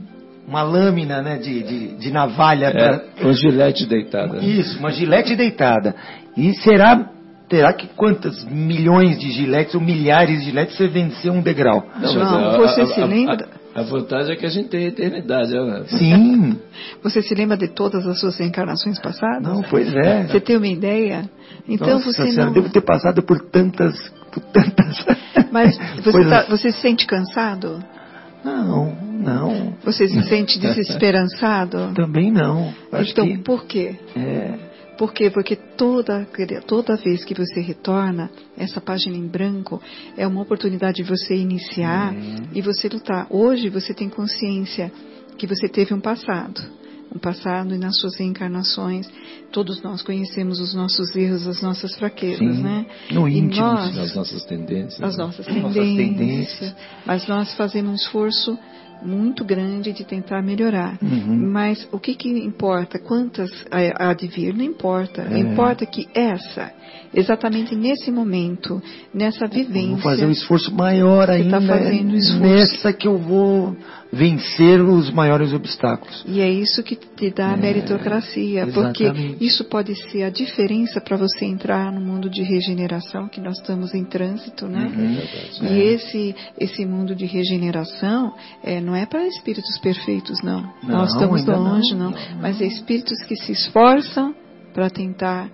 uma 0.47 0.63
lâmina 0.63 1.23
né, 1.23 1.39
de, 1.39 1.63
de, 1.63 1.97
de 1.97 2.11
navalha. 2.11 2.67
É, 2.67 2.73
pra... 2.73 3.03
Uma 3.23 3.33
gilete 3.33 3.87
deitada. 3.87 4.39
Isso, 4.39 4.79
uma 4.79 4.91
gilete 4.91 5.35
deitada. 5.35 5.95
E 6.37 6.53
será 6.55 7.11
terá 7.49 7.73
que 7.73 7.87
quantas 7.89 8.45
milhões 8.45 9.19
de 9.19 9.31
giletes 9.31 9.75
ou 9.75 9.81
milhares 9.81 10.41
de 10.41 10.47
giletes 10.47 10.77
você 10.77 10.89
venceu 10.89 11.33
um 11.33 11.43
degrau? 11.43 11.87
Não, 12.01 12.15
não 12.15 12.59
você 12.59 12.83
a, 12.83 12.87
se 12.87 13.01
a, 13.01 13.07
lembra? 13.07 13.49
A, 13.75 13.81
a, 13.81 13.83
vantagem 13.85 14.33
é 14.33 14.37
que 14.37 14.47
a 14.47 14.49
gente 14.49 14.69
tem 14.69 14.87
eternidade, 14.87 15.53
né? 15.53 15.85
Sim. 15.87 16.59
Você 17.03 17.21
se 17.23 17.35
lembra 17.35 17.57
de 17.57 17.69
todas 17.69 18.07
as 18.07 18.19
suas 18.21 18.39
reencarnações 18.39 18.99
passadas? 19.01 19.43
Não, 19.43 19.63
pois 19.63 19.93
é. 19.95 20.27
Você 20.27 20.41
tem 20.41 20.57
uma 20.57 20.67
ideia? 20.67 21.29
Então 21.69 21.89
Nossa, 21.89 22.13
você 22.13 22.41
não. 22.41 22.53
Devo 22.53 22.71
ter 22.71 22.81
passado 22.81 23.23
por 23.23 23.41
tantas, 23.41 23.95
por 24.35 24.43
tantas. 24.45 25.05
Mas 25.51 25.79
você, 26.03 26.25
tá, 26.29 26.47
você 26.49 26.73
se 26.73 26.81
sente 26.81 27.07
cansado? 27.07 27.83
Não, 28.45 28.95
não. 28.95 29.75
Você 29.85 30.09
se 30.09 30.23
sente 30.25 30.59
desesperançado? 30.59 31.93
Também 31.97 32.31
não. 32.31 32.75
Acho 32.93 33.13
então, 33.13 33.27
que... 33.27 33.39
por 33.39 33.65
quê? 33.65 33.97
É. 34.17 34.75
Por 34.99 35.13
quê? 35.13 35.31
Porque 35.31 35.57
toda, 35.57 36.27
toda 36.67 36.97
vez 36.97 37.25
que 37.25 37.35
você 37.35 37.61
retorna, 37.61 38.31
essa 38.57 38.81
página 38.81 39.17
em 39.17 39.27
branco 39.27 39.83
é 40.17 40.27
uma 40.27 40.41
oportunidade 40.41 41.03
de 41.03 41.03
você 41.03 41.35
iniciar 41.35 42.13
uhum. 42.13 42.49
e 42.53 42.61
você 42.61 42.89
lutar. 42.89 43.27
Hoje 43.29 43.69
você 43.69 43.93
tem 43.93 44.09
consciência 44.09 44.93
que 45.37 45.47
você 45.47 45.69
teve 45.69 45.93
um 45.93 46.01
passado. 46.01 46.61
Um 47.15 47.19
passado 47.19 47.75
e 47.75 47.79
nas 47.79 47.99
suas 48.01 48.17
reencarnações, 48.17 49.09
todos 49.53 49.81
nós 49.83 50.03
conhecemos 50.03 50.59
os 50.59 50.75
nossos 50.75 51.15
erros, 51.15 51.47
as 51.47 51.63
nossas 51.63 51.95
fraquezas, 51.95 52.57
Sim, 52.57 52.63
né? 52.63 52.87
No 53.13 53.29
íntimo, 53.29 53.65
nós, 53.65 53.97
as 53.97 54.15
nossas 54.17 54.45
tendências. 54.45 55.01
As 55.01 55.17
nossas 55.17 55.47
tendências. 55.47 56.75
Mas 57.07 57.29
nós 57.29 57.55
fazemos 57.55 57.93
um 57.93 57.95
esforço 57.95 58.59
muito 59.05 59.45
grande 59.45 59.93
de 59.93 60.05
tentar 60.05 60.43
melhorar. 60.43 60.99
Uhum. 61.03 61.51
Mas 61.53 61.87
o 61.93 61.99
que, 61.99 62.15
que 62.15 62.29
importa? 62.29 62.99
Quantas 62.99 63.51
há 63.71 64.11
há 64.11 64.15
de 64.15 64.27
vir? 64.27 64.55
Não 64.55 64.65
importa. 64.65 65.23
É. 65.23 65.39
Importa 65.39 65.85
que 65.85 66.09
essa, 66.15 66.73
exatamente 67.13 67.75
nesse 67.75 68.11
momento, 68.11 68.83
nessa 69.13 69.47
vivência. 69.47 69.91
Vou 69.91 69.99
fazer 69.99 70.27
um 70.27 70.31
esforço 70.31 70.75
maior 70.75 71.27
Você 71.27 71.33
ainda. 71.33 71.61
tá 71.61 71.67
fazendo 71.67 72.15
esforço. 72.17 72.43
Nessa 72.43 72.93
que 72.93 73.07
eu 73.07 73.19
vou 73.19 73.77
vencer 74.15 74.81
os 74.81 75.11
maiores 75.11 75.53
obstáculos. 75.53 76.25
E 76.27 76.41
é 76.41 76.49
isso 76.51 76.83
que 76.83 76.97
te 76.97 77.31
dá 77.31 77.51
a 77.51 77.55
É, 77.55 77.57
meritocracia, 77.57 78.67
porque 78.73 79.05
exatamente. 79.05 79.45
isso 79.45 79.65
pode 79.65 79.95
ser 80.11 80.23
a 80.23 80.31
diferença 80.31 81.01
para 81.01 81.17
você 81.17 81.45
entrar 81.45 81.93
no 81.93 82.01
mundo 82.01 82.31
de 82.31 82.43
regeneração 82.43 83.29
que 83.29 83.41
nós 83.41 83.59
estamos 83.59 83.93
em 83.95 84.05
trânsito, 84.05 84.67
né? 84.67 84.91
Uhum. 84.95 85.67
E 85.69 85.81
É. 85.81 85.85
esse 85.95 86.35
esse 86.59 86.87
mundo 86.87 87.15
de 87.15 87.27
regeneração 87.27 88.33
é, 88.63 88.81
não 88.81 88.95
é 88.95 89.05
para 89.07 89.27
espíritos 89.27 89.79
perfeitos, 89.81 90.41
não. 90.43 90.63
Não, 90.83 90.99
Nós 90.99 91.13
estamos 91.13 91.41
ainda 91.41 91.57
não. 91.57 91.65
longe, 91.75 91.95
não. 91.95 92.15
Mas 92.41 92.61
é 92.61 92.67
espíritos 92.67 93.23
que 93.27 93.37
se 93.37 93.53
esforçam 93.53 94.35
para 94.73 94.89
tentar 94.91 95.51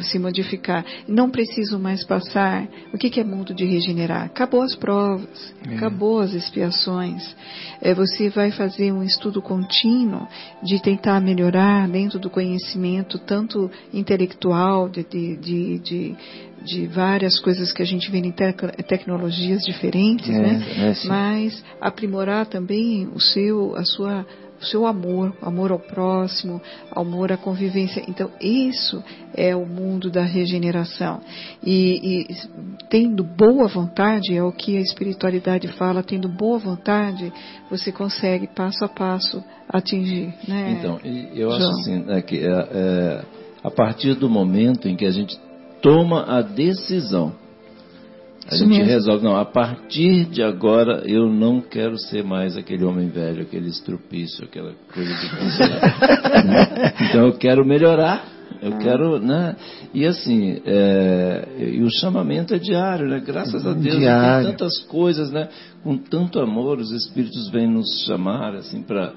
se 0.00 0.18
modificar. 0.18 0.84
Não 1.06 1.30
preciso 1.30 1.78
mais 1.78 2.04
passar. 2.04 2.66
O 2.92 2.98
que, 2.98 3.10
que 3.10 3.20
é 3.20 3.24
mundo 3.24 3.54
de 3.54 3.64
regenerar? 3.64 4.24
Acabou 4.24 4.62
as 4.62 4.74
provas, 4.74 5.54
É. 5.68 5.74
acabou 5.76 6.20
as 6.20 6.32
expiações. 6.32 7.34
É, 7.80 7.92
você 7.94 8.28
vai 8.28 8.50
fazer 8.50 8.92
um 8.92 9.02
estudo 9.02 9.42
contínuo 9.42 10.26
de 10.62 10.80
tentar 10.80 11.20
melhorar 11.20 11.86
dentro 11.88 12.18
do 12.18 12.30
conhecimento, 12.30 13.18
tanto 13.18 13.70
intelectual, 13.92 14.88
de, 14.88 15.04
de, 15.04 15.36
de, 15.36 15.78
de, 15.80 16.16
de 16.64 16.86
várias 16.86 17.38
coisas 17.40 17.72
que 17.72 17.82
a 17.82 17.86
gente 17.86 18.10
vê 18.10 18.18
em 18.18 18.30
tec- 18.30 18.82
tecnologias 18.88 19.62
diferentes, 19.64 20.28
É, 20.30 20.40
né? 20.40 20.64
é. 20.78 21.06
Mas 21.06 21.62
aprimorar 21.80 22.46
também 22.46 23.06
o 23.14 23.20
seu, 23.20 23.76
a 23.76 23.84
sua, 23.84 24.26
o 24.64 24.66
seu 24.66 24.86
amor, 24.86 25.36
amor 25.42 25.70
ao 25.70 25.78
próximo, 25.78 26.60
amor 26.90 27.30
à 27.30 27.36
convivência. 27.36 28.02
Então, 28.08 28.30
isso 28.40 29.04
é 29.34 29.54
o 29.54 29.66
mundo 29.66 30.10
da 30.10 30.22
regeneração. 30.22 31.20
E, 31.62 32.24
e 32.28 32.36
tendo 32.88 33.22
boa 33.22 33.68
vontade, 33.68 34.34
é 34.34 34.42
o 34.42 34.50
que 34.50 34.76
a 34.76 34.80
espiritualidade 34.80 35.68
fala, 35.68 36.02
tendo 36.02 36.28
boa 36.28 36.58
vontade, 36.58 37.32
você 37.70 37.92
consegue 37.92 38.48
passo 38.48 38.84
a 38.84 38.88
passo 38.88 39.44
atingir. 39.68 40.34
Né? 40.48 40.78
Então, 40.78 40.98
eu 41.34 41.50
acho 41.50 41.60
João. 41.60 41.70
assim, 41.70 41.98
né, 42.04 42.22
que 42.22 42.38
é, 42.38 42.68
é, 42.72 43.24
a 43.62 43.70
partir 43.70 44.14
do 44.14 44.28
momento 44.28 44.88
em 44.88 44.96
que 44.96 45.04
a 45.04 45.10
gente 45.10 45.38
toma 45.82 46.24
a 46.26 46.40
decisão, 46.40 47.34
a 48.50 48.54
Isso 48.54 48.58
gente 48.64 48.70
mesmo. 48.78 48.84
resolve, 48.86 49.24
não, 49.24 49.36
a 49.36 49.44
partir 49.44 50.26
de 50.26 50.42
agora 50.42 51.02
eu 51.06 51.28
não 51.32 51.60
quero 51.60 51.96
ser 51.98 52.22
mais 52.22 52.56
aquele 52.56 52.84
homem 52.84 53.08
velho, 53.08 53.42
aquele 53.42 53.68
estrupício, 53.68 54.44
aquela 54.44 54.72
coisa 54.92 55.10
de? 55.14 55.28
Então 57.08 57.26
eu 57.26 57.32
quero 57.38 57.64
melhorar, 57.64 58.26
eu 58.60 58.76
quero, 58.78 59.18
né? 59.18 59.56
E 59.94 60.04
assim, 60.06 60.60
é, 60.66 61.48
e 61.58 61.82
o 61.82 61.90
chamamento 61.90 62.54
é 62.54 62.58
diário, 62.58 63.08
né? 63.08 63.20
Graças 63.24 63.66
a 63.66 63.72
Deus, 63.72 63.96
Diário. 63.98 64.46
tem 64.46 64.52
tantas 64.56 64.78
coisas, 64.86 65.30
né? 65.30 65.48
Com 65.82 65.96
tanto 65.96 66.38
amor, 66.40 66.78
os 66.78 66.90
Espíritos 66.92 67.48
vêm 67.50 67.66
nos 67.68 67.86
chamar, 68.06 68.54
assim, 68.56 68.82
para 68.82 69.12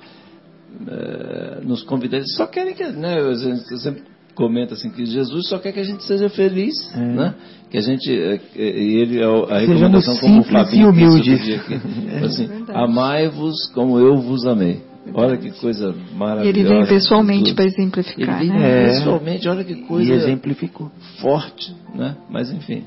é, 0.87 1.61
nos 1.63 1.83
convidar. 1.83 2.17
Eles 2.17 2.35
só 2.35 2.45
querem 2.45 2.73
que, 2.73 2.85
né? 2.87 3.19
Eu 3.19 3.35
sempre- 3.79 4.03
comento 4.37 4.73
assim 4.75 4.89
que 4.89 5.05
Jesus 5.05 5.49
só 5.49 5.57
quer 5.59 5.71
que 5.73 5.79
a 5.79 5.83
gente 5.83 6.03
seja 6.05 6.29
feliz, 6.29 6.73
É. 6.95 6.99
né? 6.99 7.33
Que 7.69 7.77
a 7.77 7.81
gente 7.81 8.09
é, 8.09 8.39
é, 8.55 8.79
e 8.81 8.95
ele 9.01 9.19
é 9.19 9.25
a 9.25 9.59
Sejamos 9.59 9.67
recomendação 9.67 10.17
como 10.19 10.39
o 10.39 10.43
Fabinho 10.43 10.89
e 11.17 11.21
dia 11.21 11.57
aqui, 11.57 11.73
É. 12.13 12.25
assim, 12.25 12.47
Verdade. 12.47 12.79
amai-vos 12.79 13.55
como 13.73 13.99
eu 13.99 14.15
vos 14.17 14.45
amei. 14.45 14.79
Olha 15.13 15.37
que 15.37 15.51
coisa 15.51 15.95
E 16.13 16.15
maravilhosa. 16.17 16.49
ele 16.59 16.63
vem 16.67 16.85
pessoalmente 16.85 17.53
para 17.53 17.63
Ele 17.65 17.73
exemplificar, 17.73 18.39
vem 18.39 18.49
né? 18.49 18.83
É. 18.83 18.85
pessoalmente, 18.89 19.47
olha 19.47 19.63
que 19.63 19.73
E 19.73 19.81
coisa 19.83 20.13
exemplificou. 20.13 20.91
forte, 21.21 21.73
né? 21.95 22.15
Mas 22.29 22.51
enfim. 22.51 22.83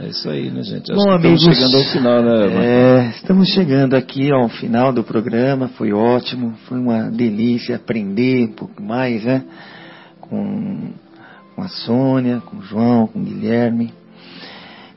É 0.00 0.08
isso 0.08 0.28
aí, 0.28 0.50
né, 0.50 0.62
gente? 0.62 0.92
Bom, 0.92 1.10
amigos, 1.10 1.42
estamos 1.42 1.58
chegando 1.58 1.76
ao 1.76 1.92
final, 1.92 2.22
né? 2.22 2.38
Marcos? 2.38 2.64
é, 2.64 3.08
estamos 3.16 3.48
chegando 3.48 3.94
aqui 3.94 4.32
ao 4.32 4.48
final 4.48 4.92
do 4.92 5.02
programa. 5.04 5.68
Foi 5.68 5.92
ótimo, 5.92 6.54
foi 6.66 6.78
uma 6.78 7.10
delícia 7.10 7.76
aprender 7.76 8.44
um 8.48 8.52
pouco 8.52 8.82
mais, 8.82 9.24
né? 9.24 9.44
Com, 10.20 10.90
com 11.54 11.62
a 11.62 11.68
Sônia, 11.68 12.40
com 12.40 12.58
o 12.58 12.62
João, 12.62 13.06
com 13.06 13.20
o 13.20 13.22
Guilherme. 13.24 13.92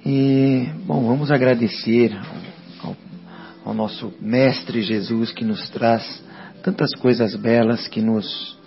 E, 0.05 0.68
bom, 0.85 1.05
vamos 1.05 1.31
agradecer 1.31 2.14
ao, 2.84 2.89
ao- 2.89 2.97
ao 3.65 3.73
nosso 3.73 4.14
Mestre 4.22 4.81
Jesus 4.81 5.31
que 5.31 5.45
nos 5.45 5.69
traz 5.69 6.23
tantas 6.61 6.93
coisas 6.95 7.35
belas 7.35 7.88
que 7.88 8.01
nos, 8.01 8.57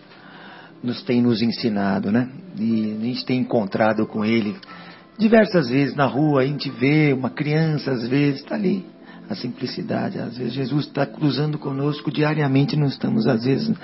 nos 0.82 1.02
tem 1.02 1.20
nos 1.22 1.40
ensinado, 1.42 2.10
né? 2.10 2.28
E 2.58 2.96
a 3.00 3.04
gente 3.04 3.24
tem 3.24 3.40
encontrado 3.40 4.06
com 4.06 4.24
Ele 4.24 4.54
diversas 5.18 5.68
vezes 5.68 5.94
na 5.94 6.06
rua, 6.06 6.42
a 6.42 6.46
gente 6.46 6.70
vê 6.70 7.12
uma 7.12 7.30
criança, 7.30 7.90
às 7.90 8.06
vezes, 8.06 8.40
está 8.40 8.54
ali. 8.54 8.84
A 9.28 9.34
simplicidade, 9.34 10.20
às 10.20 10.36
vezes 10.36 10.52
Jesus 10.52 10.86
está 10.86 11.04
cruzando 11.04 11.58
conosco 11.58 12.12
diariamente, 12.12 12.76
não 12.76 12.86
estamos, 12.86 13.26
às 13.26 13.44
vezes, 13.44 13.74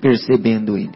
percebendo 0.00 0.76
Ele. 0.76 0.90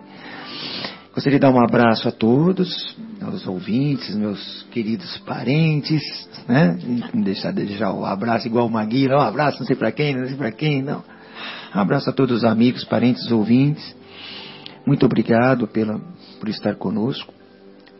Gostaria 1.12 1.38
de 1.38 1.42
dar 1.42 1.50
um 1.50 1.62
abraço 1.62 2.08
a 2.08 2.12
todos, 2.12 2.96
aos 3.20 3.46
ouvintes, 3.46 4.14
meus 4.14 4.62
queridos 4.70 5.18
parentes, 5.18 6.00
né? 6.48 6.78
Não 7.12 7.20
deixar 7.20 7.52
de 7.52 7.66
deixar 7.66 7.92
o 7.92 8.06
abraço 8.06 8.46
igual 8.46 8.66
o 8.66 8.70
Maguila, 8.70 9.16
um 9.16 9.20
abraço 9.20 9.58
não 9.58 9.66
sei 9.66 9.76
para 9.76 9.92
quem, 9.92 10.16
não 10.16 10.26
sei 10.26 10.36
para 10.36 10.52
quem, 10.52 10.82
não. 10.82 11.02
Um 11.74 11.80
abraço 11.80 12.08
a 12.08 12.12
todos 12.12 12.38
os 12.38 12.44
amigos, 12.44 12.84
parentes, 12.84 13.30
ouvintes. 13.30 13.94
Muito 14.86 15.04
obrigado 15.04 15.66
pela, 15.66 16.00
por 16.38 16.48
estar 16.48 16.76
conosco. 16.76 17.34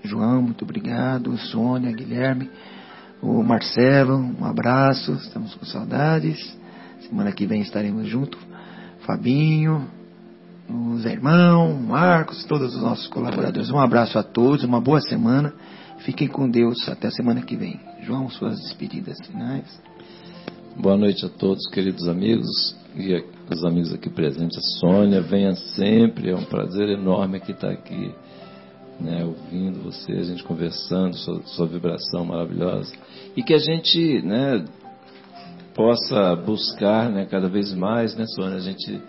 João, 0.05 0.43
muito 0.43 0.65
obrigado. 0.65 1.37
Sônia, 1.39 1.93
Guilherme, 1.93 2.51
o 3.23 3.43
Marcelo, 3.43 4.17
um 4.17 4.45
abraço. 4.45 5.13
Estamos 5.13 5.55
com 5.55 5.65
saudades. 5.65 6.39
Semana 7.09 7.33
que 7.33 7.47
vem 7.47 7.61
estaremos 7.61 8.07
juntos. 8.09 8.39
Fabinho, 9.01 9.89
o 10.69 10.99
Zé 10.99 11.13
Irmão, 11.13 11.75
Marcos, 11.75 12.45
todos 12.45 12.75
os 12.75 12.83
nossos 12.83 13.09
colaboradores. 13.09 13.71
Um 13.71 13.79
abraço 13.79 14.19
a 14.19 14.23
todos, 14.23 14.65
uma 14.65 14.81
boa 14.81 15.01
semana. 15.01 15.53
Fiquem 16.01 16.29
com 16.29 16.49
Deus 16.49 16.89
até 16.89 17.09
a 17.09 17.11
semana 17.11 17.43
que 17.43 17.57
vem. 17.57 17.81
João, 18.03 18.29
suas 18.31 18.59
despedidas 18.61 19.19
finais. 19.27 19.81
Boa 20.77 20.97
noite 20.97 21.27
a 21.27 21.29
todos, 21.29 21.69
queridos 21.71 22.09
amigos 22.09 22.75
e 22.97 23.23
os 23.51 23.65
amigos 23.65 23.93
aqui 23.93 24.09
presentes. 24.09 24.57
A 24.57 24.79
Sônia, 24.79 25.21
venha 25.21 25.55
sempre, 25.55 26.31
é 26.31 26.35
um 26.35 26.45
prazer 26.45 26.89
enorme 26.89 27.37
aqui 27.37 27.53
estar 27.53 27.71
aqui, 27.71 28.15
né, 29.01 29.25
ouvindo 29.25 29.83
você, 29.83 30.13
a 30.13 30.23
gente 30.23 30.43
conversando, 30.43 31.17
sua, 31.17 31.43
sua 31.43 31.67
vibração 31.67 32.25
maravilhosa. 32.25 32.93
E 33.37 33.43
que 33.43 33.55
a 33.55 33.59
gente 33.59 34.23
né, 34.23 34.65
possa 35.75 36.37
buscar 36.37 37.11
né, 37.11 37.27
cada 37.27 37.49
vez 37.49 37.73
mais, 37.73 38.15
né, 38.15 38.27
Sônia, 38.27 38.57
a 38.57 38.61
gente 38.61 39.01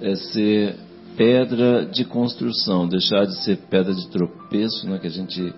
é, 0.00 0.14
ser 0.16 0.76
pedra 1.16 1.84
de 1.86 2.04
construção, 2.04 2.88
deixar 2.88 3.26
de 3.26 3.36
ser 3.44 3.56
pedra 3.68 3.94
de 3.94 4.08
tropeço, 4.08 4.88
né, 4.88 4.98
que 4.98 5.06
a 5.06 5.10
gente 5.10 5.52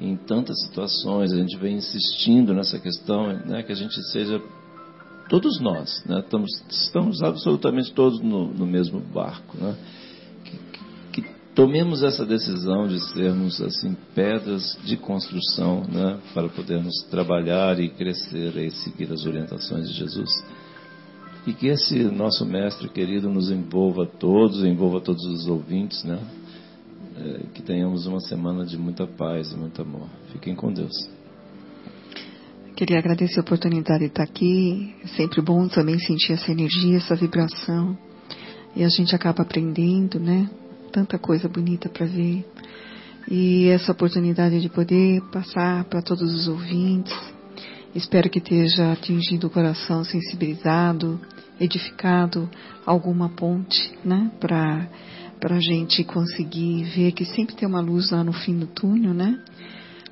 em 0.00 0.16
tantas 0.16 0.60
situações 0.62 1.32
a 1.32 1.36
gente 1.36 1.56
vem 1.58 1.76
insistindo 1.76 2.52
nessa 2.52 2.78
questão, 2.78 3.28
né, 3.28 3.62
que 3.62 3.70
a 3.70 3.76
gente 3.76 3.94
seja 4.10 4.40
todos 5.28 5.60
nós, 5.60 6.04
né, 6.06 6.20
estamos, 6.20 6.50
estamos 6.68 7.22
absolutamente 7.22 7.92
todos 7.92 8.20
no, 8.20 8.52
no 8.52 8.66
mesmo 8.66 9.00
barco, 9.00 9.56
né, 9.56 9.76
tomemos 11.54 12.02
essa 12.02 12.24
decisão 12.24 12.86
de 12.86 12.98
sermos 13.12 13.60
assim 13.60 13.96
pedras 14.14 14.78
de 14.84 14.96
construção, 14.96 15.82
né, 15.82 16.18
para 16.32 16.48
podermos 16.48 17.02
trabalhar 17.10 17.78
e 17.78 17.88
crescer 17.88 18.56
e 18.56 18.70
seguir 18.70 19.12
as 19.12 19.26
orientações 19.26 19.88
de 19.88 19.94
Jesus. 19.94 20.30
E 21.46 21.52
que 21.52 21.66
esse 21.66 22.04
nosso 22.04 22.46
mestre 22.46 22.88
querido 22.88 23.28
nos 23.28 23.50
envolva 23.50 24.06
todos, 24.06 24.64
envolva 24.64 25.00
todos 25.00 25.24
os 25.24 25.48
ouvintes, 25.48 26.04
né? 26.04 26.20
É, 27.14 27.46
que 27.52 27.62
tenhamos 27.62 28.06
uma 28.06 28.20
semana 28.20 28.64
de 28.64 28.78
muita 28.78 29.06
paz 29.06 29.50
e 29.52 29.56
muito 29.56 29.82
amor. 29.82 30.08
Fiquem 30.32 30.54
com 30.54 30.72
Deus. 30.72 30.92
Queria 32.76 32.98
agradecer 32.98 33.40
a 33.40 33.42
oportunidade 33.42 34.00
de 34.00 34.06
estar 34.06 34.22
aqui. 34.22 34.94
É 35.02 35.08
sempre 35.08 35.42
bom 35.42 35.66
também 35.68 35.98
sentir 35.98 36.32
essa 36.32 36.50
energia, 36.50 36.96
essa 36.96 37.16
vibração. 37.16 37.98
E 38.74 38.84
a 38.84 38.88
gente 38.88 39.14
acaba 39.14 39.42
aprendendo, 39.42 40.18
né? 40.20 40.48
Tanta 40.92 41.18
coisa 41.18 41.48
bonita 41.48 41.88
para 41.88 42.04
ver. 42.04 42.44
E 43.26 43.68
essa 43.68 43.92
oportunidade 43.92 44.60
de 44.60 44.68
poder 44.68 45.22
passar 45.32 45.84
para 45.84 46.02
todos 46.02 46.34
os 46.34 46.48
ouvintes. 46.48 47.18
Espero 47.94 48.28
que 48.28 48.38
esteja 48.38 48.92
atingido 48.92 49.46
o 49.46 49.50
coração 49.50 50.04
sensibilizado, 50.04 51.18
edificado 51.58 52.48
alguma 52.84 53.30
ponte, 53.30 53.92
né? 54.04 54.30
Para 54.38 54.86
para 55.40 55.56
a 55.56 55.60
gente 55.60 56.04
conseguir 56.04 56.84
ver 56.94 57.10
que 57.10 57.24
sempre 57.24 57.56
tem 57.56 57.66
uma 57.66 57.80
luz 57.80 58.12
lá 58.12 58.22
no 58.22 58.32
fim 58.32 58.56
do 58.56 58.66
túnel, 58.66 59.12
né? 59.12 59.40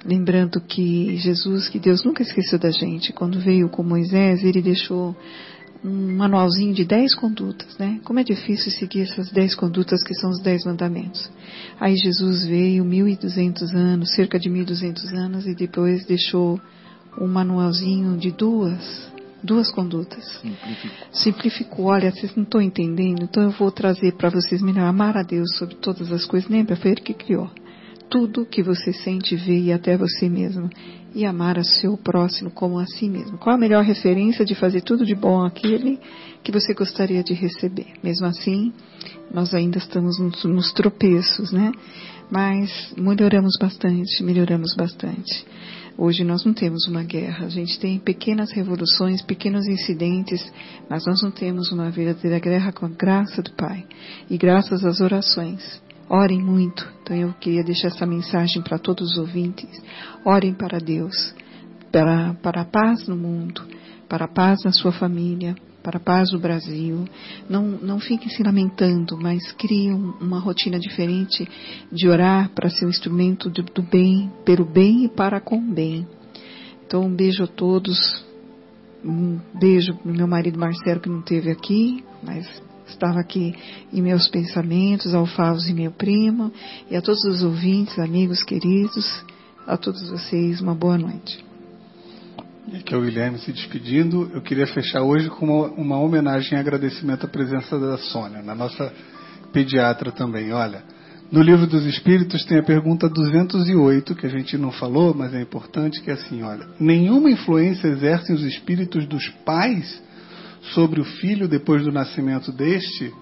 Lembrando 0.04 0.60
que 0.60 1.16
Jesus, 1.18 1.68
que 1.68 1.78
Deus 1.78 2.02
nunca 2.02 2.22
esqueceu 2.22 2.58
da 2.58 2.70
gente. 2.72 3.12
Quando 3.12 3.38
veio 3.38 3.68
com 3.68 3.84
Moisés, 3.84 4.42
ele 4.42 4.60
deixou 4.60 5.14
um 5.84 6.16
manualzinho 6.16 6.74
de 6.74 6.84
10 6.84 7.14
condutas, 7.14 7.76
né? 7.78 8.00
Como 8.04 8.18
é 8.18 8.24
difícil 8.24 8.70
seguir 8.72 9.02
essas 9.02 9.30
10 9.30 9.54
condutas 9.54 10.02
que 10.02 10.14
são 10.14 10.30
os 10.30 10.40
10 10.40 10.64
mandamentos. 10.66 11.30
Aí 11.78 11.96
Jesus 11.96 12.46
veio 12.46 12.84
1200 12.84 13.74
anos, 13.74 14.14
cerca 14.14 14.38
de 14.38 14.50
1200 14.50 15.12
anos 15.14 15.46
e 15.46 15.54
depois 15.54 16.04
deixou 16.04 16.60
um 17.18 17.26
manualzinho 17.26 18.16
de 18.18 18.30
duas, 18.30 19.10
duas 19.42 19.70
condutas. 19.70 20.24
Simplificou. 20.40 21.06
Simplificou. 21.12 21.84
Olha, 21.86 22.10
vocês 22.10 22.34
não 22.36 22.44
estão 22.44 22.60
entendendo, 22.60 23.22
então 23.22 23.42
eu 23.42 23.50
vou 23.50 23.70
trazer 23.70 24.12
para 24.12 24.28
vocês 24.28 24.60
melhor 24.60 24.84
amar 24.84 25.16
a 25.16 25.22
Deus 25.22 25.56
sobre 25.56 25.76
todas 25.76 26.12
as 26.12 26.26
coisas. 26.26 26.48
Lembra, 26.50 26.76
foi 26.76 26.90
Ele 26.92 27.00
que 27.00 27.14
criou. 27.14 27.50
Tudo 28.10 28.44
que 28.44 28.62
você 28.62 28.92
sente, 28.92 29.36
vê 29.36 29.58
e 29.60 29.72
até 29.72 29.96
você 29.96 30.28
mesmo 30.28 30.68
e 31.14 31.24
amar 31.24 31.58
a 31.58 31.64
seu 31.64 31.96
próximo 31.96 32.50
como 32.50 32.78
a 32.78 32.86
si 32.86 33.08
mesmo. 33.08 33.38
Qual 33.38 33.54
a 33.54 33.58
melhor 33.58 33.84
referência 33.84 34.44
de 34.44 34.54
fazer 34.54 34.80
tudo 34.82 35.04
de 35.04 35.14
bom 35.14 35.44
aquele 35.44 35.98
que 36.42 36.52
você 36.52 36.74
gostaria 36.74 37.22
de 37.22 37.34
receber? 37.34 37.86
Mesmo 38.02 38.26
assim, 38.26 38.72
nós 39.32 39.54
ainda 39.54 39.78
estamos 39.78 40.18
nos, 40.18 40.44
nos 40.44 40.72
tropeços, 40.72 41.52
né? 41.52 41.72
Mas 42.30 42.94
melhoramos 42.96 43.54
bastante, 43.60 44.22
melhoramos 44.22 44.74
bastante. 44.76 45.44
Hoje 45.98 46.24
nós 46.24 46.44
não 46.44 46.54
temos 46.54 46.86
uma 46.86 47.02
guerra, 47.02 47.46
a 47.46 47.48
gente 47.48 47.78
tem 47.78 47.98
pequenas 47.98 48.52
revoluções, 48.52 49.20
pequenos 49.20 49.66
incidentes, 49.66 50.40
mas 50.88 51.04
nós 51.04 51.22
não 51.22 51.30
temos 51.30 51.70
uma 51.72 51.90
verdadeira 51.90 52.38
guerra 52.38 52.72
com 52.72 52.86
a 52.86 52.88
graça 52.88 53.42
do 53.42 53.52
Pai 53.52 53.84
e 54.30 54.38
graças 54.38 54.84
às 54.84 55.00
orações. 55.00 55.80
Orem 56.10 56.42
muito. 56.42 56.92
Então 57.02 57.16
eu 57.16 57.32
queria 57.34 57.62
deixar 57.62 57.86
essa 57.86 58.04
mensagem 58.04 58.60
para 58.62 58.80
todos 58.80 59.12
os 59.12 59.18
ouvintes. 59.18 59.70
Orem 60.24 60.52
para 60.52 60.78
Deus, 60.78 61.32
para, 61.92 62.34
para 62.42 62.62
a 62.62 62.64
paz 62.64 63.06
no 63.06 63.16
mundo, 63.16 63.62
para 64.08 64.24
a 64.24 64.28
paz 64.28 64.58
na 64.64 64.72
sua 64.72 64.90
família, 64.90 65.54
para 65.84 65.98
a 65.98 66.00
paz 66.00 66.32
no 66.32 66.40
Brasil. 66.40 67.04
Não, 67.48 67.62
não 67.62 68.00
fiquem 68.00 68.28
se 68.28 68.42
lamentando, 68.42 69.16
mas 69.16 69.52
criem 69.52 69.92
uma 70.20 70.40
rotina 70.40 70.80
diferente 70.80 71.48
de 71.92 72.08
orar 72.08 72.50
para 72.56 72.68
ser 72.68 72.86
um 72.86 72.90
instrumento 72.90 73.48
do, 73.48 73.62
do 73.62 73.82
bem, 73.82 74.32
pelo 74.44 74.64
bem 74.64 75.04
e 75.04 75.08
para 75.08 75.40
com 75.40 75.58
o 75.58 75.72
bem. 75.72 76.08
Então 76.84 77.02
um 77.02 77.14
beijo 77.14 77.44
a 77.44 77.46
todos. 77.46 78.28
Um 79.04 79.38
beijo 79.54 79.96
no 80.04 80.12
meu 80.12 80.26
marido 80.26 80.58
Marcelo 80.58 81.00
que 81.00 81.08
não 81.08 81.20
esteve 81.20 81.52
aqui, 81.52 82.04
mas 82.20 82.60
estava 82.92 83.20
aqui 83.20 83.54
em 83.92 84.02
meus 84.02 84.28
pensamentos, 84.28 85.14
ao 85.14 85.26
Favos 85.26 85.68
e 85.68 85.74
meu 85.74 85.90
primo, 85.90 86.52
e 86.90 86.96
a 86.96 87.02
todos 87.02 87.24
os 87.24 87.42
ouvintes, 87.42 87.98
amigos 87.98 88.42
queridos, 88.42 89.24
a 89.66 89.76
todos 89.76 90.08
vocês, 90.10 90.60
uma 90.60 90.74
boa 90.74 90.98
noite. 90.98 91.44
E 92.72 92.76
aqui 92.76 92.94
é 92.94 92.96
o 92.96 93.02
Guilherme 93.02 93.38
se 93.38 93.52
despedindo. 93.52 94.30
Eu 94.32 94.42
queria 94.42 94.66
fechar 94.66 95.02
hoje 95.02 95.28
com 95.28 95.46
uma, 95.46 95.68
uma 95.70 95.98
homenagem 95.98 96.56
e 96.56 96.60
agradecimento 96.60 97.26
à 97.26 97.28
presença 97.28 97.78
da 97.78 97.98
Sônia, 97.98 98.42
na 98.42 98.54
nossa 98.54 98.92
pediatra 99.52 100.12
também. 100.12 100.52
Olha, 100.52 100.84
no 101.32 101.42
livro 101.42 101.66
dos 101.66 101.84
Espíritos 101.86 102.44
tem 102.44 102.58
a 102.58 102.62
pergunta 102.62 103.08
208, 103.08 104.14
que 104.14 104.26
a 104.26 104.28
gente 104.28 104.56
não 104.56 104.72
falou, 104.72 105.14
mas 105.14 105.32
é 105.32 105.40
importante, 105.40 106.00
que 106.00 106.10
é 106.10 106.14
assim, 106.14 106.42
olha, 106.42 106.66
nenhuma 106.78 107.30
influência 107.30 107.88
exercem 107.88 108.34
os 108.34 108.42
espíritos 108.42 109.06
dos 109.06 109.28
pais 109.44 110.02
sobre 110.74 111.00
o 111.00 111.04
filho 111.04 111.48
depois 111.48 111.84
do 111.84 111.92
nascimento 111.92 112.52
deste? 112.52 113.12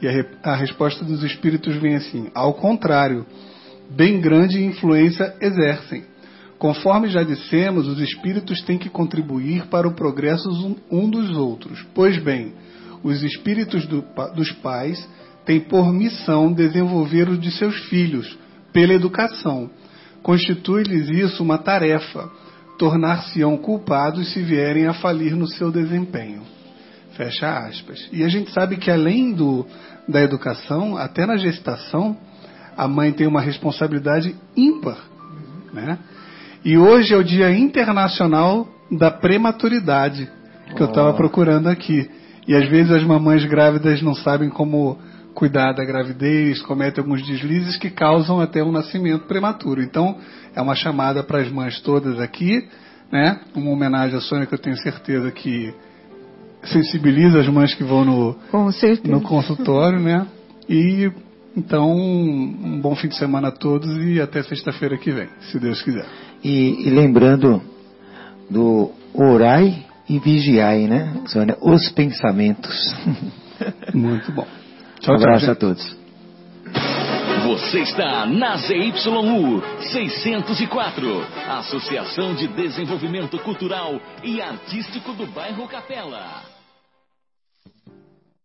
E 0.00 0.06
a, 0.06 0.52
a 0.52 0.56
resposta 0.56 1.04
dos 1.04 1.22
espíritos 1.22 1.76
vem 1.76 1.96
assim: 1.96 2.30
ao 2.34 2.54
contrário, 2.54 3.26
bem 3.90 4.20
grande 4.20 4.62
influência 4.62 5.34
exercem. 5.40 6.04
Conforme 6.58 7.08
já 7.08 7.22
dissemos, 7.22 7.86
os 7.86 8.00
espíritos 8.00 8.60
têm 8.62 8.78
que 8.78 8.88
contribuir 8.88 9.66
para 9.66 9.86
o 9.86 9.94
progresso 9.94 10.48
um 10.90 11.08
dos 11.08 11.30
outros. 11.36 11.86
Pois 11.94 12.18
bem, 12.18 12.52
os 13.02 13.22
espíritos 13.22 13.86
do, 13.86 14.04
dos 14.34 14.50
pais 14.52 15.08
têm 15.44 15.60
por 15.60 15.92
missão 15.92 16.52
desenvolver 16.52 17.28
os 17.28 17.40
de 17.40 17.50
seus 17.52 17.76
filhos, 17.88 18.36
pela 18.72 18.92
educação. 18.92 19.70
Constitui-lhes 20.20 21.08
isso 21.08 21.42
uma 21.42 21.58
tarefa, 21.58 22.28
tornar-se-ão 22.76 23.56
culpados 23.56 24.32
se 24.32 24.42
vierem 24.42 24.86
a 24.86 24.94
falir 24.94 25.36
no 25.36 25.46
seu 25.46 25.70
desempenho. 25.70 26.57
Fecha 27.18 27.66
aspas. 27.66 28.08
E 28.12 28.22
a 28.22 28.28
gente 28.28 28.52
sabe 28.52 28.76
que 28.76 28.92
além 28.92 29.32
do, 29.32 29.66
da 30.08 30.22
educação, 30.22 30.96
até 30.96 31.26
na 31.26 31.36
gestação, 31.36 32.16
a 32.76 32.86
mãe 32.86 33.10
tem 33.10 33.26
uma 33.26 33.40
responsabilidade 33.40 34.36
ímpar. 34.56 34.98
Né? 35.72 35.98
E 36.64 36.78
hoje 36.78 37.12
é 37.12 37.16
o 37.16 37.24
Dia 37.24 37.50
Internacional 37.50 38.68
da 38.88 39.10
Prematuridade, 39.10 40.30
que 40.76 40.80
oh. 40.80 40.84
eu 40.84 40.88
estava 40.90 41.12
procurando 41.12 41.66
aqui. 41.66 42.08
E 42.46 42.54
às 42.54 42.68
vezes 42.70 42.92
as 42.92 43.02
mamães 43.02 43.44
grávidas 43.44 44.00
não 44.00 44.14
sabem 44.14 44.48
como 44.48 44.96
cuidar 45.34 45.72
da 45.72 45.84
gravidez, 45.84 46.62
cometem 46.62 47.02
alguns 47.02 47.26
deslizes 47.26 47.76
que 47.76 47.90
causam 47.90 48.40
até 48.40 48.62
um 48.62 48.70
nascimento 48.70 49.26
prematuro. 49.26 49.82
Então, 49.82 50.18
é 50.54 50.62
uma 50.62 50.76
chamada 50.76 51.24
para 51.24 51.40
as 51.40 51.50
mães 51.50 51.80
todas 51.80 52.20
aqui, 52.20 52.68
né? 53.10 53.40
Uma 53.56 53.72
homenagem 53.72 54.16
à 54.16 54.20
Sônia 54.20 54.46
que 54.46 54.54
eu 54.54 54.58
tenho 54.58 54.76
certeza 54.76 55.32
que 55.32 55.74
sensibiliza 56.64 57.40
as 57.40 57.48
mães 57.48 57.74
que 57.74 57.84
vão 57.84 58.04
no, 58.04 58.36
no 59.04 59.20
consultório, 59.22 60.00
né? 60.00 60.26
E 60.68 61.10
então, 61.56 61.90
um 61.90 62.80
bom 62.80 62.94
fim 62.94 63.08
de 63.08 63.16
semana 63.16 63.48
a 63.48 63.50
todos 63.50 63.90
e 64.06 64.20
até 64.20 64.42
sexta-feira 64.44 64.96
que 64.96 65.10
vem, 65.10 65.28
se 65.50 65.58
Deus 65.58 65.82
quiser. 65.82 66.06
E, 66.44 66.86
e, 66.86 66.90
lembrando 66.90 67.60
do 68.48 68.92
orai 69.12 69.84
e 70.08 70.20
vigiai, 70.20 70.86
né, 70.86 71.20
Sônia? 71.26 71.56
Os 71.60 71.88
pensamentos. 71.90 72.94
Muito 73.92 74.30
bom. 74.30 74.46
Tchau, 75.00 75.14
um 75.14 75.18
abraço 75.18 75.46
tchau, 75.46 75.52
a 75.52 75.56
todos. 75.56 75.97
Você 77.44 77.80
está 77.80 78.26
na 78.26 78.56
ZYU 78.56 79.62
604, 79.80 81.26
Associação 81.48 82.34
de 82.34 82.48
Desenvolvimento 82.48 83.38
Cultural 83.38 84.00
e 84.22 84.40
Artístico 84.42 85.12
do 85.12 85.26
Bairro 85.26 85.68
Capela. 85.68 86.57